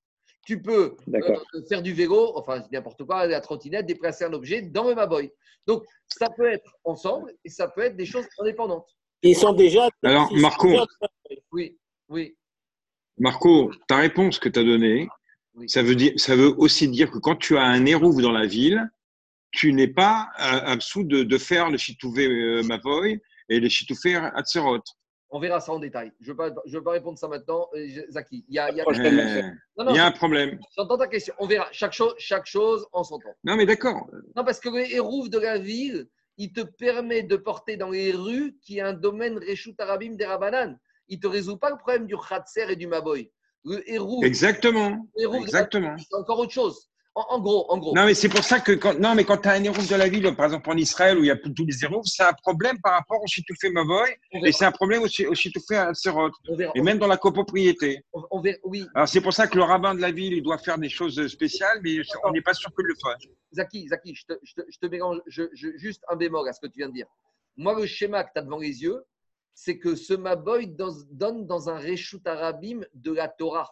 Tu 0.45 0.61
peux 0.61 0.95
euh, 1.13 1.61
faire 1.67 1.81
du 1.81 1.93
vélo, 1.93 2.31
enfin 2.35 2.63
n'importe 2.71 3.03
quoi, 3.03 3.27
la 3.27 3.39
trottinette, 3.39 3.85
déplacer 3.85 4.23
un 4.23 4.33
objet 4.33 4.61
dans 4.61 4.87
le 4.87 4.95
Maboy. 4.95 5.31
Donc, 5.67 5.83
ça 6.07 6.29
peut 6.35 6.51
être 6.51 6.75
ensemble 6.83 7.33
et 7.45 7.49
ça 7.49 7.67
peut 7.67 7.81
être 7.81 7.95
des 7.95 8.05
choses 8.05 8.25
indépendantes. 8.39 8.87
Ils 9.21 9.35
sont 9.35 9.53
déjà. 9.53 9.89
Alors, 10.03 10.31
Marco. 10.33 10.69
Oui, 11.51 11.77
oui. 12.07 12.35
Marco, 13.17 13.71
ta 13.87 13.97
réponse 13.97 14.39
que 14.39 14.49
tu 14.49 14.59
as 14.59 14.63
donnée, 14.63 15.07
Oui. 15.59 15.69
ça, 15.69 15.83
veut 15.83 15.95
dire, 15.95 16.13
ça 16.17 16.35
veut 16.35 16.53
aussi 16.57 16.87
dire 16.87 17.11
que 17.11 17.17
quand 17.19 17.35
tu 17.35 17.57
as 17.57 17.63
un 17.63 17.85
érouve 17.85 18.21
dans 18.21 18.31
la 18.31 18.45
ville, 18.45 18.89
tu 19.51 19.73
n'es 19.73 19.87
pas 19.87 20.29
euh, 20.39 20.43
absous 20.65 21.03
de, 21.03 21.23
de 21.23 21.37
faire 21.37 21.69
le 21.69 21.77
chitouvé 21.77 22.27
euh, 22.27 22.63
Mavoy 22.63 23.19
et 23.49 23.59
le 23.59 23.67
chitouvé 23.69 24.15
Hatserot. 24.15 24.79
On 25.31 25.39
verra 25.39 25.59
ça 25.59 25.71
en 25.73 25.79
détail. 25.79 26.11
Je 26.19 26.25
ne 26.27 26.31
veux, 26.31 26.37
pas- 26.37 26.61
je 26.65 26.77
veux 26.77 26.83
pas 26.83 26.91
répondre 26.91 27.17
ça 27.17 27.27
maintenant, 27.27 27.67
euh, 27.75 27.87
Zaki. 28.09 28.45
Il 28.47 28.55
y 28.55 28.59
a, 28.59 28.71
il 28.71 28.77
y 28.77 28.81
a- 28.81 28.83
Prochaine 28.83 29.19
Euh, 29.19 29.41
Non, 29.77 29.85
non, 29.85 29.91
Il 29.91 29.95
y 29.97 29.99
a 29.99 30.05
un 30.07 30.11
problème. 30.11 30.59
j'entends 30.75 30.97
ta 30.97 31.07
question. 31.07 31.33
On 31.39 31.45
verra 31.47 31.67
chaque 31.71 31.93
chose, 31.93 32.13
chaque 32.17 32.45
chose 32.47 32.87
en 32.93 33.03
son 33.03 33.19
temps. 33.19 33.35
Non, 33.43 33.55
mais 33.55 33.65
d'accord. 33.67 34.09
Non, 34.35 34.43
parce 34.43 34.59
que 34.59 34.69
le 34.69 34.91
hérouf 34.91 35.29
de 35.29 35.37
la 35.39 35.57
ville, 35.59 36.07
il 36.37 36.51
te 36.53 36.61
permet 36.61 37.21
de 37.23 37.35
porter 37.35 37.75
dans 37.77 37.89
les 37.91 38.11
rues 38.11 38.55
qui 38.61 38.77
est 38.77 38.81
un 38.81 38.93
domaine 38.93 39.37
Reshut 39.37 39.79
Arabim 39.79 40.13
des 40.15 40.25
Rabanan. 40.25 40.79
Il 41.09 41.17
ne 41.17 41.21
te 41.21 41.27
résout 41.27 41.57
pas 41.57 41.69
le 41.71 41.77
problème 41.77 42.05
du 42.07 42.15
Khatser 42.15 42.65
et 42.69 42.75
du 42.75 42.87
Maboy. 42.87 43.31
Le 43.65 43.89
hérouf, 43.91 44.23
Exactement. 44.23 45.05
le 45.17 45.35
Exactement. 45.41 45.95
c'est 45.97 46.15
encore 46.15 46.39
autre 46.39 46.51
chose. 46.53 46.85
En, 47.15 47.25
en 47.35 47.39
gros, 47.41 47.65
en 47.69 47.77
gros. 47.79 47.93
Non, 47.95 48.05
mais 48.05 48.13
c'est 48.13 48.29
pour 48.29 48.43
ça 48.43 48.59
que 48.61 48.71
quand, 48.71 48.97
non, 48.97 49.15
mais 49.15 49.25
quand 49.25 49.37
tu 49.37 49.49
as 49.49 49.53
un 49.53 49.63
érouve 49.63 49.89
de 49.89 49.95
la 49.95 50.07
ville, 50.07 50.33
par 50.35 50.45
exemple 50.45 50.69
en 50.69 50.77
Israël 50.77 51.17
où 51.17 51.23
il 51.23 51.27
y 51.27 51.31
a 51.31 51.35
tous 51.35 51.65
les 51.65 51.83
érouves, 51.83 52.05
c'est 52.05 52.23
un 52.23 52.31
problème 52.33 52.79
par 52.81 52.93
rapport 52.93 53.21
au 53.21 53.27
chitoufé 53.27 53.69
Mavoy 53.71 54.07
et 54.31 54.51
c'est 54.53 54.63
un 54.63 54.71
problème 54.71 55.01
aussi 55.01 55.25
au. 55.25 55.33
On 55.33 56.55
verra. 56.55 56.71
Et 56.75 56.81
même 56.81 56.99
dans 56.99 57.07
la 57.07 57.17
copropriété. 57.17 58.03
On- 58.13 58.23
on 58.31 58.39
verra- 58.39 58.57
oui, 58.63 58.85
Alors 58.95 59.09
c'est 59.09 59.21
pour 59.21 59.33
ça 59.33 59.47
que 59.47 59.57
le 59.57 59.63
rabbin 59.63 59.95
de 59.95 60.01
la 60.01 60.11
ville, 60.11 60.33
il 60.33 60.43
doit 60.43 60.59
faire 60.59 60.77
des 60.77 60.89
choses 60.89 61.27
spéciales, 61.27 61.79
mais 61.83 61.97
on 62.23 62.31
n'est 62.31 62.41
pas 62.41 62.53
sûr 62.53 62.69
qu'il 62.75 62.85
le 62.85 62.95
fasse. 63.01 63.23
Zaki, 63.53 63.87
Zaki, 63.89 64.15
je 64.15 64.25
te, 64.25 64.33
je 64.43 64.53
te- 64.53 64.65
je 64.69 64.77
te 64.77 64.85
mélange 64.85 65.19
je- 65.27 65.49
juste 65.77 66.03
un 66.09 66.15
bémol 66.15 66.47
à 66.47 66.53
ce 66.53 66.59
que 66.61 66.67
tu 66.67 66.77
viens 66.77 66.89
de 66.89 66.93
dire. 66.93 67.07
Moi, 67.57 67.77
le 67.77 67.85
schéma 67.87 68.23
que 68.23 68.29
tu 68.33 68.39
as 68.39 68.43
devant 68.43 68.59
les 68.59 68.81
yeux, 68.83 69.03
c'est 69.61 69.77
que 69.77 69.93
ce 69.95 70.13
Maboy 70.13 70.67
dans- 70.67 70.95
donne 71.11 71.45
dans 71.45 71.69
un 71.69 71.77
Reshut 71.77 72.25
Arabim 72.25 72.79
de 72.93 73.11
la 73.11 73.27
Torah. 73.27 73.69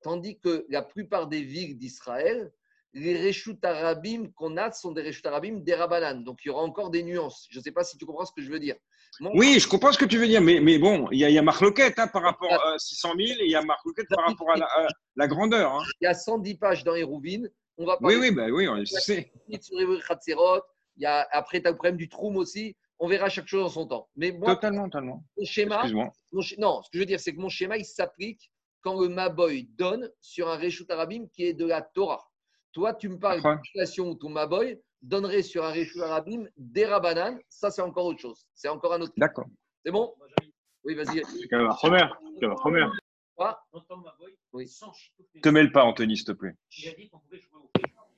Tandis 0.00 0.38
que 0.38 0.64
la 0.68 0.80
plupart 0.80 1.26
des 1.26 1.42
villes 1.42 1.76
d'Israël, 1.76 2.52
les 2.92 3.20
Reshut 3.26 3.58
Arabim 3.64 4.28
qu'on 4.36 4.56
a 4.56 4.70
sont 4.70 4.92
des 4.92 5.02
Reshut 5.02 5.26
Arabim 5.26 5.58
des 5.58 5.74
Rabbanan. 5.74 6.22
Donc 6.22 6.38
il 6.44 6.48
y 6.48 6.50
aura 6.52 6.62
encore 6.62 6.90
des 6.90 7.02
nuances. 7.02 7.48
Je 7.50 7.58
ne 7.58 7.64
sais 7.64 7.72
pas 7.72 7.82
si 7.82 7.98
tu 7.98 8.06
comprends 8.06 8.24
ce 8.24 8.30
que 8.32 8.42
je 8.42 8.48
veux 8.52 8.60
dire. 8.60 8.76
Mon- 9.18 9.32
Oui, 9.34 9.58
je 9.58 9.66
comprends 9.66 9.90
ce 9.90 9.98
que 9.98 10.04
tu 10.04 10.18
veux 10.18 10.28
dire, 10.28 10.40
mais, 10.40 10.60
mais 10.60 10.78
bon, 10.78 11.08
il 11.10 11.18
y 11.18 11.24
a, 11.24 11.30
il 11.30 11.34
y 11.34 11.38
a 11.38 11.42
Marloquette 11.42 11.98
hein, 11.98 12.06
par 12.06 12.22
rapport 12.22 12.52
à 12.52 12.78
600 12.78 13.14
000 13.16 13.20
et 13.40 13.44
il 13.46 13.50
y 13.50 13.56
a 13.56 13.62
Marloquette 13.62 14.06
par 14.14 14.26
rapport 14.26 14.52
à 14.52 14.56
la, 14.56 14.66
à 14.66 14.86
la 15.16 15.26
grandeur. 15.26 15.72
hein. 15.72 15.82
Il 16.00 16.04
y 16.04 16.06
a 16.06 16.14
110 16.14 16.54
pages 16.58 16.84
dans 16.84 16.94
les 16.94 17.02
Rouvines. 17.02 17.50
On 17.76 17.86
va 17.86 17.94
Oui, 18.00 18.14
parler 18.14 18.28
oui, 18.28 18.30
bah, 18.36 18.46
oui, 18.52 18.68
on 18.68 18.74
le 18.74 18.86
sait. 18.86 19.32
Il 19.48 21.02
y 21.02 21.06
a, 21.06 21.26
après, 21.32 21.60
tu 21.60 21.66
as 21.66 21.70
le 21.72 21.76
problème 21.76 21.96
du 21.96 22.08
Troum 22.08 22.36
aussi. 22.36 22.76
On 23.04 23.06
verra 23.06 23.28
chaque 23.28 23.46
chose 23.46 23.62
en 23.64 23.68
son 23.68 23.86
temps. 23.86 24.08
Mais 24.16 24.32
moi, 24.32 24.54
Totalement, 24.54 24.84
totalement. 24.84 25.22
mon 25.36 25.44
schéma. 25.44 25.86
Mon 25.92 26.42
non, 26.56 26.82
ce 26.82 26.88
que 26.90 26.94
je 26.94 26.98
veux 27.00 27.04
dire, 27.04 27.20
c'est 27.20 27.34
que 27.34 27.38
mon 27.38 27.50
schéma, 27.50 27.76
il 27.76 27.84
s'applique 27.84 28.50
quand 28.80 28.98
le 28.98 29.08
Maboy 29.10 29.68
donne 29.76 30.10
sur 30.22 30.48
un 30.48 30.56
Reshut 30.56 30.90
Arabim 30.90 31.26
qui 31.34 31.44
est 31.44 31.52
de 31.52 31.66
la 31.66 31.82
Torah. 31.82 32.24
Toi, 32.72 32.94
tu 32.94 33.10
me 33.10 33.18
parles 33.18 33.42
d'une 33.42 33.62
situation 33.62 34.08
où 34.08 34.14
ton 34.14 34.30
Maboy 34.30 34.80
donnerait 35.02 35.42
sur 35.42 35.66
un 35.66 35.70
Reshut 35.70 36.00
Arabim 36.00 36.46
des 36.56 36.86
Rabanan. 36.86 37.38
Ça, 37.50 37.70
c'est 37.70 37.82
encore 37.82 38.06
autre 38.06 38.20
chose. 38.20 38.46
C'est 38.54 38.68
encore 38.68 38.94
un 38.94 39.02
autre. 39.02 39.12
D'accord. 39.18 39.44
C'est 39.84 39.92
bon? 39.92 40.14
Oui, 40.84 40.94
vas-y. 40.94 41.22
C'est 41.26 41.46
quand 41.48 41.58
même 41.58 41.66
la 41.68 41.74
première. 41.74 42.18
C'est 42.40 42.46
la 42.46 42.54
première. 42.54 42.90
Quoi? 43.36 43.62
J'entends 43.70 43.98
ma 43.98 44.14
boy 44.18 44.34
Oui. 44.54 44.66
Te 45.42 45.48
mêle 45.50 45.72
pas, 45.72 45.84
Anthony, 45.84 46.16
s'il 46.16 46.24
te 46.24 46.32
plaît. 46.32 46.54
Il 46.78 46.88
a 46.88 46.92
dit 46.94 47.10
qu'on 47.10 47.18
pouvait 47.18 47.40
jouer 47.40 47.60
au 47.60 47.70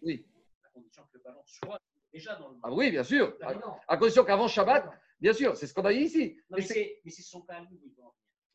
Oui. 0.03 0.25
à 0.65 0.69
condition 0.69 1.03
que 1.13 1.19
le 1.19 1.25
ballon 1.25 1.43
soit 1.45 1.81
déjà 2.17 2.35
dans 2.37 2.49
le 2.49 2.57
Ah 2.63 2.73
oui, 2.73 2.91
bien 2.91 3.05
sûr. 3.05 3.35
Ah, 3.43 3.55
non. 3.55 3.75
À 3.87 3.97
condition 3.97 4.25
qu'avant 4.25 4.49
Shabbat, 4.49 4.89
bien 5.21 5.33
sûr, 5.33 5.57
c'est 5.57 5.67
ce 5.67 5.75
qu'on 5.75 5.85
a 5.85 5.93
dit 5.93 6.01
ici. 6.01 6.37
Non, 6.51 6.57
Mais 6.59 6.63
c'est- 6.63 7.01
son 7.23 7.41
venir. 7.41 7.69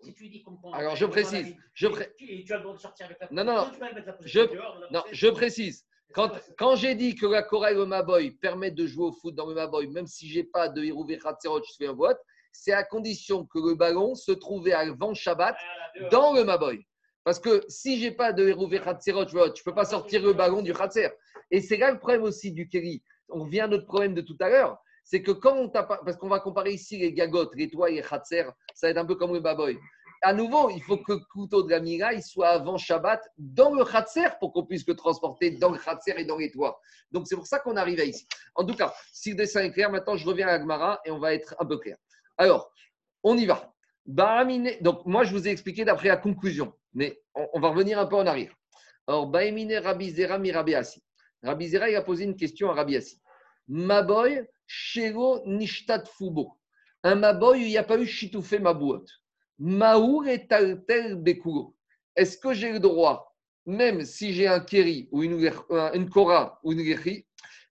Si 0.03 0.13
tu 0.15 0.29
dis 0.29 0.43
Alors, 0.73 0.95
je 0.95 1.05
précise, 1.05 1.55
je 1.75 1.87
pré- 1.87 2.11
tu- 2.17 2.51
as 2.53 2.57
le 2.57 2.63
droit 2.63 2.73
de 2.75 2.79
sortir 2.79 3.05
avec 3.05 3.19
la 3.19 3.27
Non, 3.31 3.43
non, 3.43 3.69
la 3.79 4.01
je- 4.25 4.39
dehors, 4.39 4.81
Non, 4.91 5.03
je 5.11 5.27
précise. 5.27 5.85
Quand, 6.13 6.31
quand 6.57 6.75
j'ai 6.75 6.95
dit 6.95 7.13
que 7.15 7.25
la 7.27 7.43
Korah 7.43 7.71
et 7.71 7.75
le 7.75 7.85
Maboy 7.85 8.31
permettent 8.31 8.75
de 8.75 8.87
jouer 8.87 9.05
au 9.05 9.11
foot 9.11 9.35
dans 9.35 9.45
le 9.45 9.53
Maboy, 9.53 9.87
même 9.87 10.07
si 10.07 10.27
j'ai 10.27 10.43
pas 10.43 10.67
de 10.69 10.83
Hérouvé 10.83 11.17
Khatserot, 11.19 11.61
je 11.63 11.73
fais 11.77 11.85
un 11.87 11.93
vote, 11.93 12.17
c'est 12.51 12.73
à 12.73 12.83
condition 12.83 13.45
que 13.45 13.59
le 13.59 13.75
ballon 13.75 14.15
se 14.15 14.31
trouvait 14.31 14.73
avant 14.73 15.13
Shabbat 15.13 15.55
dehors. 15.95 16.09
dans 16.09 16.33
le 16.33 16.43
Maboy. 16.43 16.85
Parce 17.23 17.39
que 17.39 17.63
si 17.69 17.99
j'ai 17.99 18.11
pas 18.11 18.33
de 18.33 18.47
Hérouvé 18.47 18.79
Khatserot, 18.79 19.27
je 19.27 19.37
ne 19.37 19.63
peux 19.63 19.73
pas 19.75 19.85
sortir 19.85 20.23
le 20.23 20.33
ballon 20.33 20.63
du 20.63 20.73
Khatser. 20.73 21.09
Et 21.51 21.61
c'est 21.61 21.77
là 21.77 21.91
le 21.91 21.99
problème 21.99 22.23
aussi 22.23 22.51
du 22.51 22.67
Kéri. 22.67 23.03
On 23.31 23.43
revient 23.43 23.61
à 23.61 23.67
notre 23.67 23.85
problème 23.85 24.13
de 24.13 24.21
tout 24.21 24.37
à 24.39 24.49
l'heure. 24.49 24.77
C'est 25.03 25.21
que 25.21 25.31
quand 25.31 25.55
on 25.55 25.69
parce 25.69 26.15
qu'on 26.17 26.29
va 26.29 26.39
comparer 26.39 26.71
ici 26.71 26.97
les 26.97 27.13
gagotes, 27.13 27.55
les 27.55 27.69
toits 27.69 27.89
et 27.89 27.95
les 27.95 28.01
Khatser, 28.01 28.45
ça 28.73 28.87
va 28.87 28.91
être 28.91 28.97
un 28.97 29.05
peu 29.05 29.15
comme 29.15 29.33
le 29.33 29.41
Maboy. 29.41 29.77
À 30.23 30.33
nouveau, 30.33 30.69
il 30.69 30.83
faut 30.83 30.97
que 30.97 31.13
le 31.13 31.19
couteau 31.31 31.63
de 31.63 31.71
la 31.71 31.79
Mira 31.79 32.19
soit 32.21 32.49
avant 32.49 32.77
Shabbat 32.77 33.27
dans 33.39 33.73
le 33.73 33.83
Khatser 33.83 34.27
pour 34.39 34.53
qu'on 34.53 34.65
puisse 34.65 34.87
le 34.87 34.95
transporter 34.95 35.51
dans 35.51 35.71
le 35.71 35.79
Khatser 35.79 36.13
et 36.17 36.25
dans 36.25 36.37
les 36.37 36.51
toits. 36.51 36.79
Donc 37.11 37.27
c'est 37.27 37.35
pour 37.35 37.47
ça 37.47 37.59
qu'on 37.59 37.75
arrive 37.75 37.99
à 37.99 38.03
ici. 38.03 38.27
En 38.53 38.63
tout 38.63 38.75
cas, 38.75 38.93
si 39.11 39.31
le 39.31 39.37
dessin 39.37 39.63
est 39.63 39.71
clair, 39.71 39.89
maintenant 39.89 40.15
je 40.15 40.27
reviens 40.27 40.47
à 40.47 40.51
Agmara 40.51 41.01
et 41.05 41.11
on 41.11 41.17
va 41.17 41.33
être 41.33 41.55
un 41.57 41.65
peu 41.65 41.79
clair. 41.79 41.97
Alors, 42.37 42.71
on 43.23 43.35
y 43.35 43.47
va. 43.47 43.73
Donc 44.05 45.05
moi 45.05 45.23
je 45.23 45.33
vous 45.33 45.47
ai 45.47 45.51
expliqué 45.51 45.85
d'après 45.85 46.09
la 46.09 46.17
conclusion, 46.17 46.73
mais 46.93 47.19
on, 47.33 47.59
va 47.59 47.69
revenir 47.69 47.97
un 47.97 48.05
peu 48.05 48.15
en 48.15 48.27
arrière. 48.27 48.53
Alors, 49.07 49.25
Bahamine 49.25 49.73
Rabbi 49.77 50.11
Zera 50.11 50.37
mi 50.37 50.51
Rabbi 51.43 51.67
Zera 51.67 51.89
il 51.89 51.95
a 51.95 52.01
posé 52.01 52.23
une 52.23 52.35
question 52.35 52.69
à 52.69 52.73
Rabbi 52.73 52.95
Assi. 52.97 53.19
Maboy 53.67 54.41
Shego 54.67 55.41
Nishtat 55.45 56.03
Fubo. 56.05 56.57
Un 57.03 57.15
Maboy, 57.15 57.61
il 57.61 57.67
n'y 57.67 57.77
a 57.77 57.83
pas 57.83 57.97
eu 57.97 58.05
Chitoufé 58.05 58.59
Mabouot. 58.59 59.03
Maour 59.59 60.27
et 60.27 60.47
Taltel 60.47 61.15
Bekulo. 61.15 61.75
Est-ce 62.15 62.37
que 62.37 62.53
j'ai 62.53 62.71
le 62.73 62.79
droit, 62.79 63.35
même 63.65 64.03
si 64.05 64.33
j'ai 64.33 64.47
un 64.47 64.59
Keri 64.59 65.07
ou 65.11 65.23
une, 65.23 65.51
un- 65.69 65.93
une 65.93 66.09
Kora 66.09 66.59
ou 66.63 66.73
une 66.73 66.79
Lechi, 66.83 67.25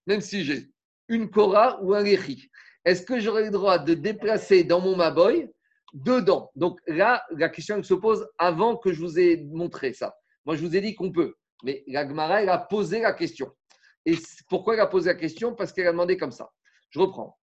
même 0.06 0.20
si 0.20 0.44
j'ai 0.44 0.70
une 1.08 1.30
Kora 1.30 1.80
ou 1.82 1.94
un 1.94 2.02
Lechi, 2.02 2.48
est-ce 2.84 3.02
que 3.02 3.20
j'aurai 3.20 3.44
le 3.44 3.50
droit 3.50 3.78
de 3.78 3.94
déplacer 3.94 4.64
dans 4.64 4.80
mon 4.80 4.96
Maboy 4.96 5.48
dedans? 5.92 6.50
Donc 6.56 6.80
là, 6.86 7.24
la 7.36 7.48
question 7.48 7.82
se 7.82 7.94
pose 7.94 8.26
avant 8.38 8.76
que 8.76 8.92
je 8.92 9.00
vous 9.00 9.18
ai 9.18 9.44
montré 9.52 9.92
ça. 9.92 10.14
Moi, 10.44 10.56
je 10.56 10.62
vous 10.64 10.74
ai 10.74 10.80
dit 10.80 10.94
qu'on 10.94 11.12
peut. 11.12 11.34
Mais 11.62 11.84
la 11.86 12.08
Gemara, 12.08 12.36
a 12.36 12.58
posé 12.58 13.00
la 13.00 13.12
question. 13.12 13.52
Et 14.06 14.16
pourquoi 14.48 14.74
elle 14.74 14.80
a 14.80 14.86
posé 14.86 15.08
la 15.10 15.14
question? 15.14 15.54
Parce 15.54 15.72
qu'elle 15.72 15.86
a 15.86 15.92
demandé 15.92 16.16
comme 16.16 16.30
ça. 16.32 16.50
Je 16.90 16.98
reprends. 16.98 17.38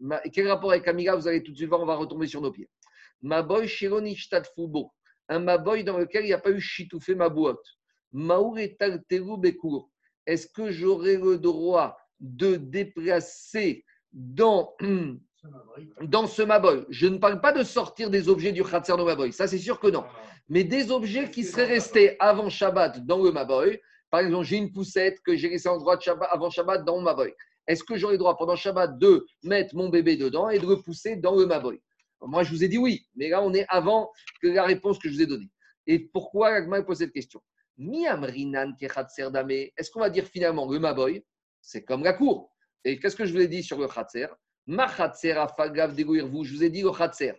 Ma- 0.00 0.20
Quel 0.32 0.48
rapport 0.48 0.70
avec 0.72 0.86
Amiga? 0.88 1.14
Vous 1.16 1.26
allez 1.28 1.42
tout 1.42 1.52
de 1.52 1.56
suite 1.56 1.68
voir, 1.68 1.80
on 1.80 1.86
va 1.86 1.94
retomber 1.96 2.26
sur 2.26 2.40
nos 2.40 2.50
pieds. 2.52 2.68
Maboy 3.22 3.66
Fubo. 3.68 4.92
Un 5.28 5.38
Maboy 5.38 5.84
dans 5.84 5.96
lequel 5.98 6.24
il 6.24 6.28
n'y 6.28 6.32
a 6.34 6.38
pas 6.38 6.50
eu 6.50 6.60
Chitoufé 6.60 7.14
Mabouot. 7.14 7.58
Maour 8.12 8.58
et 8.58 8.76
Bekuro. 8.78 9.90
Est-ce 10.26 10.46
que 10.48 10.70
j'aurai 10.70 11.16
le 11.16 11.38
droit 11.38 11.96
de 12.20 12.56
déplacer 12.56 13.84
dans, 14.12 14.74
dans 16.02 16.26
ce 16.26 16.42
Maboy 16.42 16.84
Je 16.90 17.06
ne 17.06 17.18
parle 17.18 17.40
pas 17.40 17.52
de 17.52 17.62
sortir 17.64 18.10
des 18.10 18.28
objets 18.28 18.52
du 18.52 18.62
Khatser 18.62 18.96
de 18.96 19.02
Maboy. 19.02 19.32
Ça, 19.32 19.46
c'est 19.46 19.58
sûr 19.58 19.80
que 19.80 19.88
non. 19.88 20.04
Mais 20.48 20.64
des 20.64 20.90
objets 20.90 21.30
qui 21.30 21.42
seraient 21.44 21.64
restés 21.66 22.16
avant 22.20 22.50
Shabbat 22.50 23.04
dans 23.06 23.22
le 23.22 23.32
Maboy. 23.32 23.80
Par 24.14 24.20
exemple, 24.20 24.44
j'ai 24.44 24.58
une 24.58 24.70
poussette 24.70 25.20
que 25.22 25.34
j'ai 25.34 25.48
laissée 25.48 25.68
en 25.68 25.76
droit 25.76 25.98
avant 26.30 26.48
Shabbat 26.48 26.84
dans 26.84 26.98
mon 26.98 27.02
Maboy. 27.02 27.34
Est-ce 27.66 27.82
que 27.82 27.96
j'aurai 27.96 28.12
le 28.12 28.18
droit 28.18 28.36
pendant 28.36 28.54
Shabbat 28.54 28.96
de 28.96 29.26
mettre 29.42 29.74
mon 29.74 29.88
bébé 29.88 30.16
dedans 30.16 30.50
et 30.50 30.60
de 30.60 30.66
le 30.68 30.80
pousser 30.80 31.16
dans 31.16 31.34
le 31.34 31.46
Maboy 31.46 31.82
Moi, 32.20 32.44
je 32.44 32.52
vous 32.52 32.62
ai 32.62 32.68
dit 32.68 32.78
oui, 32.78 33.08
mais 33.16 33.28
là, 33.28 33.42
on 33.42 33.52
est 33.52 33.66
avant 33.68 34.12
que 34.40 34.46
la 34.46 34.62
réponse 34.62 35.00
que 35.00 35.08
je 35.08 35.14
vous 35.14 35.22
ai 35.22 35.26
donnée. 35.26 35.50
Et 35.88 35.98
pourquoi 35.98 36.50
Agma 36.50 36.80
pose 36.84 36.98
cette 36.98 37.10
question? 37.10 37.42
Est-ce 37.76 39.90
qu'on 39.90 39.98
va 39.98 40.10
dire 40.10 40.26
finalement 40.26 40.70
le 40.70 40.78
Maboy 40.78 41.24
C'est 41.60 41.82
comme 41.82 42.04
la 42.04 42.12
cour. 42.12 42.54
Et 42.84 43.00
qu'est-ce 43.00 43.16
que 43.16 43.24
je 43.24 43.32
vous 43.32 43.40
ai 43.40 43.48
dit 43.48 43.64
sur 43.64 43.80
le 43.80 43.88
Khatser 43.88 44.28
Ma 44.68 44.86
Khatser 44.86 45.32
afagav 45.32 46.00
vous. 46.00 46.44
Je 46.44 46.54
vous 46.54 46.62
ai 46.62 46.70
dit 46.70 46.82
le 46.82 46.92
Khatser, 46.92 47.32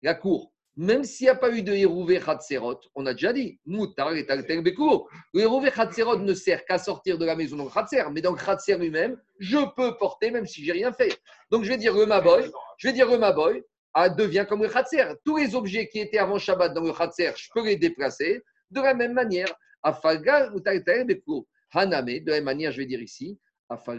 la 0.00 0.14
cour. 0.14 0.50
Même 0.76 1.04
s'il 1.04 1.26
n'y 1.26 1.30
a 1.30 1.34
pas 1.34 1.50
eu 1.50 1.62
de 1.62 1.72
Hérouvé 1.72 2.18
Khatserot, 2.18 2.80
on 2.94 3.04
a 3.04 3.12
déjà 3.12 3.32
dit, 3.32 3.58
Moutar 3.66 4.14
et. 4.14 4.26
Le 4.26 5.40
Hérouvé 5.40 5.70
Khatserot 5.70 6.18
ne 6.18 6.34
sert 6.34 6.64
qu'à 6.64 6.78
sortir 6.78 7.18
de 7.18 7.26
la 7.26 7.36
maison 7.36 7.56
dans 7.56 7.68
Khatser, 7.68 8.04
mais 8.10 8.22
dans 8.22 8.34
Khatser 8.34 8.78
lui-même, 8.78 9.20
je 9.38 9.58
peux 9.76 9.96
porter 9.98 10.30
même 10.30 10.46
si 10.46 10.64
j'ai 10.64 10.72
rien 10.72 10.92
fait. 10.92 11.18
Donc 11.50 11.64
je 11.64 11.68
vais 11.68 11.76
dire 11.76 11.94
le 11.94 12.06
Maboy, 12.06 12.50
je 12.78 12.88
vais 12.88 12.94
dire 12.94 13.10
le 13.10 13.18
Maboy, 13.18 13.62
ah, 13.92 14.08
devient 14.08 14.46
comme 14.48 14.62
le 14.62 14.68
Khatser. 14.68 15.04
Tous 15.24 15.36
les 15.36 15.54
objets 15.54 15.88
qui 15.88 16.00
étaient 16.00 16.18
avant 16.18 16.38
Shabbat 16.38 16.72
dans 16.72 16.82
le 16.82 16.92
Khatser, 16.92 17.32
je 17.36 17.48
peux 17.52 17.64
les 17.64 17.76
déplacer 17.76 18.42
de 18.70 18.80
la 18.80 18.94
même 18.94 19.12
manière. 19.12 19.52
Afalga 19.82 20.50
ou 20.54 20.60
Bekour. 20.60 21.46
Haname, 21.74 22.06
de 22.06 22.30
la 22.30 22.36
même 22.36 22.44
manière, 22.44 22.72
je 22.72 22.78
vais 22.78 22.86
dire 22.86 23.02
ici. 23.02 23.38
Je 23.70 23.90
vais 23.90 23.98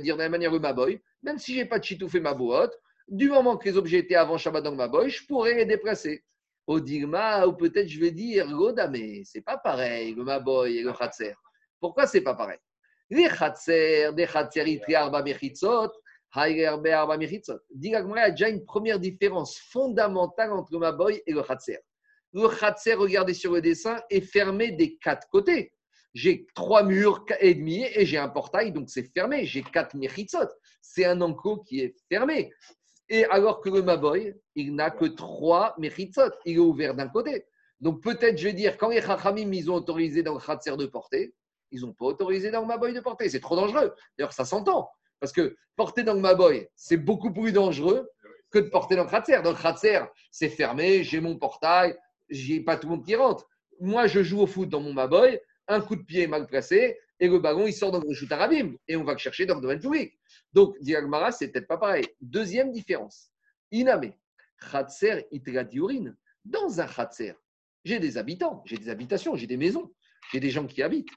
dire 0.00 0.16
de 0.16 0.18
la 0.18 0.24
même 0.24 0.30
manière 0.30 0.52
le 0.52 0.58
Maboy, 0.58 1.00
même 1.22 1.38
si 1.38 1.54
je 1.54 1.58
n'ai 1.60 1.64
pas 1.64 1.78
de 1.78 1.84
chitoufé 1.84 2.20
ma 2.20 2.34
boîte, 2.34 2.72
du 3.08 3.28
moment 3.28 3.56
que 3.56 3.68
les 3.68 3.76
objets 3.76 3.98
étaient 3.98 4.14
avant 4.14 4.38
Shabbat 4.38 4.62
dans 4.64 4.70
le 4.70 4.76
Maboy, 4.76 5.10
je 5.10 5.26
pourrais 5.26 5.54
les 5.54 5.66
déplacer. 5.66 6.24
Au 6.66 6.78
Digma, 6.78 7.46
ou 7.46 7.54
peut-être 7.54 7.88
je 7.88 7.98
vais 7.98 8.12
dire 8.12 8.48
Goda, 8.48 8.88
mais 8.88 9.22
c'est 9.24 9.40
pas 9.40 9.58
pareil, 9.58 10.14
le 10.14 10.22
Maboy 10.22 10.78
et 10.78 10.82
le 10.82 10.92
Khatser. 10.92 11.34
Pourquoi 11.80 12.06
c'est 12.06 12.20
pas 12.20 12.34
pareil? 12.34 12.58
Les 13.10 13.28
Khatser, 13.28 14.10
des 14.14 14.26
Khatser, 14.26 14.80
Arba 14.94 15.22
Mechitzot, 15.22 15.90
Haïgerbe 16.32 16.86
Arba 16.86 17.16
Mechitzot. 17.16 17.58
Digma, 17.74 18.22
a 18.22 18.30
déjà 18.30 18.48
une 18.48 18.64
première 18.64 19.00
différence 19.00 19.58
fondamentale 19.58 20.52
entre 20.52 20.72
le 20.72 20.78
Maboy 20.78 21.20
et 21.26 21.32
le 21.32 21.42
Khatser. 21.42 21.80
Le 22.32 22.48
Khatser, 22.48 22.94
regardez 22.94 23.34
sur 23.34 23.52
le 23.52 23.60
dessin, 23.60 24.00
est 24.08 24.20
fermé 24.20 24.70
des 24.70 24.96
quatre 24.96 25.28
côtés. 25.28 25.72
J'ai 26.14 26.46
trois 26.54 26.82
murs 26.84 27.24
et 27.40 27.54
demi 27.54 27.84
et 27.84 28.06
j'ai 28.06 28.18
un 28.18 28.28
portail, 28.28 28.70
donc 28.70 28.88
c'est 28.88 29.10
fermé. 29.12 29.44
J'ai 29.46 29.62
quatre 29.62 29.96
Mechitzot. 29.96 30.48
C'est 30.80 31.04
un 31.04 31.20
enclos 31.20 31.64
qui 31.64 31.80
est 31.80 31.96
fermé. 32.08 32.52
Et 33.12 33.26
alors 33.26 33.60
que 33.60 33.68
le 33.68 33.82
Maboy, 33.82 34.34
il 34.54 34.74
n'a 34.74 34.90
que 34.90 35.04
trois 35.04 35.74
Mechitzot. 35.76 36.30
Il 36.46 36.56
est 36.56 36.58
ouvert 36.58 36.94
d'un 36.94 37.08
côté. 37.08 37.44
Donc 37.78 38.02
peut-être, 38.02 38.38
je 38.38 38.44
vais 38.44 38.54
dire, 38.54 38.78
quand 38.78 38.88
les 38.88 39.02
Chachamim, 39.02 39.52
ils 39.52 39.70
ont 39.70 39.74
autorisé 39.74 40.22
dans 40.22 40.32
le 40.32 40.40
Khatser 40.40 40.78
de 40.78 40.86
porter, 40.86 41.34
ils 41.70 41.82
n'ont 41.82 41.92
pas 41.92 42.06
autorisé 42.06 42.50
dans 42.50 42.62
le 42.62 42.66
Maboy 42.66 42.94
de 42.94 43.00
porter. 43.00 43.28
C'est 43.28 43.40
trop 43.40 43.54
dangereux. 43.54 43.94
D'ailleurs, 44.16 44.32
ça 44.32 44.46
s'entend. 44.46 44.88
Parce 45.20 45.30
que 45.30 45.54
porter 45.76 46.04
dans 46.04 46.14
le 46.14 46.20
Maboy, 46.20 46.66
c'est 46.74 46.96
beaucoup 46.96 47.30
plus 47.30 47.52
dangereux 47.52 48.08
que 48.50 48.60
de 48.60 48.70
porter 48.70 48.96
dans 48.96 49.04
le 49.04 49.10
Khatser. 49.10 49.42
Dans 49.42 49.50
le 49.50 49.58
Khatser, 49.62 50.00
c'est 50.30 50.48
fermé, 50.48 51.04
j'ai 51.04 51.20
mon 51.20 51.36
portail, 51.36 51.94
j'ai 52.30 52.60
pas 52.60 52.78
tout 52.78 52.88
le 52.88 52.96
monde 52.96 53.04
qui 53.04 53.14
rentre. 53.14 53.46
Moi, 53.78 54.06
je 54.06 54.22
joue 54.22 54.40
au 54.40 54.46
foot 54.46 54.70
dans 54.70 54.80
mon 54.80 54.94
Maboy, 54.94 55.38
un 55.68 55.82
coup 55.82 55.96
de 55.96 56.02
pied 56.02 56.26
mal 56.26 56.46
placé, 56.46 56.98
et 57.20 57.28
le 57.28 57.38
ballon, 57.38 57.66
il 57.66 57.72
sort 57.72 57.92
dans 57.92 58.00
le 58.00 58.78
et 58.88 58.96
on 58.96 59.04
va 59.04 59.12
le 59.12 59.18
chercher 59.18 59.46
dans 59.46 59.54
le 59.54 59.60
domaine 59.60 59.80
public. 59.80 60.18
Donc, 60.52 60.76
Diagmara, 60.80 61.30
c'est 61.30 61.48
peut-être 61.48 61.68
pas 61.68 61.78
pareil. 61.78 62.04
Deuxième 62.20 62.72
différence. 62.72 63.30
Iname, 63.70 64.12
Khatser 64.70 65.26
Itradiurin. 65.30 66.14
Dans 66.44 66.80
un 66.80 66.86
Khatser, 66.86 67.34
j'ai 67.84 68.00
des 68.00 68.18
habitants, 68.18 68.62
j'ai 68.66 68.76
des 68.76 68.88
habitations, 68.88 69.36
j'ai 69.36 69.46
des 69.46 69.56
maisons, 69.56 69.92
j'ai 70.32 70.40
des 70.40 70.50
gens 70.50 70.66
qui 70.66 70.82
habitent. 70.82 71.08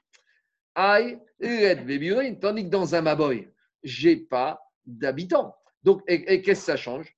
Aïe, 0.74 1.18
tandis 1.40 2.64
que 2.64 2.68
dans 2.68 2.94
un 2.94 3.02
Maboy, 3.02 3.50
j'ai 3.82 4.16
pas 4.16 4.60
d'habitants. 4.84 5.56
Donc, 5.82 6.02
et, 6.06 6.34
et 6.34 6.42
qu'est-ce 6.42 6.60
que 6.60 6.66
ça 6.66 6.76
change? 6.76 7.16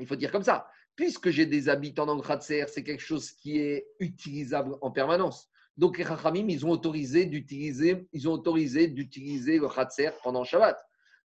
Il 0.00 0.06
faut 0.06 0.16
dire 0.16 0.32
comme 0.32 0.42
ça. 0.42 0.68
Puisque 0.96 1.30
j'ai 1.30 1.46
des 1.46 1.68
habitants 1.68 2.06
dans 2.06 2.16
le 2.16 2.22
Khatser, 2.22 2.64
c'est 2.68 2.82
quelque 2.82 3.02
chose 3.02 3.30
qui 3.32 3.58
est 3.58 3.86
utilisable 4.00 4.76
en 4.80 4.90
permanence. 4.90 5.50
Donc 5.76 5.98
les 5.98 6.04
Chachamim, 6.04 6.48
ils 6.48 6.64
ont 6.64 6.70
autorisé 6.70 7.26
d'utiliser, 7.26 8.08
ils 8.12 8.28
ont 8.28 8.32
autorisé 8.32 8.88
d'utiliser 8.88 9.58
le 9.58 9.68
Khatser 9.68 10.10
pendant 10.22 10.44
Shabbat. 10.44 10.78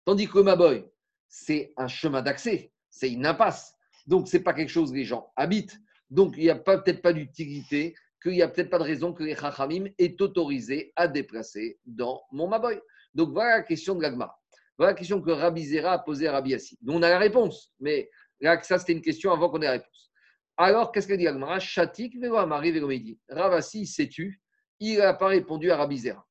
Tandis 0.03 0.27
que 0.27 0.37
le 0.39 0.43
Maboy, 0.43 0.85
c'est 1.27 1.73
un 1.77 1.87
chemin 1.87 2.21
d'accès, 2.21 2.73
c'est 2.89 3.11
une 3.11 3.25
impasse. 3.25 3.75
Donc 4.07 4.27
c'est 4.27 4.41
pas 4.41 4.53
quelque 4.53 4.69
chose 4.69 4.91
que 4.91 4.97
les 4.97 5.05
gens 5.05 5.31
habitent. 5.35 5.79
Donc 6.09 6.33
il 6.37 6.43
n'y 6.43 6.49
a 6.49 6.55
peut-être 6.55 7.01
pas 7.01 7.13
d'utilité, 7.13 7.95
qu'il 8.21 8.33
n'y 8.33 8.41
a 8.41 8.47
peut-être 8.47 8.69
pas 8.69 8.79
de 8.79 8.83
raison 8.83 9.13
que 9.13 9.23
les 9.23 9.35
Chachamim 9.35 9.85
aient 9.97 10.21
autorisé 10.21 10.91
à 10.95 11.07
déplacer 11.07 11.79
dans 11.85 12.21
mon 12.31 12.47
Maboy. 12.47 12.79
Donc 13.13 13.31
voilà 13.31 13.57
la 13.57 13.63
question 13.63 13.95
de 13.95 14.01
l'Agma. 14.01 14.35
Voilà 14.77 14.91
la 14.93 14.97
question 14.97 15.21
que 15.21 15.31
Rabbi 15.31 15.63
Zera 15.63 15.93
a 15.93 15.99
posée 15.99 16.27
à 16.27 16.33
Rabbi 16.33 16.51
Yassi. 16.51 16.77
Nous 16.81 16.93
on 16.93 17.01
a 17.01 17.09
la 17.09 17.19
réponse, 17.19 17.71
mais 17.79 18.09
là, 18.41 18.61
ça 18.63 18.79
c'était 18.79 18.93
une 18.93 19.01
question 19.01 19.31
avant 19.31 19.49
qu'on 19.49 19.61
ait 19.61 19.65
la 19.65 19.71
réponse. 19.73 20.10
Alors, 20.63 20.91
qu'est-ce 20.91 21.07
que 21.07 21.15
dit 21.15 21.27
Agmara? 21.27 21.59
Chatik 21.59 22.13
amari 22.23 22.71
velo 22.71 22.87
midi. 22.87 23.19
Ravasi 23.27 23.87
sais-tu 23.87 24.39
Il 24.79 24.99
n'a 24.99 25.15
pas 25.15 25.25
répondu 25.29 25.71
à 25.71 25.77
Rabbi 25.77 25.97
Zera. 25.97 26.23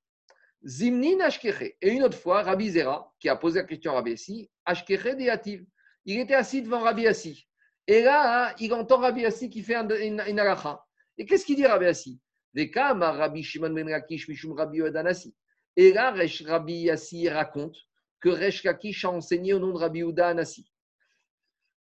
Zimnin 0.65 1.19
ashkeche. 1.19 1.74
Et 1.82 1.90
une 1.90 2.05
autre 2.05 2.16
fois, 2.16 2.43
Rabbi 2.43 2.70
Zera, 2.70 3.12
qui 3.19 3.28
a 3.28 3.35
posé 3.35 3.59
la 3.59 3.65
question 3.66 3.90
à 3.90 3.94
Rabbi 3.97 4.12
Yassi, 4.12 4.48
ashkeche 4.65 5.16
deativ. 5.16 5.66
Il 6.05 6.20
était 6.20 6.36
assis 6.36 6.62
devant 6.62 6.78
Rabbi 6.78 7.02
Yassi. 7.02 7.44
Et 7.89 8.02
là, 8.02 8.55
il 8.61 8.73
entend 8.73 8.98
Rabbi 8.98 9.23
Yassi 9.23 9.51
qui 9.51 9.65
fait 9.65 9.74
un- 9.74 9.89
une, 9.89 10.23
une. 10.24 10.77
Et 11.19 11.27
qu'est-ce 11.27 11.44
qu'il 11.44 11.57
dit 11.57 11.66
Rabbi 11.66 12.20
Vekam 12.55 13.02
Rabbi 13.02 13.43
Shimon 13.43 13.70
ben 13.70 13.89
Lakish 13.89 14.28
mishum 14.28 14.52
Rabbi 14.52 14.78
Yodanasi. 14.78 15.35
Et 15.74 15.93
là, 15.93 16.15
Rabbi 16.47 16.82
Yassi 16.82 17.28
raconte 17.28 17.77
que 18.20 18.28
Resh 18.28 18.62
Lakish 18.62 19.05
a 19.05 19.11
enseigné 19.11 19.55
au 19.55 19.59
nom 19.59 19.73
de 19.73 19.78
Rabbi 19.78 19.98
Yehuda 19.98 20.28
Anassi. 20.28 20.70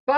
Et 0.07 0.13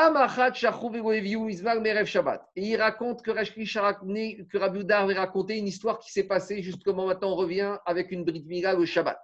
il 2.55 2.77
raconte 2.77 3.21
que 3.21 3.31
que 3.31 4.57
Rabbi 4.57 4.79
Yehuda 4.79 4.99
avait 5.01 5.13
raconté 5.13 5.57
une 5.57 5.67
histoire 5.67 5.99
qui 5.99 6.11
s'est 6.11 6.23
passée, 6.23 6.63
justement 6.63 7.07
maintenant 7.07 7.31
on 7.31 7.35
revient 7.35 7.77
avec 7.85 8.11
une 8.11 8.23
Brit 8.23 8.45
Mila 8.45 8.73
le 8.73 8.85
Shabbat. 8.85 9.19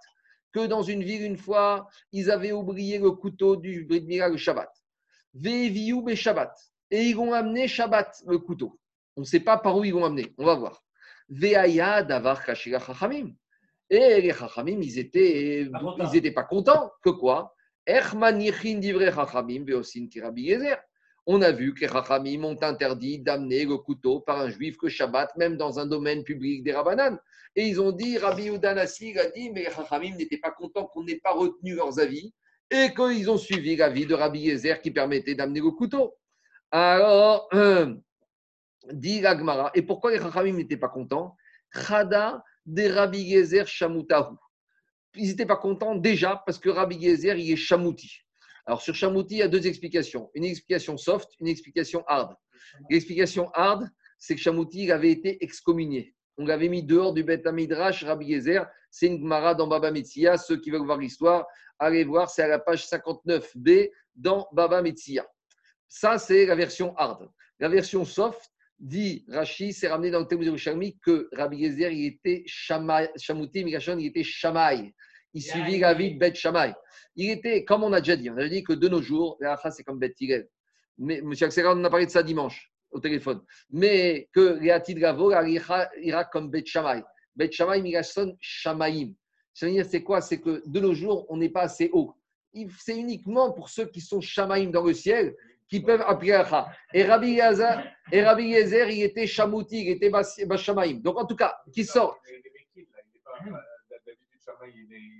Que 0.52 0.66
dans 0.66 0.82
une 0.82 1.02
ville, 1.02 1.22
une 1.22 1.38
fois, 1.38 1.88
ils 2.12 2.30
avaient 2.30 2.52
oublié 2.52 2.98
le 2.98 3.12
couteau 3.12 3.56
du 3.56 3.84
Brit 3.84 4.02
Mila 4.02 4.28
le 4.28 4.36
Shabbat. 4.36 4.70
Ve'eviou 5.34 6.02
be 6.02 6.14
Shabbat. 6.14 6.52
Et 6.90 7.04
ils 7.04 7.16
ont 7.16 7.32
amené 7.32 7.66
Shabbat, 7.68 8.22
le 8.26 8.38
couteau. 8.38 8.78
On 9.16 9.20
ne 9.20 9.26
sait 9.26 9.40
pas 9.40 9.56
par 9.56 9.76
où 9.76 9.84
ils 9.84 9.92
l'ont 9.92 10.04
amené. 10.04 10.34
On 10.38 10.44
va 10.44 10.56
voir. 10.56 10.82
Ve'aya 11.28 12.02
davar 12.02 12.44
kashira 12.44 12.80
chachamim. 12.80 13.32
Et 13.88 14.20
les 14.20 14.32
chachamim, 14.32 14.80
ils 14.82 14.98
étaient, 14.98 15.68
Pas 15.72 15.78
contents. 15.78 16.10
ils 16.10 16.16
étaient 16.16 16.32
pas 16.32 16.44
contents. 16.44 16.90
Que 17.02 17.10
quoi? 17.10 17.54
On 21.26 21.42
a 21.42 21.52
vu 21.52 21.74
que 21.74 21.80
les 21.80 21.88
chachamim 21.88 22.44
ont 22.44 22.62
interdit 22.62 23.18
d'amener 23.18 23.64
le 23.64 23.76
couteau 23.78 24.20
par 24.20 24.40
un 24.40 24.50
juif 24.50 24.76
que 24.76 24.88
Shabbat, 24.88 25.36
même 25.36 25.56
dans 25.56 25.78
un 25.78 25.86
domaine 25.86 26.24
public 26.24 26.62
des 26.62 26.72
Rabbanan. 26.72 27.18
Et 27.56 27.66
ils 27.66 27.80
ont 27.80 27.92
dit, 27.92 28.18
Rabbi 28.18 28.44
Yehuda 28.44 28.74
Nassi 28.74 29.18
a 29.18 29.26
dit, 29.30 29.50
mais 29.50 29.64
les 29.64 29.70
chachamim 29.70 30.16
n'étaient 30.16 30.38
pas 30.38 30.50
contents 30.50 30.86
qu'on 30.86 31.04
n'ait 31.04 31.20
pas 31.22 31.32
retenu 31.32 31.74
leurs 31.74 31.98
avis 31.98 32.32
et 32.70 32.94
qu'ils 32.94 33.30
ont 33.30 33.38
suivi 33.38 33.76
l'avis 33.76 34.06
de 34.06 34.14
Rabbi 34.14 34.40
Yezer 34.40 34.80
qui 34.80 34.90
permettait 34.90 35.34
d'amener 35.34 35.60
le 35.60 35.70
couteau. 35.70 36.14
Alors, 36.70 37.48
dit 38.92 39.20
l'Agmara, 39.20 39.70
et 39.74 39.82
pourquoi 39.82 40.12
les 40.12 40.18
Chachamim 40.18 40.52
n'étaient 40.52 40.76
pas 40.76 40.88
contents? 40.88 41.36
Chada 41.72 42.44
Rabbi 42.66 43.20
Yezer. 43.20 43.66
Ils 45.14 45.28
n'étaient 45.28 45.46
pas 45.46 45.56
contents 45.56 45.94
déjà 45.94 46.42
parce 46.46 46.58
que 46.58 46.68
Rabbi 46.68 46.96
Yezer, 46.96 47.36
il 47.36 47.52
est 47.52 47.56
Shamuti. 47.56 48.10
Alors, 48.66 48.82
sur 48.82 48.94
Shamuti, 48.94 49.36
il 49.36 49.38
y 49.38 49.42
a 49.42 49.48
deux 49.48 49.66
explications. 49.66 50.30
Une 50.34 50.44
explication 50.44 50.96
soft, 50.96 51.28
une 51.40 51.48
explication 51.48 52.04
hard. 52.06 52.36
L'explication 52.88 53.50
hard, 53.52 53.88
c'est 54.18 54.34
que 54.34 54.40
Shamuti 54.40 54.84
il 54.84 54.92
avait 54.92 55.10
été 55.10 55.42
excommunié. 55.42 56.14
On 56.38 56.46
l'avait 56.46 56.68
mis 56.68 56.82
dehors 56.82 57.12
du 57.12 57.24
Beth 57.24 57.46
Midrash, 57.46 58.04
Rabbi 58.04 58.26
Yezer. 58.26 58.66
C'est 58.90 59.06
une 59.06 59.18
Gemara 59.18 59.54
dans 59.54 59.66
Baba 59.66 59.90
Metzia. 59.90 60.36
Ceux 60.36 60.58
qui 60.58 60.70
veulent 60.70 60.84
voir 60.84 60.98
l'histoire, 60.98 61.46
allez 61.78 62.04
voir, 62.04 62.30
c'est 62.30 62.42
à 62.42 62.48
la 62.48 62.58
page 62.58 62.86
59b 62.86 63.90
dans 64.14 64.48
Baba 64.52 64.82
Metzia. 64.82 65.26
Ça, 65.88 66.18
c'est 66.18 66.46
la 66.46 66.54
version 66.54 66.94
hard. 66.96 67.28
La 67.58 67.68
version 67.68 68.04
soft, 68.04 68.50
dit 68.80 69.24
Rashi, 69.28 69.72
c'est 69.72 69.88
ramené 69.88 70.10
dans 70.10 70.20
le 70.20 70.26
Talmud 70.26 70.46
Yerushalmi 70.46 70.98
que 71.04 71.28
Rabbi 71.32 71.58
Yezer, 71.58 71.92
il 71.92 72.06
était 72.06 72.42
Shamuti, 72.46 73.64
Migashon, 73.64 73.98
il 73.98 74.06
était 74.06 74.24
Shamaï. 74.24 74.92
Il 75.32 75.42
suivit 75.42 75.78
la 75.78 75.94
vie 75.94 76.14
de 76.14 76.18
Bet 76.18 76.34
Shamaï. 76.34 76.74
Il 77.14 77.30
était, 77.30 77.64
comme 77.64 77.84
on 77.84 77.92
a 77.92 78.00
déjà 78.00 78.16
dit, 78.16 78.30
on 78.30 78.36
a 78.38 78.48
dit 78.48 78.64
que 78.64 78.72
de 78.72 78.88
nos 78.88 79.02
jours, 79.02 79.36
la 79.40 79.60
c'est 79.70 79.84
comme 79.84 79.98
Bet 79.98 80.14
Hillel. 80.18 80.48
Mais 80.98 81.18
M. 81.18 81.32
Axelrad, 81.40 81.76
on 81.78 81.84
a 81.84 81.90
parlé 81.90 82.06
de 82.06 82.10
ça 82.10 82.22
dimanche 82.22 82.72
au 82.90 82.98
téléphone. 82.98 83.40
Mais 83.70 84.28
que 84.32 84.68
Hatid 84.68 84.98
Gavo, 84.98 85.30
ira 85.30 86.24
comme 86.24 86.50
Bet 86.50 86.64
Shamaï. 86.66 87.04
Bet 87.36 87.52
Shamaï, 87.52 87.82
Migashon, 87.82 88.36
Shamaïm. 88.40 89.14
C'est-à-dire, 89.52 89.84
c'est 89.84 90.02
quoi? 90.02 90.20
C'est 90.20 90.40
que 90.40 90.62
de 90.66 90.80
nos 90.80 90.94
jours, 90.94 91.26
on 91.28 91.36
n'est 91.36 91.50
pas 91.50 91.62
assez 91.62 91.90
haut. 91.92 92.14
C'est 92.78 92.96
uniquement 92.96 93.52
pour 93.52 93.68
ceux 93.68 93.86
qui 93.86 94.00
sont 94.00 94.20
Shamaïm 94.20 94.72
dans 94.72 94.82
le 94.82 94.94
ciel 94.94 95.36
qui 95.70 95.80
peuvent 95.80 96.02
appliquer 96.04 96.32
la 96.32 96.40
Hacha. 96.40 96.68
Et 96.92 97.04
Rabbi 97.04 97.30
Yezer, 97.30 97.84
et 98.10 98.22
Rabbi 98.24 98.44
Yezer, 98.44 98.90
il 98.90 99.04
était 99.04 99.26
Shamouti, 99.26 99.82
il 99.82 99.88
était 99.90 100.10
Bas- 100.10 100.44
Bashamaïm. 100.46 101.00
Donc 101.00 101.16
en 101.16 101.24
tout 101.24 101.36
cas, 101.36 101.54
qui 101.72 101.84
sort 101.84 102.18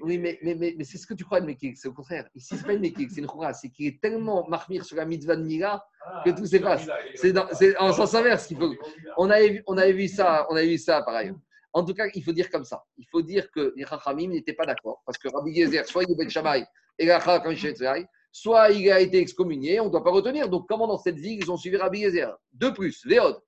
Oui, 0.02 0.18
mais, 0.18 0.38
mais, 0.42 0.54
mais, 0.54 0.74
mais 0.76 0.84
c'est 0.84 0.98
ce 0.98 1.06
que 1.06 1.14
tu 1.14 1.24
crois 1.24 1.40
de 1.40 1.46
Mekik, 1.46 1.76
c'est 1.76 1.88
au 1.88 1.92
contraire. 1.92 2.26
Ici, 2.34 2.56
ce 2.56 2.62
n'est 2.62 2.66
pas 2.66 2.72
une 2.72 2.80
Mekik, 2.80 3.10
c'est 3.10 3.20
une 3.20 3.26
Khoura. 3.26 3.52
C'est 3.52 3.68
qu'il 3.68 3.86
est 3.86 4.00
tellement 4.00 4.48
marmir 4.48 4.84
sur 4.84 4.96
la 4.96 5.04
mitzvah 5.04 5.36
de 5.36 5.42
Mila 5.42 5.84
que 6.24 6.30
tout 6.30 6.46
s'efface. 6.46 6.88
C'est 7.14 7.76
en 7.78 7.92
sens 7.92 8.14
inverse 8.14 8.46
qu'il 8.46 8.56
faut. 8.56 8.74
On 9.18 9.28
avait, 9.30 9.50
vu, 9.50 9.62
on, 9.66 9.76
avait 9.76 9.92
vu 9.92 10.08
ça, 10.08 10.46
on 10.50 10.56
avait 10.56 10.68
vu 10.68 10.78
ça 10.78 11.02
par 11.02 11.14
ailleurs. 11.14 11.36
En 11.72 11.84
tout 11.84 11.94
cas, 11.94 12.06
il 12.14 12.24
faut 12.24 12.32
dire 12.32 12.50
comme 12.50 12.64
ça. 12.64 12.82
Il 12.96 13.06
faut 13.10 13.22
dire 13.22 13.50
que 13.50 13.72
les 13.76 13.84
Chachamim 13.84 14.28
n'étaient 14.28 14.54
pas 14.54 14.66
d'accord. 14.66 15.02
Parce 15.04 15.18
que 15.18 15.28
Rabbi 15.28 15.52
Yezer, 15.52 15.86
soit 15.86 16.02
il 16.04 16.10
est 16.12 16.16
Ben 16.16 16.28
Shammai 16.28 16.64
et 16.98 17.06
Chacham 17.06 17.42
comme 17.42 17.54
Shetzai, 17.54 18.06
soit 18.32 18.70
il 18.70 18.90
a 18.90 19.00
été 19.00 19.18
excommunié, 19.18 19.80
on 19.80 19.86
ne 19.86 19.90
doit 19.90 20.04
pas 20.04 20.10
retenir. 20.10 20.48
Donc, 20.48 20.66
comment 20.68 20.86
dans 20.86 20.98
cette 20.98 21.18
ville, 21.18 21.38
ils 21.42 21.50
ont 21.50 21.56
suivi 21.56 21.76
Rabbi 21.76 22.00
Yezer 22.00 22.36
De 22.52 22.70
plus, 22.70 23.04
Véod. 23.06 23.40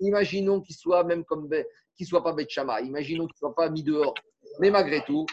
Imaginons 0.00 0.60
qu'il 0.60 0.76
soit 0.76 1.04
même 1.04 1.24
comme 1.24 1.48
qu'il 1.96 2.06
soit 2.06 2.22
pas 2.22 2.32
Bet 2.32 2.46
Shammai, 2.48 2.84
imaginons 2.84 3.26
qu'il 3.26 3.36
soit 3.36 3.54
pas 3.54 3.68
mis 3.70 3.82
dehors. 3.82 4.14
Mais 4.60 4.70
malgré 4.70 5.02
tout, 5.04 5.26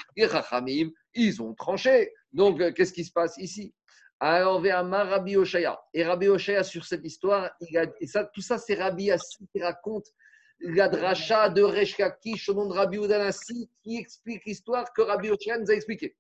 ils 1.16 1.42
ont 1.42 1.54
tranché. 1.54 2.12
Donc, 2.32 2.60
euh, 2.62 2.72
qu'est-ce 2.72 2.94
qui 2.94 3.06
se 3.06 3.12
passe 3.12 3.38
ici? 3.38 3.74
Alors, 4.20 4.62
Véhama 4.62 5.04
Rabbi 5.04 5.36
Oshaya. 5.38 5.80
Et 5.94 6.04
Rabbi 6.04 6.28
Oshaya, 6.30 6.64
sur 6.64 6.86
cette 6.86 7.06
histoire, 7.06 7.52
et 8.00 8.08
ça, 8.08 8.26
tout 8.26 8.42
ça, 8.42 8.58
c'est 8.58 8.76
Rabbi 8.76 9.12
Assi 9.12 9.48
qui 9.52 9.62
raconte 9.62 10.08
la 10.60 10.88
dracha 10.88 11.50
de 11.50 11.62
Resh 11.62 11.98
Lakish 11.98 12.50
au 12.50 12.54
nom 12.54 12.68
de 12.68 12.74
Rabbi 12.74 12.98
Udanassi 12.98 13.70
qui 13.84 13.98
explique 13.98 14.46
l'histoire 14.46 14.92
que 14.94 15.02
Rabbi 15.02 15.30
Oshaya 15.30 15.60
nous 15.60 15.70
a 15.70 15.74
expliqué. 15.74 16.16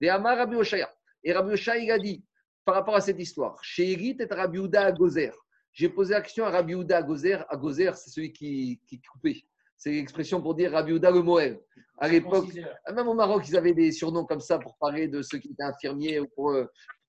Véhama 0.00 0.34
Rabbi 0.34 0.56
Oshaya. 0.56 0.90
Et 1.24 1.32
Rabbi 1.32 1.52
Oshaya, 1.52 1.82
il 1.82 1.90
a 1.90 1.98
dit, 1.98 2.24
par 2.64 2.74
rapport 2.74 2.94
à 2.94 3.00
cette 3.00 3.20
histoire, 3.20 3.62
chez 3.62 3.92
Erit 3.92 4.16
et 4.18 4.32
Rabbi 4.32 4.58
Uda 4.58 4.86
à 4.86 4.92
Gozer. 4.92 5.32
J'ai 5.72 5.88
posé 5.88 6.14
action 6.14 6.44
à 6.44 6.50
Rabbi 6.50 6.74
Uda 6.74 6.98
à 6.98 7.02
Gozer. 7.02 7.44
À 7.48 7.56
Gozer, 7.56 7.96
c'est 7.96 8.10
celui 8.10 8.32
qui, 8.32 8.80
qui 8.86 9.00
coupait. 9.00 9.42
C'est 9.76 9.90
l'expression 9.90 10.40
pour 10.40 10.54
dire 10.54 10.72
Rabbi 10.72 10.92
Uda 10.92 11.10
le 11.10 11.22
Moël. 11.22 11.60
À 11.98 12.08
l'époque, 12.08 12.48
même 12.94 13.08
au 13.08 13.14
Maroc, 13.14 13.44
ils 13.48 13.56
avaient 13.56 13.74
des 13.74 13.92
surnoms 13.92 14.24
comme 14.24 14.40
ça 14.40 14.58
pour 14.58 14.76
parler 14.76 15.08
de 15.08 15.22
ceux 15.22 15.38
qui 15.38 15.48
étaient 15.48 15.62
infirmiers 15.62 16.20
ou 16.20 16.26
pour 16.34 16.50
euh, 16.50 16.66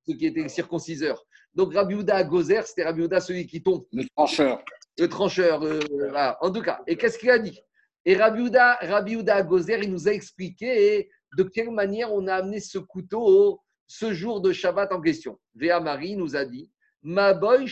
ceux 0.07 0.15
qui 0.15 0.25
étaient 0.25 0.47
circonciseurs. 0.47 1.23
Donc 1.53 1.73
Rabbi 1.73 1.95
Uda 1.95 2.15
à 2.15 2.23
Gozer, 2.23 2.65
c'était 2.65 2.83
Rabbi 2.83 3.03
Uda 3.03 3.19
celui 3.19 3.45
qui 3.45 3.61
tombe. 3.61 3.85
Le 3.91 4.05
trancheur. 4.15 4.63
Le 4.97 5.07
trancheur, 5.07 5.63
euh, 5.63 5.79
voilà. 5.99 6.37
en 6.41 6.51
tout 6.51 6.61
cas. 6.61 6.81
Et 6.87 6.95
qu'est-ce 6.95 7.17
qu'il 7.17 7.29
a 7.29 7.39
dit? 7.39 7.59
Et 8.05 8.15
Rabbi 8.15 8.43
Uda, 8.43 8.77
Rabbi 8.81 9.13
Uda 9.13 9.35
à 9.35 9.43
Gozer, 9.43 9.79
il 9.83 9.91
nous 9.91 10.07
a 10.07 10.11
expliqué 10.11 11.09
de 11.37 11.43
quelle 11.43 11.71
manière 11.71 12.13
on 12.13 12.27
a 12.27 12.35
amené 12.35 12.59
ce 12.59 12.77
couteau 12.77 13.59
ce 13.87 14.13
jour 14.13 14.41
de 14.41 14.51
Shabbat 14.51 14.91
en 14.91 15.01
question. 15.01 15.39
Véa 15.55 15.79
Marie 15.79 16.15
nous 16.15 16.35
a 16.35 16.45
dit 16.45 16.71
Ma 17.01 17.33
boy 17.33 17.67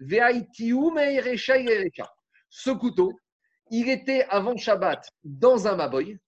Irecha. 0.00 1.54
Ce 2.48 2.70
couteau, 2.70 3.12
il 3.70 3.88
était 3.88 4.26
avant 4.28 4.56
Shabbat 4.56 5.08
dans 5.24 5.66
un 5.66 5.76
Maboy 5.76 6.18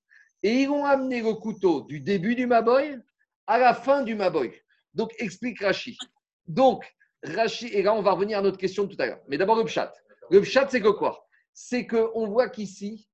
et 0.43 0.63
ils 0.63 0.69
ont 0.69 0.85
amené 0.85 1.21
le 1.21 1.35
couteau 1.35 1.83
du 1.83 2.01
début 2.01 2.35
du 2.35 2.47
Maboy 2.47 2.99
à 3.47 3.59
la 3.59 3.75
fin 3.75 4.03
du 4.03 4.15
Maboy. 4.15 4.53
Donc, 4.95 5.13
explique 5.19 5.61
Rashi. 5.61 5.99
Donc, 6.47 6.85
Rashi, 7.23 7.67
et 7.69 7.83
là, 7.83 7.95
on 7.95 8.03
va 8.03 8.13
revenir 8.13 8.39
à 8.39 8.43
notre 8.43 8.59
question 8.59 8.85
de 8.85 8.95
tout 8.95 9.03
à 9.03 9.07
l'heure. 9.07 9.21
Mais 9.29 9.37
d'abord, 9.37 9.57
le 9.57 9.65
Pshat. 9.65 9.93
Le 10.31 10.41
Pshat, 10.41 10.69
c'est 10.71 10.81
que 10.81 10.89
quoi? 10.89 11.27
C'est 11.53 11.87
qu'on 11.87 12.27
voit 12.27 12.49
qu'ici, 12.49 13.09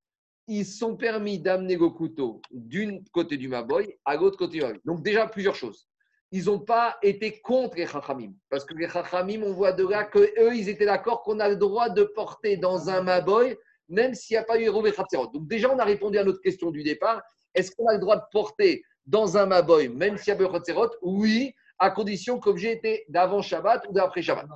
ils 0.50 0.66
sont 0.66 0.96
permis 0.96 1.38
d'amener 1.38 1.76
le 1.76 1.90
couteau 1.90 2.42
d'un 2.50 2.98
côté 3.12 3.36
du 3.36 3.46
Maboy 3.46 3.96
à 4.04 4.16
l'autre 4.16 4.36
côté 4.36 4.58
du 4.58 4.62
Maboy. 4.62 4.80
Donc, 4.84 5.00
déjà, 5.00 5.28
plusieurs 5.28 5.54
choses. 5.54 5.86
Ils 6.32 6.46
n'ont 6.46 6.58
pas 6.58 6.98
été 7.02 7.40
contre 7.40 7.76
les 7.76 7.86
Chachamim. 7.86 8.32
Parce 8.48 8.64
que 8.64 8.74
les 8.74 8.88
Chachamim, 8.88 9.42
on 9.44 9.52
voit 9.52 9.70
de 9.70 9.86
là 9.86 10.02
qu'eux, 10.02 10.52
ils 10.52 10.68
étaient 10.68 10.86
d'accord 10.86 11.22
qu'on 11.22 11.38
a 11.38 11.48
le 11.48 11.54
droit 11.54 11.88
de 11.88 12.02
porter 12.02 12.56
dans 12.56 12.90
un 12.90 13.00
Maboy, 13.00 13.56
même 13.88 14.12
s'il 14.14 14.34
n'y 14.34 14.38
a 14.38 14.42
pas 14.42 14.60
eu 14.60 14.72
Khatserot. 14.72 15.28
Donc, 15.28 15.46
déjà, 15.46 15.72
on 15.72 15.78
a 15.78 15.84
répondu 15.84 16.18
à 16.18 16.24
notre 16.24 16.40
question 16.40 16.72
du 16.72 16.82
départ. 16.82 17.22
Est-ce 17.54 17.70
qu'on 17.70 17.86
a 17.86 17.92
le 17.92 18.00
droit 18.00 18.16
de 18.16 18.24
porter 18.32 18.82
dans 19.06 19.36
un 19.36 19.46
Maboy, 19.46 19.88
même 19.88 20.18
s'il 20.18 20.34
y 20.34 20.36
a 20.36 20.48
Khatserot 20.48 20.90
Oui, 21.02 21.54
à 21.78 21.92
condition 21.92 22.40
que 22.40 22.48
l'objet 22.48 22.72
était 22.72 23.04
d'avant 23.08 23.40
Shabbat 23.40 23.86
ou 23.88 23.92
d'après 23.92 24.20
Shabbat. 24.20 24.46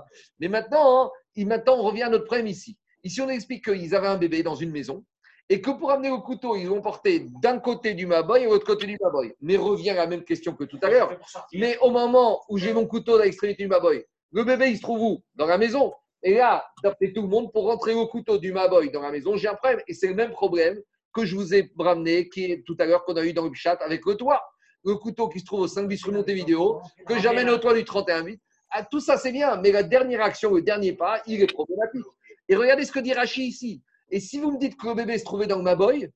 Mais 0.40 0.48
maintenant, 0.48 1.04
hein, 1.04 1.44
maintenant, 1.44 1.78
on 1.78 1.82
revient 1.82 2.02
à 2.02 2.08
notre 2.08 2.24
problème 2.24 2.48
ici. 2.48 2.76
Ici, 3.04 3.20
on 3.20 3.28
explique 3.28 3.64
qu'ils 3.64 3.94
avaient 3.94 4.08
un 4.08 4.16
bébé 4.16 4.42
dans 4.42 4.56
une 4.56 4.72
maison 4.72 5.04
et 5.48 5.60
que 5.60 5.70
pour 5.70 5.90
amener 5.90 6.10
le 6.10 6.18
couteau, 6.18 6.56
ils 6.56 6.66
l'ont 6.66 6.80
porté 6.80 7.26
d'un 7.42 7.58
côté 7.58 7.94
du 7.94 8.06
Maboy 8.06 8.42
et 8.42 8.44
de 8.46 8.50
l'autre 8.50 8.66
côté 8.66 8.86
du 8.86 8.96
Maboy. 9.00 9.34
Mais 9.40 9.56
revient 9.56 9.90
à 9.90 9.94
la 9.94 10.06
même 10.06 10.24
question 10.24 10.54
que 10.54 10.64
tout 10.64 10.78
à 10.82 10.88
l'heure. 10.88 11.18
Mais 11.52 11.76
au 11.78 11.90
moment 11.90 12.42
où 12.48 12.56
j'ai 12.56 12.72
mon 12.72 12.86
couteau 12.86 13.16
à 13.16 13.24
l'extrémité 13.24 13.64
du 13.64 13.68
Maboy, 13.68 14.04
le 14.32 14.44
bébé, 14.44 14.70
il 14.70 14.76
se 14.76 14.82
trouve 14.82 15.00
où? 15.00 15.24
Dans 15.34 15.46
la 15.46 15.58
maison. 15.58 15.92
Et 16.22 16.34
là, 16.34 16.66
d'après 16.82 17.12
tout 17.12 17.22
le 17.22 17.28
monde, 17.28 17.52
pour 17.52 17.66
rentrer 17.66 17.94
le 17.94 18.06
couteau 18.06 18.38
du 18.38 18.52
Maboy 18.52 18.90
dans 18.90 19.02
la 19.02 19.10
maison, 19.10 19.36
j'ai 19.36 19.48
un 19.48 19.54
problème. 19.54 19.80
Et 19.86 19.92
c'est 19.92 20.08
le 20.08 20.14
même 20.14 20.32
problème 20.32 20.80
que 21.12 21.24
je 21.24 21.36
vous 21.36 21.54
ai 21.54 21.70
ramené, 21.78 22.28
qui 22.28 22.50
est 22.50 22.64
tout 22.66 22.76
à 22.80 22.86
l'heure 22.86 23.04
qu'on 23.04 23.16
a 23.16 23.24
eu 23.24 23.34
dans 23.34 23.44
le 23.44 23.54
chat 23.54 23.78
avec 23.82 24.04
le 24.06 24.16
toit. 24.16 24.42
Le 24.84 24.96
couteau 24.96 25.28
qui 25.28 25.40
se 25.40 25.44
trouve 25.44 25.60
au 25.60 25.68
5 25.68 25.86
bis 25.86 26.02
remonté 26.04 26.34
vidéo, 26.34 26.80
que 27.06 27.18
j'amène 27.18 27.48
au 27.50 27.58
toit 27.58 27.74
du 27.74 27.84
31 27.84 28.24
bits. 28.24 28.40
Ah, 28.70 28.82
tout 28.82 29.00
ça, 29.00 29.16
c'est 29.18 29.30
bien, 29.30 29.56
mais 29.56 29.70
la 29.70 29.82
dernière 29.82 30.22
action, 30.22 30.52
le 30.52 30.62
dernier 30.62 30.94
pas, 30.94 31.22
il 31.26 31.40
est 31.40 31.52
problématique. 31.52 32.04
Et 32.48 32.56
regardez 32.56 32.84
ce 32.84 32.92
que 32.92 32.98
dit 32.98 33.12
Rachi 33.12 33.46
ici. 33.46 33.82
Et 34.14 34.20
si 34.20 34.38
vous 34.38 34.52
me 34.52 34.58
dites 34.58 34.76
que 34.76 34.86
le 34.86 34.94
bébé 34.94 35.18
se 35.18 35.24
trouvait 35.24 35.48
dans 35.48 35.56
le 35.56 35.64
Maboy, 35.64 36.08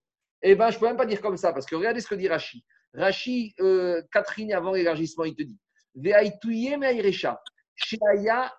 eh 0.43 0.55
ben, 0.55 0.71
je 0.71 0.77
ne 0.77 0.81
peux 0.81 0.87
même 0.87 0.97
pas 0.97 1.05
dire 1.05 1.21
comme 1.21 1.37
ça, 1.37 1.53
parce 1.53 1.67
que 1.67 1.75
regardez 1.75 2.01
ce 2.01 2.07
que 2.07 2.15
dit 2.15 2.29
Rachi. 2.29 2.65
Rachi, 2.95 3.57
euh, 3.59 4.01
Catherine, 4.13 4.53
avant 4.53 4.71
l'élargissement, 4.71 5.25
il 5.25 5.35
te 5.35 5.43
dit 5.43 5.59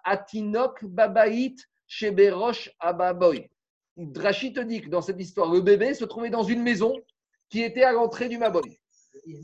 atinok 0.03 0.83
babaït 0.83 1.55
sheberosh 1.87 2.69
ababoy. 2.81 3.49
Rachi 4.17 4.51
te 4.51 4.59
dit 4.59 4.81
que 4.81 4.89
dans 4.89 5.01
cette 5.01 5.21
histoire, 5.21 5.49
le 5.49 5.61
bébé 5.61 5.93
se 5.93 6.03
trouvait 6.03 6.29
dans 6.29 6.43
une 6.43 6.61
maison 6.61 6.93
qui 7.49 7.63
était 7.63 7.83
à 7.83 7.93
l'entrée 7.93 8.27
du 8.27 8.37
Maboy. 8.37 8.77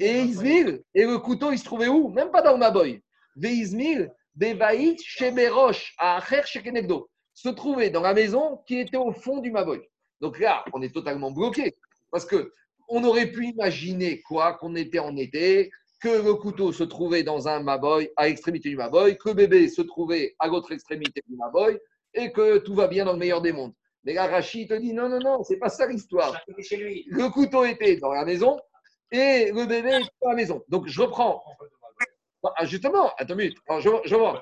Et 0.01 0.19
Ismail, 0.23 0.83
et 0.93 1.05
le 1.05 1.19
couteau, 1.19 1.53
il 1.53 1.57
se 1.57 1.63
trouvait 1.63 1.87
où? 1.87 2.09
Même 2.09 2.31
pas 2.31 2.41
dans 2.41 2.51
le 2.51 2.57
Maboy. 2.57 3.01
Ve'ismail, 3.37 4.11
bevaït 4.35 4.99
sheberosh 5.01 5.95
acher 5.97 6.41
shekenegdo 6.45 7.09
se 7.35 7.49
trouvait 7.49 7.91
dans 7.91 8.01
la 8.01 8.13
maison 8.13 8.63
qui 8.65 8.79
était 8.79 8.97
au 8.97 9.11
fond 9.11 9.39
du 9.39 9.51
Maboy. 9.51 9.81
Donc 10.21 10.39
là, 10.39 10.65
on 10.73 10.81
est 10.81 10.93
totalement 10.93 11.31
bloqué. 11.31 11.75
Parce 12.11 12.25
que 12.25 12.53
on 12.87 13.03
aurait 13.03 13.31
pu 13.31 13.47
imaginer 13.47 14.21
quoi 14.21 14.53
Qu'on 14.53 14.75
était 14.75 14.99
en 14.99 15.15
été, 15.17 15.71
que 15.99 16.23
le 16.23 16.33
couteau 16.35 16.71
se 16.71 16.83
trouvait 16.83 17.23
dans 17.23 17.47
un 17.47 17.61
Maboy, 17.61 18.09
à 18.15 18.27
l'extrémité 18.27 18.69
du 18.69 18.77
Maboy, 18.77 19.17
que 19.17 19.29
le 19.29 19.35
bébé 19.35 19.69
se 19.69 19.81
trouvait 19.81 20.35
à 20.39 20.47
l'autre 20.47 20.71
extrémité 20.71 21.21
du 21.27 21.35
Maboy, 21.35 21.77
et 22.13 22.31
que 22.31 22.57
tout 22.59 22.73
va 22.73 22.87
bien 22.87 23.05
dans 23.05 23.13
le 23.13 23.19
meilleur 23.19 23.41
des 23.41 23.51
mondes. 23.51 23.73
Mais 24.05 24.13
là, 24.13 24.27
Rachid 24.27 24.69
te 24.69 24.75
dit 24.75 24.93
non, 24.93 25.09
non, 25.09 25.19
non, 25.19 25.43
c'est 25.43 25.57
pas 25.57 25.69
ça 25.69 25.87
l'histoire. 25.87 26.39
Le 26.47 27.29
couteau 27.29 27.65
était 27.65 27.97
dans 27.97 28.13
la 28.13 28.23
maison 28.23 28.59
et 29.11 29.51
le 29.51 29.65
bébé 29.65 29.89
était 29.95 30.09
dans 30.21 30.29
la 30.29 30.35
maison. 30.35 30.63
Donc 30.69 30.87
je 30.87 31.01
reprends. 31.01 31.43
Ah, 32.55 32.65
Justement, 32.65 33.11
attends 33.17 33.33
une 33.33 33.39
minute. 33.39 33.57
Alors, 33.67 33.81
je, 33.81 33.89
je 34.05 34.15
reprends. 34.15 34.39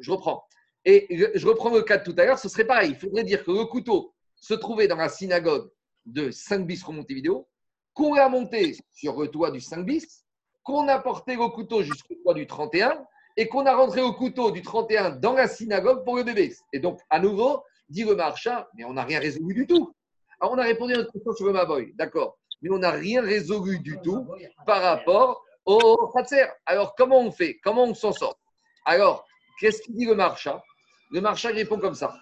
Je 0.00 0.10
reprends. 0.10 0.44
Et 0.90 1.06
je- 1.34 1.46
reprends 1.46 1.68
le 1.68 1.82
cas 1.82 1.98
de 1.98 2.04
tout 2.10 2.14
à 2.18 2.24
l'heure, 2.24 2.38
ce 2.38 2.48
serait 2.48 2.64
pareil. 2.64 2.92
Il 2.92 2.96
faudrait 2.96 3.22
dire 3.22 3.44
que 3.44 3.50
le 3.50 3.66
couteau 3.66 4.14
se 4.36 4.54
trouvait 4.54 4.88
dans 4.88 4.96
la 4.96 5.10
synagogue 5.10 5.70
de 6.06 6.30
5 6.30 6.66
bis 6.66 6.82
remonté 6.82 7.12
vidéo, 7.12 7.46
qu'on 7.92 8.14
l'a 8.14 8.30
monté 8.30 8.74
sur 8.90 9.20
le 9.20 9.28
toit 9.28 9.50
du 9.50 9.60
5 9.60 9.84
bis, 9.84 10.24
qu'on 10.62 10.88
a 10.88 10.98
porté 10.98 11.36
le 11.36 11.46
couteau 11.48 11.82
jusqu'au 11.82 12.14
toit 12.22 12.32
du 12.32 12.46
31 12.46 13.04
et 13.36 13.48
qu'on 13.48 13.66
a 13.66 13.76
rentré 13.76 14.00
le 14.00 14.12
couteau 14.12 14.50
du 14.50 14.62
31 14.62 15.10
dans 15.10 15.34
la 15.34 15.46
synagogue 15.46 16.04
pour 16.06 16.16
le 16.16 16.22
bébé. 16.22 16.54
Et 16.72 16.78
donc, 16.78 17.00
à 17.10 17.20
nouveau, 17.20 17.62
dit 17.90 18.04
le 18.04 18.14
marchand, 18.14 18.64
mais 18.74 18.84
on 18.84 18.94
n'a 18.94 19.04
rien 19.04 19.20
résolu 19.20 19.52
du 19.52 19.66
tout. 19.66 19.92
Alors, 20.40 20.54
on 20.54 20.58
a 20.58 20.62
répondu 20.62 20.94
à 20.94 20.96
notre 20.96 21.12
question 21.12 21.34
sur 21.34 21.44
le 21.48 21.52
Maboy, 21.52 21.92
d'accord, 21.96 22.38
mais 22.62 22.70
on 22.72 22.78
n'a 22.78 22.92
rien 22.92 23.20
résolu 23.20 23.78
du 23.80 23.98
tout 24.02 24.26
par 24.64 24.80
rapport 24.80 25.44
au 25.66 26.08
Khatser. 26.14 26.46
Alors, 26.64 26.94
comment 26.94 27.20
on 27.20 27.30
fait? 27.30 27.58
Comment 27.62 27.84
on 27.84 27.92
s'en 27.94 28.12
sort? 28.12 28.38
Alors, 28.86 29.26
qu'est-ce 29.60 29.82
qu'il 29.82 29.94
dit 29.94 30.06
le 30.06 30.14
marchand 30.14 30.62
Le 31.10 31.20
marchand 31.20 31.50
répond 31.52 31.78
comme 31.78 31.94
ça 31.94 32.18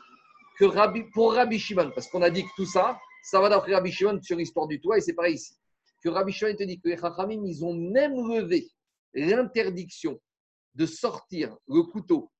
que 0.58 0.64
Rabbi, 0.64 1.04
pour 1.12 1.34
Rabbi 1.34 1.58
Shimon, 1.58 1.90
parce 1.94 2.08
qu'on 2.08 2.22
a 2.22 2.30
dit 2.30 2.44
que 2.44 2.48
tout 2.56 2.66
ça, 2.66 2.98
ça 3.22 3.40
va 3.40 3.48
d'après 3.48 3.74
Rabbi 3.74 3.90
Shimon 3.90 4.20
sur 4.22 4.36
l'histoire 4.36 4.66
du 4.66 4.80
toit, 4.80 4.98
et 4.98 5.00
c'est 5.00 5.14
pareil 5.14 5.34
ici. 5.34 5.54
Que 6.02 6.08
Rabbi 6.08 6.32
Shimon 6.32 6.54
te 6.54 6.62
dit 6.62 6.80
que 6.80 6.88
les 6.88 6.96
Chachamim, 6.96 7.44
ils 7.44 7.64
ont 7.64 7.74
même 7.74 8.14
levé 8.14 8.68
l'interdiction 9.14 10.20
de 10.74 10.86
sortir 10.86 11.56
le 11.68 11.82
couteau 11.82 12.30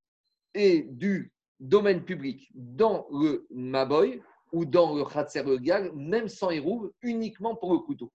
et 0.55 0.82
du 0.89 1.32
domaine 1.59 2.05
public 2.05 2.48
dans 2.55 3.06
le 3.10 3.47
Maboy 3.51 4.23
ou 4.52 4.64
dans 4.64 4.94
le 4.94 5.05
Khatser 5.05 5.43
le 5.43 5.59
Gag, 5.59 5.93
même 5.94 6.28
sans 6.28 6.51
hérouve, 6.51 6.93
uniquement 7.02 7.56
pour 7.56 7.73
le 7.73 7.81
couteau. 7.81 8.12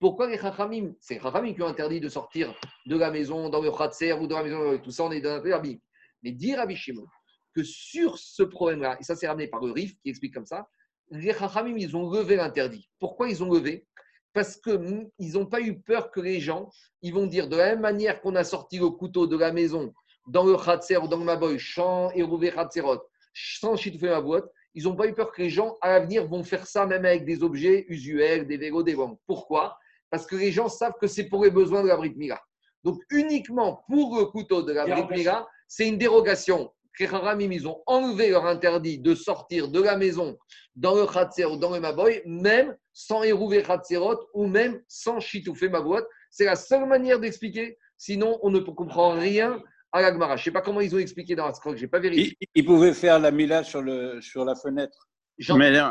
Pourquoi 0.00 0.28
les 0.28 0.38
Chachamim 0.38 0.94
C'est 1.00 1.14
les 1.14 1.20
Chachamim 1.20 1.52
qui 1.54 1.62
ont 1.62 1.66
interdit 1.66 2.00
de 2.00 2.08
sortir 2.08 2.54
de 2.86 2.96
la 2.96 3.10
maison 3.10 3.48
dans 3.50 3.60
le 3.60 3.70
Khatser 3.70 4.14
ou 4.14 4.26
dans 4.26 4.38
la 4.38 4.44
maison, 4.44 4.78
tout 4.78 4.90
ça, 4.90 5.04
on 5.04 5.12
est 5.12 5.20
dans 5.20 5.42
Rabbi. 5.42 5.80
Mais 6.22 6.32
dit 6.32 6.54
Rabbi 6.54 6.76
Shimon 6.76 7.06
que 7.54 7.62
sur 7.62 8.18
ce 8.18 8.42
problème-là, 8.42 8.96
et 9.00 9.04
ça 9.04 9.16
c'est 9.16 9.26
ramené 9.26 9.46
par 9.46 9.64
le 9.64 9.72
RIF 9.72 9.96
qui 10.00 10.10
explique 10.10 10.34
comme 10.34 10.46
ça, 10.46 10.68
les 11.10 11.32
Chachamim, 11.32 11.76
ils 11.76 11.96
ont 11.96 12.10
levé 12.10 12.36
l'interdit. 12.36 12.88
Pourquoi 12.98 13.28
ils 13.28 13.42
ont 13.42 13.52
levé? 13.52 13.86
Parce 14.32 14.56
qu'ils 14.56 15.10
n'ont 15.18 15.46
pas 15.46 15.60
eu 15.60 15.78
peur 15.80 16.10
que 16.10 16.20
les 16.20 16.40
gens, 16.40 16.70
ils 17.02 17.14
vont 17.14 17.26
dire 17.26 17.48
de 17.48 17.56
la 17.56 17.66
même 17.70 17.80
manière 17.80 18.20
qu'on 18.20 18.34
a 18.34 18.42
sorti 18.42 18.78
le 18.78 18.90
couteau 18.90 19.26
de 19.26 19.36
la 19.36 19.52
maison 19.52 19.94
dans 20.26 20.44
le 20.44 20.56
Khatser 20.56 20.96
ou 20.96 21.06
dans 21.06 21.18
le 21.18 21.24
Maboy, 21.24 21.58
champ 21.58 22.10
et 22.12 22.22
rouvé 22.22 22.50
Khatserot, 22.50 23.02
sans 23.32 23.76
chitouffer 23.76 24.08
ma 24.08 24.20
boîte, 24.20 24.46
ils 24.74 24.84
n'ont 24.84 24.96
pas 24.96 25.06
eu 25.06 25.14
peur 25.14 25.30
que 25.30 25.40
les 25.42 25.50
gens, 25.50 25.76
à 25.80 25.90
l'avenir, 25.90 26.26
vont 26.26 26.42
faire 26.42 26.66
ça 26.66 26.84
même 26.86 27.04
avec 27.04 27.24
des 27.24 27.42
objets 27.42 27.84
usuels, 27.88 28.46
des 28.46 28.56
vélos, 28.56 28.82
des 28.82 28.96
banques. 28.96 29.20
Pourquoi? 29.26 29.78
Parce 30.10 30.26
que 30.26 30.34
les 30.34 30.50
gens 30.50 30.68
savent 30.68 30.94
que 31.00 31.06
c'est 31.06 31.28
pour 31.28 31.44
les 31.44 31.50
besoins 31.50 31.82
de 31.82 31.88
la 31.88 31.96
Brit 31.96 32.14
Mila. 32.16 32.40
Donc, 32.82 33.00
uniquement 33.10 33.84
pour 33.88 34.18
le 34.18 34.26
couteau 34.26 34.62
de 34.62 34.72
la 34.72 34.86
Brit 34.86 35.06
Mila, 35.10 35.46
c'est 35.68 35.86
une 35.86 35.98
dérogation. 35.98 36.72
Les 37.00 37.06
Haramim, 37.06 37.50
ils 37.52 37.66
ont 37.66 37.82
enlevé 37.86 38.30
leur 38.30 38.46
interdit 38.46 38.98
de 38.98 39.14
sortir 39.14 39.68
de 39.68 39.82
la 39.82 39.96
maison 39.96 40.38
dans 40.76 40.94
le 40.94 41.06
Khatser 41.06 41.44
ou 41.44 41.56
dans 41.56 41.70
le 41.74 41.80
Maboy, 41.80 42.22
même 42.24 42.76
sans 42.92 43.22
érouver 43.24 43.62
Khatserot 43.62 44.28
ou 44.32 44.46
même 44.46 44.80
sans 44.86 45.18
chitouffer 45.20 45.68
ma 45.68 45.80
boîte. 45.80 46.04
C'est 46.30 46.44
la 46.44 46.56
seule 46.56 46.86
manière 46.86 47.18
d'expliquer. 47.18 47.78
Sinon, 47.98 48.38
on 48.42 48.50
ne 48.50 48.60
comprend 48.60 49.10
rien 49.12 49.60
à 49.92 50.02
la 50.02 50.12
Gemara. 50.12 50.36
Je 50.36 50.42
ne 50.42 50.44
sais 50.44 50.50
pas 50.52 50.60
comment 50.62 50.80
ils 50.80 50.94
ont 50.94 50.98
expliqué 50.98 51.34
dans 51.34 51.46
la 51.46 51.54
scroll, 51.54 51.76
je 51.76 51.82
n'ai 51.82 51.88
pas 51.88 51.98
vérifié. 52.00 52.36
Il, 52.40 52.46
il 52.54 52.64
pouvait 52.64 52.92
faire 52.94 53.18
la 53.18 53.30
mila 53.30 53.64
sur, 53.64 53.82
le, 53.82 54.20
sur 54.20 54.44
la 54.44 54.54
fenêtre. 54.54 55.08
Jean- 55.38 55.56
Mais, 55.56 55.76
Euh, 55.76 55.90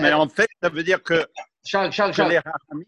mais 0.00 0.12
en 0.12 0.28
fait, 0.28 0.48
ça 0.62 0.68
veut 0.70 0.82
dire 0.82 1.02
que, 1.02 1.24
Charles, 1.64 1.92
Charles, 1.92 2.12
Charles, 2.14 2.40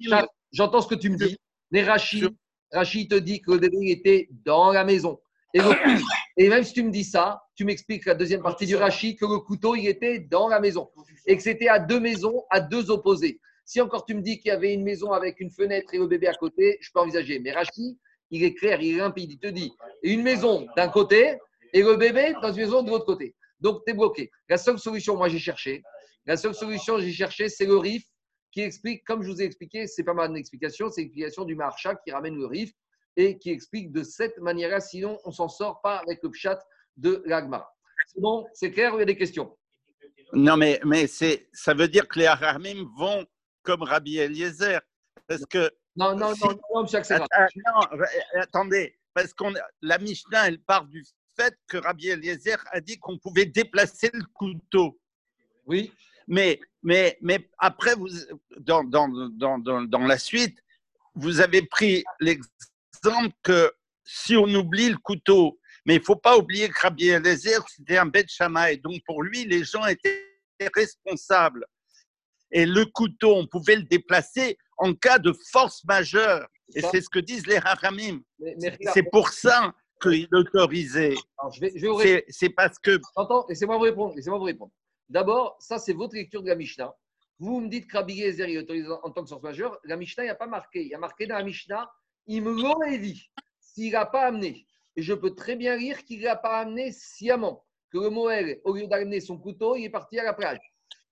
Charles, 0.09 0.29
j'entends 0.53 0.81
ce 0.81 0.89
que 0.89 0.95
tu 0.97 1.11
me 1.11 1.17
dis. 1.17 1.37
Mais 1.71 1.83
Rachid, 1.85 2.29
Rachid 2.73 3.11
te 3.11 3.15
dit 3.17 3.41
que 3.41 3.53
le 3.53 3.59
bébé 3.59 3.91
était 3.91 4.29
dans 4.45 4.73
la 4.73 4.85
maison. 4.85 5.21
Et, 5.55 5.61
et 6.37 6.49
même 6.49 6.65
si 6.65 6.73
tu 6.75 6.83
me 6.83 6.91
dis 6.91 7.05
ça, 7.05 7.41
tu 7.55 7.65
m'expliques 7.65 8.05
la 8.07 8.15
deuxième 8.15 8.43
partie 8.43 8.67
du 8.67 8.77
Rachid 8.77 9.19
que 9.19 9.25
le 9.25 9.39
couteau, 9.39 9.75
il 9.77 9.87
était 9.87 10.19
dans 10.19 10.49
la 10.49 10.61
maison. 10.61 10.91
Et 11.27 11.37
que 11.37 11.43
c'était 11.43 11.69
à 11.69 11.79
deux 11.79 12.01
maisons, 12.01 12.45
à 12.51 12.61
deux 12.61 12.91
opposés. 12.91 13.41
Si 13.65 13.81
encore 13.81 14.05
tu 14.05 14.15
me 14.15 14.21
dis 14.21 14.39
qu'il 14.39 14.49
y 14.49 14.53
avait 14.53 14.75
une 14.75 14.83
maison 14.83 15.13
avec 15.13 15.41
une 15.41 15.51
fenêtre 15.51 15.95
et 15.95 15.99
le 15.99 16.07
bébé 16.07 16.27
à 16.27 16.35
côté, 16.35 16.77
je 16.81 16.91
peux 16.93 17.01
envisager. 17.01 17.39
Mais 17.39 17.53
Rachid, 17.53 17.97
il 18.31 18.43
est 18.43 18.55
clair, 18.55 18.81
il 18.83 18.97
est 18.97 18.99
limpide. 18.99 19.31
Il 19.31 19.39
te 19.39 19.47
dit 19.47 19.73
une 20.03 20.23
maison 20.23 20.67
d'un 20.77 20.89
côté 20.89 21.39
et 21.73 21.83
le 21.83 21.97
bébé 21.97 22.35
dans 22.43 22.53
une 22.53 22.63
maison 22.63 22.83
de 22.83 22.91
l'autre 22.91 23.07
côté. 23.07 23.35
Donc, 23.61 23.83
tu 23.87 23.93
es 23.93 23.95
bloqué. 23.95 24.31
La 24.49 24.59
seule 24.59 24.79
solution, 24.79 25.17
moi, 25.17 25.29
j'ai 25.29 25.39
cherché. 25.39 25.83
La 26.27 26.37
seule 26.37 26.55
solution, 26.55 26.99
j'ai 26.99 27.13
cherché, 27.13 27.49
c'est 27.49 27.65
le 27.65 27.77
RIF 27.77 28.05
qui 28.51 28.61
explique, 28.61 29.05
comme 29.05 29.23
je 29.23 29.31
vous 29.31 29.43
ai 29.43 29.45
expliqué, 29.45 29.87
c'est 29.87 30.05
pas 30.05 30.15
mal 30.15 30.33
d'explication, 30.33 30.89
c'est 30.89 31.03
l'explication 31.03 31.45
du 31.45 31.55
Maharsha 31.55 31.97
qui 31.97 32.13
ramène 32.13 32.37
le 32.37 32.47
RIF 32.47 32.73
et 33.17 33.39
qui 33.39 33.51
explique 33.51 33.93
de 33.93 34.03
cette 34.03 34.39
manière-là, 34.39 34.81
sinon 34.81 35.19
on 35.25 35.31
s'en 35.31 35.49
sort 35.49 35.81
pas 35.81 35.99
avec 35.99 36.23
le 36.23 36.31
pshat 36.31 36.59
de 36.97 37.23
l'Agmara. 37.27 37.73
C'est 38.09 38.21
bon, 38.21 38.47
c'est 38.53 38.71
clair, 38.71 38.93
il 38.95 38.99
y 39.01 39.03
a 39.03 39.05
des 39.05 39.17
questions? 39.17 39.57
Non, 40.33 40.57
mais, 40.57 40.81
mais 40.85 41.07
c'est, 41.07 41.49
ça 41.53 41.75
veut 41.75 41.89
dire 41.89 42.09
que 42.09 42.19
les 42.19 42.27
Haramim 42.27 42.89
vont 42.97 43.25
comme 43.63 43.83
Rabbi 43.83 44.19
Eliezer. 44.19 44.81
Parce 45.27 45.45
que. 45.47 45.71
Non, 45.97 46.17
non, 46.17 46.35
si- 46.35 46.43
non, 46.43 46.59
non, 46.75 46.83
monsieur 46.83 46.99
Axelrad. 46.99 47.29
Att- 47.31 47.51
non, 47.55 47.99
euh, 48.01 48.41
attendez, 48.41 48.99
parce 49.13 49.33
qu'on 49.33 49.55
la 49.81 49.99
Mishnah, 49.99 50.49
elle 50.49 50.61
part 50.61 50.87
du 50.87 51.05
fait 51.37 51.57
que 51.69 51.77
Rabbi 51.77 52.09
Eliezer 52.09 52.57
a 52.73 52.81
dit 52.81 52.99
qu'on 52.99 53.17
pouvait 53.19 53.47
déplacer 53.47 54.11
le 54.13 54.25
couteau. 54.35 54.99
Oui. 55.67 55.93
Mais, 56.27 56.59
mais, 56.83 57.17
mais 57.21 57.49
après, 57.59 57.95
vous, 57.95 58.09
dans, 58.59 58.83
dans, 58.83 59.09
dans, 59.09 59.59
dans, 59.59 59.83
dans 59.83 60.07
la 60.07 60.19
suite, 60.19 60.59
vous 61.15 61.41
avez 61.41 61.63
pris 61.63 62.03
l'exemple 62.19 62.51
que 63.43 63.73
si 64.05 64.37
on 64.37 64.47
oublie 64.47 64.91
le 64.91 64.99
couteau, 64.99 65.59
mais 65.87 65.97
il 65.97 66.01
ne 66.01 66.05
faut 66.05 66.17
pas 66.17 66.37
oublier 66.37 66.69
que 66.69 66.81
Rabbi 66.81 67.09
Eliezer, 67.09 67.67
c'était 67.69 67.99
un 67.99 68.07
bête 68.07 68.29
et 68.71 68.77
donc 68.79 69.01
pour 69.07 69.23
lui, 69.23 69.45
les 69.45 69.65
gens 69.65 69.85
étaient 69.87 70.27
responsables. 70.75 71.67
Et 72.51 72.67
le 72.67 72.87
couteau, 72.87 73.35
on 73.35 73.47
pouvait 73.47 73.77
le 73.77 73.83
déplacer 73.83 74.57
en 74.79 74.95
cas 74.95 75.19
de 75.19 75.33
force 75.51 75.85
majeure. 75.85 76.47
Et 76.75 76.83
c'est 76.83 77.01
ce 77.01 77.09
que 77.09 77.19
disent 77.19 77.47
les 77.47 77.57
Haramim. 77.57 78.23
C'est 78.93 79.11
pour 79.11 79.29
ça 79.29 79.75
qu'il 80.01 80.29
autorisait. 80.33 81.15
C'est 82.29 82.51
parce 82.51 82.79
que 82.79 83.01
laissez-moi 83.49 83.77
vous 83.77 83.83
répondre. 83.83 84.15
Laissez-moi 84.15 84.39
vous 84.39 84.45
répondre. 84.45 84.73
D'abord, 85.09 85.57
ça, 85.59 85.79
c'est 85.79 85.93
votre 85.93 86.15
lecture 86.15 86.43
de 86.43 86.49
la 86.49 86.55
Mishnah. 86.55 86.95
Vous 87.39 87.61
me 87.61 87.69
dites 87.69 87.89
que 87.89 87.97
Rabbi 87.97 88.23
Eliezer 88.23 88.49
est 88.49 88.59
autorisé 88.59 88.89
en 89.03 89.11
tant 89.11 89.23
que 89.23 89.29
source 89.29 89.43
majeure. 89.43 89.79
La 89.85 89.97
Mishnah, 89.97 90.23
il 90.23 90.27
n'y 90.27 90.31
a 90.31 90.37
pas 90.37 90.47
marqué. 90.47 90.83
Il 90.83 90.89
y 90.89 90.95
a 90.95 90.99
marqué 90.99 91.27
dans 91.27 91.37
la 91.37 91.45
Mishnah, 91.45 91.91
il 92.27 92.43
me 92.43 92.53
l'aurait 92.53 92.99
dit 92.99 93.31
s'il 93.61 93.93
n'a 93.93 94.07
pas 94.07 94.27
amené. 94.27 94.67
Et 94.97 95.03
je 95.03 95.15
peux 95.15 95.35
très 95.35 95.57
bien 95.57 95.77
lire 95.77 96.05
qu'il 96.05 96.21
ne 96.21 96.25
l'a 96.25 96.37
pas 96.37 96.59
amené 96.59 96.93
sciemment. 96.93 97.65
Que 97.91 97.99
le 97.99 98.11
Moël, 98.11 98.61
au 98.65 98.75
lieu 98.75 98.87
d'amener 98.87 99.21
son 99.21 99.39
couteau, 99.39 99.77
il 99.77 99.85
est 99.85 99.91
parti 99.91 100.19
à 100.19 100.25
la 100.25 100.35
plage. 100.35 100.61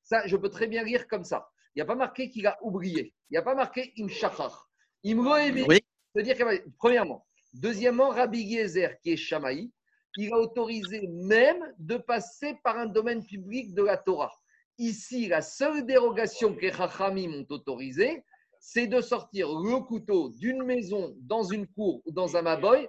Ça, 0.02 0.26
je 0.26 0.36
peux 0.36 0.48
très 0.48 0.66
bien 0.66 0.82
lire 0.82 1.06
comme 1.08 1.24
ça. 1.24 1.48
Il 1.74 1.78
n'y 1.78 1.82
a 1.82 1.86
pas 1.86 1.94
marqué 1.94 2.28
qu'il 2.28 2.46
a 2.46 2.58
oublié. 2.62 3.14
Il 3.30 3.34
n'y 3.34 3.38
a 3.38 3.42
pas 3.42 3.54
marqué 3.54 3.92
im 3.98 4.08
shachar. 4.08 4.68
Il 5.02 5.16
me 5.16 5.24
l'aurait 5.24 5.52
dit. 5.52 5.64
Oui. 5.68 5.80
Que, 6.14 6.68
premièrement. 6.76 7.26
Deuxièmement, 7.54 8.10
Rabbi 8.10 8.42
Yezer, 8.42 8.98
qui 9.00 9.12
est 9.12 9.16
Shamaï, 9.16 9.70
il 10.16 10.32
a 10.32 10.36
autorisé 10.36 11.06
même 11.08 11.72
de 11.78 11.96
passer 11.96 12.58
par 12.62 12.78
un 12.78 12.86
domaine 12.86 13.24
public 13.24 13.74
de 13.74 13.82
la 13.82 13.96
Torah. 13.96 14.32
Ici, 14.78 15.28
la 15.28 15.40
seule 15.40 15.86
dérogation 15.86 16.54
que 16.54 16.60
les 16.60 16.72
Chachamim 16.72 17.32
ont 17.32 17.46
autorisée, 17.50 18.24
c'est 18.64 18.86
de 18.86 19.00
sortir 19.00 19.48
le 19.48 19.80
couteau 19.80 20.28
d'une 20.30 20.62
maison 20.62 21.16
dans 21.22 21.42
une 21.42 21.66
cour 21.66 22.00
ou 22.06 22.12
dans 22.12 22.36
un 22.36 22.42
maboy, 22.42 22.88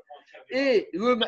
et, 0.52 0.88
le, 0.94 1.20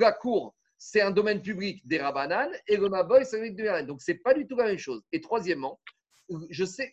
la, 0.00 0.12
cour, 0.12 0.56
c'est 0.76 1.00
un 1.00 1.12
domaine 1.12 1.40
public 1.40 1.86
des 1.86 1.98
Rabanan, 1.98 2.50
et 2.66 2.76
le 2.76 2.88
maboy, 2.88 3.24
c'est 3.24 3.36
celui 3.36 3.52
de 3.52 3.82
Donc, 3.82 4.02
c'est 4.02 4.16
pas 4.16 4.34
du 4.34 4.44
tout 4.44 4.56
la 4.56 4.64
même 4.64 4.78
chose. 4.78 5.02
Et 5.12 5.20
troisièmement, 5.20 5.78
je 6.50 6.64
sais, 6.64 6.90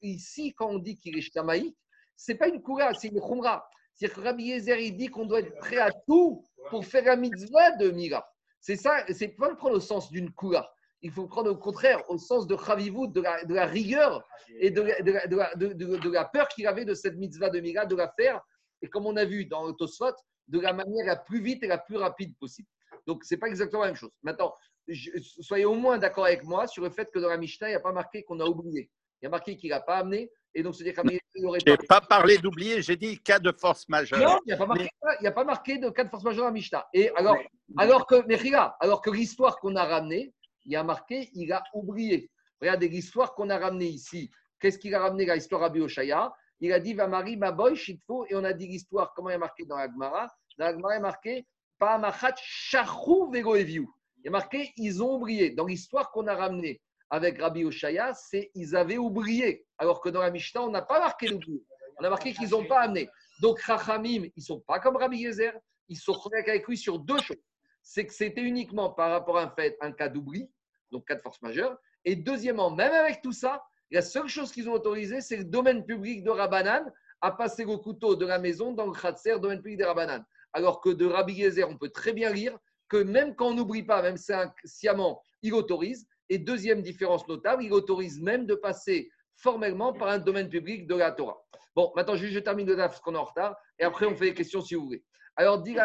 ici, 0.00 0.54
quand 0.54 0.70
on 0.70 0.78
dit 0.78 0.96
qu'il 0.96 1.18
est 1.18 1.20
Shamaï, 1.20 1.76
c'est 2.16 2.36
pas 2.36 2.48
une 2.48 2.62
coura, 2.62 2.94
c'est 2.94 3.08
une 3.08 3.20
khumra. 3.20 3.68
C'est-à-dire 3.94 4.16
que 4.16 4.22
Rabbi 4.22 4.44
Yezer, 4.44 4.78
il 4.78 4.96
dit 4.96 5.08
qu'on 5.08 5.26
doit 5.26 5.40
être 5.40 5.58
prêt 5.58 5.76
à 5.76 5.90
tout 6.08 6.42
pour 6.70 6.86
faire 6.86 7.04
la 7.04 7.16
mitzvah 7.16 7.72
de 7.72 7.90
Mira. 7.90 8.26
C'est 8.58 8.76
ça, 8.76 9.04
c'est 9.12 9.28
pas 9.36 9.50
le 9.50 9.56
prendre 9.56 9.76
au 9.76 9.80
sens 9.80 10.10
d'une 10.10 10.32
coura. 10.32 10.72
Il 11.02 11.10
faut 11.10 11.26
prendre 11.26 11.50
au 11.50 11.56
contraire 11.56 12.08
au 12.08 12.16
sens 12.18 12.46
de 12.46 12.56
Chavivut, 12.56 13.08
de 13.08 13.20
la, 13.20 13.44
de 13.44 13.54
la 13.54 13.66
rigueur 13.66 14.24
et 14.60 14.70
de 14.70 14.82
la, 14.82 15.00
de 15.02 15.12
la- 15.12 15.26
de 15.26 15.36
la- 15.36 15.54
de- 15.56 15.72
de- 15.72 15.96
de 15.96 16.10
la 16.10 16.24
peur 16.24 16.46
qu'il 16.48 16.66
avait 16.66 16.84
de 16.84 16.94
cette 16.94 17.16
mitzvah 17.16 17.50
de 17.50 17.58
Mira, 17.60 17.86
de 17.86 17.96
la 17.96 18.08
faire, 18.18 18.40
et 18.80 18.88
comme 18.88 19.06
on 19.06 19.16
a 19.16 19.24
vu 19.24 19.44
dans 19.46 19.66
le 19.66 19.72
Tosfot, 19.72 20.12
de 20.48 20.60
la 20.60 20.72
manière 20.72 21.06
la 21.06 21.16
plus 21.16 21.40
vite 21.40 21.62
et 21.64 21.66
la 21.66 21.78
plus 21.78 21.96
rapide 21.96 22.36
possible. 22.38 22.68
Donc, 23.06 23.24
c'est 23.24 23.36
pas 23.36 23.48
exactement 23.48 23.82
la 23.82 23.88
même 23.88 23.96
chose. 23.96 24.10
Maintenant, 24.22 24.54
je- 24.86 25.10
soyez 25.40 25.64
au 25.64 25.74
moins 25.74 25.98
d'accord 25.98 26.26
avec 26.26 26.44
moi 26.44 26.66
sur 26.68 26.84
le 26.84 26.90
fait 26.90 27.10
que 27.12 27.18
dans 27.18 27.28
la 27.28 27.36
Mishnah, 27.36 27.68
il 27.68 27.72
n'y 27.72 27.76
a 27.76 27.80
pas 27.80 27.92
marqué 27.92 28.22
qu'on 28.22 28.38
a 28.40 28.44
oublié. 28.44 28.88
Il 29.20 29.24
y 29.24 29.26
a 29.26 29.30
marqué 29.30 29.56
qu'il 29.56 29.70
n'a 29.70 29.80
pas 29.80 29.96
amené, 29.98 30.30
et 30.54 30.62
donc 30.62 30.74
c'est-à-dire 30.74 31.00
qu'il 31.02 31.42
n'aurait 31.42 31.60
je 31.64 31.70
n'ai 31.70 31.76
pas. 31.78 32.00
pas 32.00 32.06
parlé 32.06 32.38
d'oublier, 32.38 32.82
j'ai 32.82 32.96
dit 32.96 33.20
cas 33.22 33.38
de 33.38 33.52
force 33.52 33.88
majeure. 33.88 34.18
Non, 34.18 34.38
il 34.44 34.48
n'y 34.48 34.52
a, 34.52 34.56
pas 34.56 34.66
marqué 34.66 34.88
a 35.26 35.32
pas 35.32 35.44
de 35.44 35.90
cas 35.90 36.04
de 36.04 36.10
force 36.10 36.24
majeure 36.24 36.46
à 36.46 36.50
Mishnah. 36.50 36.86
Et 36.92 37.10
alors, 37.16 37.36
alors 37.78 38.06
que, 38.06 38.24
mais 38.26 38.36
regarde, 38.36 38.72
alors 38.80 39.00
que 39.00 39.10
l'histoire 39.10 39.58
qu'on 39.58 39.76
a 39.76 39.84
ramenée, 39.84 40.32
il 40.64 40.72
y 40.72 40.76
a 40.76 40.82
marqué, 40.82 41.30
il 41.34 41.52
a 41.52 41.62
oublié. 41.74 42.30
Regardez 42.60 42.88
l'histoire 42.88 43.34
qu'on 43.34 43.50
a 43.50 43.58
ramenée 43.58 43.88
ici. 43.88 44.30
Qu'est-ce 44.60 44.78
qu'il 44.78 44.94
a 44.94 45.00
ramené, 45.00 45.26
la 45.26 45.36
histoire 45.36 45.62
Rabbi 45.62 45.80
Oshaya 45.80 46.32
Il 46.60 46.72
a 46.72 46.78
dit, 46.78 46.94
va 46.94 47.08
Marie, 47.08 47.36
ma 47.36 47.50
boy, 47.50 47.74
shitfo, 47.74 48.26
et 48.28 48.36
on 48.36 48.44
a 48.44 48.52
dit 48.52 48.68
l'histoire, 48.68 49.12
comment 49.14 49.30
il 49.30 49.34
a 49.34 49.38
marqué 49.38 49.64
dans 49.64 49.76
la 49.76 49.88
Gemara 49.88 50.28
Dans 50.58 50.66
la 50.66 50.72
Gemara, 50.72 50.94
il 50.94 50.98
a 50.98 51.00
marqué, 51.00 51.46
pa 51.78 51.98
machat 51.98 52.34
shachou 52.36 53.30
vego. 53.32 53.56
Il 53.56 54.28
a 54.28 54.30
marqué, 54.30 54.72
ils 54.76 55.02
ont 55.02 55.16
oublié. 55.16 55.50
Dans 55.50 55.66
l'histoire 55.66 56.12
qu'on 56.12 56.28
a 56.28 56.34
ramenée 56.36 56.80
avec 57.10 57.40
Rabbi 57.40 57.64
Oshaya, 57.64 58.14
c'est 58.14 58.52
ils 58.54 58.76
avaient 58.76 58.98
oublié. 58.98 59.66
Alors 59.78 60.00
que 60.00 60.08
dans 60.08 60.20
la 60.20 60.30
Mishnah, 60.30 60.62
on 60.62 60.70
n'a 60.70 60.82
pas 60.82 61.00
marqué 61.00 61.26
l'oubli. 61.26 61.64
On 61.98 62.04
a 62.04 62.10
marqué 62.10 62.32
qu'ils 62.32 62.50
n'ont 62.50 62.64
pas 62.64 62.82
amené. 62.82 63.08
Donc, 63.40 63.58
Chachamim, 63.58 64.24
ils 64.24 64.32
ne 64.36 64.42
sont 64.42 64.60
pas 64.60 64.78
comme 64.78 64.96
Rabbi 64.96 65.18
Yezer. 65.18 65.52
Ils 65.88 65.98
sont 65.98 66.18
avec 66.32 66.66
lui 66.68 66.76
sur 66.76 66.98
deux 67.00 67.20
choses. 67.20 67.36
C'est 67.82 68.06
que 68.06 68.14
c'était 68.14 68.42
uniquement 68.42 68.90
par 68.90 69.10
rapport 69.10 69.38
à 69.38 69.42
un 69.42 69.50
fait, 69.50 69.76
un 69.80 69.92
cas 69.92 70.08
d'oubli, 70.08 70.50
donc 70.90 71.06
cas 71.06 71.16
de 71.16 71.20
force 71.20 71.40
majeure. 71.42 71.76
Et 72.04 72.16
deuxièmement, 72.16 72.70
même 72.70 72.92
avec 72.92 73.22
tout 73.22 73.32
ça, 73.32 73.62
la 73.90 74.02
seule 74.02 74.28
chose 74.28 74.52
qu'ils 74.52 74.68
ont 74.68 74.74
autorisé, 74.74 75.20
c'est 75.20 75.36
le 75.36 75.44
domaine 75.44 75.84
public 75.84 76.24
de 76.24 76.30
Rabbanan 76.30 76.90
à 77.20 77.30
passer 77.30 77.64
le 77.64 77.76
couteau 77.76 78.16
de 78.16 78.26
la 78.26 78.38
maison 78.38 78.72
dans 78.72 78.86
le 78.86 78.92
Khatser, 78.92 79.38
domaine 79.38 79.60
public 79.60 79.78
de 79.78 79.84
Rabbanan. 79.84 80.24
Alors 80.52 80.80
que 80.80 80.90
de 80.90 81.06
Rabbi 81.06 81.34
Yezer, 81.34 81.68
on 81.68 81.76
peut 81.76 81.90
très 81.90 82.12
bien 82.12 82.30
lire 82.30 82.58
que 82.88 82.96
même 82.96 83.34
quand 83.34 83.48
on 83.48 83.54
n'oublie 83.54 83.82
pas, 83.82 84.02
même 84.02 84.16
un 84.30 84.52
sciemment, 84.64 85.22
il 85.42 85.54
autorise. 85.54 86.06
Et 86.28 86.38
deuxième 86.38 86.82
différence 86.82 87.26
notable, 87.28 87.64
il 87.64 87.72
autorise 87.72 88.20
même 88.20 88.46
de 88.46 88.54
passer 88.54 89.10
formellement 89.36 89.92
par 89.92 90.08
un 90.08 90.18
domaine 90.18 90.48
public 90.48 90.86
de 90.86 90.94
la 90.94 91.12
Torah. 91.12 91.42
Bon, 91.74 91.92
maintenant, 91.96 92.16
je 92.16 92.38
termine 92.38 92.66
le 92.66 92.76
DAF 92.76 92.92
parce 92.92 93.00
qu'on 93.00 93.14
est 93.14 93.18
en 93.18 93.24
retard, 93.24 93.56
et 93.78 93.84
après, 93.84 94.06
on 94.06 94.14
fait 94.14 94.26
les 94.26 94.34
questions 94.34 94.60
si 94.60 94.74
vous 94.74 94.84
voulez. 94.84 95.04
Alors, 95.36 95.62
dit 95.62 95.76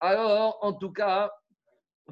alors, 0.00 0.58
en 0.60 0.72
tout 0.72 0.92
cas, 0.92 1.32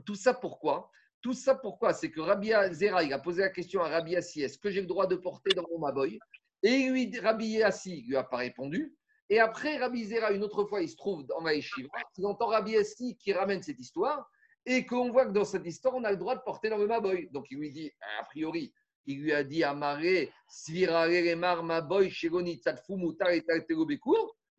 tout 0.07 0.15
ça 0.15 0.33
pourquoi? 0.33 0.91
Tout 1.21 1.35
ça 1.35 1.55
pourquoi? 1.55 1.93
C'est 1.93 2.11
que 2.11 2.21
Rabbi 2.21 2.53
Zera, 2.73 3.03
il 3.03 3.13
a 3.13 3.19
posé 3.19 3.43
la 3.43 3.51
question 3.51 3.83
à 3.83 3.89
Rabbi 3.89 4.17
Assi, 4.17 4.43
est-ce 4.43 4.59
que 4.59 4.71
j'ai 4.71 4.81
le 4.81 4.87
droit 4.87 5.07
de 5.07 5.17
porter 5.17 5.55
dans 5.55 5.65
mon 5.71 5.79
maboy 5.79 6.19
Et 6.63 6.89
lui, 6.89 7.19
Rabbi 7.19 7.63
Assi 7.63 8.03
lui 8.03 8.17
a 8.17 8.25
pas 8.25 8.39
répondu. 8.39 8.97
Et 9.29 9.39
après, 9.39 9.77
Rabbi 9.77 10.05
Zera, 10.05 10.33
une 10.33 10.43
autre 10.43 10.65
fois, 10.65 10.81
il 10.83 10.89
se 10.89 10.97
trouve 10.97 11.27
la 11.45 11.55
yeshiva, 11.55 11.89
il 12.17 12.27
entend 12.27 12.47
Rabbi 12.47 12.77
Assi 12.77 13.17
qui 13.17 13.33
ramène 13.33 13.63
cette 13.63 13.79
histoire, 13.79 14.29
et 14.67 14.87
qu'on 14.87 15.11
voit 15.11 15.27
que 15.27 15.33
dans 15.33 15.45
cette 15.45 15.67
histoire, 15.67 15.95
on 15.95 16.05
a 16.05 16.11
le 16.11 16.17
droit 16.17 16.37
de 16.37 16.43
porter 16.43 16.71
dans 16.71 16.79
le 16.79 16.87
maboy. 16.87 17.29
Donc, 17.33 17.47
il 17.51 17.59
lui 17.59 17.71
dit, 17.71 17.91
a 18.21 18.25
priori, 18.25 18.73
il 19.07 19.23
lui 19.23 19.33
a 19.33 19.43
dit 19.43 19.65
Amaré, 19.65 20.33
Svirare 20.49 21.09
Remar 21.09 21.63
Maboy, 21.63 22.11
Shegoni 22.11 22.57
Tzadfu 22.57 22.97
Mutar 22.97 23.31
et. 23.31 23.45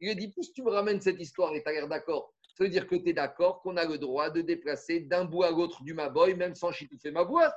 Il 0.02 0.06
lui 0.06 0.12
a 0.12 0.16
dit 0.16 0.30
Puisque 0.30 0.54
tu 0.54 0.64
me 0.64 0.72
ramènes 0.72 1.00
cette 1.00 1.20
histoire 1.20 1.56
et 1.56 1.64
tu 1.64 1.70
as 1.70 1.72
l'air 1.72 1.88
d'accord, 1.88 2.34
ça 2.56 2.64
veut 2.64 2.70
dire 2.70 2.88
que 2.88 2.96
tu 2.96 3.10
es 3.10 3.14
d'accord 3.14 3.62
qu'on 3.62 3.78
a 3.78 3.86
le 3.86 3.98
droit 3.98 4.30
de 4.30 4.42
déplacer 4.42 5.00
d'un 5.02 5.26
bout 5.26 5.44
à 5.44 5.52
l'autre 5.52 5.84
du 5.84 5.94
Maboy, 5.94 6.36
même 6.36 6.56
sans 6.56 6.72
chitouffer 6.72 7.12
ma 7.12 7.24
boîte. 7.24 7.56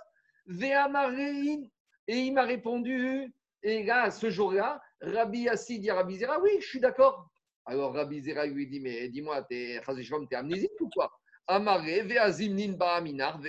Et 2.07 2.19
il 2.19 2.35
m'a 2.35 2.43
répondu, 2.45 3.35
et 3.63 3.83
là, 3.83 4.11
ce 4.11 4.29
jour-là, 4.31 4.81
Rabbi 5.01 5.49
Assi 5.49 5.81
dit 5.81 5.91
à 5.91 5.97
Rabbi 5.97 6.19
Zera 6.19 6.39
Oui, 6.41 6.51
je 6.61 6.67
suis 6.67 6.81
d'accord. 6.81 7.31
Alors 7.65 7.95
Rabbi 7.95 8.21
Zera 8.23 8.47
lui 8.47 8.67
dit 8.67 8.81
Mais 8.81 9.09
dis-moi, 9.09 9.43
t'es 9.45 9.81
t'es 10.29 10.37
amnésique 10.37 10.81
ou 10.81 10.89
quoi? 10.91 11.11
Amaré, 11.47 12.03
ve'azimnin 12.03 12.73
ba'aminar, 12.73 13.41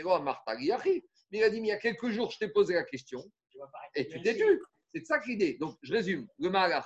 achi. 0.48 1.04
Mais 1.32 1.40
il 1.40 1.44
a 1.44 1.50
dit, 1.50 1.62
mais 1.62 1.68
il 1.68 1.70
y 1.70 1.74
a 1.74 1.78
quelques 1.78 2.10
jours, 2.10 2.30
je 2.32 2.40
t'ai 2.40 2.50
posé 2.50 2.74
la 2.74 2.84
question 2.84 3.24
et 3.96 4.08
tu 4.08 4.22
t'es 4.22 4.36
tu. 4.36 4.62
C'est 4.94 5.02
de 5.02 5.06
ça 5.06 5.20
que 5.20 5.28
l'idée. 5.28 5.58
Donc, 5.60 5.78
je 5.82 5.94
résume. 5.94 6.28
Le 6.40 6.50
malach, 6.50 6.86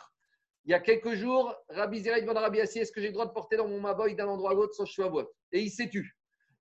Il 0.69 0.73
y 0.73 0.75
a 0.75 0.79
quelques 0.79 1.15
jours, 1.15 1.55
Rabbi 1.69 1.99
Zera 1.99 2.21
demande 2.21 2.37
à 2.37 2.41
Rabbi 2.41 2.61
Assi 2.61 2.77
est-ce 2.77 2.91
que 2.91 3.01
j'ai 3.01 3.07
le 3.07 3.13
droit 3.13 3.25
de 3.25 3.31
porter 3.31 3.57
dans 3.57 3.67
mon 3.67 3.81
maboy 3.81 4.13
d'un 4.13 4.27
endroit 4.27 4.51
à 4.51 4.53
l'autre 4.53 4.75
sans 4.75 5.09
boîte? 5.09 5.29
Et 5.51 5.61
il 5.61 5.71
s'est 5.71 5.89
tu. 5.89 6.15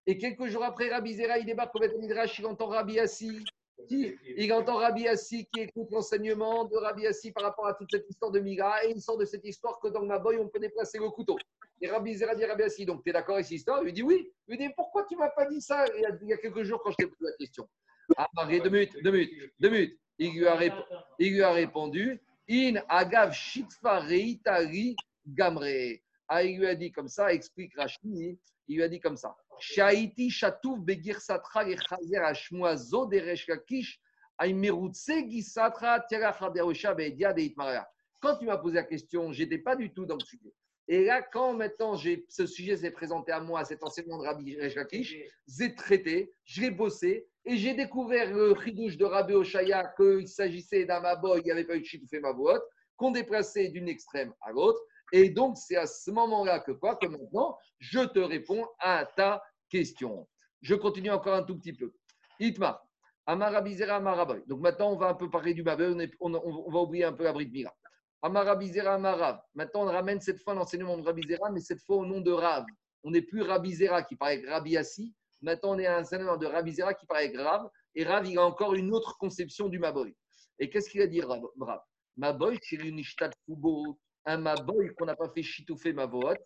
Et 0.06 0.16
quelques 0.16 0.46
jours 0.46 0.64
après, 0.64 0.88
Rabbi 0.88 1.12
Zera, 1.12 1.36
il 1.38 1.44
débarque 1.44 1.74
au 1.74 1.78
Beth 1.78 1.94
Midrash, 1.98 2.38
il 2.38 2.46
entend 2.46 2.68
Rabbi 2.68 2.98
Assi. 2.98 3.44
Qui, 3.86 4.16
il 4.38 4.50
entend 4.54 4.76
Rabbi 4.76 5.06
Assi 5.06 5.46
qui 5.52 5.60
écoute 5.60 5.88
l'enseignement 5.90 6.64
de 6.64 6.78
Rabbi 6.78 7.06
Assi 7.06 7.32
par 7.32 7.42
rapport 7.42 7.66
à 7.66 7.74
toute 7.74 7.90
cette 7.90 8.08
histoire 8.08 8.30
de 8.30 8.40
Migra 8.40 8.82
et 8.86 8.92
il 8.92 9.02
sort 9.02 9.18
de 9.18 9.26
cette 9.26 9.44
histoire 9.44 9.78
que 9.78 9.88
dans 9.88 10.00
le 10.00 10.06
maboy, 10.06 10.38
on 10.38 10.48
peut 10.48 10.58
déplacer 10.58 10.98
le 10.98 11.10
couteau. 11.10 11.36
Et 11.82 11.88
Rabbi 11.90 12.14
Zera 12.14 12.34
dit 12.34 12.46
Rabbi 12.46 12.62
Assi 12.62 12.86
donc 12.86 13.04
tu 13.04 13.10
es 13.10 13.12
d'accord 13.12 13.34
avec 13.34 13.44
cette 13.44 13.58
histoire? 13.58 13.82
Il 13.82 13.84
lui 13.84 13.92
dit 13.92 14.02
oui. 14.02 14.32
Il 14.46 14.56
lui 14.56 14.66
dit 14.66 14.72
pourquoi 14.74 15.04
tu 15.04 15.16
m'as 15.16 15.28
pas 15.28 15.44
dit 15.44 15.60
ça? 15.60 15.84
Il 15.94 16.28
y, 16.28 16.32
a, 16.32 16.38
quelques 16.38 16.62
jours 16.62 16.80
quand 16.82 16.92
je 16.92 16.96
t'ai 16.96 17.06
posé 17.08 17.30
la 17.30 17.36
question 17.36 17.68
Ah, 18.16 18.26
Marie, 18.34 18.62
deux 18.62 18.70
minutes, 18.70 18.96
deux 19.04 19.10
minutes, 19.10 19.52
deux 19.60 19.68
minutes. 19.68 20.00
Il 20.18 20.32
lui 20.32 21.42
a 21.42 21.52
répondu 21.52 22.22
In 22.48 22.80
agav 22.88 23.32
shitfa 23.32 24.00
reitari 24.00 24.96
gamre. 25.26 26.00
Ah, 26.28 26.42
il 26.42 26.58
lui 26.58 26.66
a 26.66 26.74
dit 26.74 26.90
comme 26.90 27.08
ça, 27.08 27.32
explique 27.32 27.74
Rachid, 27.76 28.38
il 28.68 28.76
lui 28.76 28.82
a 28.82 28.88
dit 28.88 29.00
comme 29.00 29.16
ça. 29.16 29.36
Shaiti 29.60 30.30
shatouf 30.30 30.78
begir 30.80 31.20
satra 31.20 31.64
lechazer 31.64 32.22
ashmua 32.24 32.76
zo 32.76 33.06
deresh 33.06 33.46
lakish 33.48 34.00
aimerutse 34.38 35.28
gisatra 35.28 36.00
tiara 36.08 36.32
chaderosha 36.32 36.94
beedia 36.94 37.32
deitmaria. 37.32 37.86
Quand 38.20 38.36
tu 38.36 38.46
m'as 38.46 38.56
posé 38.56 38.76
la 38.76 38.84
question, 38.84 39.32
j'étais 39.32 39.58
pas 39.58 39.76
du 39.76 39.92
tout 39.92 40.06
dans 40.06 40.16
le 40.16 40.24
sujet. 40.24 40.52
Et 40.90 41.04
là, 41.04 41.20
quand 41.22 41.52
maintenant 41.52 41.94
j'ai- 41.94 42.24
ce 42.30 42.46
sujet 42.46 42.76
s'est 42.78 42.90
présenté 42.90 43.30
à 43.30 43.40
moi, 43.40 43.64
cet 43.64 43.82
enseignement 43.84 44.18
de 44.18 44.26
Rabbi 44.26 44.58
Resh 44.58 44.74
Lakish, 44.74 45.16
j'ai 45.46 45.74
traité, 45.74 46.32
je 46.44 46.62
l'ai 46.62 46.70
bossé 46.70 47.26
et 47.44 47.56
j'ai 47.58 47.74
découvert 47.74 48.32
le 48.34 48.54
chidouche 48.64 48.96
de 48.96 49.04
Rabbi 49.04 49.34
Oshaya 49.34 49.92
qu'il 49.96 50.26
s'agissait 50.28 50.86
d'un 50.86 51.00
maboy, 51.00 51.40
il 51.40 51.44
n'y 51.44 51.50
avait 51.52 51.64
pas 51.66 51.76
eu 51.76 51.80
de 51.80 51.84
chitoufé 51.84 52.20
mabouot, 52.20 52.58
qu'on 52.96 53.10
déplaçait 53.10 53.68
d'une 53.68 53.88
extrême 53.88 54.32
à 54.40 54.50
l'autre. 54.50 54.80
Et 55.12 55.28
donc, 55.30 55.56
c'est 55.58 55.76
à 55.76 55.86
ce 55.86 56.10
moment-là 56.10 56.60
que 56.60 56.72
quoi 56.72 56.96
Que 56.96 57.06
maintenant, 57.06 57.56
je 57.78 58.00
te 58.00 58.18
réponds 58.18 58.66
à 58.78 59.06
ta 59.16 59.42
question. 59.70 60.26
Je 60.62 60.74
continue 60.74 61.10
encore 61.10 61.34
un 61.34 61.42
tout 61.42 61.56
petit 61.58 61.72
peu. 61.74 61.92
Itma, 62.40 62.82
Amarabizera 63.26 63.96
Amaraboy. 63.96 64.42
Donc 64.46 64.60
maintenant, 64.60 64.92
on 64.92 64.96
va 64.96 65.08
un 65.08 65.14
peu 65.14 65.28
parler 65.30 65.52
du 65.52 65.62
maboy, 65.62 65.92
on, 65.94 65.98
est- 66.00 66.14
on- 66.20 66.34
on- 66.34 66.64
on 66.66 66.70
va 66.70 66.80
oublier 66.80 67.04
un 67.04 67.12
peu 67.12 67.24
la 67.24 67.32
bride 67.32 67.52
Mira. 67.52 67.74
Amarabizera 68.22 68.94
Amarav. 68.94 69.40
Maintenant, 69.54 69.82
on 69.82 69.92
ramène 69.92 70.20
cette 70.20 70.42
fois 70.42 70.54
l'enseignement 70.54 70.96
de 70.96 71.02
Rabizera, 71.02 71.50
mais 71.50 71.60
cette 71.60 71.82
fois 71.82 71.96
au 71.96 72.06
nom 72.06 72.20
de 72.20 72.32
Rav. 72.32 72.64
On 73.04 73.10
n'est 73.12 73.22
plus 73.22 73.42
Rabizera 73.42 74.02
qui 74.02 74.16
paraît 74.16 74.42
Rabbi 74.46 74.76
Assi. 74.76 75.14
Maintenant, 75.40 75.76
on 75.76 75.78
est 75.78 75.86
à 75.86 75.98
un 75.98 76.00
enseignement 76.00 76.36
de 76.36 76.46
Rabizera 76.46 76.94
qui 76.94 77.06
paraît 77.06 77.32
Rav. 77.36 77.68
Et 77.94 78.04
Rav, 78.04 78.26
il 78.26 78.36
a 78.38 78.44
encore 78.44 78.74
une 78.74 78.92
autre 78.92 79.16
conception 79.18 79.68
du 79.68 79.78
Maboy. 79.78 80.16
Et 80.58 80.68
qu'est-ce 80.68 80.90
qu'il 80.90 81.00
a 81.00 81.06
dit, 81.06 81.20
Rav 81.20 81.40
Rav? 81.60 81.80
Maboy, 82.16 82.58
c'est 82.62 82.76
une 82.76 83.00
fubo, 83.46 83.98
un 84.24 84.38
Maboy 84.38 84.92
qu'on 84.96 85.06
n'a 85.06 85.14
pas 85.14 85.28
fait 85.28 85.42
chitouffer 85.42 85.92
Mavoot. 85.92 86.36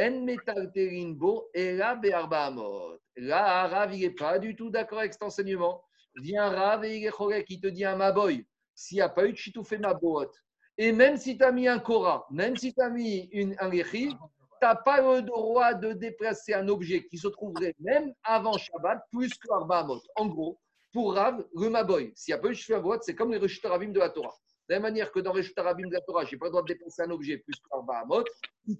En 0.00 0.24
metalterinbo, 0.24 1.50
et 1.52 1.76
là, 1.76 1.96
be'arbaamot. 1.96 2.98
Là, 3.16 3.66
Rav, 3.66 3.94
il 3.94 4.00
n'est 4.00 4.14
pas 4.14 4.38
du 4.38 4.56
tout 4.56 4.70
d'accord 4.70 5.00
avec 5.00 5.12
cet 5.12 5.22
enseignement. 5.22 5.84
Vient 6.14 6.48
Rav 6.48 6.84
et 6.84 6.96
il 6.96 7.44
qui 7.44 7.60
te 7.60 7.66
dit 7.66 7.84
un 7.84 7.96
Maboy, 7.96 8.46
s'il 8.74 8.96
n'y 8.96 9.02
a 9.02 9.08
pas 9.08 9.26
eu 9.26 9.32
de 9.32 9.36
chitoufé 9.36 9.76
Mavoot, 9.76 10.30
et 10.78 10.92
même 10.92 11.16
si 11.16 11.36
tu 11.36 11.44
as 11.44 11.50
mis 11.50 11.66
un 11.66 11.80
Korah, 11.80 12.24
même 12.30 12.56
si 12.56 12.72
tu 12.72 12.80
as 12.80 12.88
mis 12.88 13.28
une, 13.32 13.56
un 13.58 13.68
Lechi, 13.68 14.08
tu 14.10 14.16
n'as 14.62 14.76
pas 14.76 15.00
le 15.00 15.22
droit 15.22 15.74
de 15.74 15.92
déplacer 15.92 16.54
un 16.54 16.68
objet 16.68 17.04
qui 17.06 17.18
se 17.18 17.26
trouverait 17.26 17.74
même 17.80 18.12
avant 18.22 18.56
Shabbat 18.56 19.00
plus 19.12 19.34
que 19.34 19.52
Arbaamot. 19.52 20.00
En 20.16 20.26
gros, 20.26 20.60
pour 20.92 21.14
Rav, 21.14 21.44
le 21.54 21.68
Maboy, 21.68 22.12
s'il 22.14 22.32
n'y 22.32 22.38
a 22.38 22.42
pas 22.42 22.48
eu 22.48 22.54
de 22.54 22.98
c'est 23.02 23.14
comme 23.16 23.32
les 23.32 23.38
Reshut 23.38 23.66
Rabim 23.66 23.90
de 23.90 23.98
la 23.98 24.08
Torah. 24.10 24.34
De 24.68 24.74
la 24.74 24.80
même 24.80 24.92
manière 24.92 25.10
que 25.10 25.18
dans 25.18 25.32
les 25.32 25.40
Reshut 25.40 25.58
Rabim 25.58 25.88
de 25.88 25.94
la 25.94 26.00
Torah, 26.00 26.24
je 26.24 26.32
n'ai 26.32 26.38
pas 26.38 26.46
le 26.46 26.50
droit 26.50 26.62
de 26.62 26.68
déplacer 26.68 27.02
un 27.02 27.10
objet 27.10 27.38
plus 27.38 27.54
que 27.56 27.68
Arbaamot. 27.72 28.24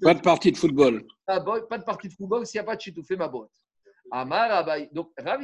Pas 0.00 0.14
de 0.14 0.20
partie 0.20 0.52
de 0.52 0.56
football. 0.56 1.04
Maboy, 1.26 1.66
pas 1.68 1.78
de 1.78 1.84
partie 1.84 2.08
de 2.08 2.14
football 2.14 2.46
s'il 2.46 2.60
n'y 2.60 2.62
a 2.62 2.64
pas 2.64 2.76
de 2.76 2.80
chitoufé 2.80 3.16
Mabot. 3.16 3.50
Amar 4.12 4.50
Abaye, 4.52 4.88
donc 4.92 5.10
Rav, 5.18 5.42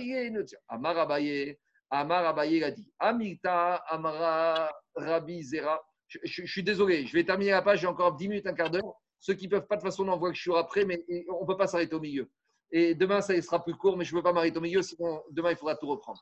Amar 0.68 0.98
Abaye, 0.98 1.59
Amar 1.90 2.24
Abaye 2.26 2.62
a 2.62 2.70
dit 2.70 2.90
Amita 2.98 3.76
Amara 3.89 4.70
Rabbi 4.94 5.43
Zera. 5.43 5.81
Je, 6.09 6.18
je- 6.22 6.43
je 6.44 6.51
suis 6.52 6.62
désolé, 6.62 7.06
je 7.06 7.12
vais 7.12 7.24
terminer 7.24 7.52
la 7.52 7.62
page, 7.62 7.81
j'ai 7.81 7.86
encore 7.86 8.14
10 8.14 8.28
minutes, 8.28 8.47
un 8.47 8.55
quart 8.55 8.70
d'heure. 8.70 8.94
Ceux 9.20 9.35
qui 9.35 9.47
ne 9.47 9.51
peuvent 9.52 9.66
pas, 9.66 9.76
de 9.76 9.81
toute 9.81 9.90
façon, 9.90 10.06
on 10.06 10.12
en 10.12 10.18
voit 10.18 10.31
que 10.31 10.36
je 10.36 10.43
suis 10.43 10.55
après, 10.55 10.85
mais 10.85 11.05
on 11.31 11.43
ne 11.43 11.47
peut 11.47 11.56
pas 11.56 11.66
s'arrêter 11.66 11.94
au 11.94 12.01
milieu. 12.01 12.31
Et 12.70 12.94
demain, 12.94 13.20
ça 13.20 13.40
sera 13.40 13.62
plus 13.62 13.74
court, 13.74 13.97
mais 13.97 14.05
je 14.05 14.12
ne 14.14 14.18
peux 14.18 14.24
pas 14.24 14.32
m'arrêter 14.32 14.59
au 14.59 14.60
milieu, 14.60 14.82
sinon 14.82 15.22
demain, 15.31 15.51
il 15.52 15.56
faudra 15.56 15.76
tout 15.76 15.86
reprendre. 15.86 16.20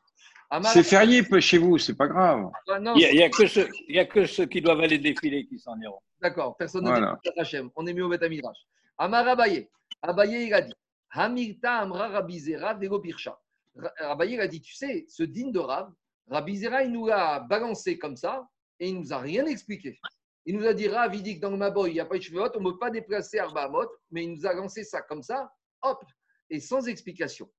C'est 0.64 0.82
férié 0.82 1.22
peu 1.22 1.40
chez 1.40 1.56
vous, 1.58 1.78
c'est 1.78 1.96
pas 1.96 2.06
grave. 2.06 2.50
Ah, 2.68 2.78
non, 2.78 2.94
Il 2.94 3.10
n'y 3.16 3.22
a, 3.22 3.26
a 3.26 3.30
que 3.30 3.46
ceux- 3.46 3.68
il 3.88 3.96
y 3.96 3.98
a 3.98 4.04
que 4.04 4.26
ceux 4.26 4.46
qui 4.46 4.60
doivent 4.60 4.80
aller 4.80 4.98
défiler 4.98 5.46
qui 5.46 5.58
s'en 5.58 5.78
iront. 5.80 5.98
D'accord, 6.20 6.56
personne 6.56 6.84
Voilà. 6.86 7.18
ne 7.24 7.30
dit 7.30 7.40
Hachem. 7.40 7.70
On 7.74 7.86
est 7.86 7.94
mieux 7.94 8.04
au 8.04 8.08
Beth 8.08 8.22
Midrash. 8.22 8.58
Amar 8.98 9.26
Abaye. 9.26 9.68
Abaye, 10.02 10.46
il 10.46 10.54
a 10.54 10.60
dit 10.60 10.74
Hamilta 11.10 11.78
Amra 11.78 12.08
Rabizera 12.08 12.74
Vego 12.74 12.98
Birsha. 12.98 13.38
Ra- 13.76 13.92
Abaye, 14.10 14.34
il 14.34 14.40
a 14.40 14.46
dit 14.46 14.60
Tu 14.60 14.74
sais, 14.74 15.06
ce 15.08 15.22
digne 15.22 15.52
de 15.52 15.58
Rab, 15.58 15.90
Rabizera, 16.28 16.84
il 16.84 16.92
nous 16.92 17.06
l'a 17.06 17.40
balancé 17.40 17.98
comme 17.98 18.16
ça 18.16 18.46
et 18.78 18.88
il 18.88 18.98
nous 18.98 19.12
a 19.12 19.18
rien 19.18 19.46
expliqué. 19.46 19.98
Il 20.44 20.56
nous 20.56 20.66
a 20.66 20.74
dit 20.74 20.88
Rav, 20.88 21.14
il 21.14 21.22
dit 21.22 21.36
que 21.36 21.40
dans 21.40 21.50
le 21.50 21.56
Maboy, 21.56 21.90
il 21.90 21.94
n'y 21.94 22.00
a 22.00 22.04
pas 22.04 22.16
de 22.16 22.22
cheveux 22.22 22.40
on 22.40 22.60
ne 22.60 22.70
peut 22.70 22.78
pas 22.78 22.90
déplacer 22.90 23.38
Arba 23.38 23.64
Amot, 23.64 23.88
mais 24.10 24.24
il 24.24 24.34
nous 24.34 24.46
a 24.46 24.52
lancé 24.52 24.82
ça 24.82 25.02
comme 25.02 25.22
ça, 25.22 25.52
hop, 25.82 26.04
et 26.50 26.60
sans 26.60 26.86
explication. 26.88 27.50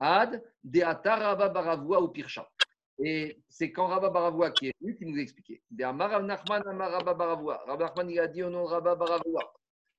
Ad 0.00 0.42
Deata 0.62 1.16
Rabba 1.16 1.48
Baravua 1.48 2.02
ou 2.02 2.08
Pirsha. 2.08 2.48
Et 2.98 3.40
c'est 3.48 3.70
quand 3.72 3.86
Rabba 3.86 4.10
Baravua 4.10 4.50
qui 4.50 4.68
est 4.68 4.74
venu 4.80 4.96
qui 4.96 5.06
nous 5.06 5.18
a 5.18 5.20
expliqué. 5.20 5.62
De 5.70 5.84
Amar 5.84 6.22
Nachman 6.22 6.62
Amar 6.66 6.90
Rabba 6.90 7.14
Baravua. 7.14 7.62
Rabba 7.66 7.86
Nachman, 7.86 8.10
il 8.10 8.18
a 8.18 8.26
dit 8.26 8.42
au 8.42 8.50
nom 8.50 8.64
de 8.64 8.70
Rabba 8.70 8.96
Baravua. 8.96 9.54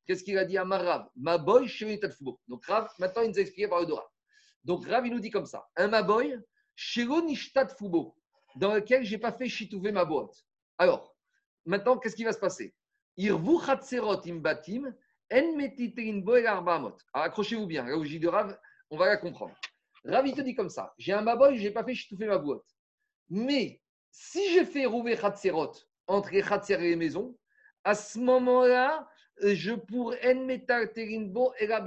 Qu'est-ce 0.05 0.23
qu'il 0.23 0.37
a 0.37 0.45
dit 0.45 0.57
à 0.57 0.65
Marav 0.65 1.09
Maboy 1.15 1.67
chez 1.67 1.99
Tatfubo. 1.99 2.39
Donc 2.47 2.65
Rav, 2.65 2.89
maintenant, 2.99 3.23
il 3.23 3.29
nous 3.29 3.37
a 3.37 3.41
expliqué 3.41 3.67
par 3.67 3.79
le 3.79 3.87
Dora. 3.87 4.05
Donc 4.63 4.85
Rav, 4.85 5.05
il 5.07 5.13
nous 5.13 5.19
dit 5.19 5.31
comme 5.31 5.45
ça 5.45 5.67
un 5.75 5.87
Maboy 5.87 6.37
Nishtat 7.25 7.69
Fubo, 7.69 8.15
dans 8.55 8.73
lequel 8.73 9.03
je 9.03 9.11
n'ai 9.11 9.17
pas 9.17 9.31
fait 9.31 9.47
chitouver 9.47 9.91
ma 9.91 10.05
boîte. 10.05 10.45
Alors, 10.77 11.15
maintenant, 11.65 11.97
qu'est-ce 11.97 12.15
qui 12.15 12.23
va 12.23 12.33
se 12.33 12.39
passer? 12.39 12.73
Irvu 13.17 13.63
Chatserot 13.65 14.21
imbatim, 14.27 14.93
en. 15.31 16.67
Alors, 16.67 16.97
accrochez-vous 17.13 17.65
bien, 17.65 17.91
où 17.93 18.03
j'ai 18.03 18.19
de 18.19 18.27
Rav, 18.27 18.57
on 18.89 18.97
va 18.97 19.07
la 19.07 19.17
comprendre. 19.17 19.55
Rav, 20.03 20.27
il 20.27 20.35
te 20.35 20.41
dit 20.41 20.53
comme 20.53 20.69
ça 20.69 20.93
j'ai 20.97 21.13
un 21.13 21.21
Maboy, 21.21 21.57
je 21.57 21.63
n'ai 21.63 21.71
pas 21.71 21.83
fait 21.83 21.95
chitouver 21.95 22.27
ma 22.27 22.37
boîte. 22.37 22.65
Mais 23.29 23.81
si 24.11 24.53
j'ai 24.53 24.65
fait 24.65 24.85
rouver 24.85 25.17
Chatserot 25.17 25.71
entre 26.07 26.31
les 26.31 26.41
et 26.41 26.89
les 26.89 26.95
maisons, 26.95 27.35
à 27.83 27.95
ce 27.95 28.19
moment-là, 28.19 29.07
euh, 29.43 29.53
je 29.55 29.73
pourrais 29.73 30.33
en 30.33 30.87
terinbo 30.87 31.53
et 31.59 31.67
la. 31.67 31.81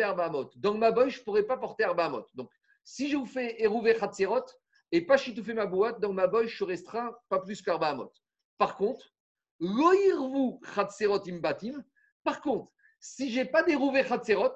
Dans 0.56 0.74
ma 0.74 0.90
boy, 0.90 1.10
je 1.10 1.18
ne 1.18 1.24
pourrais 1.24 1.44
pas 1.44 1.56
porter 1.56 1.84
arbamot. 1.84 2.26
Donc, 2.34 2.50
si 2.84 3.08
je 3.10 3.16
vous 3.16 3.26
fais 3.26 3.62
érouver 3.62 3.94
Khatserot 3.94 4.46
et 4.92 5.04
pas 5.04 5.16
chitouffer 5.16 5.54
ma 5.54 5.66
boîte, 5.66 6.00
dans 6.00 6.12
ma 6.12 6.26
boy, 6.26 6.48
je 6.48 6.56
suis 6.56 6.64
restreint 6.64 7.14
pas 7.28 7.40
plus 7.40 7.62
qu'arbamot. 7.62 8.12
Par 8.58 8.76
contre, 8.76 9.14
loirvu 9.60 10.58
Khatserot 10.74 11.22
imbatim. 11.28 11.82
Par 12.24 12.40
contre, 12.40 12.70
si 13.00 13.30
j'ai 13.30 13.44
pas 13.44 13.62
dérouvé 13.62 14.04
Khatserot 14.04 14.54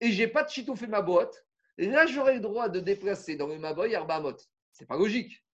et 0.00 0.12
j'ai 0.12 0.28
pas 0.28 0.44
de 0.44 0.86
ma 0.86 1.02
boîte, 1.02 1.44
là, 1.76 2.06
j'aurai 2.06 2.34
le 2.34 2.40
droit 2.40 2.68
de 2.68 2.80
déplacer 2.80 3.36
dans 3.36 3.48
le 3.48 3.58
Maboy 3.58 3.94
arbamot. 3.94 4.36
C'est 4.72 4.86
pas 4.86 4.96
logique. 4.96 5.44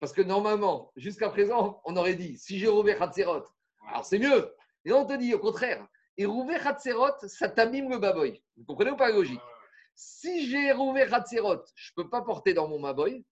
Parce 0.00 0.12
que 0.12 0.22
normalement, 0.22 0.92
jusqu'à 0.96 1.30
présent, 1.30 1.80
on 1.84 1.96
aurait 1.96 2.14
dit 2.14 2.36
si 2.38 2.58
j'ai 2.58 2.68
rouvé 2.68 2.96
Khatserot, 2.96 3.44
alors 3.88 4.04
c'est 4.04 4.18
mieux. 4.18 4.54
Et 4.84 4.90
là, 4.90 4.96
on 4.96 5.06
te 5.06 5.14
dit 5.14 5.34
au 5.34 5.38
contraire, 5.38 5.86
et 6.18 6.26
rouvé 6.26 6.58
Khatserot, 6.58 7.18
ça 7.26 7.48
t'abîme 7.48 7.90
le 7.90 7.98
Maboy. 7.98 8.42
Vous 8.56 8.64
comprenez 8.64 8.90
ou 8.90 8.96
pas 8.96 9.08
la 9.08 9.16
logique? 9.16 9.40
Si 9.94 10.48
j'ai 10.50 10.72
rouvé 10.72 11.06
Khatserot, 11.06 11.62
je 11.74 11.92
ne 11.96 12.02
peux 12.02 12.10
pas 12.10 12.22
porter 12.22 12.52
dans 12.54 12.68
mon 12.68 12.78
Maboy. 12.78 13.24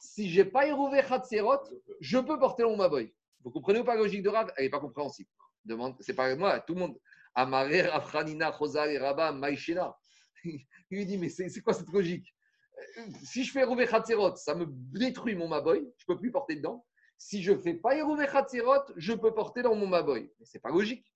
Si 0.00 0.30
j'ai 0.30 0.44
pas 0.44 0.72
rouvé 0.74 1.02
Khatserot, 1.02 1.62
je 2.00 2.18
peux 2.18 2.38
porter 2.38 2.62
dans 2.62 2.70
mon 2.70 2.76
Maboy. 2.76 3.14
Vous 3.42 3.50
comprenez 3.50 3.80
ou 3.80 3.84
pas 3.84 3.94
la 3.94 4.02
logique 4.02 4.22
de 4.22 4.28
Rav? 4.28 4.52
Elle 4.56 4.64
n'est 4.64 4.70
pas 4.70 4.80
compréhensible. 4.80 5.28
Demande, 5.64 5.96
c'est 6.00 6.14
pas 6.14 6.34
moi, 6.36 6.60
tout 6.60 6.74
le 6.74 6.80
monde. 6.80 6.98
Amaré, 7.34 7.82
Rafranina, 7.82 8.52
Chosal 8.52 8.90
et 8.90 8.98
Rabba, 8.98 9.32
Maïshena. 9.32 9.96
Il 10.44 10.66
lui 10.90 11.06
dit, 11.06 11.18
mais 11.18 11.28
c'est 11.28 11.60
quoi 11.60 11.74
cette 11.74 11.88
logique? 11.88 12.34
Si 13.22 13.44
je 13.44 13.52
fais 13.52 13.62
rouver 13.62 13.86
Khatserot, 13.86 14.36
ça 14.36 14.54
me 14.54 14.64
détruit 14.68 15.34
mon 15.34 15.48
Maboy, 15.48 15.78
je 15.98 16.04
ne 16.08 16.14
peux 16.14 16.18
plus 16.18 16.30
porter 16.30 16.56
dedans. 16.56 16.84
Si 17.18 17.42
je 17.42 17.52
ne 17.52 17.58
fais 17.58 17.74
pas 17.74 17.94
Hérouvé 17.94 18.26
Khatserot, 18.26 18.94
je 18.96 19.12
peux 19.12 19.34
porter 19.34 19.60
dans 19.62 19.74
mon 19.74 19.86
Maboy. 19.86 20.32
Mais 20.38 20.46
ce 20.46 20.56
n'est 20.56 20.60
pas 20.60 20.70
logique. 20.70 21.06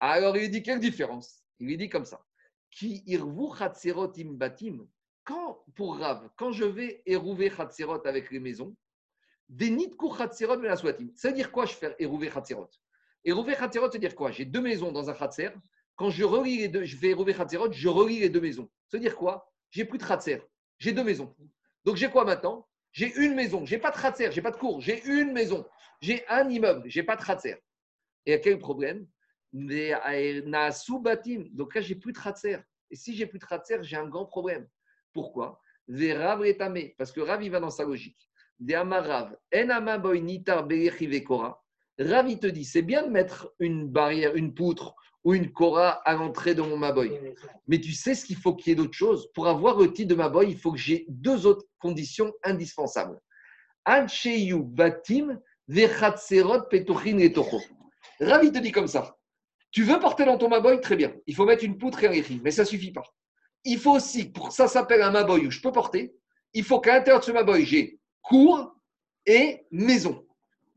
Alors 0.00 0.36
il 0.36 0.42
lui 0.42 0.50
dit 0.50 0.62
quelle 0.62 0.80
différence? 0.80 1.44
Il 1.60 1.68
lui 1.68 1.76
dit 1.76 1.88
comme 1.88 2.04
ça. 2.04 2.24
Qui 2.70 3.04
irvu 3.06 3.56
Khatserot 3.56 4.12
imbatim. 4.18 4.86
Quand, 5.22 5.64
pour 5.76 5.98
Rav, 5.98 6.28
quand 6.36 6.50
je 6.50 6.64
vais 6.64 7.02
érouver 7.06 7.50
Khatserot 7.50 8.04
avec 8.04 8.30
les 8.32 8.40
maisons, 8.40 8.76
des 9.48 9.70
nitkou 9.70 10.10
Khatserot 10.10 10.56
la 10.56 10.76
swatim. 10.76 11.10
Ça 11.14 11.28
veut 11.28 11.34
dire 11.34 11.50
quoi 11.50 11.66
je 11.66 11.74
fais 11.74 11.94
érouver 11.98 12.28
Khatserot 12.28 12.70
Érouver 13.24 13.54
Khatserot, 13.54 13.86
ça 13.86 13.92
veut 13.92 13.98
dire 13.98 14.14
quoi? 14.14 14.30
J'ai 14.30 14.44
deux 14.44 14.60
maisons 14.60 14.92
dans 14.92 15.10
un 15.10 15.14
Khatser. 15.14 15.50
Quand 15.96 16.10
je 16.10 16.24
relie 16.24 16.58
les 16.58 16.68
deux, 16.68 16.84
je 16.84 16.96
Khatserot, 17.32 17.72
je 17.72 17.88
relie 17.88 18.20
les 18.20 18.28
deux 18.28 18.40
maisons. 18.40 18.70
Ça 18.88 18.96
veut 18.96 19.02
dire 19.02 19.16
quoi? 19.16 19.50
J'ai 19.70 19.84
plus 19.84 19.98
de 19.98 20.04
Khatser. 20.04 20.42
J'ai 20.78 20.92
deux 20.92 21.04
maisons. 21.04 21.34
Donc 21.84 21.96
j'ai 21.96 22.10
quoi 22.10 22.24
maintenant? 22.24 22.68
J'ai 22.92 23.14
une 23.16 23.34
maison. 23.34 23.64
J'ai 23.64 23.78
pas 23.78 23.90
de 23.90 23.96
Khatser, 23.96 24.30
j'ai 24.32 24.42
pas 24.42 24.50
de 24.50 24.56
cour. 24.56 24.80
J'ai 24.80 25.04
une 25.06 25.32
maison. 25.32 25.66
J'ai 26.00 26.26
un 26.28 26.48
immeuble. 26.48 26.88
J'ai 26.88 27.02
pas 27.02 27.16
de 27.16 27.24
Khatser. 27.24 27.56
Et 28.26 28.34
à 28.34 28.38
quel 28.38 28.58
problème? 28.58 29.06
Donc 29.50 29.70
là, 29.70 30.70
j'ai 31.80 31.94
plus 31.94 32.12
de 32.12 32.18
khatser. 32.18 32.58
Et 32.90 32.96
si 32.96 33.16
j'ai 33.16 33.24
plus 33.24 33.38
de 33.38 33.46
khatser, 33.46 33.78
j'ai 33.80 33.96
un 33.96 34.06
grand 34.06 34.26
problème. 34.26 34.68
Pourquoi? 35.14 35.58
Parce 35.86 37.12
que 37.12 37.20
Rav, 37.22 37.42
il 37.42 37.50
va 37.50 37.58
dans 37.58 37.70
sa 37.70 37.84
logique. 37.84 38.27
De 38.60 38.74
Amarav. 38.74 39.36
En 39.54 39.98
boy 39.98 40.20
nitar 40.20 40.66
belechi 40.66 41.06
vekora. 41.06 41.62
Rav, 41.98 42.28
il 42.28 42.38
te 42.38 42.46
dit, 42.46 42.64
c'est 42.64 42.82
bien 42.82 43.02
de 43.02 43.10
mettre 43.10 43.52
une 43.58 43.88
barrière, 43.88 44.36
une 44.36 44.54
poutre 44.54 44.94
ou 45.24 45.34
une 45.34 45.52
kora 45.52 45.90
à 46.04 46.14
l'entrée 46.14 46.54
de 46.54 46.62
mon 46.62 46.76
maboy. 46.76 47.18
Mais 47.66 47.80
tu 47.80 47.92
sais 47.92 48.14
ce 48.14 48.24
qu'il 48.24 48.36
faut 48.36 48.54
qu'il 48.54 48.70
y 48.70 48.72
ait 48.72 48.76
d'autres 48.76 48.96
choses. 48.96 49.28
Pour 49.34 49.48
avoir 49.48 49.76
le 49.78 49.92
titre 49.92 50.10
de 50.10 50.14
maboy, 50.14 50.48
il 50.48 50.56
faut 50.56 50.70
que 50.72 50.78
j'ai 50.78 51.06
deux 51.08 51.44
autres 51.44 51.66
conditions 51.80 52.32
indispensables. 52.44 53.20
Batim 53.84 55.40
vechatserot 55.66 56.68
petochin 56.70 57.18
etocho. 57.18 57.60
Rav, 58.20 58.44
il 58.44 58.52
te 58.52 58.58
dit 58.58 58.72
comme 58.72 58.86
ça. 58.86 59.16
Tu 59.70 59.82
veux 59.82 59.98
porter 59.98 60.24
dans 60.24 60.38
ton 60.38 60.48
maboy? 60.48 60.80
Très 60.80 60.96
bien. 60.96 61.12
Il 61.26 61.34
faut 61.34 61.44
mettre 61.44 61.64
une 61.64 61.78
poutre 61.78 62.02
et 62.04 62.06
un 62.06 62.38
mais 62.42 62.50
ça 62.52 62.64
suffit 62.64 62.92
pas. 62.92 63.04
Il 63.64 63.78
faut 63.78 63.96
aussi, 63.96 64.30
pour 64.30 64.48
que 64.48 64.54
ça 64.54 64.68
s'appelle 64.68 65.02
un 65.02 65.10
maboy 65.10 65.46
où 65.46 65.50
je 65.50 65.60
peux 65.60 65.72
porter, 65.72 66.14
il 66.54 66.64
faut 66.64 66.80
qu'à 66.80 66.94
l'intérieur 66.94 67.20
de 67.20 67.24
ce 67.24 67.32
maboy, 67.32 67.66
j'ai 67.66 67.97
cour 68.22 68.74
et 69.26 69.66
maison. 69.70 70.26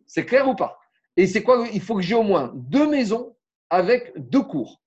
C'est 0.05 0.25
clair 0.25 0.47
ou 0.47 0.55
pas? 0.55 0.79
Et 1.15 1.27
c'est 1.27 1.43
quoi 1.43 1.67
Il 1.73 1.81
faut 1.81 1.95
que 1.95 2.01
j'ai 2.01 2.15
au 2.15 2.23
moins 2.23 2.51
deux 2.55 2.87
maisons 2.87 3.35
avec 3.69 4.13
deux 4.15 4.43
cours. 4.43 4.81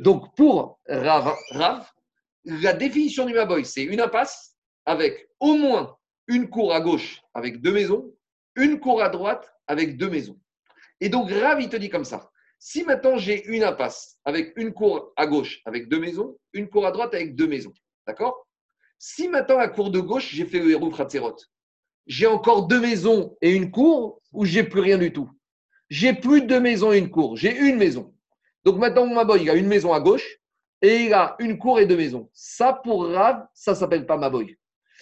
Donc 0.00 0.34
pour 0.34 0.78
Rav, 0.88 1.90
la 2.44 2.72
définition 2.72 3.26
du 3.26 3.34
maboy, 3.34 3.64
c'est 3.64 3.84
une 3.84 4.00
impasse 4.00 4.56
avec 4.84 5.28
au 5.40 5.54
moins 5.54 5.96
une 6.28 6.48
cour 6.48 6.72
à 6.74 6.80
gauche 6.80 7.22
avec 7.34 7.60
deux 7.60 7.72
maisons, 7.72 8.12
une 8.54 8.80
cour 8.80 9.02
à 9.02 9.08
droite 9.08 9.52
avec 9.66 9.96
deux 9.96 10.08
maisons. 10.08 10.38
Et 11.00 11.08
donc 11.08 11.30
Rav, 11.30 11.60
il 11.60 11.68
te 11.68 11.76
dit 11.76 11.90
comme 11.90 12.04
ça. 12.04 12.30
Si 12.58 12.84
maintenant 12.84 13.18
j'ai 13.18 13.44
une 13.46 13.64
impasse 13.64 14.18
avec 14.24 14.54
une 14.56 14.72
cour 14.72 15.12
à 15.16 15.26
gauche 15.26 15.60
avec 15.66 15.88
deux 15.88 16.00
maisons, 16.00 16.36
une 16.52 16.68
cour 16.68 16.86
à 16.86 16.90
droite 16.90 17.14
avec 17.14 17.34
deux 17.34 17.46
maisons, 17.46 17.74
d'accord? 18.06 18.46
Si 18.98 19.28
maintenant 19.28 19.58
la 19.58 19.68
cour 19.68 19.90
de 19.90 20.00
gauche, 20.00 20.30
j'ai 20.32 20.46
fait 20.46 20.58
le 20.58 20.70
héros 20.70 20.90
Fratzerot, 20.90 21.36
j'ai 22.06 22.26
encore 22.26 22.66
deux 22.66 22.80
maisons 22.80 23.36
et 23.42 23.52
une 23.52 23.70
cour 23.70 24.20
ou 24.32 24.44
j'ai 24.44 24.62
plus 24.62 24.80
rien 24.80 24.98
du 24.98 25.12
tout? 25.12 25.30
J'ai 25.88 26.12
plus 26.12 26.42
de 26.42 26.46
deux 26.46 26.60
maisons 26.60 26.92
et 26.92 26.98
une 26.98 27.10
cour, 27.10 27.36
j'ai 27.36 27.56
une 27.56 27.76
maison. 27.76 28.14
Donc 28.64 28.78
maintenant, 28.78 29.06
mon 29.06 29.14
Maboy, 29.14 29.42
il 29.42 29.50
a 29.50 29.54
une 29.54 29.68
maison 29.68 29.92
à 29.92 30.00
gauche 30.00 30.38
et 30.82 31.04
il 31.04 31.14
a 31.14 31.36
une 31.38 31.58
cour 31.58 31.78
et 31.78 31.86
deux 31.86 31.96
maisons. 31.96 32.28
Ça, 32.32 32.72
pour 32.72 33.06
Rav, 33.06 33.46
ça 33.54 33.74
s'appelle 33.74 34.06
pas 34.06 34.16
Maboy. 34.16 34.56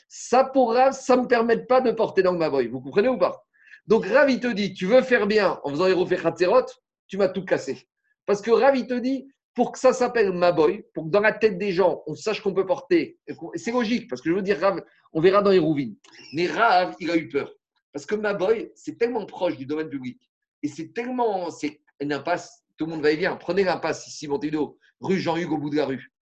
Ça, 0.09 0.45
pour 0.45 0.75
Rav, 0.75 0.93
ça 0.93 1.17
ne 1.17 1.23
me 1.23 1.27
permet 1.27 1.59
pas 1.59 1.81
de 1.81 1.91
porter 1.91 2.23
dans 2.23 2.35
Maboy. 2.35 2.69
Vous 2.69 2.81
comprenez 2.81 3.09
ou 3.09 3.19
pas? 3.19 3.45
Donc 3.87 4.07
Rav, 4.07 4.31
il 4.31 4.41
te 4.41 4.47
dit, 4.47 4.75
tu 4.75 4.87
veux 4.87 5.03
faire 5.03 5.27
bien 5.27 5.59
en 5.65 5.71
faisant 5.71 5.87
héros 5.87 6.07
Fratzerot 6.07 6.67
tu 7.07 7.19
m'as 7.19 7.29
tout 7.29 7.45
cassé. 7.45 7.87
Parce 8.27 8.41
que 8.41 8.51
Rav, 8.51 8.77
il 8.77 8.87
te 8.87 8.95
dit, 8.95 9.29
pour 9.55 9.73
que 9.73 9.79
ça 9.79 9.93
s'appelle 9.93 10.33
Maboy, 10.33 10.85
pour 10.93 11.05
que 11.05 11.11
dans 11.11 11.21
la 11.21 11.33
tête 11.33 11.59
des 11.59 11.73
gens, 11.73 12.03
on 12.07 12.15
sache 12.15 12.41
qu'on 12.43 12.53
peut 12.53 12.67
porter. 12.67 13.19
C'est 13.55 13.71
logique, 13.71 14.09
parce 14.09 14.21
que 14.21 14.31
je 14.31 14.35
veux 14.35 14.43
dire, 14.43 14.59
Rav, 14.61 14.83
on 15.13 15.21
verra 15.21 15.43
dans 15.43 15.51
les 15.51 15.61
rouvines. 15.61 15.97
Mais 16.33 16.47
Rav, 16.47 16.97
il 16.99 17.11
a 17.11 17.17
eu 17.17 17.29
peur. 17.29 17.53
Parce 17.93 18.07
que 18.07 18.17
Maboy, 18.17 18.73
c'est 18.75 18.99
tellement 18.99 19.25
proche 19.25 19.57
du 19.57 19.67
domaine 19.67 19.89
public. 19.89 20.21
Et 20.63 20.69
c'est 20.69 20.93
tellement. 20.93 21.51
C'est 21.51 21.81
une 22.01 22.13
impasse. 22.13 22.65
Tout 22.77 22.87
le 22.87 22.93
monde 22.93 23.03
va 23.03 23.13
y 23.13 23.17
bien. 23.17 23.37
Prenez 23.37 23.63
l'impasse 23.63 24.09
ici, 24.09 24.27
Montevideo, 24.27 24.79
rue 25.01 25.21
Jean-Hugues, 25.21 25.53
au 25.53 25.59
bout 25.59 25.71
de 25.71 25.77
la 25.77 25.87
rue. 25.87 26.13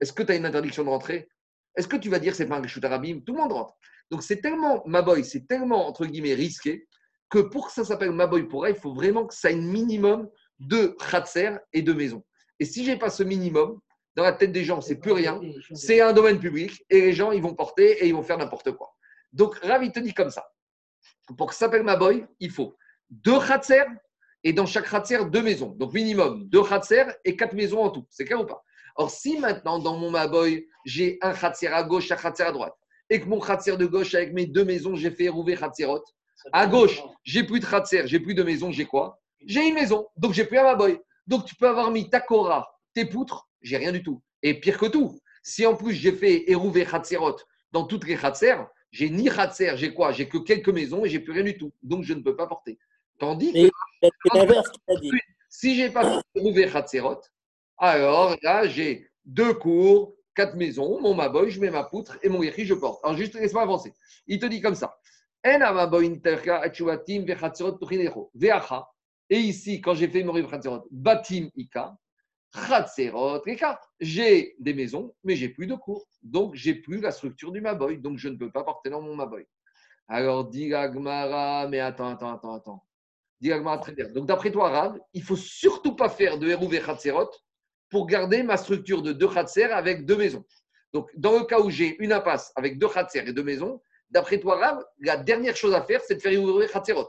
Est-ce 0.00 0.12
que 0.12 0.22
tu 0.22 0.32
as 0.32 0.34
une 0.34 0.44
interdiction 0.44 0.84
de 0.84 0.90
rentrer? 0.90 1.28
Est-ce 1.74 1.88
que 1.88 1.96
tu 1.96 2.10
vas 2.10 2.18
dire 2.18 2.34
c'est 2.34 2.46
pas 2.46 2.56
un 2.56 2.60
Rishut 2.60 2.84
Arabim? 2.84 3.20
Tout 3.24 3.32
le 3.32 3.40
monde 3.40 3.52
rentre. 3.52 3.74
Donc 4.10 4.22
c'est 4.22 4.42
tellement, 4.42 4.82
Maboy, 4.84 5.24
c'est 5.24 5.46
tellement, 5.46 5.86
entre 5.86 6.04
guillemets, 6.04 6.34
risqué 6.34 6.86
que 7.30 7.38
pour 7.38 7.68
que 7.68 7.72
ça 7.72 7.84
s'appelle 7.84 8.12
Maboy 8.12 8.46
pour 8.46 8.68
il 8.68 8.74
faut 8.74 8.92
vraiment 8.92 9.26
que 9.26 9.34
ça 9.34 9.50
ait 9.50 9.54
un 9.54 9.62
minimum 9.62 10.28
de 10.58 10.94
khatser 11.10 11.56
et 11.72 11.80
de 11.80 11.94
maison. 11.94 12.22
Et 12.60 12.64
si 12.64 12.84
j'ai 12.84 12.96
pas 12.96 13.10
ce 13.10 13.22
minimum, 13.22 13.80
dans 14.14 14.22
la 14.22 14.32
tête 14.32 14.52
des 14.52 14.64
gens, 14.64 14.80
c'est 14.80 14.96
plus 14.96 15.12
rien. 15.12 15.40
C'est 15.74 16.00
un 16.00 16.12
domaine 16.12 16.38
public 16.38 16.84
et 16.90 17.00
les 17.00 17.12
gens, 17.12 17.32
ils 17.32 17.42
vont 17.42 17.54
porter 17.54 18.04
et 18.04 18.08
ils 18.08 18.14
vont 18.14 18.22
faire 18.22 18.38
n'importe 18.38 18.72
quoi. 18.72 18.94
Donc, 19.32 19.56
Rav, 19.58 19.82
il 19.82 19.90
te 19.90 20.00
dit 20.00 20.12
comme 20.12 20.30
ça. 20.30 20.46
Pour 21.38 21.48
que 21.48 21.54
ça 21.54 21.60
s'appelle 21.60 21.82
Maboy, 21.82 22.26
il 22.40 22.50
faut 22.50 22.76
deux 23.08 23.38
khatser 23.38 23.84
et 24.44 24.52
dans 24.52 24.66
chaque 24.66 24.88
khatser, 24.88 25.24
deux 25.30 25.42
maisons. 25.42 25.70
Donc, 25.70 25.94
minimum 25.94 26.44
deux 26.48 26.62
khatser 26.62 27.04
et 27.24 27.36
quatre 27.36 27.54
maisons 27.54 27.80
en 27.80 27.90
tout. 27.90 28.06
C'est 28.10 28.24
clair 28.24 28.40
ou 28.40 28.46
pas? 28.46 28.62
Or, 28.96 29.10
si 29.10 29.38
maintenant, 29.38 29.78
dans 29.78 29.96
mon 29.96 30.10
Maboy, 30.10 30.66
j'ai 30.84 31.18
un 31.22 31.32
khatser 31.32 31.68
à 31.68 31.82
gauche, 31.82 32.10
un 32.10 32.16
khatser 32.16 32.42
à 32.42 32.52
droite, 32.52 32.74
et 33.08 33.20
que 33.20 33.26
mon 33.26 33.40
khatser 33.40 33.76
de 33.76 33.86
gauche, 33.86 34.14
avec 34.14 34.34
mes 34.34 34.46
deux 34.46 34.64
maisons, 34.64 34.94
j'ai 34.94 35.10
fait 35.10 35.28
rouver 35.28 35.56
khatserot, 35.56 36.04
à 36.52 36.66
gauche, 36.66 37.02
j'ai 37.24 37.44
plus 37.44 37.60
de 37.60 37.66
khatser, 37.66 38.02
j'ai 38.06 38.20
plus 38.20 38.34
de 38.34 38.42
maison, 38.42 38.70
j'ai 38.70 38.84
quoi? 38.84 39.18
J'ai 39.46 39.68
une 39.68 39.74
maison, 39.74 40.06
donc 40.16 40.34
j'ai 40.34 40.44
plus 40.44 40.58
un 40.58 40.64
Maboy. 40.64 41.00
Donc, 41.32 41.46
tu 41.46 41.54
peux 41.54 41.66
avoir 41.66 41.90
mis 41.90 42.10
ta 42.10 42.20
Kora, 42.20 42.78
tes 42.92 43.06
poutres, 43.06 43.48
j'ai 43.62 43.78
rien 43.78 43.90
du 43.90 44.02
tout. 44.02 44.20
Et 44.42 44.60
pire 44.60 44.76
que 44.76 44.84
tout, 44.84 45.18
si 45.42 45.64
en 45.64 45.74
plus 45.74 45.94
j'ai 45.94 46.12
fait 46.12 46.50
érouver 46.50 46.84
Khatserot 46.84 47.36
dans 47.72 47.84
toutes 47.84 48.06
les 48.06 48.18
Khatser, 48.18 48.56
j'ai 48.90 49.08
ni 49.08 49.30
Khatser, 49.30 49.72
j'ai 49.76 49.94
quoi? 49.94 50.12
J'ai 50.12 50.28
que 50.28 50.36
quelques 50.36 50.68
maisons 50.68 51.06
et 51.06 51.08
j'ai 51.08 51.20
plus 51.20 51.32
rien 51.32 51.44
du 51.44 51.56
tout. 51.56 51.72
Donc, 51.82 52.04
je 52.04 52.12
ne 52.12 52.20
peux 52.20 52.36
pas 52.36 52.46
porter. 52.46 52.78
Tandis 53.18 53.50
Mais 53.54 53.70
que 54.02 55.00
dit. 55.00 55.10
si 55.48 55.74
j'ai 55.74 55.88
pas 55.88 56.04
fait 56.04 56.20
érouver 56.34 56.68
Khatserot, 56.70 57.22
alors 57.78 58.36
là, 58.42 58.68
j'ai 58.68 59.08
deux 59.24 59.54
cours, 59.54 60.14
quatre 60.34 60.54
maisons, 60.56 61.00
mon 61.00 61.14
Maboy, 61.14 61.50
je 61.50 61.62
mets 61.62 61.70
ma 61.70 61.84
poutre 61.84 62.18
et 62.22 62.28
mon 62.28 62.42
Yéchi, 62.42 62.66
je 62.66 62.74
porte. 62.74 63.02
Alors, 63.04 63.16
juste 63.16 63.32
laisse-moi 63.36 63.62
avancer. 63.62 63.94
Il 64.26 64.38
te 64.38 64.44
dit 64.44 64.60
comme 64.60 64.74
ça. 64.74 64.98
En 65.46 65.62
achuatim. 65.62 67.24
Veacha. 68.34 68.91
Et 69.32 69.38
ici, 69.38 69.80
quand 69.80 69.94
j'ai 69.94 70.08
fait 70.08 70.22
Moriv 70.22 70.46
Khatserot, 70.46 70.86
Batim 70.90 71.48
Ika, 71.56 71.96
Khatserot 72.52 73.40
Ika, 73.46 73.80
j'ai 73.98 74.54
des 74.58 74.74
maisons, 74.74 75.14
mais 75.24 75.36
j'ai 75.36 75.48
plus 75.48 75.66
de 75.66 75.74
cours. 75.74 76.06
Donc, 76.22 76.54
j'ai 76.54 76.74
plus 76.74 77.00
la 77.00 77.12
structure 77.12 77.50
du 77.50 77.62
Maboy. 77.62 77.96
Donc, 77.96 78.18
je 78.18 78.28
ne 78.28 78.36
peux 78.36 78.50
pas 78.52 78.62
porter 78.62 78.90
dans 78.90 79.00
mon 79.00 79.16
Maboy. 79.16 79.46
Alors, 80.06 80.50
dit 80.50 80.68
Gmara, 80.68 81.66
mais 81.66 81.80
attends, 81.80 82.08
attends, 82.08 82.34
attends, 82.34 82.54
attends. 82.54 82.86
Dit 83.40 83.48
Gmara, 83.48 83.78
très 83.78 83.92
bien. 83.92 84.06
Donc, 84.10 84.26
d'après 84.26 84.50
toi, 84.50 84.68
Rav, 84.68 85.00
il 85.14 85.22
faut 85.22 85.36
surtout 85.36 85.96
pas 85.96 86.10
faire 86.10 86.36
de 86.36 86.48
Hérouvé 86.48 86.82
Khatserot 86.82 87.30
pour 87.88 88.06
garder 88.06 88.42
ma 88.42 88.58
structure 88.58 89.00
de 89.00 89.14
deux 89.14 89.28
Khatser 89.28 89.64
avec 89.64 90.04
deux 90.04 90.18
maisons. 90.18 90.44
Donc, 90.92 91.08
dans 91.16 91.38
le 91.38 91.46
cas 91.46 91.58
où 91.58 91.70
j'ai 91.70 91.96
une 92.04 92.12
impasse 92.12 92.52
avec 92.54 92.78
deux 92.78 92.88
Khatser 92.90 93.26
et 93.26 93.32
deux 93.32 93.44
maisons, 93.44 93.80
d'après 94.10 94.38
toi, 94.38 94.84
la 95.00 95.16
dernière 95.16 95.56
chose 95.56 95.72
à 95.72 95.80
faire, 95.80 96.02
c'est 96.06 96.16
de 96.16 96.20
faire 96.20 96.32
Hérouvé 96.32 96.68
Khatserot. 96.68 97.08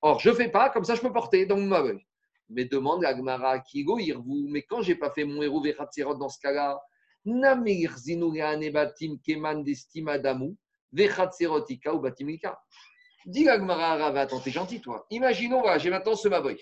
Or, 0.00 0.20
je 0.20 0.30
ne 0.30 0.34
fais 0.34 0.48
pas, 0.48 0.70
comme 0.70 0.84
ça, 0.84 0.94
je 0.94 1.00
peux 1.00 1.12
porter 1.12 1.46
dans 1.46 1.56
mon 1.56 1.66
Maboy. 1.66 2.04
Mais 2.50 2.64
demande 2.64 3.04
à 3.04 3.12
Gmara, 3.14 3.58
Kigo, 3.60 3.98
vous, 3.98 4.46
mais 4.48 4.62
quand 4.62 4.80
j'ai 4.80 4.94
pas 4.94 5.10
fait 5.10 5.24
mon 5.24 5.42
héros 5.42 5.60
Vechatzerot 5.60 6.14
dans 6.14 6.28
ce 6.28 6.38
cas-là, 6.40 6.80
Namir 7.24 7.96
Zinuriane 7.98 8.70
Batim 8.70 9.18
Keman 9.24 9.62
Destima 9.62 10.18
Damu, 10.18 10.56
Vechatzerotika 10.92 11.94
ou 11.94 12.00
Batimika. 12.00 12.58
Dis 13.26 13.48
à 13.48 13.58
Gmara, 13.58 13.96
Rav, 13.96 14.16
attends, 14.16 14.40
t'es 14.40 14.50
gentil, 14.50 14.80
toi. 14.80 15.06
Imaginons, 15.10 15.60
voilà, 15.60 15.78
j'ai 15.78 15.90
maintenant 15.90 16.16
ce 16.16 16.28
Maboy. 16.28 16.58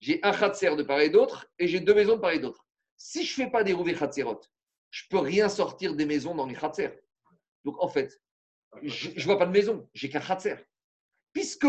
J'ai 0.00 0.20
un 0.22 0.32
Khatser 0.32 0.74
de 0.76 0.82
part 0.82 1.00
et 1.00 1.10
d'autre 1.10 1.46
et 1.58 1.68
j'ai 1.68 1.80
deux 1.80 1.94
maisons 1.94 2.16
de 2.16 2.20
part 2.20 2.32
et 2.32 2.38
d'autre. 2.38 2.66
Si 2.96 3.24
je 3.24 3.40
ne 3.40 3.44
fais 3.44 3.50
pas 3.50 3.64
des 3.64 3.72
rouves 3.72 3.92
Khatserot, 3.92 4.40
je 4.90 5.04
ne 5.04 5.08
peux 5.10 5.24
rien 5.24 5.48
sortir 5.48 5.94
des 5.94 6.06
maisons 6.06 6.34
dans 6.34 6.46
les 6.46 6.54
Khatser. 6.54 6.90
Donc, 7.64 7.80
en 7.82 7.88
fait, 7.88 8.20
je 8.82 9.10
ne 9.10 9.24
vois 9.24 9.38
pas 9.38 9.46
de 9.46 9.52
maison, 9.52 9.88
j'ai 9.94 10.08
qu'un 10.08 10.20
Khatser. 10.20 10.56
Puisque 11.32 11.66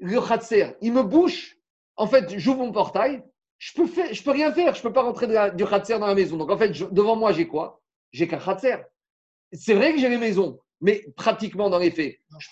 le 0.00 0.20
Khatser, 0.20 0.74
il 0.80 0.92
me 0.92 1.02
bouche. 1.02 1.56
En 1.96 2.06
fait, 2.06 2.38
j'ouvre 2.38 2.60
mon 2.60 2.72
portail, 2.72 3.22
je 3.58 3.72
peux, 3.74 3.86
faire, 3.86 4.12
je 4.12 4.22
peux 4.22 4.30
rien 4.30 4.52
faire, 4.52 4.74
je 4.74 4.82
peux 4.82 4.92
pas 4.92 5.02
rentrer 5.02 5.26
du 5.54 5.64
Khatser 5.66 5.98
dans 5.98 6.06
la 6.06 6.14
maison. 6.14 6.36
Donc 6.36 6.50
en 6.50 6.56
fait, 6.56 6.70
devant 6.92 7.16
moi, 7.16 7.32
j'ai 7.32 7.46
quoi? 7.46 7.82
J'ai 8.10 8.26
qu'un 8.26 8.38
Khatser. 8.38 8.76
C'est 9.52 9.74
vrai 9.74 9.92
que 9.92 9.98
j'ai 9.98 10.08
les 10.08 10.16
maisons, 10.16 10.58
mais 10.80 11.06
pratiquement 11.16 11.68
dans 11.68 11.78
les 11.78 11.90
faits, 11.90 12.18
je 12.38 12.48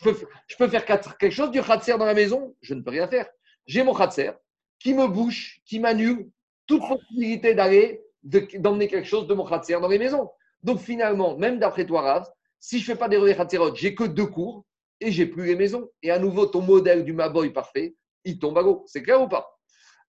peux, 0.56 0.68
faire 0.68 0.84
quelque 0.84 1.30
chose 1.30 1.50
du 1.50 1.62
Khatser 1.62 1.96
dans 1.96 2.04
la 2.04 2.14
maison, 2.14 2.54
je 2.60 2.74
ne 2.74 2.82
peux 2.82 2.90
rien 2.90 3.08
faire. 3.08 3.26
J'ai 3.66 3.82
mon 3.82 3.94
Khatser 3.94 4.32
qui 4.78 4.94
me 4.94 5.06
bouche, 5.06 5.60
qui 5.64 5.80
m'annule 5.80 6.30
toute 6.66 6.86
possibilité 6.86 7.54
d'aller, 7.54 8.02
de- 8.22 8.46
d'emmener 8.58 8.88
quelque 8.88 9.08
chose 9.08 9.26
de 9.26 9.34
mon 9.34 9.44
Khatser 9.46 9.80
dans 9.80 9.88
les 9.88 9.98
maisons. 9.98 10.30
Donc 10.62 10.80
finalement, 10.80 11.36
même 11.36 11.58
d'après 11.58 11.86
toi, 11.86 12.02
Rav, 12.02 12.28
si 12.58 12.80
je 12.80 12.84
fais 12.84 12.96
pas 12.96 13.08
des 13.08 13.34
Khatserot, 13.34 13.74
j'ai 13.74 13.94
que 13.94 14.04
deux 14.04 14.26
cours 14.26 14.64
et 15.00 15.10
j'ai 15.10 15.26
plus 15.26 15.46
les 15.46 15.56
maisons. 15.56 15.90
Et 16.02 16.10
à 16.10 16.18
nouveau, 16.18 16.46
ton 16.46 16.62
modèle 16.62 17.04
du 17.04 17.12
Maboy 17.12 17.50
parfait, 17.50 17.96
il 18.24 18.38
tombe 18.38 18.58
à 18.58 18.62
l'eau. 18.62 18.84
C'est 18.86 19.02
clair 19.02 19.22
ou 19.22 19.28
pas? 19.28 19.58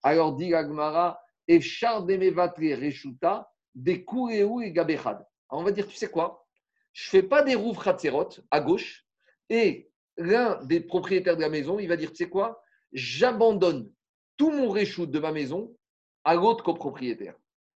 Alors, 0.04 0.36
dit 0.36 0.54
Agmara, 0.54 1.20
Efchar 1.48 2.04
demevatri 2.04 2.74
reshuta, 2.74 3.50
des 3.76 4.06
et 4.32 4.72
gabechad. 4.72 5.26
On 5.50 5.64
va 5.64 5.72
dire, 5.72 5.88
tu 5.88 5.96
sais 5.96 6.10
quoi? 6.10 6.46
Je 6.94 7.10
fais 7.10 7.24
pas 7.24 7.44
des 7.44 7.56
rouves 7.56 7.82
khatserot 7.82 8.30
à 8.52 8.62
gauche 8.62 9.06
et 9.50 9.90
l'un 10.18 10.64
des 10.66 10.80
propriétaires 10.80 11.38
de 11.38 11.42
la 11.42 11.50
maison, 11.50 11.80
il 11.80 11.88
va 11.88 11.96
dire, 11.96 12.10
tu 12.12 12.18
sais 12.18 12.30
quoi? 12.30 12.62
J'abandonne 12.92 13.92
tout 14.38 14.52
mon 14.52 14.70
reshoot 14.70 15.10
de 15.10 15.20
ma 15.20 15.32
maison 15.32 15.76
à 16.24 16.36
l'autre 16.36 16.64
copropriétaire. 16.64 17.36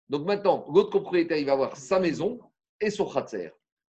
Donc 0.09 0.27
maintenant, 0.27 0.67
l'autre 0.73 0.91
copropriétaire, 0.91 1.39
il 1.39 1.47
va 1.47 1.53
avoir 1.53 1.77
sa 1.77 2.01
maison 2.01 2.41
et 2.81 2.91
son 2.91 3.07
khatser. 3.07 3.51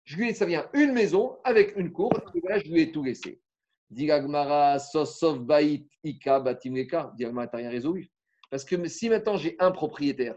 Je 0.08 0.16
lui 0.16 0.30
ai, 0.30 0.32
ça 0.32 0.46
vient 0.46 0.66
une 0.72 0.92
maison 0.92 1.36
avec 1.44 1.76
une 1.76 1.92
cour, 1.92 2.10
et 2.34 2.40
là, 2.48 2.58
je 2.58 2.64
lui 2.72 2.80
ai 2.80 2.90
tout 2.90 3.04
laissé. 3.04 3.42
Dit 3.90 4.10
Agmara, 4.10 4.78
Sosov 4.78 5.40
Baït 5.40 5.86
Ika 6.02 6.40
Batimeka. 6.40 7.12
Dit 7.14 7.26
Agmara, 7.26 7.46
t'as 7.46 7.58
rien 7.58 7.68
résolu. 7.68 8.10
Parce 8.50 8.64
que 8.64 8.88
si 8.88 9.10
maintenant 9.10 9.36
j'ai 9.36 9.54
un 9.58 9.70
propriétaire, 9.70 10.34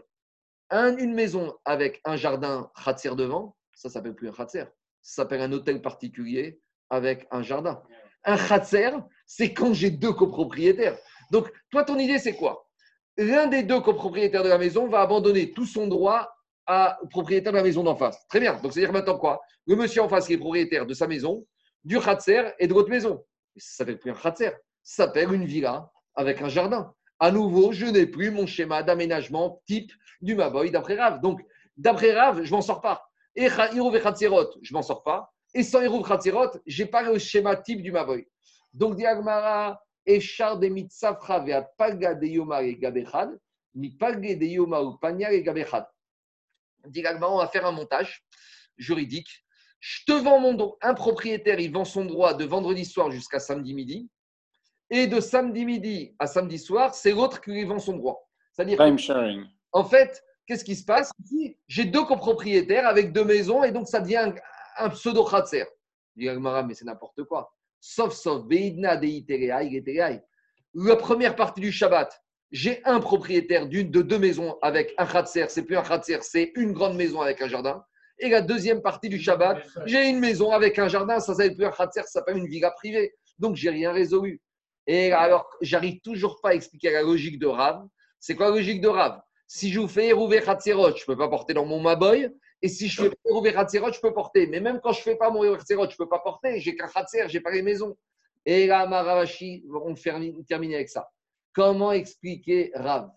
un- 0.68 0.94
une 0.98 1.14
maison 1.14 1.54
avec 1.64 2.02
un 2.04 2.16
jardin 2.16 2.70
khatser 2.84 3.14
devant, 3.16 3.56
ça 3.74 3.88
s'appelle 3.88 4.14
plus 4.14 4.28
un 4.28 4.32
khatser. 4.32 4.64
Ça 5.00 5.22
s'appelle 5.22 5.40
un 5.40 5.50
hôtel 5.52 5.80
particulier 5.80 6.60
avec 6.90 7.26
un 7.30 7.42
jardin. 7.42 7.82
Un 8.24 8.36
khatser, 8.36 8.90
c'est 9.24 9.54
quand 9.54 9.72
j'ai 9.72 9.90
deux 9.90 10.12
copropriétaires. 10.12 10.98
Donc, 11.30 11.50
toi, 11.70 11.82
ton 11.82 11.98
idée, 11.98 12.18
c'est 12.18 12.36
quoi? 12.36 12.68
L'un 13.16 13.46
des 13.46 13.62
deux 13.62 13.80
copropriétaires 13.80 14.42
de 14.42 14.50
la 14.50 14.58
maison 14.58 14.86
va 14.86 15.00
abandonner 15.00 15.50
tout 15.52 15.64
son 15.64 15.86
droit 15.86 16.30
à- 16.66 16.98
au 17.02 17.06
propriétaire 17.06 17.52
de 17.52 17.58
la 17.58 17.62
maison 17.62 17.82
d'en 17.82 17.96
face. 17.96 18.26
Très 18.28 18.40
bien. 18.40 18.54
Donc, 18.54 18.72
c'est-à-dire 18.72 18.92
maintenant 18.92 19.18
quoi? 19.18 19.40
Le 19.66 19.76
monsieur 19.76 20.02
en 20.02 20.08
face 20.08 20.26
qui 20.26 20.34
est 20.34 20.38
propriétaire 20.38 20.86
de 20.86 20.94
sa 20.94 21.06
maison, 21.06 21.46
du 21.84 21.98
khatser 22.00 22.50
et 22.58 22.66
de 22.66 22.72
votre 22.74 22.90
maison. 22.90 23.24
Mais 23.54 23.60
ça 23.60 23.76
s'appelle 23.76 23.98
plus 23.98 24.10
un 24.10 24.14
khatser. 24.14 24.50
Ça 24.82 25.06
s'appelle 25.06 25.32
une 25.32 25.44
villa 25.44 25.90
avec 26.14 26.40
un 26.42 26.48
jardin. 26.48 26.92
À 27.18 27.30
nouveau, 27.30 27.72
je 27.72 27.86
n'ai 27.86 28.06
plus 28.06 28.30
mon 28.30 28.46
schéma 28.46 28.82
d'aménagement 28.82 29.62
type 29.66 29.92
du 30.20 30.34
Maboy 30.34 30.70
d'après 30.70 30.96
Rav. 30.96 31.20
Donc, 31.20 31.40
d'après 31.76 32.12
Rav, 32.12 32.42
je 32.42 32.50
m'en 32.52 32.62
sors 32.62 32.80
pas. 32.80 33.04
Et 33.34 33.48
Hirouv 33.74 33.96
et 33.96 34.00
Khatserot, 34.00 34.50
je 34.60 34.74
m'en 34.74 34.82
sors 34.82 35.02
pas. 35.02 35.32
Et 35.54 35.62
sans 35.62 35.82
Hirouv 35.82 36.06
Khatserot, 36.06 36.50
j'ai 36.66 36.86
pas 36.86 37.02
le 37.02 37.18
schéma 37.18 37.56
type 37.56 37.82
du 37.82 37.92
Maboy. 37.92 38.26
Donc, 38.72 38.96
Diagmara, 38.96 39.80
Echar 40.04 40.58
de 40.58 40.68
Mitzafra 40.68 41.40
de 41.40 42.26
Yoma 42.26 42.62
et 42.62 42.76
Gabechad, 42.76 43.38
mi 43.74 43.90
de 43.90 44.44
Yoma 44.44 44.82
ou 44.82 44.98
et 45.30 45.42
Gabechad. 45.42 45.86
Diagmara, 46.86 47.34
on 47.34 47.38
va 47.38 47.48
faire 47.48 47.66
un 47.66 47.72
montage 47.72 48.24
juridique. 48.76 49.44
Je 49.80 50.04
te 50.06 50.12
vends 50.12 50.38
mon 50.40 50.54
droit. 50.54 50.76
Un 50.80 50.94
propriétaire, 50.94 51.58
il 51.60 51.72
vend 51.72 51.84
son 51.84 52.04
droit 52.04 52.34
de 52.34 52.44
vendredi 52.44 52.84
soir 52.84 53.10
jusqu'à 53.10 53.40
samedi 53.40 53.74
midi. 53.74 54.08
Et 54.90 55.06
de 55.06 55.20
samedi 55.20 55.64
midi 55.64 56.14
à 56.18 56.26
samedi 56.26 56.58
soir, 56.58 56.94
c'est 56.94 57.12
l'autre 57.12 57.40
qui 57.40 57.50
lui 57.50 57.64
vend 57.64 57.78
son 57.78 57.96
droit. 57.96 58.28
C'est-à-dire 58.52 58.78
Time 58.78 58.98
sharing. 58.98 59.44
en 59.72 59.84
fait, 59.84 60.22
qu'est-ce 60.46 60.64
qui 60.64 60.76
se 60.76 60.84
passe 60.84 61.10
J'ai 61.66 61.84
deux 61.86 62.04
copropriétaires 62.04 62.86
avec 62.86 63.12
deux 63.12 63.24
maisons 63.24 63.64
et 63.64 63.72
donc 63.72 63.88
ça 63.88 64.00
devient 64.00 64.18
un, 64.18 64.34
un 64.76 64.90
pseudo 64.90 65.24
khatser. 65.24 65.64
Dit 66.14 66.28
mais 66.28 66.74
c'est 66.74 66.84
n'importe 66.84 67.24
quoi. 67.24 67.52
Sauf, 67.80 68.12
sauf, 68.12 68.44
Beidna 68.44 68.96
Tereai. 68.96 70.22
La 70.74 70.96
première 70.96 71.34
partie 71.34 71.60
du 71.60 71.72
Shabbat, 71.72 72.21
j'ai 72.52 72.82
un 72.84 73.00
propriétaire 73.00 73.66
d'une 73.66 73.90
de 73.90 74.02
deux 74.02 74.18
maisons 74.18 74.56
avec 74.60 74.94
un 74.98 75.06
khatser. 75.06 75.46
C'est 75.48 75.64
plus 75.64 75.76
un 75.76 75.82
khatser, 75.82 76.18
c'est 76.20 76.52
une 76.54 76.72
grande 76.72 76.96
maison 76.96 77.22
avec 77.22 77.40
un 77.40 77.48
jardin. 77.48 77.82
Et 78.18 78.28
la 78.28 78.42
deuxième 78.42 78.82
partie 78.82 79.08
du 79.08 79.18
Shabbat, 79.18 79.66
j'ai 79.86 80.08
une 80.08 80.20
maison 80.20 80.52
avec 80.52 80.78
un 80.78 80.86
jardin. 80.86 81.18
Ça 81.18 81.34
s'appelle 81.34 81.56
plus 81.56 81.64
un 81.64 81.72
khatser, 81.72 82.02
ça 82.02 82.20
s'appelle 82.20 82.36
une 82.36 82.46
villa 82.46 82.70
privée. 82.70 83.14
Donc 83.38 83.56
j'ai 83.56 83.70
rien 83.70 83.90
résolu. 83.90 84.40
Et 84.86 85.12
alors, 85.12 85.48
j'arrive 85.60 86.00
toujours 86.02 86.40
pas 86.42 86.50
à 86.50 86.54
expliquer 86.54 86.90
la 86.90 87.02
logique 87.02 87.38
de 87.38 87.46
Rav. 87.46 87.86
C'est 88.20 88.34
quoi 88.34 88.50
la 88.50 88.56
logique 88.56 88.80
de 88.80 88.88
Rav? 88.88 89.20
Si 89.46 89.70
je 89.70 89.80
vous 89.80 89.88
fais 89.88 90.08
Erouvé 90.08 90.40
Khatserot, 90.40 90.96
je 90.96 91.04
peux 91.04 91.16
pas 91.16 91.28
porter 91.28 91.54
dans 91.54 91.64
mon 91.64 91.80
Maboy. 91.80 92.28
Et 92.60 92.68
si 92.68 92.88
je 92.88 93.02
fais 93.02 93.10
pas 93.10 93.30
Erouvé 93.30 93.52
Khatserot, 93.52 93.92
je 93.92 94.00
peux 94.00 94.12
porter. 94.12 94.46
Mais 94.46 94.60
même 94.60 94.80
quand 94.82 94.92
je 94.92 95.00
fais 95.00 95.16
pas 95.16 95.30
mon 95.30 95.42
Erouvé 95.42 95.58
Khatserot, 95.58 95.88
je 95.90 95.96
peux 95.96 96.08
pas 96.08 96.20
porter. 96.20 96.60
J'ai 96.60 96.76
qu'un 96.76 96.88
Khatser, 96.88 97.28
je 97.28 97.34
n'ai 97.34 97.40
pas 97.40 97.50
les 97.50 97.62
maisons. 97.62 97.96
Et 98.44 98.66
là, 98.66 98.86
Maravashi, 98.86 99.64
on 99.72 99.94
termine 99.94 100.74
avec 100.74 100.88
ça. 100.88 101.08
Comment 101.54 101.92
expliquer 101.92 102.72
Rav? 102.74 103.10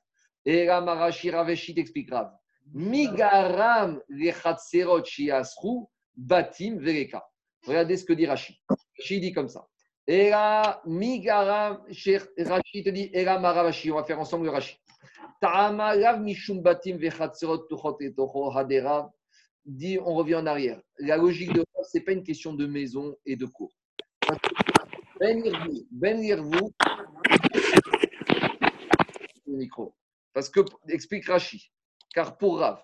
Et 0.46 0.66
là, 0.66 0.82
Marashi 0.82 1.32
Raveshi 1.32 1.74
t'explique 1.74 2.12
Rav. 2.12 2.32
Migaram 2.74 4.02
le 4.08 4.32
Khatserot 4.32 5.04
shiasru 5.06 5.86
batim 6.16 6.78
vereka. 6.80 7.26
Regardez 7.66 7.98
ce 7.98 8.06
que 8.06 8.14
dit 8.14 8.26
Rashi. 8.26 8.62
Rashi 9.00 9.20
dit 9.20 9.32
comme 9.32 9.48
ça. 9.48 9.68
Et 10.08 10.30
là, 10.30 10.82
Migaram, 10.86 11.84
Rashi 11.88 12.84
te 12.84 12.90
dit, 12.90 13.10
et 13.14 13.24
là, 13.24 13.40
Maravashi, 13.40 13.92
on 13.92 13.96
va 13.96 14.04
faire 14.04 14.20
ensemble 14.20 14.46
le 14.46 14.52
Rashi. 14.52 14.78
Ta'ama 15.42 15.96
lav 15.96 16.22
mishum 16.22 16.62
batim 16.62 16.98
vechatzerot 16.98 17.68
tuchot 17.68 17.98
et 18.02 18.14
toho 18.14 18.52
hadera. 18.56 19.12
Dit, 19.66 19.98
on 20.00 20.14
revient 20.14 20.36
en 20.36 20.46
arrière. 20.46 20.80
La 21.00 21.18
logique 21.18 21.52
de 21.54 21.66
ce 21.84 21.98
n'est 21.98 22.04
pas 22.04 22.12
une 22.12 22.24
question 22.24 22.54
de 22.54 22.68
maison 22.68 23.16
et 23.26 23.36
de 23.36 23.46
cour. 23.46 23.72
Parce 24.28 24.40
que 24.40 24.50
Ben 25.92 26.24
Yirvou, 26.24 26.72
Ben 26.80 26.95
le 29.56 29.62
micro. 29.64 29.96
Parce 30.34 30.50
que, 30.50 30.60
explique 30.90 31.26
Rashi, 31.26 31.72
car 32.14 32.38
pour 32.38 32.60
Rav, 32.60 32.84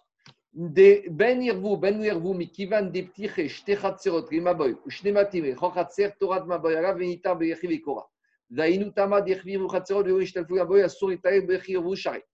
Ben 0.53 1.41
Yirvou, 1.41 1.77
Ben 1.77 2.02
Yirvou, 2.02 2.34
Mikivan, 2.34 2.84
des 2.91 3.03
petits 3.03 3.30
chés, 3.30 3.49
shte 3.49 3.80
chatzerot, 3.80 4.26
rimaboy, 4.26 4.76
ou 4.85 4.89
shne 4.89 5.14
matime, 5.14 5.56
chochatzer, 5.56 6.11
torat 6.19 6.45
maboy, 6.45 6.76
arav, 6.76 6.98
venitar, 6.98 7.38
beyechi, 7.38 7.68
vekora. 7.68 8.06
Dainu 8.49 8.91
tama, 8.91 9.22
dechvi, 9.22 9.57
chatzerot, 9.69 10.03
veu, 10.03 10.22
ishtelfu, 10.22 10.56
maboy, 10.56 10.81
asur, 10.81 11.11
itae, 11.14 11.41
beyechi, 11.41 11.76
veu, 11.76 11.95
sharet. 11.95 12.26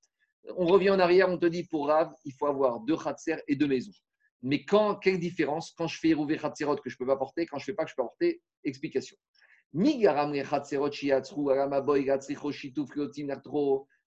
On 0.56 0.66
revient 0.66 0.92
en 0.92 1.00
arrière, 1.00 1.30
on 1.30 1.38
te 1.38 1.46
dit 1.46 1.66
pour 1.66 1.88
Rav, 1.88 2.14
il 2.26 2.34
faut 2.34 2.48
avoir 2.48 2.80
deux 2.80 2.98
khatser 2.98 3.38
et 3.48 3.56
deux 3.56 3.68
maisons. 3.68 3.92
Mais 4.42 4.64
quand, 4.64 4.96
quelle 4.96 5.20
différence 5.20 5.74
quand 5.78 5.88
je 5.88 6.00
fais 6.00 6.14
Rouvé 6.14 6.38
Khatserot 6.38 6.78
que 6.78 6.90
je 6.90 6.98
peux 6.98 7.06
pas 7.06 7.18
porter, 7.18 7.46
quand 7.46 7.58
je 7.58 7.66
fais 7.66 7.74
pas 7.74 7.84
que 7.86 7.90
je 7.90 7.96
peux 7.96 8.04
porter 8.04 8.42
Explication. 8.64 9.18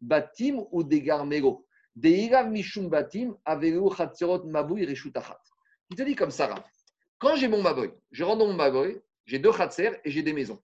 Batim 0.01 0.65
ou 0.71 0.83
degar 0.83 1.25
mego. 1.25 1.67
Deirav 1.97 2.51
mishum 2.51 2.89
batim 2.89 3.37
avelu 3.45 3.89
Khatserot 3.89 4.45
maboui 4.45 4.85
reshutachat. 4.85 5.41
Il 5.91 5.97
te 5.97 6.03
dit 6.03 6.15
comme 6.15 6.31
ça. 6.31 6.55
Quand 7.19 7.37
j'ai 7.37 7.49
mon 7.49 7.63
maboy, 7.63 7.93
je 8.11 8.25
rentre 8.25 8.41
dans 8.41 8.47
mon 8.49 8.55
maboy, 8.55 9.01
j'ai 9.27 9.39
deux 9.39 9.53
khatser 9.53 9.93
et 10.05 10.11
j'ai 10.11 10.23
des 10.23 10.33
maisons. 10.33 10.63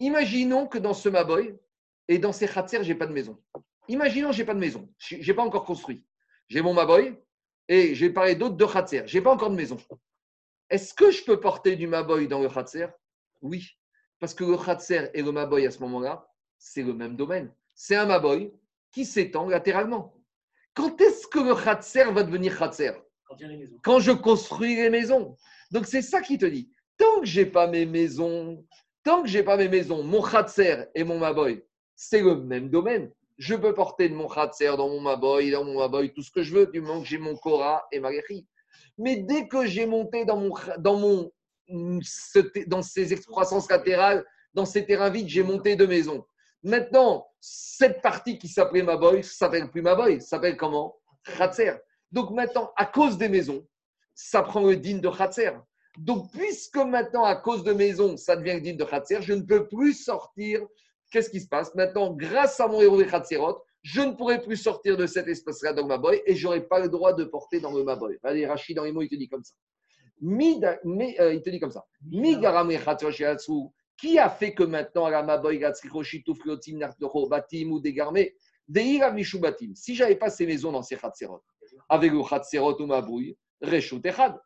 Imaginons 0.00 0.66
que 0.66 0.78
dans 0.78 0.94
ce 0.94 1.08
maboy 1.08 1.56
et 2.08 2.18
dans 2.18 2.32
ces 2.32 2.48
khatser, 2.48 2.82
j'ai 2.82 2.94
pas 2.94 3.06
de 3.06 3.12
maison. 3.12 3.42
Imaginons 3.88 4.32
j'ai 4.32 4.44
pas 4.44 4.54
de 4.54 4.58
maison, 4.58 4.92
je 4.98 5.16
n'ai 5.16 5.34
pas 5.34 5.42
encore 5.42 5.64
construit. 5.64 6.04
J'ai 6.48 6.60
mon 6.60 6.74
maboy 6.74 7.16
et 7.68 7.94
j'ai 7.94 8.10
parlé 8.10 8.34
d'autres 8.34 8.56
deux 8.56 8.66
khatser. 8.66 9.02
J'ai 9.06 9.20
pas 9.20 9.32
encore 9.32 9.50
de 9.50 9.56
maison. 9.56 9.78
Est-ce 10.68 10.92
que 10.92 11.10
je 11.10 11.24
peux 11.24 11.40
porter 11.40 11.76
du 11.76 11.86
maboy 11.86 12.28
dans 12.28 12.40
le 12.40 12.48
khatser 12.48 12.88
Oui, 13.40 13.78
parce 14.18 14.34
que 14.34 14.44
le 14.44 14.58
khatser 14.58 15.08
et 15.14 15.22
le 15.22 15.32
maboy 15.32 15.66
à 15.66 15.70
ce 15.70 15.78
moment-là, 15.80 16.28
c'est 16.58 16.82
le 16.82 16.92
même 16.92 17.16
domaine. 17.16 17.50
C'est 17.80 17.94
un 17.94 18.06
maboy 18.06 18.52
qui 18.90 19.04
s'étend 19.04 19.48
latéralement. 19.48 20.12
Quand 20.74 21.00
est-ce 21.00 21.28
que 21.28 21.38
le 21.38 21.54
khatser 21.54 22.10
va 22.10 22.24
devenir 22.24 22.58
khatser? 22.58 22.90
Quand 23.24 23.36
quand 23.84 24.00
je 24.00 24.10
construis 24.10 24.74
les 24.74 24.90
maisons. 24.90 25.36
Donc 25.70 25.86
c'est 25.86 26.02
ça 26.02 26.20
qui 26.20 26.38
te 26.38 26.46
dit. 26.46 26.72
Tant 26.96 27.20
que 27.20 27.26
j'ai 27.26 27.46
pas 27.46 27.68
mes 27.68 27.86
maisons, 27.86 28.66
tant 29.04 29.22
que 29.22 29.28
j'ai 29.28 29.44
pas 29.44 29.56
mes 29.56 29.68
maisons, 29.68 30.02
mon 30.02 30.20
khatser 30.20 30.86
et 30.96 31.04
mon 31.04 31.20
maboy, 31.20 31.64
c'est 31.94 32.20
le 32.20 32.40
même 32.40 32.68
domaine. 32.68 33.12
Je 33.36 33.54
peux 33.54 33.72
porter 33.74 34.08
de 34.08 34.14
mon 34.14 34.26
khatser 34.26 34.76
dans 34.76 34.88
mon 34.88 35.00
maboy, 35.00 35.52
dans 35.52 35.62
mon 35.62 35.78
maboy, 35.78 36.12
tout 36.12 36.22
ce 36.22 36.32
que 36.32 36.42
je 36.42 36.52
veux, 36.52 36.66
du 36.66 36.80
moment 36.80 37.00
que 37.00 37.06
j'ai 37.06 37.18
mon 37.18 37.36
Korah 37.36 37.86
et 37.92 38.00
ma 38.00 38.10
Gechi. 38.10 38.44
Mais 38.98 39.18
dès 39.18 39.46
que 39.46 39.66
j'ai 39.66 39.86
monté 39.86 40.24
dans 40.24 40.36
mon, 40.36 40.52
dans 40.78 40.98
mon 40.98 41.30
dans 42.66 42.82
ces 42.82 43.12
excroissances 43.12 43.70
latérales, 43.70 44.24
dans 44.52 44.64
ces 44.64 44.84
terrains 44.84 45.10
vides, 45.10 45.28
j'ai 45.28 45.44
monté 45.44 45.76
deux 45.76 45.86
maisons. 45.86 46.24
Maintenant, 46.62 47.26
cette 47.40 48.02
partie 48.02 48.38
qui 48.38 48.48
s'appelait 48.48 48.82
Maboy, 48.82 49.22
ça 49.22 49.46
s'appelle 49.46 49.70
plus 49.70 49.82
Maboy, 49.82 50.20
ça 50.20 50.28
s'appelle 50.28 50.56
comment? 50.56 50.96
Khatser. 51.24 51.72
Donc 52.10 52.30
maintenant, 52.30 52.72
à 52.76 52.86
cause 52.86 53.18
des 53.18 53.28
maisons, 53.28 53.66
ça 54.14 54.42
prend 54.42 54.62
le 54.62 54.76
din 54.76 54.98
de 54.98 55.08
Khatser. 55.08 55.52
Donc, 55.98 56.30
puisque 56.32 56.76
maintenant, 56.76 57.24
à 57.24 57.36
cause 57.36 57.64
de 57.64 57.72
maisons, 57.72 58.16
ça 58.16 58.36
devient 58.36 58.54
le 58.54 58.60
din 58.60 58.74
de 58.74 58.84
Khatser, 58.84 59.20
je 59.20 59.32
ne 59.32 59.42
peux 59.42 59.68
plus 59.68 59.94
sortir. 59.94 60.66
Qu'est-ce 61.10 61.30
qui 61.30 61.40
se 61.40 61.48
passe? 61.48 61.74
Maintenant, 61.74 62.12
grâce 62.12 62.60
à 62.60 62.68
mon 62.68 62.80
héros 62.80 62.98
de 62.98 63.04
Khatserot, 63.04 63.62
je 63.82 64.00
ne 64.02 64.12
pourrai 64.12 64.42
plus 64.42 64.56
sortir 64.56 64.96
de 64.96 65.06
cet 65.06 65.28
espace-là 65.28 65.72
dans 65.72 65.82
le 65.82 65.88
Maboy 65.88 66.20
et 66.26 66.34
je 66.34 66.46
n'aurai 66.46 66.62
pas 66.62 66.80
le 66.80 66.88
droit 66.88 67.12
de 67.12 67.24
porter 67.24 67.60
dans 67.60 67.72
le 67.72 67.84
Maboy. 67.84 68.18
Allez, 68.22 68.46
Rachid, 68.46 68.76
dans 68.76 68.84
les 68.84 68.92
mots, 68.92 69.02
il 69.02 69.08
te 69.08 69.14
dit 69.14 69.28
comme 69.28 69.44
ça. 69.44 69.54
Euh, 70.22 71.34
il 71.34 71.42
te 71.42 71.50
dit 71.50 71.60
comme 71.60 71.70
ça. 71.70 71.86
Qui 73.98 74.18
a 74.18 74.30
fait 74.30 74.54
que 74.54 74.62
maintenant, 74.62 75.06
à 75.06 75.10
la 75.10 75.22
Maboy, 75.22 75.58
Gatsricho, 75.58 76.02
Shituf, 76.04 76.44
Liotim, 76.44 76.78
Nartocho, 76.78 77.28
Batim 77.28 77.70
ou 77.72 77.80
Degarme, 77.80 78.20
Deira 78.68 79.10
Mishu 79.10 79.38
Batim. 79.40 79.72
Si 79.74 79.94
j'avais 79.94 80.14
pas 80.16 80.30
ces 80.30 80.46
maisons 80.46 80.70
dans 80.70 80.82
ces 80.82 80.96
Khatserot, 80.96 81.42
avec 81.88 82.12
le 82.12 82.22
Khatserot 82.22 82.80
ou 82.80 82.86
Mabouy, 82.86 83.36
Reshut 83.60 84.04
Echad, 84.06 84.38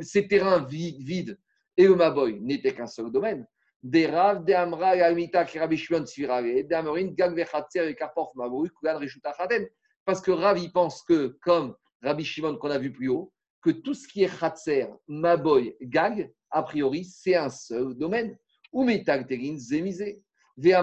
ces 0.00 0.26
terrains 0.26 0.64
vi- 0.64 0.96
vides 1.04 1.38
et 1.76 1.84
le 1.84 1.94
Maboy 1.94 2.40
n'étaient 2.40 2.72
qu'un 2.74 2.86
seul 2.86 3.12
domaine. 3.12 3.46
Des 3.82 4.06
Rav, 4.06 4.44
des 4.44 4.54
Amra, 4.54 4.92
Amita, 4.92 5.44
Shimon 5.46 6.06
Svirare, 6.06 6.42
des 6.42 6.66
Amorin, 6.72 7.08
Gag, 7.08 7.36
Vechatser, 7.36 7.86
et 7.90 7.94
Karpof, 7.94 8.30
Mabouy, 8.34 8.70
Kugan, 8.70 8.98
Reshut 8.98 9.24
Achaden. 9.26 9.66
Parce 10.06 10.22
que 10.22 10.30
Rav, 10.30 10.58
il 10.58 10.72
pense 10.72 11.02
que, 11.02 11.36
comme 11.42 11.76
Rabbi 12.02 12.24
Shimon 12.24 12.56
qu'on 12.56 12.70
a 12.70 12.78
vu 12.78 12.90
plus 12.90 13.08
haut, 13.08 13.30
que 13.60 13.70
tout 13.70 13.92
ce 13.94 14.08
qui 14.08 14.24
est 14.24 14.38
Khatser, 14.40 14.86
Maboy, 15.06 15.76
Gag, 15.82 16.32
a 16.50 16.62
priori, 16.62 17.04
c'est 17.04 17.34
un 17.34 17.50
seul 17.50 17.94
domaine. 17.94 18.38
Ou 18.76 18.84
Metag 18.84 19.26
Terin, 19.26 19.56
Zemizé. 19.56 20.22
Qui 20.60 20.68
et 20.68 20.74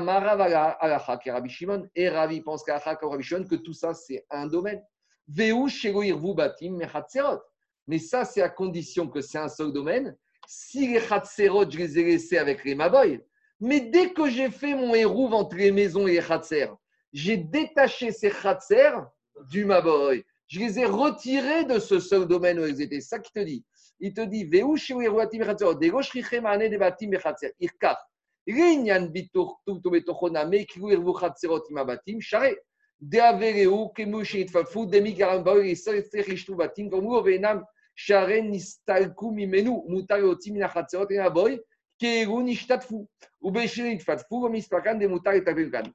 Ravi 2.10 2.42
pense 2.42 2.66
Shimon, 3.22 3.46
que 3.46 3.56
tout 3.56 3.74
ça, 3.74 3.94
c'est 3.94 4.26
un 4.32 4.48
domaine. 4.48 4.82
Batim. 5.28 6.80
Mais 7.86 8.00
ça, 8.00 8.26
c'est 8.26 8.42
à 8.42 8.50
condition 8.50 9.08
que 9.08 9.22
c'est 9.22 9.38
un 9.38 9.48
seul 9.48 9.72
domaine. 9.72 10.18
Si 10.48 10.88
les 10.88 11.02
chatzerot, 11.02 11.70
je 11.70 11.78
les 11.78 12.00
ai 12.00 12.04
laissés 12.04 12.40
avec 12.40 12.66
les 12.66 12.74
maboy, 12.74 13.22
mais 13.60 13.80
dès 13.80 14.12
que 14.12 14.28
j'ai 14.28 14.50
fait 14.50 14.74
mon 14.74 14.96
hérouve 14.96 15.36
entre 15.36 15.56
les 15.56 15.72
maisons 15.72 16.08
et 16.08 16.14
les 16.14 16.22
chatzer, 16.22 16.70
j'ai 17.12 17.38
détaché 17.38 18.12
ces 18.12 18.32
Khatser 18.32 18.90
du 19.52 19.66
Maboy. 19.66 20.26
Je 20.48 20.60
les 20.60 20.80
ai 20.80 20.86
retirés 20.86 21.66
de 21.66 21.78
ce 21.78 22.00
seul 22.00 22.28
domaine 22.28 22.60
où 22.60 22.66
ils 22.66 22.82
étaient. 22.82 23.02
Ça 23.02 23.20
qu'il 23.20 23.34
te 23.34 23.46
dit. 23.46 23.64
Il 24.06 24.14
te 24.14 24.20
dit. 24.20 24.44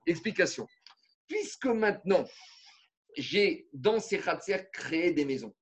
Explication. 0.07 0.67
Puisque 1.27 1.67
maintenant, 1.67 2.25
j'ai 3.15 3.69
dans 3.75 4.01
ces 4.01 4.17
créé 4.73 5.13
des 5.13 5.27
maisons. 5.27 5.53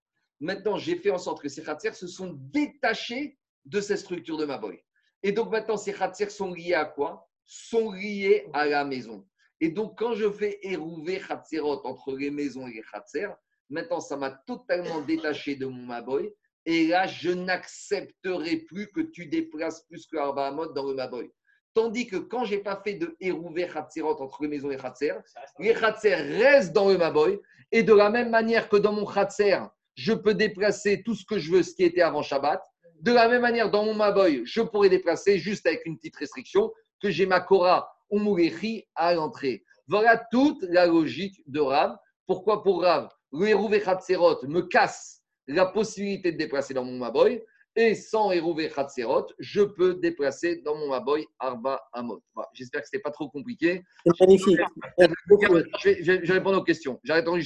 Maintenant, 0.40 0.76
j'ai 0.76 0.96
fait 0.96 1.10
en 1.10 1.18
sorte 1.18 1.42
que 1.42 1.48
ces 1.48 1.62
khatser 1.62 1.92
se 1.92 2.06
sont 2.06 2.34
détachés 2.52 3.38
de 3.64 3.80
cette 3.80 3.98
structure 3.98 4.36
de 4.36 4.44
ma 4.44 4.58
boy. 4.58 4.82
Et 5.22 5.32
donc 5.32 5.50
maintenant, 5.50 5.76
ces 5.76 5.92
khatser 5.92 6.28
sont 6.30 6.52
liés 6.52 6.74
à 6.74 6.84
quoi? 6.84 7.28
Sont 7.46 7.92
liés 7.92 8.46
à 8.52 8.66
la 8.66 8.84
maison. 8.84 9.26
Et 9.60 9.70
donc, 9.70 9.98
quand 9.98 10.14
je 10.14 10.30
fais 10.30 10.58
érouver 10.62 11.18
khatserot 11.18 11.80
entre 11.86 12.14
les 12.16 12.30
maisons 12.30 12.66
et 12.66 12.74
les 12.74 12.82
khatser, 12.82 13.28
maintenant, 13.70 14.00
ça 14.00 14.16
m'a 14.16 14.30
totalement 14.30 15.00
détaché 15.00 15.56
de 15.56 15.66
mon 15.66 15.82
maboy. 15.82 16.34
Et 16.66 16.88
là, 16.88 17.06
je 17.06 17.30
n'accepterai 17.30 18.58
plus 18.58 18.90
que 18.92 19.00
tu 19.00 19.26
déplaces 19.26 19.84
plus 19.84 20.06
que 20.06 20.16
Arba 20.16 20.48
Hamot 20.48 20.72
dans 20.72 20.86
le 20.86 20.94
maboy. 20.94 21.32
Tandis 21.72 22.06
que 22.06 22.16
quand 22.16 22.44
j'ai 22.44 22.58
pas 22.58 22.80
fait 22.82 22.94
de 22.94 23.16
érouver 23.20 23.68
khatserot 23.68 24.20
entre 24.20 24.42
les 24.42 24.48
maisons 24.48 24.70
et 24.70 24.76
khatser, 24.76 25.14
les 25.58 25.74
khatser 25.74 26.14
restent 26.14 26.72
dans 26.72 26.88
le 26.88 26.98
maboy. 26.98 27.40
Et 27.72 27.82
de 27.82 27.94
la 27.94 28.10
même 28.10 28.30
manière 28.30 28.68
que 28.68 28.76
dans 28.76 28.92
mon 28.92 29.06
khatser, 29.06 29.58
je 29.96 30.12
peux 30.12 30.34
déplacer 30.34 31.02
tout 31.02 31.14
ce 31.14 31.24
que 31.24 31.38
je 31.38 31.50
veux, 31.50 31.62
ce 31.62 31.74
qui 31.74 31.82
était 31.82 32.02
avant 32.02 32.22
Shabbat. 32.22 32.62
De 33.00 33.12
la 33.12 33.28
même 33.28 33.42
manière, 33.42 33.70
dans 33.70 33.84
mon 33.84 33.94
Maboy, 33.94 34.42
je 34.44 34.60
pourrais 34.60 34.88
déplacer 34.88 35.38
juste 35.38 35.66
avec 35.66 35.84
une 35.84 35.96
petite 35.96 36.16
restriction 36.16 36.72
que 37.02 37.10
j'ai 37.10 37.26
ma 37.26 37.40
Korah 37.40 37.90
ou 38.10 38.18
Mourechi 38.18 38.86
à 38.94 39.14
l'entrée. 39.14 39.64
Voilà 39.88 40.22
toute 40.30 40.62
la 40.62 40.86
logique 40.86 41.42
de 41.46 41.60
Rav. 41.60 41.96
Pourquoi 42.26 42.62
pour 42.62 42.82
Rav, 42.82 43.08
le 43.32 43.48
Hérouvé 43.48 43.78
me 43.80 44.60
casse 44.60 45.22
la 45.46 45.66
possibilité 45.66 46.32
de 46.32 46.38
déplacer 46.38 46.74
dans 46.74 46.84
mon 46.84 46.98
Maboy 46.98 47.42
et 47.78 47.94
sans 47.94 48.32
Hérouvé 48.32 48.70
Khatserot, 48.70 49.26
je 49.38 49.60
peux 49.60 49.94
déplacer 49.94 50.62
dans 50.64 50.74
mon 50.76 50.88
Maboy 50.88 51.26
Arba 51.38 51.82
Amot. 51.92 52.22
Voilà. 52.34 52.48
J'espère 52.54 52.80
que 52.80 52.88
ce 52.90 52.96
n'est 52.96 53.02
pas 53.02 53.10
trop 53.10 53.28
compliqué. 53.28 53.82
C'est 54.06 54.20
magnifique. 54.20 54.58
Je 54.98 55.88
vais, 55.88 55.98
je 56.02 56.12
vais- 56.12 56.20
je 56.24 56.26
vais 56.32 56.38
répondre 56.38 56.58
aux 56.58 56.64
questions. 56.64 56.98
J'arrête 57.04 57.26
d'enregistrer. 57.26 57.44